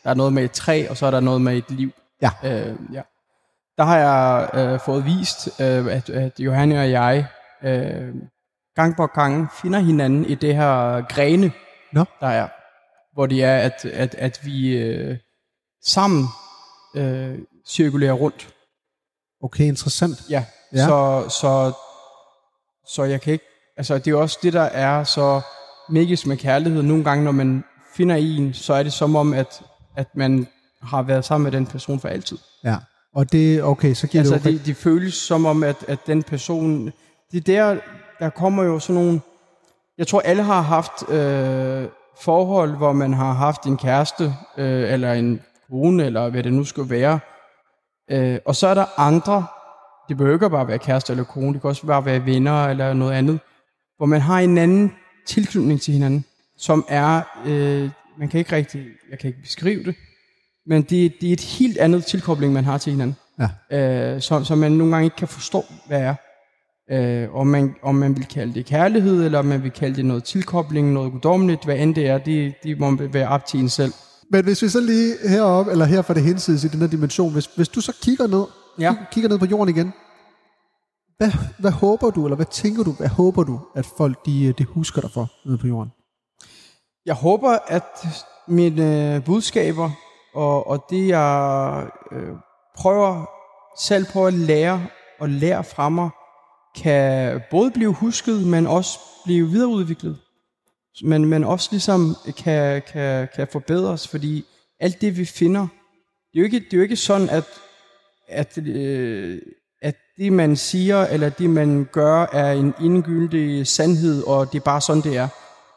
Der 0.04 0.10
er 0.10 0.14
noget 0.14 0.32
med 0.32 0.44
et 0.44 0.52
træ, 0.52 0.86
og 0.90 0.96
så 0.96 1.06
er 1.06 1.10
der 1.10 1.20
noget 1.20 1.40
med 1.40 1.56
et 1.56 1.70
liv. 1.70 1.90
Ja. 2.22 2.30
Øh, 2.44 2.76
ja. 2.92 3.02
Der 3.76 3.84
har 3.84 3.98
jeg 3.98 4.50
øh, 4.54 4.80
fået 4.80 5.04
vist, 5.04 5.60
øh, 5.60 5.86
at, 5.86 6.10
at 6.10 6.40
Johanne 6.40 6.80
og 6.80 6.90
jeg 6.90 7.26
øh, 7.62 8.14
gang 8.76 8.96
på 8.96 9.06
gang 9.06 9.48
finder 9.62 9.78
hinanden 9.78 10.24
i 10.24 10.34
det 10.34 10.54
her 10.54 11.02
grene, 11.08 11.52
Nå. 11.92 12.04
der 12.20 12.26
er. 12.26 12.48
Hvor 13.14 13.26
det 13.26 13.44
er, 13.44 13.56
at, 13.56 13.84
at, 13.84 14.14
at 14.14 14.40
vi 14.44 14.76
øh, 14.76 15.18
sammen 15.84 16.24
øh, 16.96 17.38
cirkulerer 17.66 18.12
rundt. 18.12 18.54
Okay, 19.42 19.64
interessant. 19.64 20.22
Ja. 20.30 20.44
Ja. 20.74 20.86
Så, 20.86 21.24
så, 21.40 21.72
så 22.86 23.04
jeg 23.04 23.20
kan 23.20 23.32
ikke... 23.32 23.44
Altså, 23.76 23.98
det 23.98 24.10
er 24.10 24.16
også 24.16 24.38
det, 24.42 24.52
der 24.52 24.62
er 24.62 25.04
så 25.04 25.40
magisk 25.88 26.26
med 26.26 26.36
kærlighed. 26.36 26.82
Nogle 26.82 27.04
gange, 27.04 27.24
når 27.24 27.32
man 27.32 27.64
finder 27.94 28.16
en, 28.16 28.54
så 28.54 28.74
er 28.74 28.82
det 28.82 28.92
som 28.92 29.16
om, 29.16 29.32
at, 29.32 29.62
at 29.96 30.06
man 30.16 30.48
har 30.82 31.02
været 31.02 31.24
sammen 31.24 31.44
med 31.44 31.52
den 31.52 31.66
person 31.66 32.00
for 32.00 32.08
altid. 32.08 32.38
Ja. 32.64 32.76
Og 33.14 33.32
det, 33.32 33.62
okay, 33.62 33.94
så 33.94 34.06
giver 34.06 34.22
Altså, 34.22 34.38
det 34.38 34.46
jo... 34.46 34.58
det, 34.58 34.66
det 34.66 34.76
føles 34.76 35.14
som 35.14 35.46
om, 35.46 35.62
at, 35.62 35.76
at 35.88 35.98
den 36.06 36.22
person... 36.22 36.92
Det 37.32 37.38
er 37.38 37.40
der, 37.40 37.80
der 38.18 38.30
kommer 38.30 38.62
jo 38.62 38.78
sådan 38.78 39.02
nogle... 39.02 39.20
Jeg 39.98 40.06
tror, 40.06 40.20
alle 40.20 40.42
har 40.42 40.60
haft 40.60 41.08
øh, 41.10 41.88
forhold, 42.20 42.76
hvor 42.76 42.92
man 42.92 43.12
har 43.12 43.32
haft 43.32 43.62
en 43.62 43.76
kæreste, 43.76 44.34
øh, 44.58 44.92
eller 44.92 45.12
en 45.12 45.40
kone, 45.70 46.04
eller 46.04 46.28
hvad 46.28 46.42
det 46.42 46.52
nu 46.52 46.64
skal 46.64 46.90
være. 46.90 47.20
Øh, 48.12 48.38
og 48.46 48.56
så 48.56 48.66
er 48.66 48.74
der 48.74 49.00
andre, 49.00 49.46
det 50.08 50.16
behøver 50.16 50.36
ikke 50.36 50.50
bare 50.50 50.68
være 50.68 50.78
kæreste 50.78 51.12
eller 51.12 51.24
kone, 51.24 51.52
det 51.52 51.60
kan 51.60 51.68
også 51.68 51.86
bare 51.86 52.04
være 52.04 52.26
venner 52.26 52.64
eller 52.64 52.94
noget 52.94 53.12
andet, 53.12 53.40
hvor 53.96 54.06
man 54.06 54.20
har 54.20 54.38
en 54.40 54.58
anden 54.58 54.92
tilknytning 55.26 55.80
til 55.80 55.94
hinanden, 55.94 56.24
som 56.56 56.84
er, 56.88 57.22
øh, 57.46 57.90
man 58.18 58.28
kan 58.28 58.38
ikke 58.38 58.56
rigtig, 58.56 58.86
jeg 59.10 59.18
kan 59.18 59.28
ikke 59.28 59.42
beskrive 59.42 59.84
det, 59.84 59.94
men 60.66 60.82
det, 60.82 61.12
det 61.20 61.28
er 61.28 61.32
et 61.32 61.40
helt 61.40 61.78
andet 61.78 62.04
tilkobling, 62.04 62.52
man 62.52 62.64
har 62.64 62.78
til 62.78 62.90
hinanden 62.90 63.16
Ja. 63.70 64.14
øh, 64.14 64.20
som, 64.20 64.44
som 64.44 64.58
man 64.58 64.72
nogle 64.72 64.92
gange 64.92 65.04
ikke 65.04 65.16
kan 65.16 65.28
forstå, 65.28 65.64
hvad 65.86 66.00
er. 66.00 66.14
Øh, 66.90 67.34
om, 67.34 67.46
man, 67.46 67.74
om 67.82 67.94
man 67.94 68.16
vil 68.16 68.26
kalde 68.26 68.54
det 68.54 68.66
kærlighed, 68.66 69.24
eller 69.24 69.38
om 69.38 69.44
man 69.44 69.62
vil 69.62 69.70
kalde 69.70 69.96
det 69.96 70.04
noget 70.04 70.24
tilkobling, 70.24 70.92
noget 70.92 71.12
guddommeligt, 71.12 71.64
hvad 71.64 71.76
end 71.76 71.94
det 71.94 72.06
er, 72.08 72.18
det, 72.18 72.54
det 72.62 72.78
må 72.80 72.96
være 72.96 73.28
op 73.28 73.46
til 73.46 73.60
en 73.60 73.68
selv. 73.68 73.92
Men 74.33 74.45
hvis 74.45 74.62
vi 74.62 74.68
så 74.68 74.80
lige 74.80 75.28
heroppe, 75.28 75.72
eller 75.72 75.85
her 75.85 76.03
fra 76.03 76.14
det 76.14 76.22
hensides 76.22 76.64
i 76.64 76.68
den 76.68 76.80
her 76.80 76.87
dimension, 76.87 77.33
hvis, 77.33 77.47
hvis 77.57 77.68
du 77.68 77.80
så 77.80 77.93
kigger 78.03 78.26
ned, 78.26 78.45
Ja. 78.78 78.93
kig- 78.93 79.07
kigger 79.12 79.28
ned 79.30 79.39
på 79.39 79.45
jorden 79.47 79.68
igen, 79.76 79.93
hvad, 81.18 81.30
hvad 81.59 81.70
håber 81.70 82.11
du, 82.11 82.24
eller 82.26 82.37
hvad 82.37 82.47
tænker 82.47 82.83
du, 82.83 82.93
hvad 82.93 83.09
håber 83.09 83.43
du, 83.45 83.61
at 83.76 83.87
folk 83.97 84.26
de, 84.26 84.45
øh, 84.45 84.55
de 84.59 84.64
husker 84.64 85.01
dig 85.01 85.11
for 85.11 85.26
nede 85.47 85.59
på 85.59 85.66
jorden? 85.66 85.91
Jeg 87.07 87.14
håber, 87.14 87.59
at 87.66 88.07
mine 88.49 89.14
øh, 89.16 89.24
budskaber, 89.24 89.91
og, 90.35 90.66
og 90.66 90.85
det 90.91 91.09
jeg 91.09 91.87
øh, 92.12 92.28
prøver 92.76 93.24
selv 93.80 94.07
på 94.12 94.26
at 94.26 94.35
lære 94.35 94.87
og 95.20 95.28
lære 95.28 95.64
fra 95.64 95.89
mig, 95.89 96.11
kan 96.76 97.41
både 97.51 97.70
blive 97.70 97.93
husket, 97.95 98.47
men 98.47 98.66
også 98.66 98.99
blive 99.24 99.49
videreudviklet. 99.49 100.18
Men, 101.03 101.24
men 101.24 101.45
også 101.45 101.68
ligesom 101.70 102.16
kan, 102.36 102.82
kan, 102.82 103.28
kan 103.36 103.49
forbedres, 103.53 104.09
fordi 104.09 104.45
alt 104.80 105.01
det 105.01 105.16
vi 105.16 105.24
finder, 105.24 105.66
det 106.32 106.38
er 106.38 106.40
jo 106.40 106.45
ikke, 106.45 106.61
det 106.61 106.72
er 106.72 106.76
jo 106.76 106.82
ikke 106.82 106.97
sådan, 106.97 107.28
at, 107.28 107.45
at, 108.28 108.59
øh, 108.59 109.43
at 109.82 109.97
det 110.16 110.32
man 110.32 110.57
siger, 110.57 111.07
eller 111.07 111.28
det 111.28 111.51
man 111.51 111.88
gør, 111.93 112.26
er 112.32 112.53
en 112.53 112.74
indgyldig 112.80 113.66
sandhed, 113.66 114.22
og 114.22 114.53
det 114.53 114.59
er 114.59 114.64
bare 114.64 114.80
sådan, 114.80 115.03
det 115.03 115.16
er. 115.16 115.28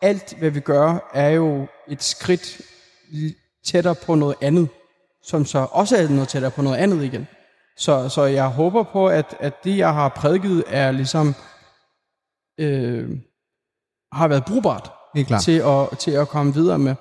Alt 0.02 0.36
hvad 0.40 0.50
vi 0.50 0.60
gør, 0.60 1.12
er 1.14 1.30
jo 1.30 1.68
et 1.88 2.04
skridt 2.04 2.62
tættere 3.66 3.96
på 3.96 4.16
noget 4.16 4.36
andet, 4.42 4.70
som 5.24 5.46
så 5.46 5.68
også 5.72 5.98
er 5.98 6.10
noget 6.10 6.30
tættere 6.30 6.52
på 6.52 6.62
noget 6.62 6.78
andet 6.78 7.04
igen. 7.04 7.28
Så, 7.78 8.10
så 8.10 8.24
jeg 8.24 8.48
håber 8.48 8.84
på, 8.84 9.08
at, 9.08 9.36
at 9.40 9.64
det, 9.64 9.78
jeg 9.78 9.94
har 9.94 10.10
prædiket, 10.10 10.64
er 10.68 10.92
ligesom 10.92 11.36
øh, 12.60 13.10
har 14.12 14.28
været 14.28 14.46
brugbart 14.46 14.92
Helt 15.16 15.28
klart. 15.28 15.42
til 15.42 15.62
at, 15.66 15.98
til 15.98 16.12
at 16.12 16.28
komme 16.28 16.54
videre 16.54 16.80
med. 16.80 16.96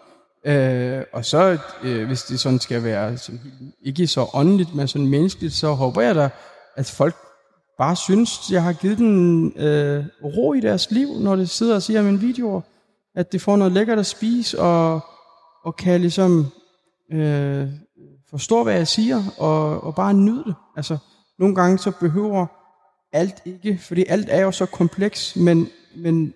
Øh, 0.46 1.02
og 1.12 1.24
så, 1.24 1.58
øh, 1.82 2.06
hvis 2.06 2.22
det 2.22 2.40
sådan 2.40 2.60
skal 2.60 2.84
være 2.84 3.18
sådan, 3.18 3.40
ikke 3.82 4.06
så 4.06 4.26
åndeligt, 4.34 4.74
men 4.74 4.88
sådan 4.88 5.06
menneskeligt, 5.06 5.54
så 5.54 5.72
håber 5.72 6.02
jeg 6.02 6.14
da, 6.14 6.28
at 6.76 6.86
folk 6.86 7.14
bare 7.78 7.96
synes, 7.96 8.50
jeg 8.50 8.62
har 8.62 8.72
givet 8.72 8.98
den 8.98 9.52
øh, 9.56 10.04
ro 10.24 10.52
i 10.52 10.60
deres 10.60 10.90
liv, 10.90 11.08
når 11.20 11.36
de 11.36 11.46
sidder 11.46 11.74
og 11.74 11.82
siger 11.82 12.02
mine 12.02 12.20
videoer. 12.20 12.60
At 13.14 13.32
det 13.32 13.40
får 13.40 13.56
noget 13.56 13.72
lækkert 13.72 13.98
at 13.98 14.06
spise, 14.06 14.60
og, 14.60 15.00
og 15.64 15.76
kan 15.76 16.00
ligesom 16.00 16.46
øh, 17.12 17.68
forstå, 18.30 18.62
hvad 18.62 18.74
jeg 18.74 18.88
siger, 18.88 19.22
og, 19.38 19.84
og 19.84 19.94
bare 19.94 20.14
nyde 20.14 20.44
det. 20.46 20.54
Altså, 20.76 20.98
nogle 21.38 21.54
gange 21.54 21.78
så 21.78 21.92
behøver 22.00 22.46
alt 23.12 23.42
ikke, 23.44 23.78
fordi 23.82 24.04
alt 24.08 24.28
er 24.30 24.40
jo 24.40 24.50
så 24.52 24.66
kompleks, 24.66 25.36
men, 25.36 25.68
men 25.96 26.34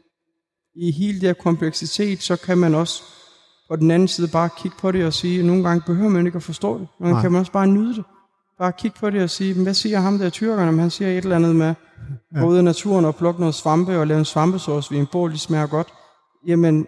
i 0.81 0.91
hele 0.93 1.20
det 1.20 1.29
her 1.29 1.33
kompleksitet, 1.33 2.22
så 2.22 2.37
kan 2.37 2.59
man 2.59 2.74
også 2.74 3.03
på 3.68 3.76
den 3.76 3.91
anden 3.91 4.09
side 4.09 4.29
bare 4.29 4.49
kigge 4.59 4.76
på 4.81 4.93
det 4.93 5.07
og 5.07 5.12
sige, 5.12 5.39
at 5.39 5.45
nogle 5.45 5.62
gange 5.62 5.83
behøver 5.87 6.11
man 6.11 6.26
ikke 6.26 6.37
at 6.37 6.43
forstå 6.43 6.79
det. 6.79 6.89
Nogle 7.01 7.14
gange 7.14 7.22
kan 7.22 7.33
man 7.33 7.41
også 7.41 7.53
bare 7.53 7.66
nyde 7.66 7.95
det. 7.95 8.05
Bare 8.59 8.72
kigge 8.72 8.97
på 9.01 9.11
det 9.11 9.22
og 9.22 9.31
sige, 9.31 9.55
"Men 9.55 9.62
hvad 9.62 9.74
siger 9.74 10.01
ham 10.01 10.18
der 10.18 10.31
tyrkerne, 10.31 10.68
om 10.68 10.79
han 10.79 10.91
siger 10.91 11.11
et 11.11 11.16
eller 11.22 11.37
andet 11.37 11.57
med, 11.57 11.74
gå 12.41 12.47
ud 12.47 12.59
i 12.59 12.62
naturen 12.62 13.05
og 13.05 13.16
plukke 13.16 13.41
noget 13.41 13.55
svampe 13.55 13.99
og 13.99 14.07
lave 14.07 14.18
en 14.18 14.24
svampesauce 14.24 14.91
ved 14.91 14.99
en 14.99 15.07
bål, 15.12 15.33
de 15.33 15.39
smager 15.39 15.66
godt. 15.66 15.89
Jamen, 16.47 16.87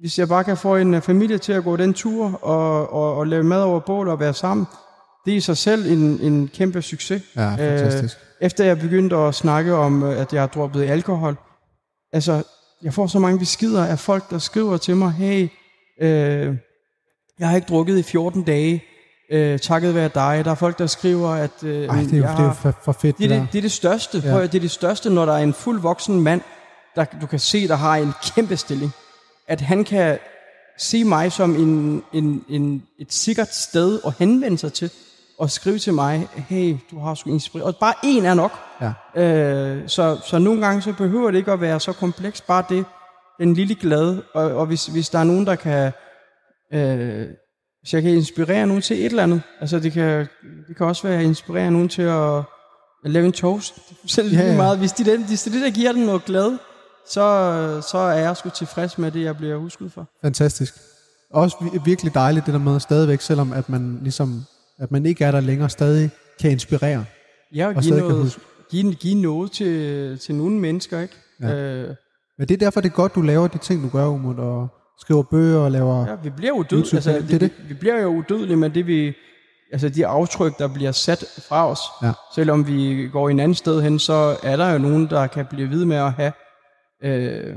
hvis 0.00 0.18
jeg 0.18 0.28
bare 0.28 0.44
kan 0.44 0.56
få 0.56 0.76
en 0.76 0.94
øh, 0.94 1.02
familie 1.02 1.38
til 1.38 1.52
at 1.52 1.64
gå 1.64 1.76
den 1.76 1.94
tur 1.94 2.44
og, 2.44 2.92
og, 2.92 3.16
og 3.16 3.26
lave 3.26 3.44
mad 3.44 3.62
over 3.62 3.80
bål 3.80 4.08
og 4.08 4.20
være 4.20 4.34
sammen, 4.34 4.66
det 5.24 5.32
er 5.32 5.36
i 5.36 5.40
sig 5.40 5.56
selv 5.56 5.92
en, 5.92 6.20
en 6.20 6.48
kæmpe 6.48 6.82
succes. 6.82 7.22
Ja, 7.36 7.50
fantastisk. 7.50 8.16
Øh, 8.16 8.46
efter 8.46 8.64
jeg 8.64 8.78
begyndte 8.78 9.16
at 9.16 9.34
snakke 9.34 9.74
om, 9.74 10.02
øh, 10.02 10.20
at 10.20 10.32
jeg 10.32 10.42
har 10.42 10.46
droppet 10.46 10.82
alkohol, 10.82 11.36
altså, 12.12 12.42
jeg 12.82 12.94
får 12.94 13.06
så 13.06 13.18
mange 13.18 13.38
beskeder 13.38 13.84
af 13.86 13.98
folk, 13.98 14.30
der 14.30 14.38
skriver 14.38 14.76
til 14.76 14.96
mig, 14.96 15.12
hey, 15.12 15.48
øh, 16.00 16.56
jeg 17.38 17.48
har 17.48 17.56
ikke 17.56 17.66
drukket 17.68 17.98
i 17.98 18.02
14 18.02 18.42
dage, 18.42 18.84
øh, 19.30 19.58
takket 19.58 19.94
være 19.94 20.10
dig. 20.14 20.44
Der 20.44 20.50
er 20.50 20.54
folk, 20.54 20.78
der 20.78 20.86
skriver, 20.86 21.28
at 21.28 21.50
øh, 21.62 21.84
Ej, 21.88 21.96
det 22.02 22.12
er 22.12 22.16
jo, 22.18 22.22
jeg 22.24 22.32
det 22.32 22.38
er 22.38 22.42
jo 22.42 22.48
har- 22.48 22.54
for, 22.54 22.74
for 22.84 22.92
fedt, 22.92 23.18
det, 23.18 23.24
er 23.24 23.28
der. 23.28 23.38
det, 23.40 23.48
det 23.52 23.58
er 23.58 23.62
det 23.62 23.72
største. 23.72 24.22
Ja. 24.24 24.36
Ja. 24.36 24.42
Det 24.42 24.54
er 24.54 24.60
det 24.60 24.70
største, 24.70 25.10
når 25.10 25.24
der 25.26 25.32
er 25.32 25.42
en 25.42 25.54
fuld 25.54 25.80
voksen 25.80 26.20
mand, 26.20 26.40
der 26.96 27.04
du 27.20 27.26
kan 27.26 27.38
se, 27.38 27.68
der 27.68 27.76
har 27.76 27.96
en 27.96 28.12
kæmpe 28.34 28.56
stilling. 28.56 28.92
At 29.48 29.60
han 29.60 29.84
kan 29.84 30.18
se 30.78 31.04
mig 31.04 31.32
som 31.32 31.56
en, 31.56 32.02
en, 32.12 32.44
en, 32.48 32.82
et 32.98 33.12
sikkert 33.12 33.54
sted 33.54 34.00
at 34.06 34.12
henvende 34.18 34.58
sig 34.58 34.72
til, 34.72 34.90
og 35.38 35.50
skrive 35.50 35.78
til 35.78 35.94
mig, 35.94 36.28
hey, 36.34 36.76
du 36.90 36.98
har 37.00 37.14
sgu 37.14 37.30
inspireret. 37.30 37.66
Og 37.74 37.76
bare 37.80 37.94
en 38.04 38.24
er 38.24 38.34
nok. 38.34 38.52
Ja. 38.80 39.22
Øh, 39.22 39.88
så, 39.88 40.20
så 40.26 40.38
nogle 40.38 40.66
gange 40.66 40.82
så 40.82 40.92
behøver 40.92 41.30
det 41.30 41.38
ikke 41.38 41.52
at 41.52 41.60
være 41.60 41.80
så 41.80 41.92
komplekst. 41.92 42.46
Bare 42.46 42.64
det, 42.68 42.84
den 43.40 43.54
lille 43.54 43.74
glade. 43.74 44.22
Og, 44.34 44.44
og 44.44 44.66
hvis, 44.66 44.86
hvis 44.86 45.08
der 45.08 45.18
er 45.18 45.24
nogen, 45.24 45.46
der 45.46 45.54
kan... 45.54 45.92
Øh, 46.72 47.26
hvis 47.82 47.94
jeg 47.94 48.02
kan 48.02 48.10
inspirere 48.10 48.66
nogen 48.66 48.82
til 48.82 48.98
et 48.98 49.04
eller 49.06 49.22
andet. 49.22 49.42
Altså 49.60 49.78
det 49.78 49.92
kan, 49.92 50.28
det 50.68 50.76
kan 50.76 50.86
også 50.86 51.08
være 51.08 51.18
at 51.18 51.24
inspirere 51.24 51.70
nogen 51.70 51.88
til 51.88 52.02
at, 52.02 52.36
at 53.04 53.10
lave 53.10 53.26
en 53.26 53.32
toast. 53.32 53.74
Selv 54.06 54.32
Ja, 54.32 54.40
ja, 54.40 54.50
ja. 54.50 54.56
meget. 54.56 54.78
Hvis 54.78 54.92
det 54.92 55.08
er 55.08 55.12
den, 55.16 55.24
hvis 55.26 55.42
det, 55.42 55.54
er 55.56 55.60
der 55.60 55.70
giver 55.70 55.92
den 55.92 56.02
noget 56.02 56.24
glæde, 56.24 56.58
så, 57.08 57.82
så 57.90 57.98
er 57.98 58.18
jeg 58.18 58.36
sgu 58.36 58.48
tilfreds 58.48 58.98
med 58.98 59.10
det, 59.10 59.24
jeg 59.24 59.36
bliver 59.36 59.56
husket 59.56 59.92
for. 59.92 60.06
Fantastisk. 60.24 60.74
Også 61.30 61.56
vi- 61.60 61.80
virkelig 61.84 62.14
dejligt 62.14 62.46
det 62.46 62.54
der 62.54 62.60
med 62.60 62.80
stadigvæk, 62.80 63.20
selvom 63.20 63.52
at 63.52 63.68
man 63.68 63.98
ligesom, 64.02 64.44
at 64.78 64.90
man 64.90 65.06
ikke 65.06 65.24
er 65.24 65.30
der 65.30 65.40
længere, 65.40 65.70
stadig 65.70 66.10
kan 66.40 66.50
inspirere. 66.50 67.04
Ja, 67.54 67.68
og 67.68 67.74
Og 67.76 67.82
give 67.82 67.98
noget, 67.98 68.38
give, 68.70 68.94
give 68.94 69.22
noget 69.22 69.52
til, 69.52 70.18
til 70.18 70.34
nogle 70.34 70.60
mennesker, 70.60 71.00
ikke? 71.00 71.14
Ja. 71.42 71.54
Øh, 71.54 71.94
Men 72.38 72.48
det 72.48 72.54
er 72.54 72.58
derfor, 72.58 72.80
det 72.80 72.88
er 72.88 72.94
godt, 72.94 73.14
du 73.14 73.22
laver 73.22 73.48
de 73.48 73.58
ting, 73.58 73.82
du 73.82 73.88
gør, 73.88 74.06
Umut, 74.06 74.38
og 74.38 74.68
skriver 75.00 75.22
bøger 75.22 75.58
og 75.58 75.70
laver... 75.70 76.06
Ja, 76.06 76.14
vi 76.22 76.30
bliver 76.30 76.52
udødelige. 76.52 76.78
YouTube, 76.78 76.96
Altså, 76.96 77.10
det 77.28 77.34
er 77.34 77.38
det. 77.38 77.52
Vi, 77.58 77.68
vi 77.68 77.74
bliver 77.74 78.00
jo 78.00 78.08
udødelige 78.08 78.56
med 78.56 78.70
det, 78.70 78.86
vi 78.86 79.14
altså 79.72 79.88
de 79.88 80.06
aftryk, 80.06 80.58
der 80.58 80.68
bliver 80.68 80.92
sat 80.92 81.24
fra 81.48 81.70
os. 81.70 81.80
Ja. 82.02 82.12
Selvom 82.34 82.66
vi 82.66 83.08
går 83.12 83.28
en 83.28 83.40
anden 83.40 83.54
sted 83.54 83.82
hen, 83.82 83.98
så 83.98 84.36
er 84.42 84.56
der 84.56 84.72
jo 84.72 84.78
nogen, 84.78 85.10
der 85.10 85.26
kan 85.26 85.46
blive 85.50 85.70
ved 85.70 85.84
med 85.84 85.96
at 85.96 86.12
have. 86.12 86.32
Øh, 87.04 87.56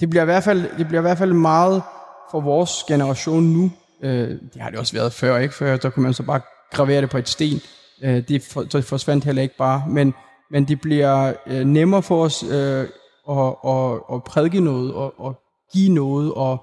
det, 0.00 0.10
bliver 0.10 0.22
i 0.22 0.24
hvert 0.24 0.44
fald, 0.44 0.78
det 0.78 0.86
bliver 0.88 1.00
i 1.00 1.02
hvert 1.02 1.18
fald 1.18 1.32
meget 1.32 1.82
for 2.30 2.40
vores 2.40 2.70
generation 2.88 3.42
nu. 3.42 3.70
Øh, 4.02 4.28
det 4.28 4.62
har 4.62 4.70
det 4.70 4.78
også 4.78 4.92
været 4.92 5.12
før, 5.12 5.38
ikke? 5.38 5.54
Før 5.54 5.76
der 5.76 5.90
kunne 5.90 6.02
man 6.02 6.14
så 6.14 6.22
bare 6.22 6.40
gravere 6.72 7.00
det 7.00 7.10
på 7.10 7.18
et 7.18 7.28
sten. 7.28 7.60
Øh, 8.02 8.28
det, 8.28 8.42
for, 8.42 8.62
det 8.62 8.84
forsvandt 8.84 9.24
heller 9.24 9.42
ikke 9.42 9.56
bare. 9.56 9.84
Men, 9.88 10.14
men 10.50 10.68
det 10.68 10.80
bliver 10.80 11.32
øh, 11.46 11.64
nemmere 11.64 12.02
for 12.02 12.24
os 12.24 12.42
øh, 12.42 12.86
at, 13.30 13.54
at, 13.66 14.00
at 14.14 14.24
prædike 14.24 14.60
noget, 14.60 14.94
og, 14.94 15.20
og 15.20 15.34
give 15.72 15.92
noget, 15.92 16.32
og 16.34 16.62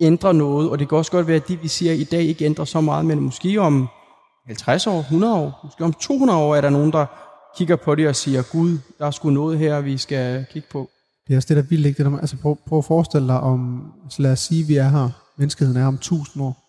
ændre 0.00 0.34
noget. 0.34 0.70
Og 0.70 0.78
det 0.78 0.88
kan 0.88 0.98
også 0.98 1.10
godt 1.10 1.26
være, 1.26 1.36
at 1.36 1.48
det, 1.48 1.62
vi 1.62 1.68
siger 1.68 1.92
i 1.92 2.04
dag, 2.04 2.22
ikke 2.22 2.44
ændrer 2.44 2.64
så 2.64 2.80
meget, 2.80 3.04
men 3.06 3.20
måske 3.20 3.60
om 3.60 3.88
50 4.46 4.86
år, 4.86 4.98
100 4.98 5.34
år, 5.34 5.60
måske 5.64 5.84
om 5.84 5.92
200 5.92 6.38
år, 6.38 6.56
er 6.56 6.60
der 6.60 6.70
nogen, 6.70 6.92
der 6.92 7.06
kigger 7.56 7.76
på 7.76 7.94
det 7.94 8.08
og 8.08 8.16
siger, 8.16 8.42
Gud, 8.52 8.78
der 8.98 9.06
er 9.06 9.10
sgu 9.10 9.30
noget 9.30 9.58
her, 9.58 9.80
vi 9.80 9.96
skal 9.98 10.46
kigge 10.52 10.68
på. 10.70 10.88
Det 11.26 11.32
er 11.32 11.36
også 11.36 11.48
det, 11.48 11.56
der 11.56 11.62
er 11.62 11.66
vildt, 11.66 11.86
ikke? 11.86 12.04
Det 12.04 12.12
der, 12.12 12.18
altså 12.18 12.36
prøv, 12.42 12.58
prøv 12.68 12.78
at 12.78 12.84
forestille 12.84 13.28
dig 13.28 13.40
om, 13.40 13.92
så 14.10 14.22
lad 14.22 14.32
os 14.32 14.40
sige, 14.40 14.66
vi 14.66 14.76
er 14.76 14.88
her, 14.88 15.08
menneskeheden 15.38 15.82
er 15.82 15.86
om 15.86 15.94
1000 15.94 16.44
år. 16.44 16.61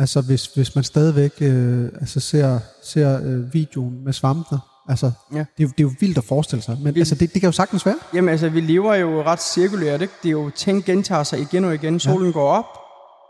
Altså 0.00 0.20
hvis, 0.20 0.46
hvis 0.46 0.74
man 0.74 0.84
stadigvæk 0.84 1.32
øh, 1.40 1.84
altså 2.00 2.20
ser, 2.20 2.58
ser 2.82 3.20
øh, 3.24 3.54
videoen 3.54 4.04
med 4.04 4.12
svampene, 4.12 4.60
altså 4.88 5.10
Ja. 5.32 5.38
det, 5.38 5.44
er, 5.58 5.62
jo- 5.62 5.68
det 5.68 5.80
er 5.80 5.82
jo 5.84 5.90
vildt 6.00 6.18
at 6.18 6.24
forestille 6.24 6.62
sig, 6.62 6.76
men 6.82 6.96
altså, 6.96 7.14
det, 7.14 7.32
det 7.32 7.40
kan 7.40 7.48
jo 7.48 7.52
sagtens 7.52 7.86
være. 7.86 7.96
Jamen 8.14 8.28
altså, 8.28 8.48
vi 8.48 8.60
lever 8.60 8.94
jo 8.94 9.22
ret 9.22 9.42
cirkulært, 9.42 10.02
ikke? 10.02 10.14
Det 10.22 10.28
er 10.28 10.32
jo, 10.32 10.50
ting 10.50 10.84
gentager 10.84 11.22
sig 11.22 11.40
igen 11.40 11.64
og 11.64 11.74
igen. 11.74 12.00
Solen 12.00 12.26
ja. 12.26 12.32
går 12.32 12.48
op, 12.48 12.64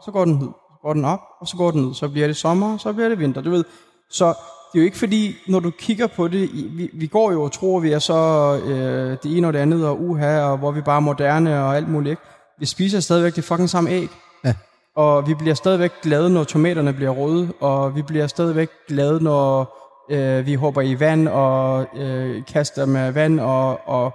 så 0.04 0.10
går 0.10 0.24
den 0.24 0.34
ned. 0.34 0.48
Går 0.82 0.92
den 0.92 1.04
op, 1.04 1.20
og 1.40 1.48
så 1.48 1.56
går 1.56 1.70
den 1.70 1.82
ned. 1.82 1.94
Så 1.94 2.08
bliver 2.08 2.26
det 2.26 2.36
sommer, 2.36 2.78
så 2.78 2.92
bliver 2.92 3.08
det 3.08 3.18
vinter, 3.18 3.40
du 3.40 3.50
ved. 3.50 3.64
Så 4.10 4.26
det 4.72 4.78
er 4.78 4.82
jo 4.82 4.84
ikke 4.84 4.98
fordi, 4.98 5.34
når 5.48 5.60
du 5.60 5.70
kigger 5.78 6.06
på 6.06 6.28
det, 6.28 6.50
vi, 6.76 6.90
vi 6.94 7.06
går 7.06 7.32
jo 7.32 7.42
og 7.42 7.52
tror, 7.52 7.80
vi 7.80 7.92
er 7.92 7.98
så 7.98 8.16
øh, 8.64 9.16
det 9.22 9.36
ene 9.36 9.46
og 9.46 9.52
det 9.52 9.58
andet, 9.58 9.86
og 9.86 10.00
uha, 10.02 10.40
og 10.40 10.58
hvor 10.58 10.70
vi 10.70 10.80
bare 10.80 10.96
er 10.96 11.00
moderne 11.00 11.62
og 11.64 11.76
alt 11.76 11.88
muligt, 11.88 12.10
ikke? 12.10 12.22
Vi 12.58 12.66
spiser 12.66 13.00
stadigvæk 13.00 13.36
det 13.36 13.44
fucking 13.44 13.70
samme 13.70 13.90
æg. 13.90 14.08
Og 15.01 15.28
vi 15.28 15.34
bliver 15.34 15.55
stadigvæk 15.55 15.92
glade, 16.03 16.30
når 16.30 16.44
tomaterne 16.44 16.92
bliver 16.92 17.11
røde, 17.11 17.53
og 17.61 17.96
vi 17.96 18.03
bliver 18.03 18.26
stadigvæk 18.26 18.68
glade, 18.88 19.22
når 19.24 19.76
øh, 20.11 20.46
vi 20.46 20.55
hopper 20.55 20.80
i 20.80 21.01
vand 21.01 21.28
og 21.28 21.86
øh, 21.96 22.42
kaster 22.46 22.86
med 22.86 23.12
vand, 23.12 23.40
og, 23.40 23.88
og, 23.88 24.12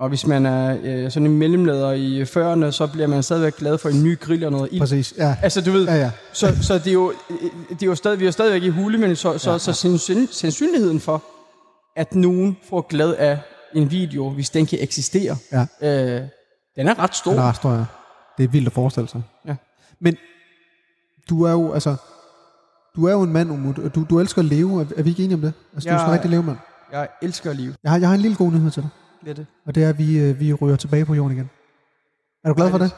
og 0.00 0.08
hvis 0.08 0.26
man 0.26 0.46
er 0.46 0.76
øh, 0.82 1.10
sådan 1.10 1.26
en 1.26 1.38
mellemleder 1.38 1.92
i 1.92 2.22
40'erne, 2.22 2.70
så 2.70 2.88
bliver 2.92 3.06
man 3.06 3.22
stadigvæk 3.22 3.56
glad 3.56 3.78
for 3.78 3.88
en 3.88 4.02
ny 4.04 4.20
grill 4.20 4.44
og 4.44 4.52
noget 4.52 4.68
ild. 4.72 4.80
Præcis, 4.80 5.14
ja. 5.18 5.36
Altså, 5.42 5.60
du 5.60 5.70
ved, 5.70 5.84
Ja, 5.86 5.94
ja. 5.94 6.10
så, 6.32 6.46
så 6.62 6.74
det 6.74 6.86
er 6.86 6.92
jo, 6.92 7.12
det 7.70 7.82
er 7.82 7.86
jo 7.86 7.94
stadig, 7.94 8.18
vi 8.18 8.24
er 8.24 8.28
jo 8.28 8.32
stadigvæk 8.32 8.62
i 8.62 8.68
hule, 8.68 8.98
men 8.98 9.16
så, 9.16 9.38
så, 9.38 9.50
ja, 9.52 9.58
så 9.58 9.72
sandsyn- 9.72 10.32
sandsynligheden 10.32 11.00
for, 11.00 11.22
at 11.96 12.14
nogen 12.14 12.56
får 12.70 12.80
glæde 12.88 13.16
af 13.18 13.38
en 13.74 13.90
video, 13.90 14.30
hvis 14.30 14.50
den 14.50 14.66
kan 14.66 14.78
eksistere, 14.82 15.36
Ja. 15.52 15.66
øh, 15.82 16.22
den 16.76 16.88
er 16.88 16.98
ret 16.98 17.14
stor. 17.16 17.30
Den 17.30 17.40
er 17.40 17.44
ret 17.48 17.56
stor, 17.56 17.70
ja. 17.72 17.84
Det 18.38 18.44
er 18.44 18.48
vildt 18.48 18.66
at 18.66 18.72
forestille 18.72 19.08
sig. 19.08 19.22
Ja. 19.48 19.54
Men 20.02 20.16
du 21.30 21.42
er 21.42 21.50
jo, 21.52 21.72
altså, 21.72 21.96
du 22.96 23.06
er 23.06 23.12
jo 23.12 23.22
en 23.22 23.32
mand, 23.32 23.50
Umut, 23.50 23.78
og 23.78 23.94
du, 23.94 24.06
du 24.10 24.20
elsker 24.20 24.38
at 24.42 24.44
leve. 24.44 24.80
Er, 24.80 24.84
er 24.96 25.02
vi 25.02 25.10
ikke 25.10 25.24
enige 25.24 25.34
om 25.34 25.40
det? 25.40 25.52
Altså, 25.74 25.88
du 25.88 25.92
er 25.92 25.92
Jeg- 25.92 26.00
sådan 26.00 26.10
en 26.10 26.14
rigtig 26.14 26.30
levemand. 26.30 26.56
Jeg 26.92 27.08
elsker 27.22 27.52
liv. 27.52 27.72
Jeg 27.82 27.90
har, 27.92 27.98
jeg 27.98 28.08
har 28.08 28.14
en 28.14 28.20
lille 28.20 28.36
god 28.36 28.52
nyhed 28.52 28.70
til 28.70 28.82
dig, 28.82 28.90
Det 29.24 29.30
er 29.30 29.34
det. 29.34 29.46
og 29.66 29.74
det 29.74 29.84
er, 29.84 29.88
at 29.88 29.98
vi, 29.98 30.18
øh, 30.18 30.40
vi 30.40 30.52
ryger 30.52 30.76
tilbage 30.76 31.04
på 31.04 31.14
jorden 31.14 31.36
igen. 31.36 31.50
Er 32.44 32.48
du 32.48 32.54
glad 32.54 32.70
for 32.70 32.78
det? 32.78 32.90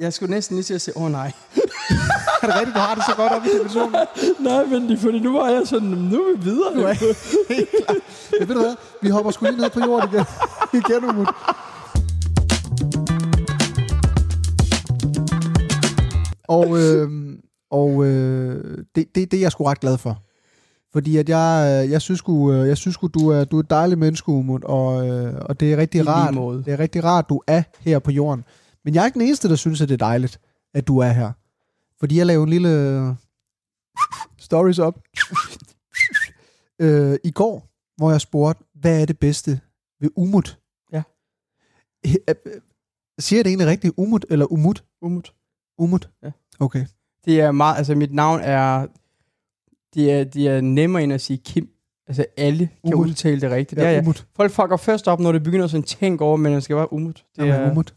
Jeg 0.00 0.12
skulle 0.12 0.30
næsten 0.34 0.56
lige 0.56 0.64
til 0.64 0.74
at 0.74 0.80
sige, 0.80 0.96
åh 0.96 1.02
oh, 1.02 1.10
nej. 1.10 1.32
Er 2.42 2.46
det 2.46 2.54
rigtigt, 2.56 2.74
du 2.74 2.80
har 2.80 2.94
det 2.94 3.04
så 3.04 3.14
godt 3.16 3.32
op 3.32 3.44
i 3.44 3.48
dimensionen? 3.56 3.96
nej, 4.50 4.64
men 4.64 4.88
det, 4.88 4.98
fordi 4.98 5.18
nu 5.18 5.32
var 5.38 5.48
jeg 5.48 5.62
sådan, 5.66 5.88
nu 5.88 6.16
er 6.22 6.36
vi 6.36 6.42
videre. 6.44 6.74
Du 6.76 6.80
er 6.80 6.92
helt 7.54 7.68
klar. 7.84 7.96
Ja, 8.40 8.44
ved 8.44 8.54
du 8.54 8.60
hvad? 8.60 8.74
Vi 9.02 9.08
hopper 9.08 9.30
sgu 9.30 9.44
lige 9.44 9.56
ned 9.60 9.70
på 9.70 9.80
jorden 9.80 10.08
igen. 10.12 10.24
igen, 10.72 11.04
Umut. 11.04 11.28
Og, 16.50 16.78
øh, 16.82 17.38
og 17.70 18.06
øh, 18.06 18.78
det, 18.94 19.14
det, 19.14 19.30
det 19.30 19.36
er 19.36 19.40
jeg 19.40 19.52
sgu 19.52 19.64
ret 19.64 19.80
glad 19.80 19.98
for. 19.98 20.22
Fordi 20.92 21.16
at 21.16 21.28
jeg, 21.28 21.82
øh, 21.84 21.90
jeg 21.90 22.02
synes 22.02 22.18
sgu, 22.18 22.52
øh, 22.52 22.68
jeg 22.68 22.76
synes 22.76 22.94
sgu 22.94 23.06
du 23.06 23.28
er, 23.28 23.44
du 23.44 23.56
er 23.56 23.60
et 23.60 23.70
dejligt 23.70 24.00
menneske, 24.00 24.28
Umut, 24.28 24.64
og, 24.64 25.08
øh, 25.08 25.34
og 25.40 25.60
det 25.60 25.72
er 25.72 25.76
rigtig 25.76 25.98
I 25.98 26.02
rart. 26.02 26.34
måde. 26.34 26.64
Det 26.64 26.72
er 26.72 26.78
rigtig 26.78 27.04
rart, 27.04 27.28
du 27.28 27.40
er 27.46 27.62
her 27.80 27.98
på 27.98 28.10
jorden. 28.10 28.44
Men 28.84 28.94
jeg 28.94 29.00
er 29.00 29.06
ikke 29.06 29.18
den 29.18 29.26
eneste, 29.26 29.48
der 29.48 29.56
synes, 29.56 29.80
at 29.80 29.88
det 29.88 29.94
er 29.94 30.06
dejligt, 30.06 30.40
at 30.74 30.88
du 30.88 30.98
er 30.98 31.08
her. 31.08 31.32
Fordi 31.98 32.18
jeg 32.18 32.26
lavede 32.26 32.42
en 32.42 32.48
lille 32.48 33.16
stories 34.38 34.78
op 34.78 35.00
øh, 36.82 37.18
i 37.24 37.30
går, 37.30 37.68
hvor 37.96 38.10
jeg 38.10 38.20
spurgte, 38.20 38.64
hvad 38.74 39.02
er 39.02 39.06
det 39.06 39.18
bedste 39.18 39.60
ved 40.00 40.10
Umut? 40.16 40.58
Ja. 40.92 41.02
Siger 43.18 43.38
jeg 43.38 43.44
det 43.44 43.50
egentlig 43.50 43.66
rigtigt? 43.66 43.94
Umut 43.96 44.26
eller 44.30 44.52
Umut? 44.52 44.84
Umut. 45.02 45.34
Umut? 45.80 46.10
Ja. 46.22 46.30
Okay. 46.60 46.86
Det 47.24 47.40
er 47.40 47.52
meget, 47.52 47.76
altså 47.76 47.94
mit 47.94 48.14
navn 48.14 48.40
er, 48.40 48.86
det 49.94 50.12
er, 50.12 50.24
det 50.24 50.48
er 50.48 50.60
nemmere 50.60 51.02
end 51.02 51.12
at 51.12 51.20
sige 51.20 51.36
Kim. 51.44 51.68
Altså 52.08 52.24
alle 52.36 52.68
kan 52.84 52.94
Umut. 52.94 53.06
udtale 53.08 53.40
det 53.40 53.50
rigtigt. 53.50 53.80
Ja, 53.80 53.86
Ja, 53.86 53.92
ja. 53.94 54.00
Umut. 54.00 54.26
Folk 54.36 54.52
fucker 54.52 54.76
først 54.76 55.08
op, 55.08 55.20
når 55.20 55.32
det 55.32 55.42
begynder 55.42 55.66
sådan 55.66 55.82
tænke 55.82 56.24
over, 56.24 56.36
men 56.36 56.52
det 56.52 56.62
skal 56.62 56.76
være 56.76 56.92
umut. 56.92 57.24
Det 57.36 57.44
Det 57.44 57.50
er, 57.50 57.70
Umut. 57.70 57.94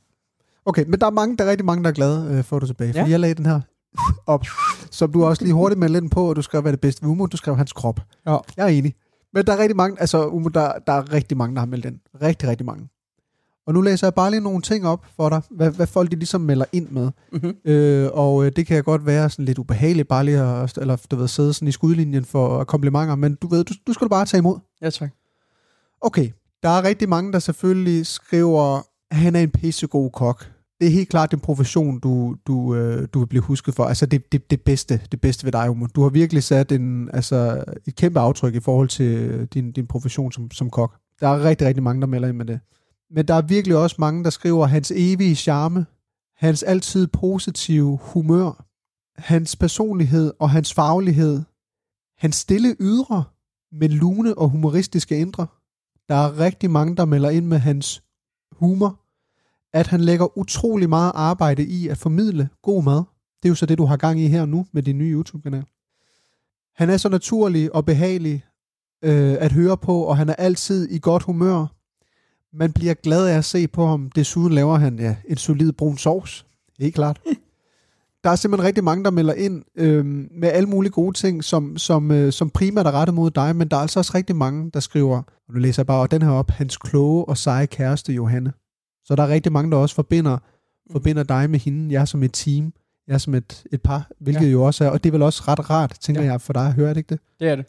Okay, 0.65 0.85
men 0.87 0.99
der 0.99 1.05
er, 1.05 1.11
mange, 1.11 1.37
der 1.37 1.43
er 1.45 1.49
rigtig 1.49 1.65
mange, 1.65 1.83
der 1.83 1.89
er 1.89 1.93
glade 1.93 2.27
øh, 2.37 2.43
for, 2.43 2.55
at 2.55 2.61
du 2.61 2.67
tilbage. 2.67 2.91
Ja. 2.95 3.01
Fordi 3.01 3.11
jeg 3.11 3.19
lagde 3.19 3.35
den 3.35 3.45
her 3.45 3.61
op, 4.27 4.45
som 4.91 5.11
du 5.11 5.25
også 5.25 5.43
lige 5.43 5.53
hurtigt 5.53 5.79
meldte 5.79 5.97
ind 5.97 6.09
på, 6.09 6.29
og 6.29 6.35
du 6.35 6.41
skrev, 6.41 6.61
hvad 6.61 6.71
det 6.71 6.81
bedste 6.81 7.01
ved 7.01 7.09
Umut? 7.09 7.31
Du 7.31 7.37
skrev 7.37 7.55
hans 7.55 7.73
krop. 7.73 7.99
Ja. 8.27 8.37
Jeg 8.57 8.63
er 8.63 8.67
enig. 8.67 8.93
Men 9.33 9.45
der 9.45 9.53
er 9.53 9.57
rigtig 9.57 9.75
mange, 9.75 9.99
altså 10.01 10.27
Umut, 10.27 10.53
der, 10.53 10.71
der 10.87 10.93
er 10.93 11.13
rigtig 11.13 11.37
mange, 11.37 11.55
der 11.55 11.59
har 11.61 11.65
meldt 11.65 11.85
ind. 11.85 11.99
Rigtig, 12.21 12.49
rigtig 12.49 12.65
mange. 12.65 12.87
Og 13.67 13.73
nu 13.73 13.81
læser 13.81 14.07
jeg 14.07 14.13
bare 14.13 14.31
lige 14.31 14.41
nogle 14.41 14.61
ting 14.61 14.87
op 14.87 15.05
for 15.15 15.29
dig, 15.29 15.41
hvad, 15.51 15.71
hvad 15.71 15.87
folk 15.87 16.11
de 16.11 16.15
ligesom 16.15 16.41
melder 16.41 16.65
ind 16.71 16.89
med. 16.89 17.11
mm-hmm. 17.31 17.53
Øh, 17.65 18.09
og 18.13 18.45
øh, 18.45 18.51
det 18.55 18.67
kan 18.67 18.83
godt 18.83 19.05
være 19.05 19.29
sådan 19.29 19.45
lidt 19.45 19.59
ubehageligt, 19.59 20.07
bare 20.07 20.25
lige 20.25 20.39
at, 20.41 20.77
eller, 20.77 20.97
du 21.11 21.15
ved, 21.15 21.27
sidde 21.27 21.53
sådan 21.53 21.67
i 21.67 21.71
skudlinjen 21.71 22.25
for 22.25 22.63
komplimenter, 22.63 23.15
men 23.15 23.35
du 23.35 23.47
ved, 23.47 23.63
du, 23.63 23.73
du 23.87 23.93
skal 23.93 24.05
du 24.05 24.09
bare 24.09 24.25
tage 24.25 24.39
imod. 24.39 24.59
Ja, 24.81 24.89
tak. 24.89 25.11
Okay, 26.01 26.29
der 26.63 26.69
er 26.69 26.83
rigtig 26.83 27.09
mange, 27.09 27.33
der 27.33 27.39
selvfølgelig 27.39 28.05
skriver, 28.05 28.77
at 29.11 29.17
han 29.17 29.35
er 29.35 29.39
en 29.39 29.49
pissegod 29.49 30.09
kok. 30.11 30.49
Det 30.79 30.87
er 30.87 30.91
helt 30.91 31.09
klart 31.09 31.31
den 31.31 31.39
profession, 31.39 31.99
du, 31.99 32.35
du, 32.47 32.75
øh, 32.75 33.07
du 33.13 33.19
vil 33.19 33.27
blive 33.27 33.41
husket 33.41 33.75
for. 33.75 33.83
Altså 33.83 34.05
det, 34.05 34.31
det, 34.31 34.51
det, 34.51 34.61
bedste, 34.61 35.01
det 35.11 35.21
bedste 35.21 35.45
ved 35.45 35.51
dig, 35.51 35.69
Umut. 35.69 35.95
Du 35.95 36.01
har 36.01 36.09
virkelig 36.09 36.43
sat 36.43 36.71
en, 36.71 37.09
altså, 37.13 37.63
et 37.87 37.95
kæmpe 37.95 38.19
aftryk 38.19 38.55
i 38.55 38.59
forhold 38.59 38.87
til 38.87 39.45
din, 39.53 39.71
din 39.71 39.87
profession 39.87 40.31
som, 40.31 40.51
som 40.51 40.69
kok. 40.69 40.95
Der 41.19 41.27
er 41.27 41.43
rigtig, 41.43 41.67
rigtig 41.67 41.83
mange, 41.83 42.01
der 42.01 42.07
melder 42.07 42.27
ind 42.27 42.37
med 42.37 42.45
det. 42.45 42.59
Men 43.15 43.27
der 43.27 43.33
er 43.33 43.41
virkelig 43.41 43.77
også 43.77 43.95
mange, 43.99 44.23
der 44.23 44.29
skriver 44.29 44.65
hans 44.65 44.91
evige 44.95 45.35
charme, 45.35 45.85
hans 46.35 46.63
altid 46.63 47.07
positive 47.07 47.99
humør, 48.01 48.65
hans 49.17 49.55
personlighed 49.55 50.33
og 50.39 50.49
hans 50.49 50.73
faglighed, 50.73 51.41
hans 52.17 52.35
stille 52.35 52.75
ydre, 52.79 53.23
men 53.71 53.91
lune 53.91 54.37
og 54.37 54.49
humoristiske 54.49 55.17
indre. 55.17 55.47
Der 56.09 56.15
er 56.15 56.39
rigtig 56.39 56.71
mange, 56.71 56.95
der 56.95 57.05
melder 57.05 57.29
ind 57.29 57.45
med 57.45 57.57
hans 57.57 58.03
humor, 58.51 58.99
at 59.73 59.87
han 59.87 60.01
lægger 60.01 60.37
utrolig 60.37 60.89
meget 60.89 61.11
arbejde 61.15 61.65
i 61.65 61.87
at 61.87 61.97
formidle 61.97 62.49
god 62.61 62.83
mad. 62.83 63.03
Det 63.43 63.45
er 63.45 63.49
jo 63.49 63.55
så 63.55 63.65
det, 63.65 63.77
du 63.77 63.85
har 63.85 63.97
gang 63.97 64.19
i 64.19 64.27
her 64.27 64.45
nu 64.45 64.65
med 64.71 64.83
din 64.83 64.97
nye 64.97 65.11
YouTube-kanal. 65.11 65.65
Han 66.75 66.89
er 66.89 66.97
så 66.97 67.09
naturlig 67.09 67.75
og 67.75 67.85
behagelig 67.85 68.45
øh, 69.03 69.35
at 69.39 69.51
høre 69.51 69.77
på, 69.77 70.03
og 70.03 70.17
han 70.17 70.29
er 70.29 70.35
altid 70.35 70.89
i 70.89 70.99
godt 70.99 71.23
humør. 71.23 71.67
Man 72.53 72.73
bliver 72.73 72.93
glad 72.93 73.27
af 73.27 73.37
at 73.37 73.45
se 73.45 73.67
på 73.67 73.87
ham. 73.87 74.11
Desuden 74.15 74.53
laver 74.53 74.77
han 74.77 74.99
ja, 74.99 75.15
en 75.29 75.37
solid 75.37 75.71
brun 75.71 75.97
sovs. 75.97 76.45
Helt 76.79 76.95
klart. 76.95 77.21
Der 78.23 78.29
er 78.29 78.35
simpelthen 78.35 78.67
rigtig 78.67 78.83
mange, 78.83 79.03
der 79.03 79.11
melder 79.11 79.33
ind 79.33 79.63
øh, 79.75 80.05
med 80.31 80.49
alle 80.49 80.69
mulige 80.69 80.91
gode 80.91 81.17
ting, 81.17 81.43
som, 81.43 81.77
som, 81.77 82.11
øh, 82.11 82.31
som 82.31 82.49
primært 82.49 82.87
er 82.87 82.91
rettet 82.91 83.13
mod 83.13 83.31
dig, 83.31 83.55
men 83.55 83.67
der 83.67 83.77
er 83.77 83.81
altså 83.81 83.99
også 83.99 84.11
rigtig 84.15 84.35
mange, 84.35 84.71
der 84.73 84.79
skriver, 84.79 85.21
og 85.47 85.53
nu 85.53 85.59
læser 85.59 85.81
jeg 85.81 85.87
bare 85.87 86.07
den 86.11 86.21
her 86.21 86.29
op, 86.29 86.51
hans 86.51 86.77
kloge 86.77 87.25
og 87.25 87.37
seje 87.37 87.65
kæreste 87.65 88.13
Johanne. 88.13 88.53
Så 89.05 89.15
der 89.15 89.23
er 89.23 89.27
rigtig 89.27 89.51
mange, 89.51 89.71
der 89.71 89.77
også 89.77 89.95
forbinder, 89.95 90.37
forbinder 90.91 91.23
dig 91.23 91.49
med 91.49 91.59
hende, 91.59 91.93
jeg 91.93 92.07
som 92.07 92.23
et 92.23 92.33
team, 92.33 92.73
jeg 93.07 93.21
som 93.21 93.33
et, 93.33 93.63
et 93.71 93.81
par, 93.81 94.11
hvilket 94.19 94.45
ja. 94.45 94.51
Jo 94.51 94.63
også 94.63 94.85
er, 94.85 94.89
og 94.89 95.03
det 95.03 95.09
er 95.09 95.11
vel 95.11 95.21
også 95.21 95.43
ret 95.47 95.69
rart, 95.69 95.97
tænker 96.01 96.21
ja. 96.21 96.31
Jeg, 96.31 96.41
for 96.41 96.53
dig 96.53 96.65
at 96.67 96.73
høre, 96.73 96.89
det 96.89 96.97
ikke 96.97 97.09
det? 97.09 97.19
Det 97.39 97.49
er 97.49 97.55
det. 97.55 97.65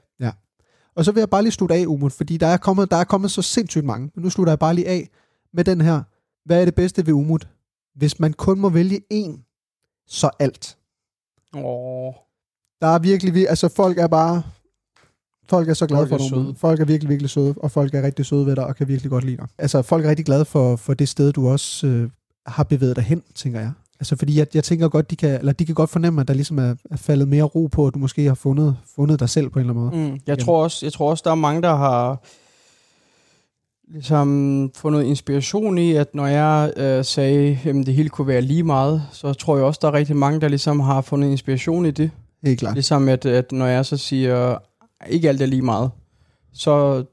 Og 0.97 1.05
så 1.05 1.13
vil 1.13 1.21
jeg 1.21 1.31
bare 1.31 1.43
lige 1.43 1.53
slutte 1.53 1.75
af, 1.75 1.87
Umut, 1.87 2.13
fordi 2.13 2.37
der 2.37 2.47
er, 2.47 2.57
kommet, 2.57 2.91
der 2.91 2.97
er 2.97 3.05
kommet 3.05 3.31
så 3.31 3.43
sindssygt 3.43 3.85
mange. 3.85 4.11
Men 4.15 4.23
nu 4.23 4.31
slutter 4.31 4.51
jeg 4.53 4.59
bare 4.59 4.75
lige 4.75 4.89
af 4.89 5.09
med 5.53 5.65
den 5.65 5.81
her. 5.81 6.03
Hvad 6.45 6.61
er 6.61 6.65
det 6.65 6.75
bedste 6.75 7.07
ved 7.07 7.13
Umut? 7.13 7.49
Hvis 7.95 8.21
man 8.21 8.33
kun 8.33 8.61
må 8.61 8.69
vælge 8.69 9.01
én, 9.13 9.41
så 10.07 10.31
alt. 10.39 10.79
Åh. 11.57 12.13
Der 12.81 12.87
er 12.87 12.99
virkelig, 12.99 13.35
vir- 13.35 13.49
altså 13.49 13.69
folk 13.69 13.99
er 13.99 14.07
bare, 14.07 14.43
folk 15.49 15.69
er 15.69 15.75
så 15.75 15.87
glade 15.87 16.09
Folk 16.09 16.21
for 16.23 16.29
dig. 16.29 16.57
Folk 16.57 16.81
er 16.81 16.85
virkelig, 16.85 17.09
virkelig 17.09 17.31
søde, 17.31 17.55
og 17.57 17.71
folk 17.71 17.95
er 17.95 18.03
rigtig 18.03 18.27
søde 18.27 18.47
ved 18.47 18.57
dig, 18.57 18.67
og 18.67 18.77
kan 18.77 18.89
virkelig 18.89 19.11
godt 19.11 19.25
lide 19.25 19.37
dig. 19.37 19.47
Altså 19.59 19.83
folk 19.83 20.05
er 20.05 20.09
rigtig 20.11 20.27
glade 20.27 20.45
for, 20.45 20.77
for 20.77 20.95
det 20.95 21.09
sted, 21.09 21.33
du 21.33 21.49
også 21.49 21.87
øh, 21.87 22.11
har 22.47 22.65
bevæget 22.65 22.97
dig 22.97 23.05
hen, 23.05 23.23
tænker 23.35 23.61
jeg. 23.61 23.73
Altså 24.01 24.17
fordi 24.17 24.39
jeg, 24.39 24.47
jeg 24.55 24.65
tænker 24.65 24.89
godt, 24.89 25.11
de 25.11 25.17
kan, 25.17 25.39
eller 25.39 25.53
de 25.53 25.67
kan 25.67 25.75
godt 25.75 25.91
fornemme, 25.91 26.21
at 26.21 26.29
der 26.29 26.35
ligesom 26.35 26.59
er, 26.59 26.75
er 26.91 26.97
faldet 26.97 27.29
mere 27.29 27.43
ro 27.43 27.67
på, 27.67 27.87
at 27.87 27.95
du 27.95 27.99
måske 27.99 28.25
har 28.25 28.35
fundet, 28.35 28.77
fundet 28.97 29.21
dig 29.21 29.29
selv 29.29 29.49
på 29.51 29.59
en 29.59 29.61
eller 29.61 29.81
anden 29.81 30.01
måde. 30.01 30.11
Mm. 30.11 30.21
Jeg, 30.27 30.39
tror 30.39 30.63
også, 30.63 30.87
jeg 30.87 30.93
tror 30.93 31.11
også, 31.11 31.23
der 31.25 31.31
er 31.31 31.35
mange, 31.35 31.63
der 31.63 31.77
har 31.77 32.23
ligesom 33.93 34.71
fundet 34.75 35.03
inspiration 35.03 35.79
i, 35.79 35.93
at 35.93 36.15
når 36.15 36.27
jeg 36.27 36.73
øh, 36.77 37.05
sagde, 37.05 37.59
at 37.65 37.75
det 37.75 37.95
hele 37.95 38.09
kunne 38.09 38.27
være 38.27 38.41
lige 38.41 38.63
meget, 38.63 39.03
så 39.13 39.33
tror 39.33 39.57
jeg 39.57 39.65
også, 39.65 39.79
der 39.83 39.89
er 39.89 39.93
rigtig 39.93 40.17
mange, 40.17 40.41
der 40.41 40.49
ligesom 40.49 40.81
har 40.81 41.01
fundet 41.01 41.31
inspiration 41.31 41.87
i 41.87 41.91
det. 41.91 42.11
Helt 42.45 42.61
klart. 42.61 42.75
Ligesom 42.75 43.09
at, 43.09 43.27
at 43.27 43.53
når 43.53 43.67
jeg 43.67 43.87
så 43.87 43.97
siger, 43.97 44.59
ikke 45.09 45.29
alt 45.29 45.43
er 45.43 45.47
lige 45.47 45.63
meget, 45.63 45.91
så 46.53 47.05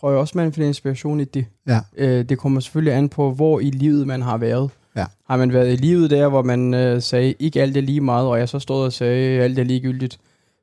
tror 0.00 0.10
jeg 0.10 0.18
også, 0.18 0.32
man 0.38 0.52
finder 0.52 0.68
inspiration 0.68 1.20
i 1.20 1.24
det. 1.24 1.46
Ja. 1.66 1.80
Øh, 1.96 2.24
det 2.28 2.38
kommer 2.38 2.60
selvfølgelig 2.60 2.94
an 2.94 3.08
på, 3.08 3.34
hvor 3.34 3.60
i 3.60 3.70
livet 3.70 4.06
man 4.06 4.22
har 4.22 4.36
været. 4.36 4.70
Ja. 4.96 5.04
Har 5.28 5.36
man 5.36 5.52
været 5.52 5.72
i 5.72 5.76
livet 5.76 6.10
der, 6.10 6.28
hvor 6.28 6.42
man 6.42 6.74
øh, 6.74 7.02
sagde, 7.02 7.34
ikke 7.38 7.62
alt 7.62 7.76
er 7.76 7.80
lige 7.80 8.00
meget, 8.00 8.26
og 8.28 8.38
jeg 8.38 8.48
så 8.48 8.58
stod 8.58 8.84
og 8.84 8.92
sagde, 8.92 9.40
alt 9.42 9.58
er 9.58 9.64
ligegyldigt, 9.64 10.18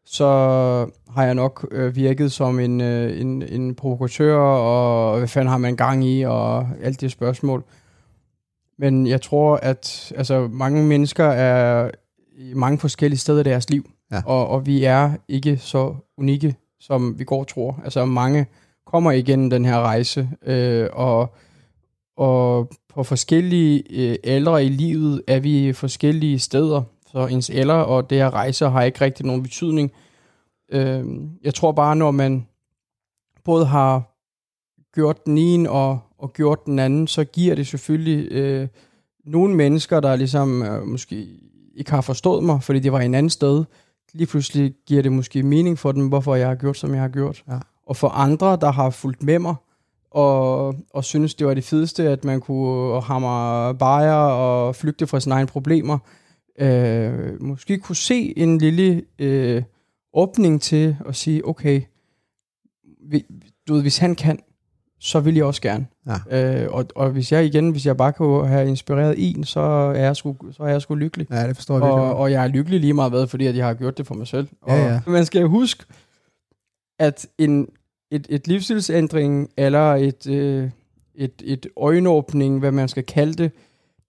så 0.06 0.26
har 1.10 1.24
jeg 1.24 1.36
nok 1.36 1.68
øh, 1.72 1.96
virket 1.96 2.32
som 2.32 2.60
en, 2.60 2.82
øh, 2.82 3.22
en, 3.22 3.44
en 3.50 3.76
provokatør, 3.76 4.38
og 4.38 5.18
hvad 5.18 5.28
fanden 5.28 5.50
har 5.50 5.58
man 5.58 5.76
gang 5.76 6.06
i, 6.06 6.22
og 6.22 6.68
alt 6.84 7.02
det 7.02 7.12
spørgsmål. 7.12 7.64
Men 8.80 9.08
jeg 9.08 9.22
tror, 9.22 9.56
at 9.56 10.12
altså, 10.16 10.48
mange 10.52 10.84
mennesker 10.84 11.26
er 11.26 11.92
i 12.38 12.54
mange 12.54 12.78
forskellige 12.80 13.20
steder 13.20 13.40
i 13.40 13.44
deres 13.44 13.70
liv, 13.70 13.90
Ja. 14.12 14.22
og, 14.26 14.48
og 14.48 14.66
vi 14.66 14.84
er 14.84 15.12
ikke 15.28 15.58
så 15.58 15.96
unikke, 16.18 16.56
som 16.80 17.20
vi 17.20 17.24
går 17.24 17.40
og 17.40 17.48
tror. 17.48 17.82
Altså 17.84 18.06
mange 18.06 18.46
kommer 18.86 19.12
igennem 19.12 19.50
den 19.50 19.66
her 19.66 19.80
rejse, 19.80 20.30
øh, 20.46 20.88
og, 20.94 21.36
og 22.18 22.70
på 22.90 23.04
forskellige 23.04 23.84
øh, 23.90 24.16
aldre 24.24 24.66
i 24.66 24.70
livet 24.70 25.22
er 25.28 25.40
vi 25.40 25.74
forskellige 25.74 26.40
steder, 26.40 26.82
så 27.12 27.28
ens 27.28 27.50
alder 27.50 27.74
og 27.74 28.10
det 28.10 28.18
her 28.18 28.34
rejse 28.34 28.70
har 28.70 28.84
ikke 28.84 29.02
rigtig 29.02 29.26
nogen 29.26 29.44
betydning. 29.44 29.92
Øh, 30.72 31.06
jeg 31.44 31.54
tror 31.54 31.72
bare, 31.72 31.96
når 31.96 32.12
man 32.12 32.48
både 33.44 33.66
har 33.66 34.14
gjort 34.94 35.26
den 35.26 35.38
ene 35.38 35.70
og, 35.70 36.00
og 36.18 36.34
gjort 36.34 36.66
den 36.66 36.80
anden, 36.80 37.08
så 37.08 37.24
giver 37.24 37.56
det 37.56 37.68
selvfølgelig 37.68 38.32
øh, 38.32 38.68
nogle 39.26 39.56
mennesker, 39.56 40.00
der 40.00 40.16
ligesom 40.16 40.64
øh, 40.64 40.88
måske 40.88 41.28
ikke 41.76 41.92
har 41.92 42.02
forstået 42.02 42.44
mig, 42.44 42.64
fordi 42.64 42.80
det 42.80 42.92
var 42.92 43.00
en 43.00 43.14
anden 43.14 43.30
sted, 43.30 43.64
lige 44.14 44.28
pludselig 44.28 44.74
giver 44.86 45.02
det 45.02 45.12
måske 45.12 45.44
mening 45.44 45.80
for 45.80 45.92
dem, 45.92 46.08
hvorfor 46.08 46.36
jeg 46.36 46.48
har 46.48 46.56
gjort, 46.56 46.78
som 46.78 46.94
jeg 46.94 47.02
har 47.02 47.10
gjort. 47.10 47.44
Ja. 47.48 47.60
Og 47.86 47.96
for 47.96 48.08
andre, 48.08 48.58
der 48.62 48.72
har 48.72 48.90
fulgt 48.90 49.24
med 49.24 49.40
mig, 49.40 49.56
og, 50.18 50.76
og 50.94 51.04
synes, 51.04 51.36
det 51.36 51.48
var 51.48 51.54
det 51.54 51.64
fedeste, 51.64 52.10
at 52.10 52.24
man 52.24 52.42
kunne 52.42 53.02
hamre 53.02 53.76
bajer 53.76 54.14
og 54.14 54.76
flygte 54.76 55.08
fra 55.08 55.20
sine 55.20 55.36
egne 55.36 55.48
problemer, 55.48 55.98
øh, 56.60 57.42
måske 57.42 57.78
kunne 57.78 57.96
se 57.96 58.38
en 58.38 58.58
lille 58.58 59.02
øh, 59.20 59.64
åbning 60.14 60.62
til 60.62 60.98
at 61.08 61.16
sige, 61.16 61.48
okay, 61.48 61.82
vi, 63.10 63.26
du 63.68 63.74
ved, 63.74 63.82
hvis 63.82 63.98
han 63.98 64.16
kan, 64.16 64.40
så 65.00 65.20
vil 65.20 65.36
jeg 65.36 65.46
også 65.46 65.62
gerne. 65.62 65.88
Ja. 66.32 66.64
Øh, 66.64 66.74
og, 66.74 66.86
og 66.96 67.10
hvis 67.10 67.32
jeg 67.32 67.46
igen, 67.46 67.70
hvis 67.70 67.86
jeg 67.86 67.98
bare 67.98 68.14
kunne 68.14 68.48
have 68.48 68.68
inspireret 68.68 69.16
en, 69.18 69.44
så 69.44 69.60
er 69.96 70.04
jeg 70.04 70.16
sgu, 70.16 70.36
så 70.52 70.64
er 70.64 70.68
jeg 70.68 70.82
sgu 70.82 70.96
lykkelig. 70.96 71.28
Ja, 71.32 71.48
det 71.48 71.56
forstår 71.56 71.76
jeg 71.76 71.84
Og, 71.84 72.16
og 72.16 72.32
jeg 72.32 72.44
er 72.44 72.48
lykkelig 72.48 72.80
lige 72.80 72.94
meget 72.94 73.12
hvad, 73.12 73.28
fordi 73.28 73.48
at 73.48 73.58
jeg 73.58 73.66
har 73.66 73.74
gjort 73.74 73.98
det 73.98 74.08
for 74.08 74.16
mig 74.16 74.28
selv. 74.28 74.48
Ja, 74.68 74.74
og 74.74 74.80
ja. 74.80 75.12
Man 75.12 75.26
skal 75.26 75.44
huske, 75.44 75.86
at 77.00 77.28
en, 77.38 77.68
et, 78.12 78.28
et 78.30 78.48
livsstilsændring, 78.48 79.50
eller 79.58 79.94
et, 79.94 80.28
øh, 80.28 80.70
et, 81.16 81.42
et 81.46 81.68
øjenåbning, 81.78 82.60
hvad 82.60 82.72
man 82.72 82.88
skal 82.88 83.04
kalde 83.04 83.34
det, 83.34 83.52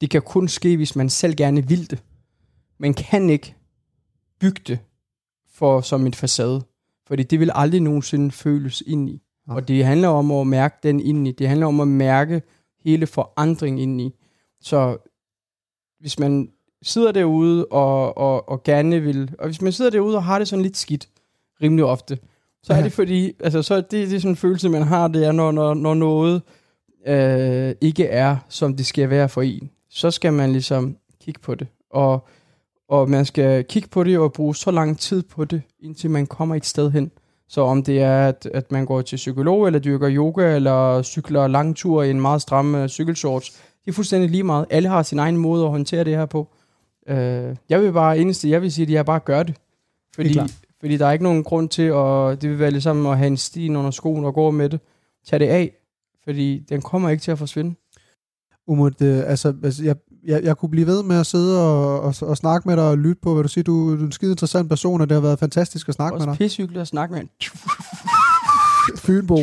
det 0.00 0.10
kan 0.10 0.22
kun 0.22 0.48
ske, 0.48 0.76
hvis 0.76 0.96
man 0.96 1.08
selv 1.08 1.34
gerne 1.34 1.68
vil 1.68 1.90
det. 1.90 2.02
Man 2.78 2.94
kan 2.94 3.30
ikke 3.30 3.54
bygge 4.40 4.60
det 4.66 4.78
for, 5.52 5.80
som 5.80 6.06
en 6.06 6.14
facade, 6.14 6.62
fordi 7.06 7.22
det 7.22 7.40
vil 7.40 7.50
aldrig 7.54 7.80
nogensinde 7.80 8.30
føles 8.30 8.82
ind 8.86 9.10
i. 9.10 9.22
Nej. 9.46 9.56
Og 9.56 9.68
det 9.68 9.84
handler 9.84 10.08
om 10.08 10.30
at 10.30 10.46
mærke 10.46 10.76
den 10.82 11.00
ind 11.00 11.28
i. 11.28 11.32
Det 11.32 11.48
handler 11.48 11.66
om 11.66 11.80
at 11.80 11.88
mærke 11.88 12.42
hele 12.84 13.06
forandring 13.06 13.80
ind 13.82 14.00
i. 14.00 14.14
Så 14.60 14.96
hvis 16.00 16.18
man 16.18 16.52
sidder 16.82 17.12
derude 17.12 17.66
og, 17.66 18.18
og, 18.18 18.48
og 18.48 18.62
gerne 18.62 19.00
vil, 19.00 19.34
og 19.38 19.46
hvis 19.46 19.62
man 19.62 19.72
sidder 19.72 19.90
derude 19.90 20.16
og 20.16 20.24
har 20.24 20.38
det 20.38 20.48
sådan 20.48 20.62
lidt 20.62 20.76
skidt, 20.76 21.08
rimelig 21.62 21.84
ofte, 21.84 22.18
så 22.62 22.72
er 22.72 22.82
det 22.82 22.92
fordi, 22.92 23.32
altså 23.40 23.62
så 23.62 23.74
er 23.74 23.80
det, 23.80 23.90
det 23.90 24.14
er 24.14 24.20
sådan 24.20 24.30
en 24.30 24.36
følelse, 24.36 24.68
man 24.68 24.82
har, 24.82 25.08
det 25.08 25.26
er, 25.26 25.32
når, 25.32 25.52
når, 25.52 25.74
når 25.74 25.94
noget 25.94 26.42
øh, 27.06 27.74
ikke 27.80 28.06
er, 28.06 28.36
som 28.48 28.76
det 28.76 28.86
skal 28.86 29.10
være 29.10 29.28
for 29.28 29.42
en, 29.42 29.70
så 29.90 30.10
skal 30.10 30.32
man 30.32 30.52
ligesom 30.52 30.96
kigge 31.24 31.40
på 31.40 31.54
det. 31.54 31.66
Og, 31.90 32.28
og 32.88 33.10
man 33.10 33.24
skal 33.24 33.64
kigge 33.64 33.88
på 33.88 34.04
det 34.04 34.18
og 34.18 34.32
bruge 34.32 34.56
så 34.56 34.70
lang 34.70 34.98
tid 34.98 35.22
på 35.22 35.44
det, 35.44 35.62
indtil 35.80 36.10
man 36.10 36.26
kommer 36.26 36.54
et 36.54 36.66
sted 36.66 36.90
hen. 36.90 37.10
Så 37.48 37.60
om 37.60 37.82
det 37.82 38.02
er, 38.02 38.28
at, 38.28 38.48
at 38.54 38.72
man 38.72 38.86
går 38.86 39.02
til 39.02 39.16
psykolog, 39.16 39.66
eller 39.66 39.80
dyrker 39.80 40.10
yoga, 40.10 40.56
eller 40.56 41.02
cykler 41.02 41.46
langtur 41.46 42.02
i 42.02 42.10
en 42.10 42.20
meget 42.20 42.42
stram 42.42 42.74
uh, 42.74 42.86
cykelshorts, 42.86 43.50
det 43.84 43.90
er 43.90 43.92
fuldstændig 43.92 44.30
lige 44.30 44.42
meget. 44.42 44.66
Alle 44.70 44.88
har 44.88 45.02
sin 45.02 45.18
egen 45.18 45.36
måde 45.36 45.64
at 45.64 45.70
håndtere 45.70 46.04
det 46.04 46.16
her 46.16 46.26
på. 46.26 46.48
Uh, 47.10 47.16
jeg 47.68 47.82
vil 47.82 47.92
bare, 47.92 48.18
eneste 48.18 48.50
jeg 48.50 48.62
vil 48.62 48.72
sige, 48.72 48.86
det 48.86 48.96
er 48.96 49.02
bare 49.02 49.16
at 49.16 49.24
gøre 49.24 49.44
det. 49.44 49.54
Fordi, 50.14 50.32
klart. 50.32 50.58
Fordi 50.80 50.96
der 50.96 51.06
er 51.06 51.12
ikke 51.12 51.22
nogen 51.22 51.44
grund 51.44 51.68
til, 51.68 51.82
at 51.82 52.42
det 52.42 52.50
vil 52.50 52.58
være 52.58 52.70
ligesom 52.70 53.06
at 53.06 53.18
have 53.18 53.26
en 53.26 53.36
sten 53.36 53.76
under 53.76 53.90
skoen 53.90 54.24
og 54.24 54.34
gå 54.34 54.50
med 54.50 54.68
det. 54.68 54.80
Tag 55.26 55.40
det 55.40 55.46
af, 55.46 55.72
fordi 56.24 56.64
den 56.68 56.82
kommer 56.82 57.08
ikke 57.08 57.22
til 57.22 57.30
at 57.30 57.38
forsvinde. 57.38 57.74
Umut, 58.66 59.02
øh, 59.02 59.22
altså, 59.26 59.54
altså 59.64 59.84
jeg, 59.84 59.96
jeg, 60.24 60.42
jeg 60.42 60.56
kunne 60.56 60.68
blive 60.68 60.86
ved 60.86 61.02
med 61.02 61.20
at 61.20 61.26
sidde 61.26 61.62
og, 61.62 62.00
og, 62.00 62.14
og 62.22 62.36
snakke 62.36 62.68
med 62.68 62.76
dig 62.76 62.84
og 62.84 62.98
lytte 62.98 63.20
på, 63.22 63.34
hvad 63.34 63.42
du 63.42 63.48
siger. 63.48 63.64
Du, 63.64 63.96
du 63.96 64.00
er 64.00 64.06
en 64.06 64.12
skide 64.12 64.30
interessant 64.30 64.68
person, 64.68 65.00
og 65.00 65.08
det 65.08 65.14
har 65.14 65.22
været 65.22 65.38
fantastisk 65.38 65.88
at 65.88 65.94
snakke 65.94 66.18
med 66.18 66.26
dig. 66.26 66.36
pissehyggeligt 66.36 66.80
at 66.80 66.88
snakke 66.88 67.14
med 67.14 67.20
en. 67.20 67.28
Fynbo. 68.96 69.38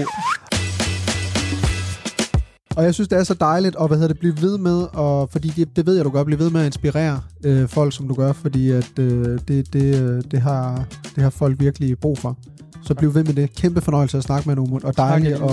Og 2.76 2.84
jeg 2.84 2.94
synes, 2.94 3.08
det 3.08 3.18
er 3.20 3.24
så 3.24 3.34
dejligt 3.34 3.76
at 3.82 3.88
hvad 3.88 3.98
hedder 3.98 4.14
det, 4.14 4.20
blive 4.20 4.42
ved 4.42 4.58
med, 4.58 4.88
og, 4.94 5.30
fordi 5.30 5.48
det, 5.48 5.76
det 5.76 5.86
ved 5.86 5.96
jeg, 5.96 6.06
du 6.06 6.10
gør, 6.10 6.24
blive 6.24 6.40
ved 6.40 6.50
med 6.50 6.62
at 6.62 6.66
inspirere 6.66 7.22
øh, 7.44 7.68
folk, 7.68 7.94
som 7.94 8.08
du 8.08 8.14
gør, 8.14 8.34
fordi 8.34 8.72
at, 8.72 9.00
øh, 9.00 9.40
det, 9.48 9.74
det, 9.74 10.02
øh, 10.02 10.24
det, 10.32 10.42
har, 10.42 10.86
det 11.16 11.24
har 11.24 11.30
folk 11.30 11.60
virkelig 11.60 12.00
brug 12.00 12.18
for. 12.18 12.38
Så 12.84 12.94
bliv 12.94 13.16
ved 13.16 13.24
med 13.24 13.34
det. 13.34 13.56
Kæmpe 13.56 13.82
fornøjelse 13.82 14.18
at 14.18 14.24
snakke 14.24 14.50
med 14.50 14.56
dig, 14.56 14.64
Umut, 14.64 14.84
og 14.84 14.98
dejligt 14.98 15.38
Tak, 15.38 15.50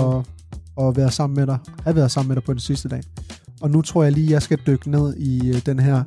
at, 0.77 0.87
at 0.87 0.97
være 0.97 1.11
sammen 1.11 1.35
med 1.35 1.47
dig. 1.47 1.57
At 1.85 1.95
være 1.95 2.09
sammen 2.09 2.27
med 2.27 2.35
dig 2.35 2.43
på 2.43 2.53
den 2.53 2.59
sidste 2.59 2.89
dag. 2.89 3.01
Og 3.61 3.71
nu 3.71 3.81
tror 3.81 4.03
jeg 4.03 4.11
lige, 4.11 4.31
jeg 4.31 4.41
skal 4.41 4.59
dykke 4.67 4.91
ned 4.91 5.15
i 5.17 5.49
øh, 5.49 5.61
den 5.65 5.79
her 5.79 6.03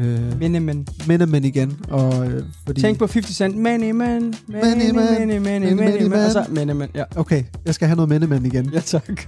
øh, 0.00 0.38
Men, 0.38 0.62
men. 0.62 0.86
Mindemen 1.08 1.44
igen. 1.44 1.78
Og, 1.88 2.26
øh, 2.26 2.42
fordi, 2.66 2.80
Tænk 2.80 2.98
på 2.98 3.06
50 3.06 3.36
Cent. 3.36 3.56
Many, 3.56 3.90
many, 3.90 4.34
Many, 4.48 4.92
many, 4.92 5.38
many 5.38 5.72
man. 5.74 6.10
man. 6.10 6.18
Altså, 6.18 6.44
many 6.50 6.72
man. 6.72 6.88
Ja. 6.94 7.04
Okay, 7.16 7.44
jeg 7.66 7.74
skal 7.74 7.88
have 7.88 7.96
noget 7.96 8.08
Mindemen 8.08 8.46
igen. 8.46 8.70
Ja, 8.74 8.80
tak. 8.80 9.22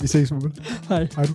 Vi 0.00 0.08
ses, 0.08 0.30
Umut. 0.30 0.52
Hej. 0.88 1.08
Hej 1.16 1.26
du. 1.26 1.34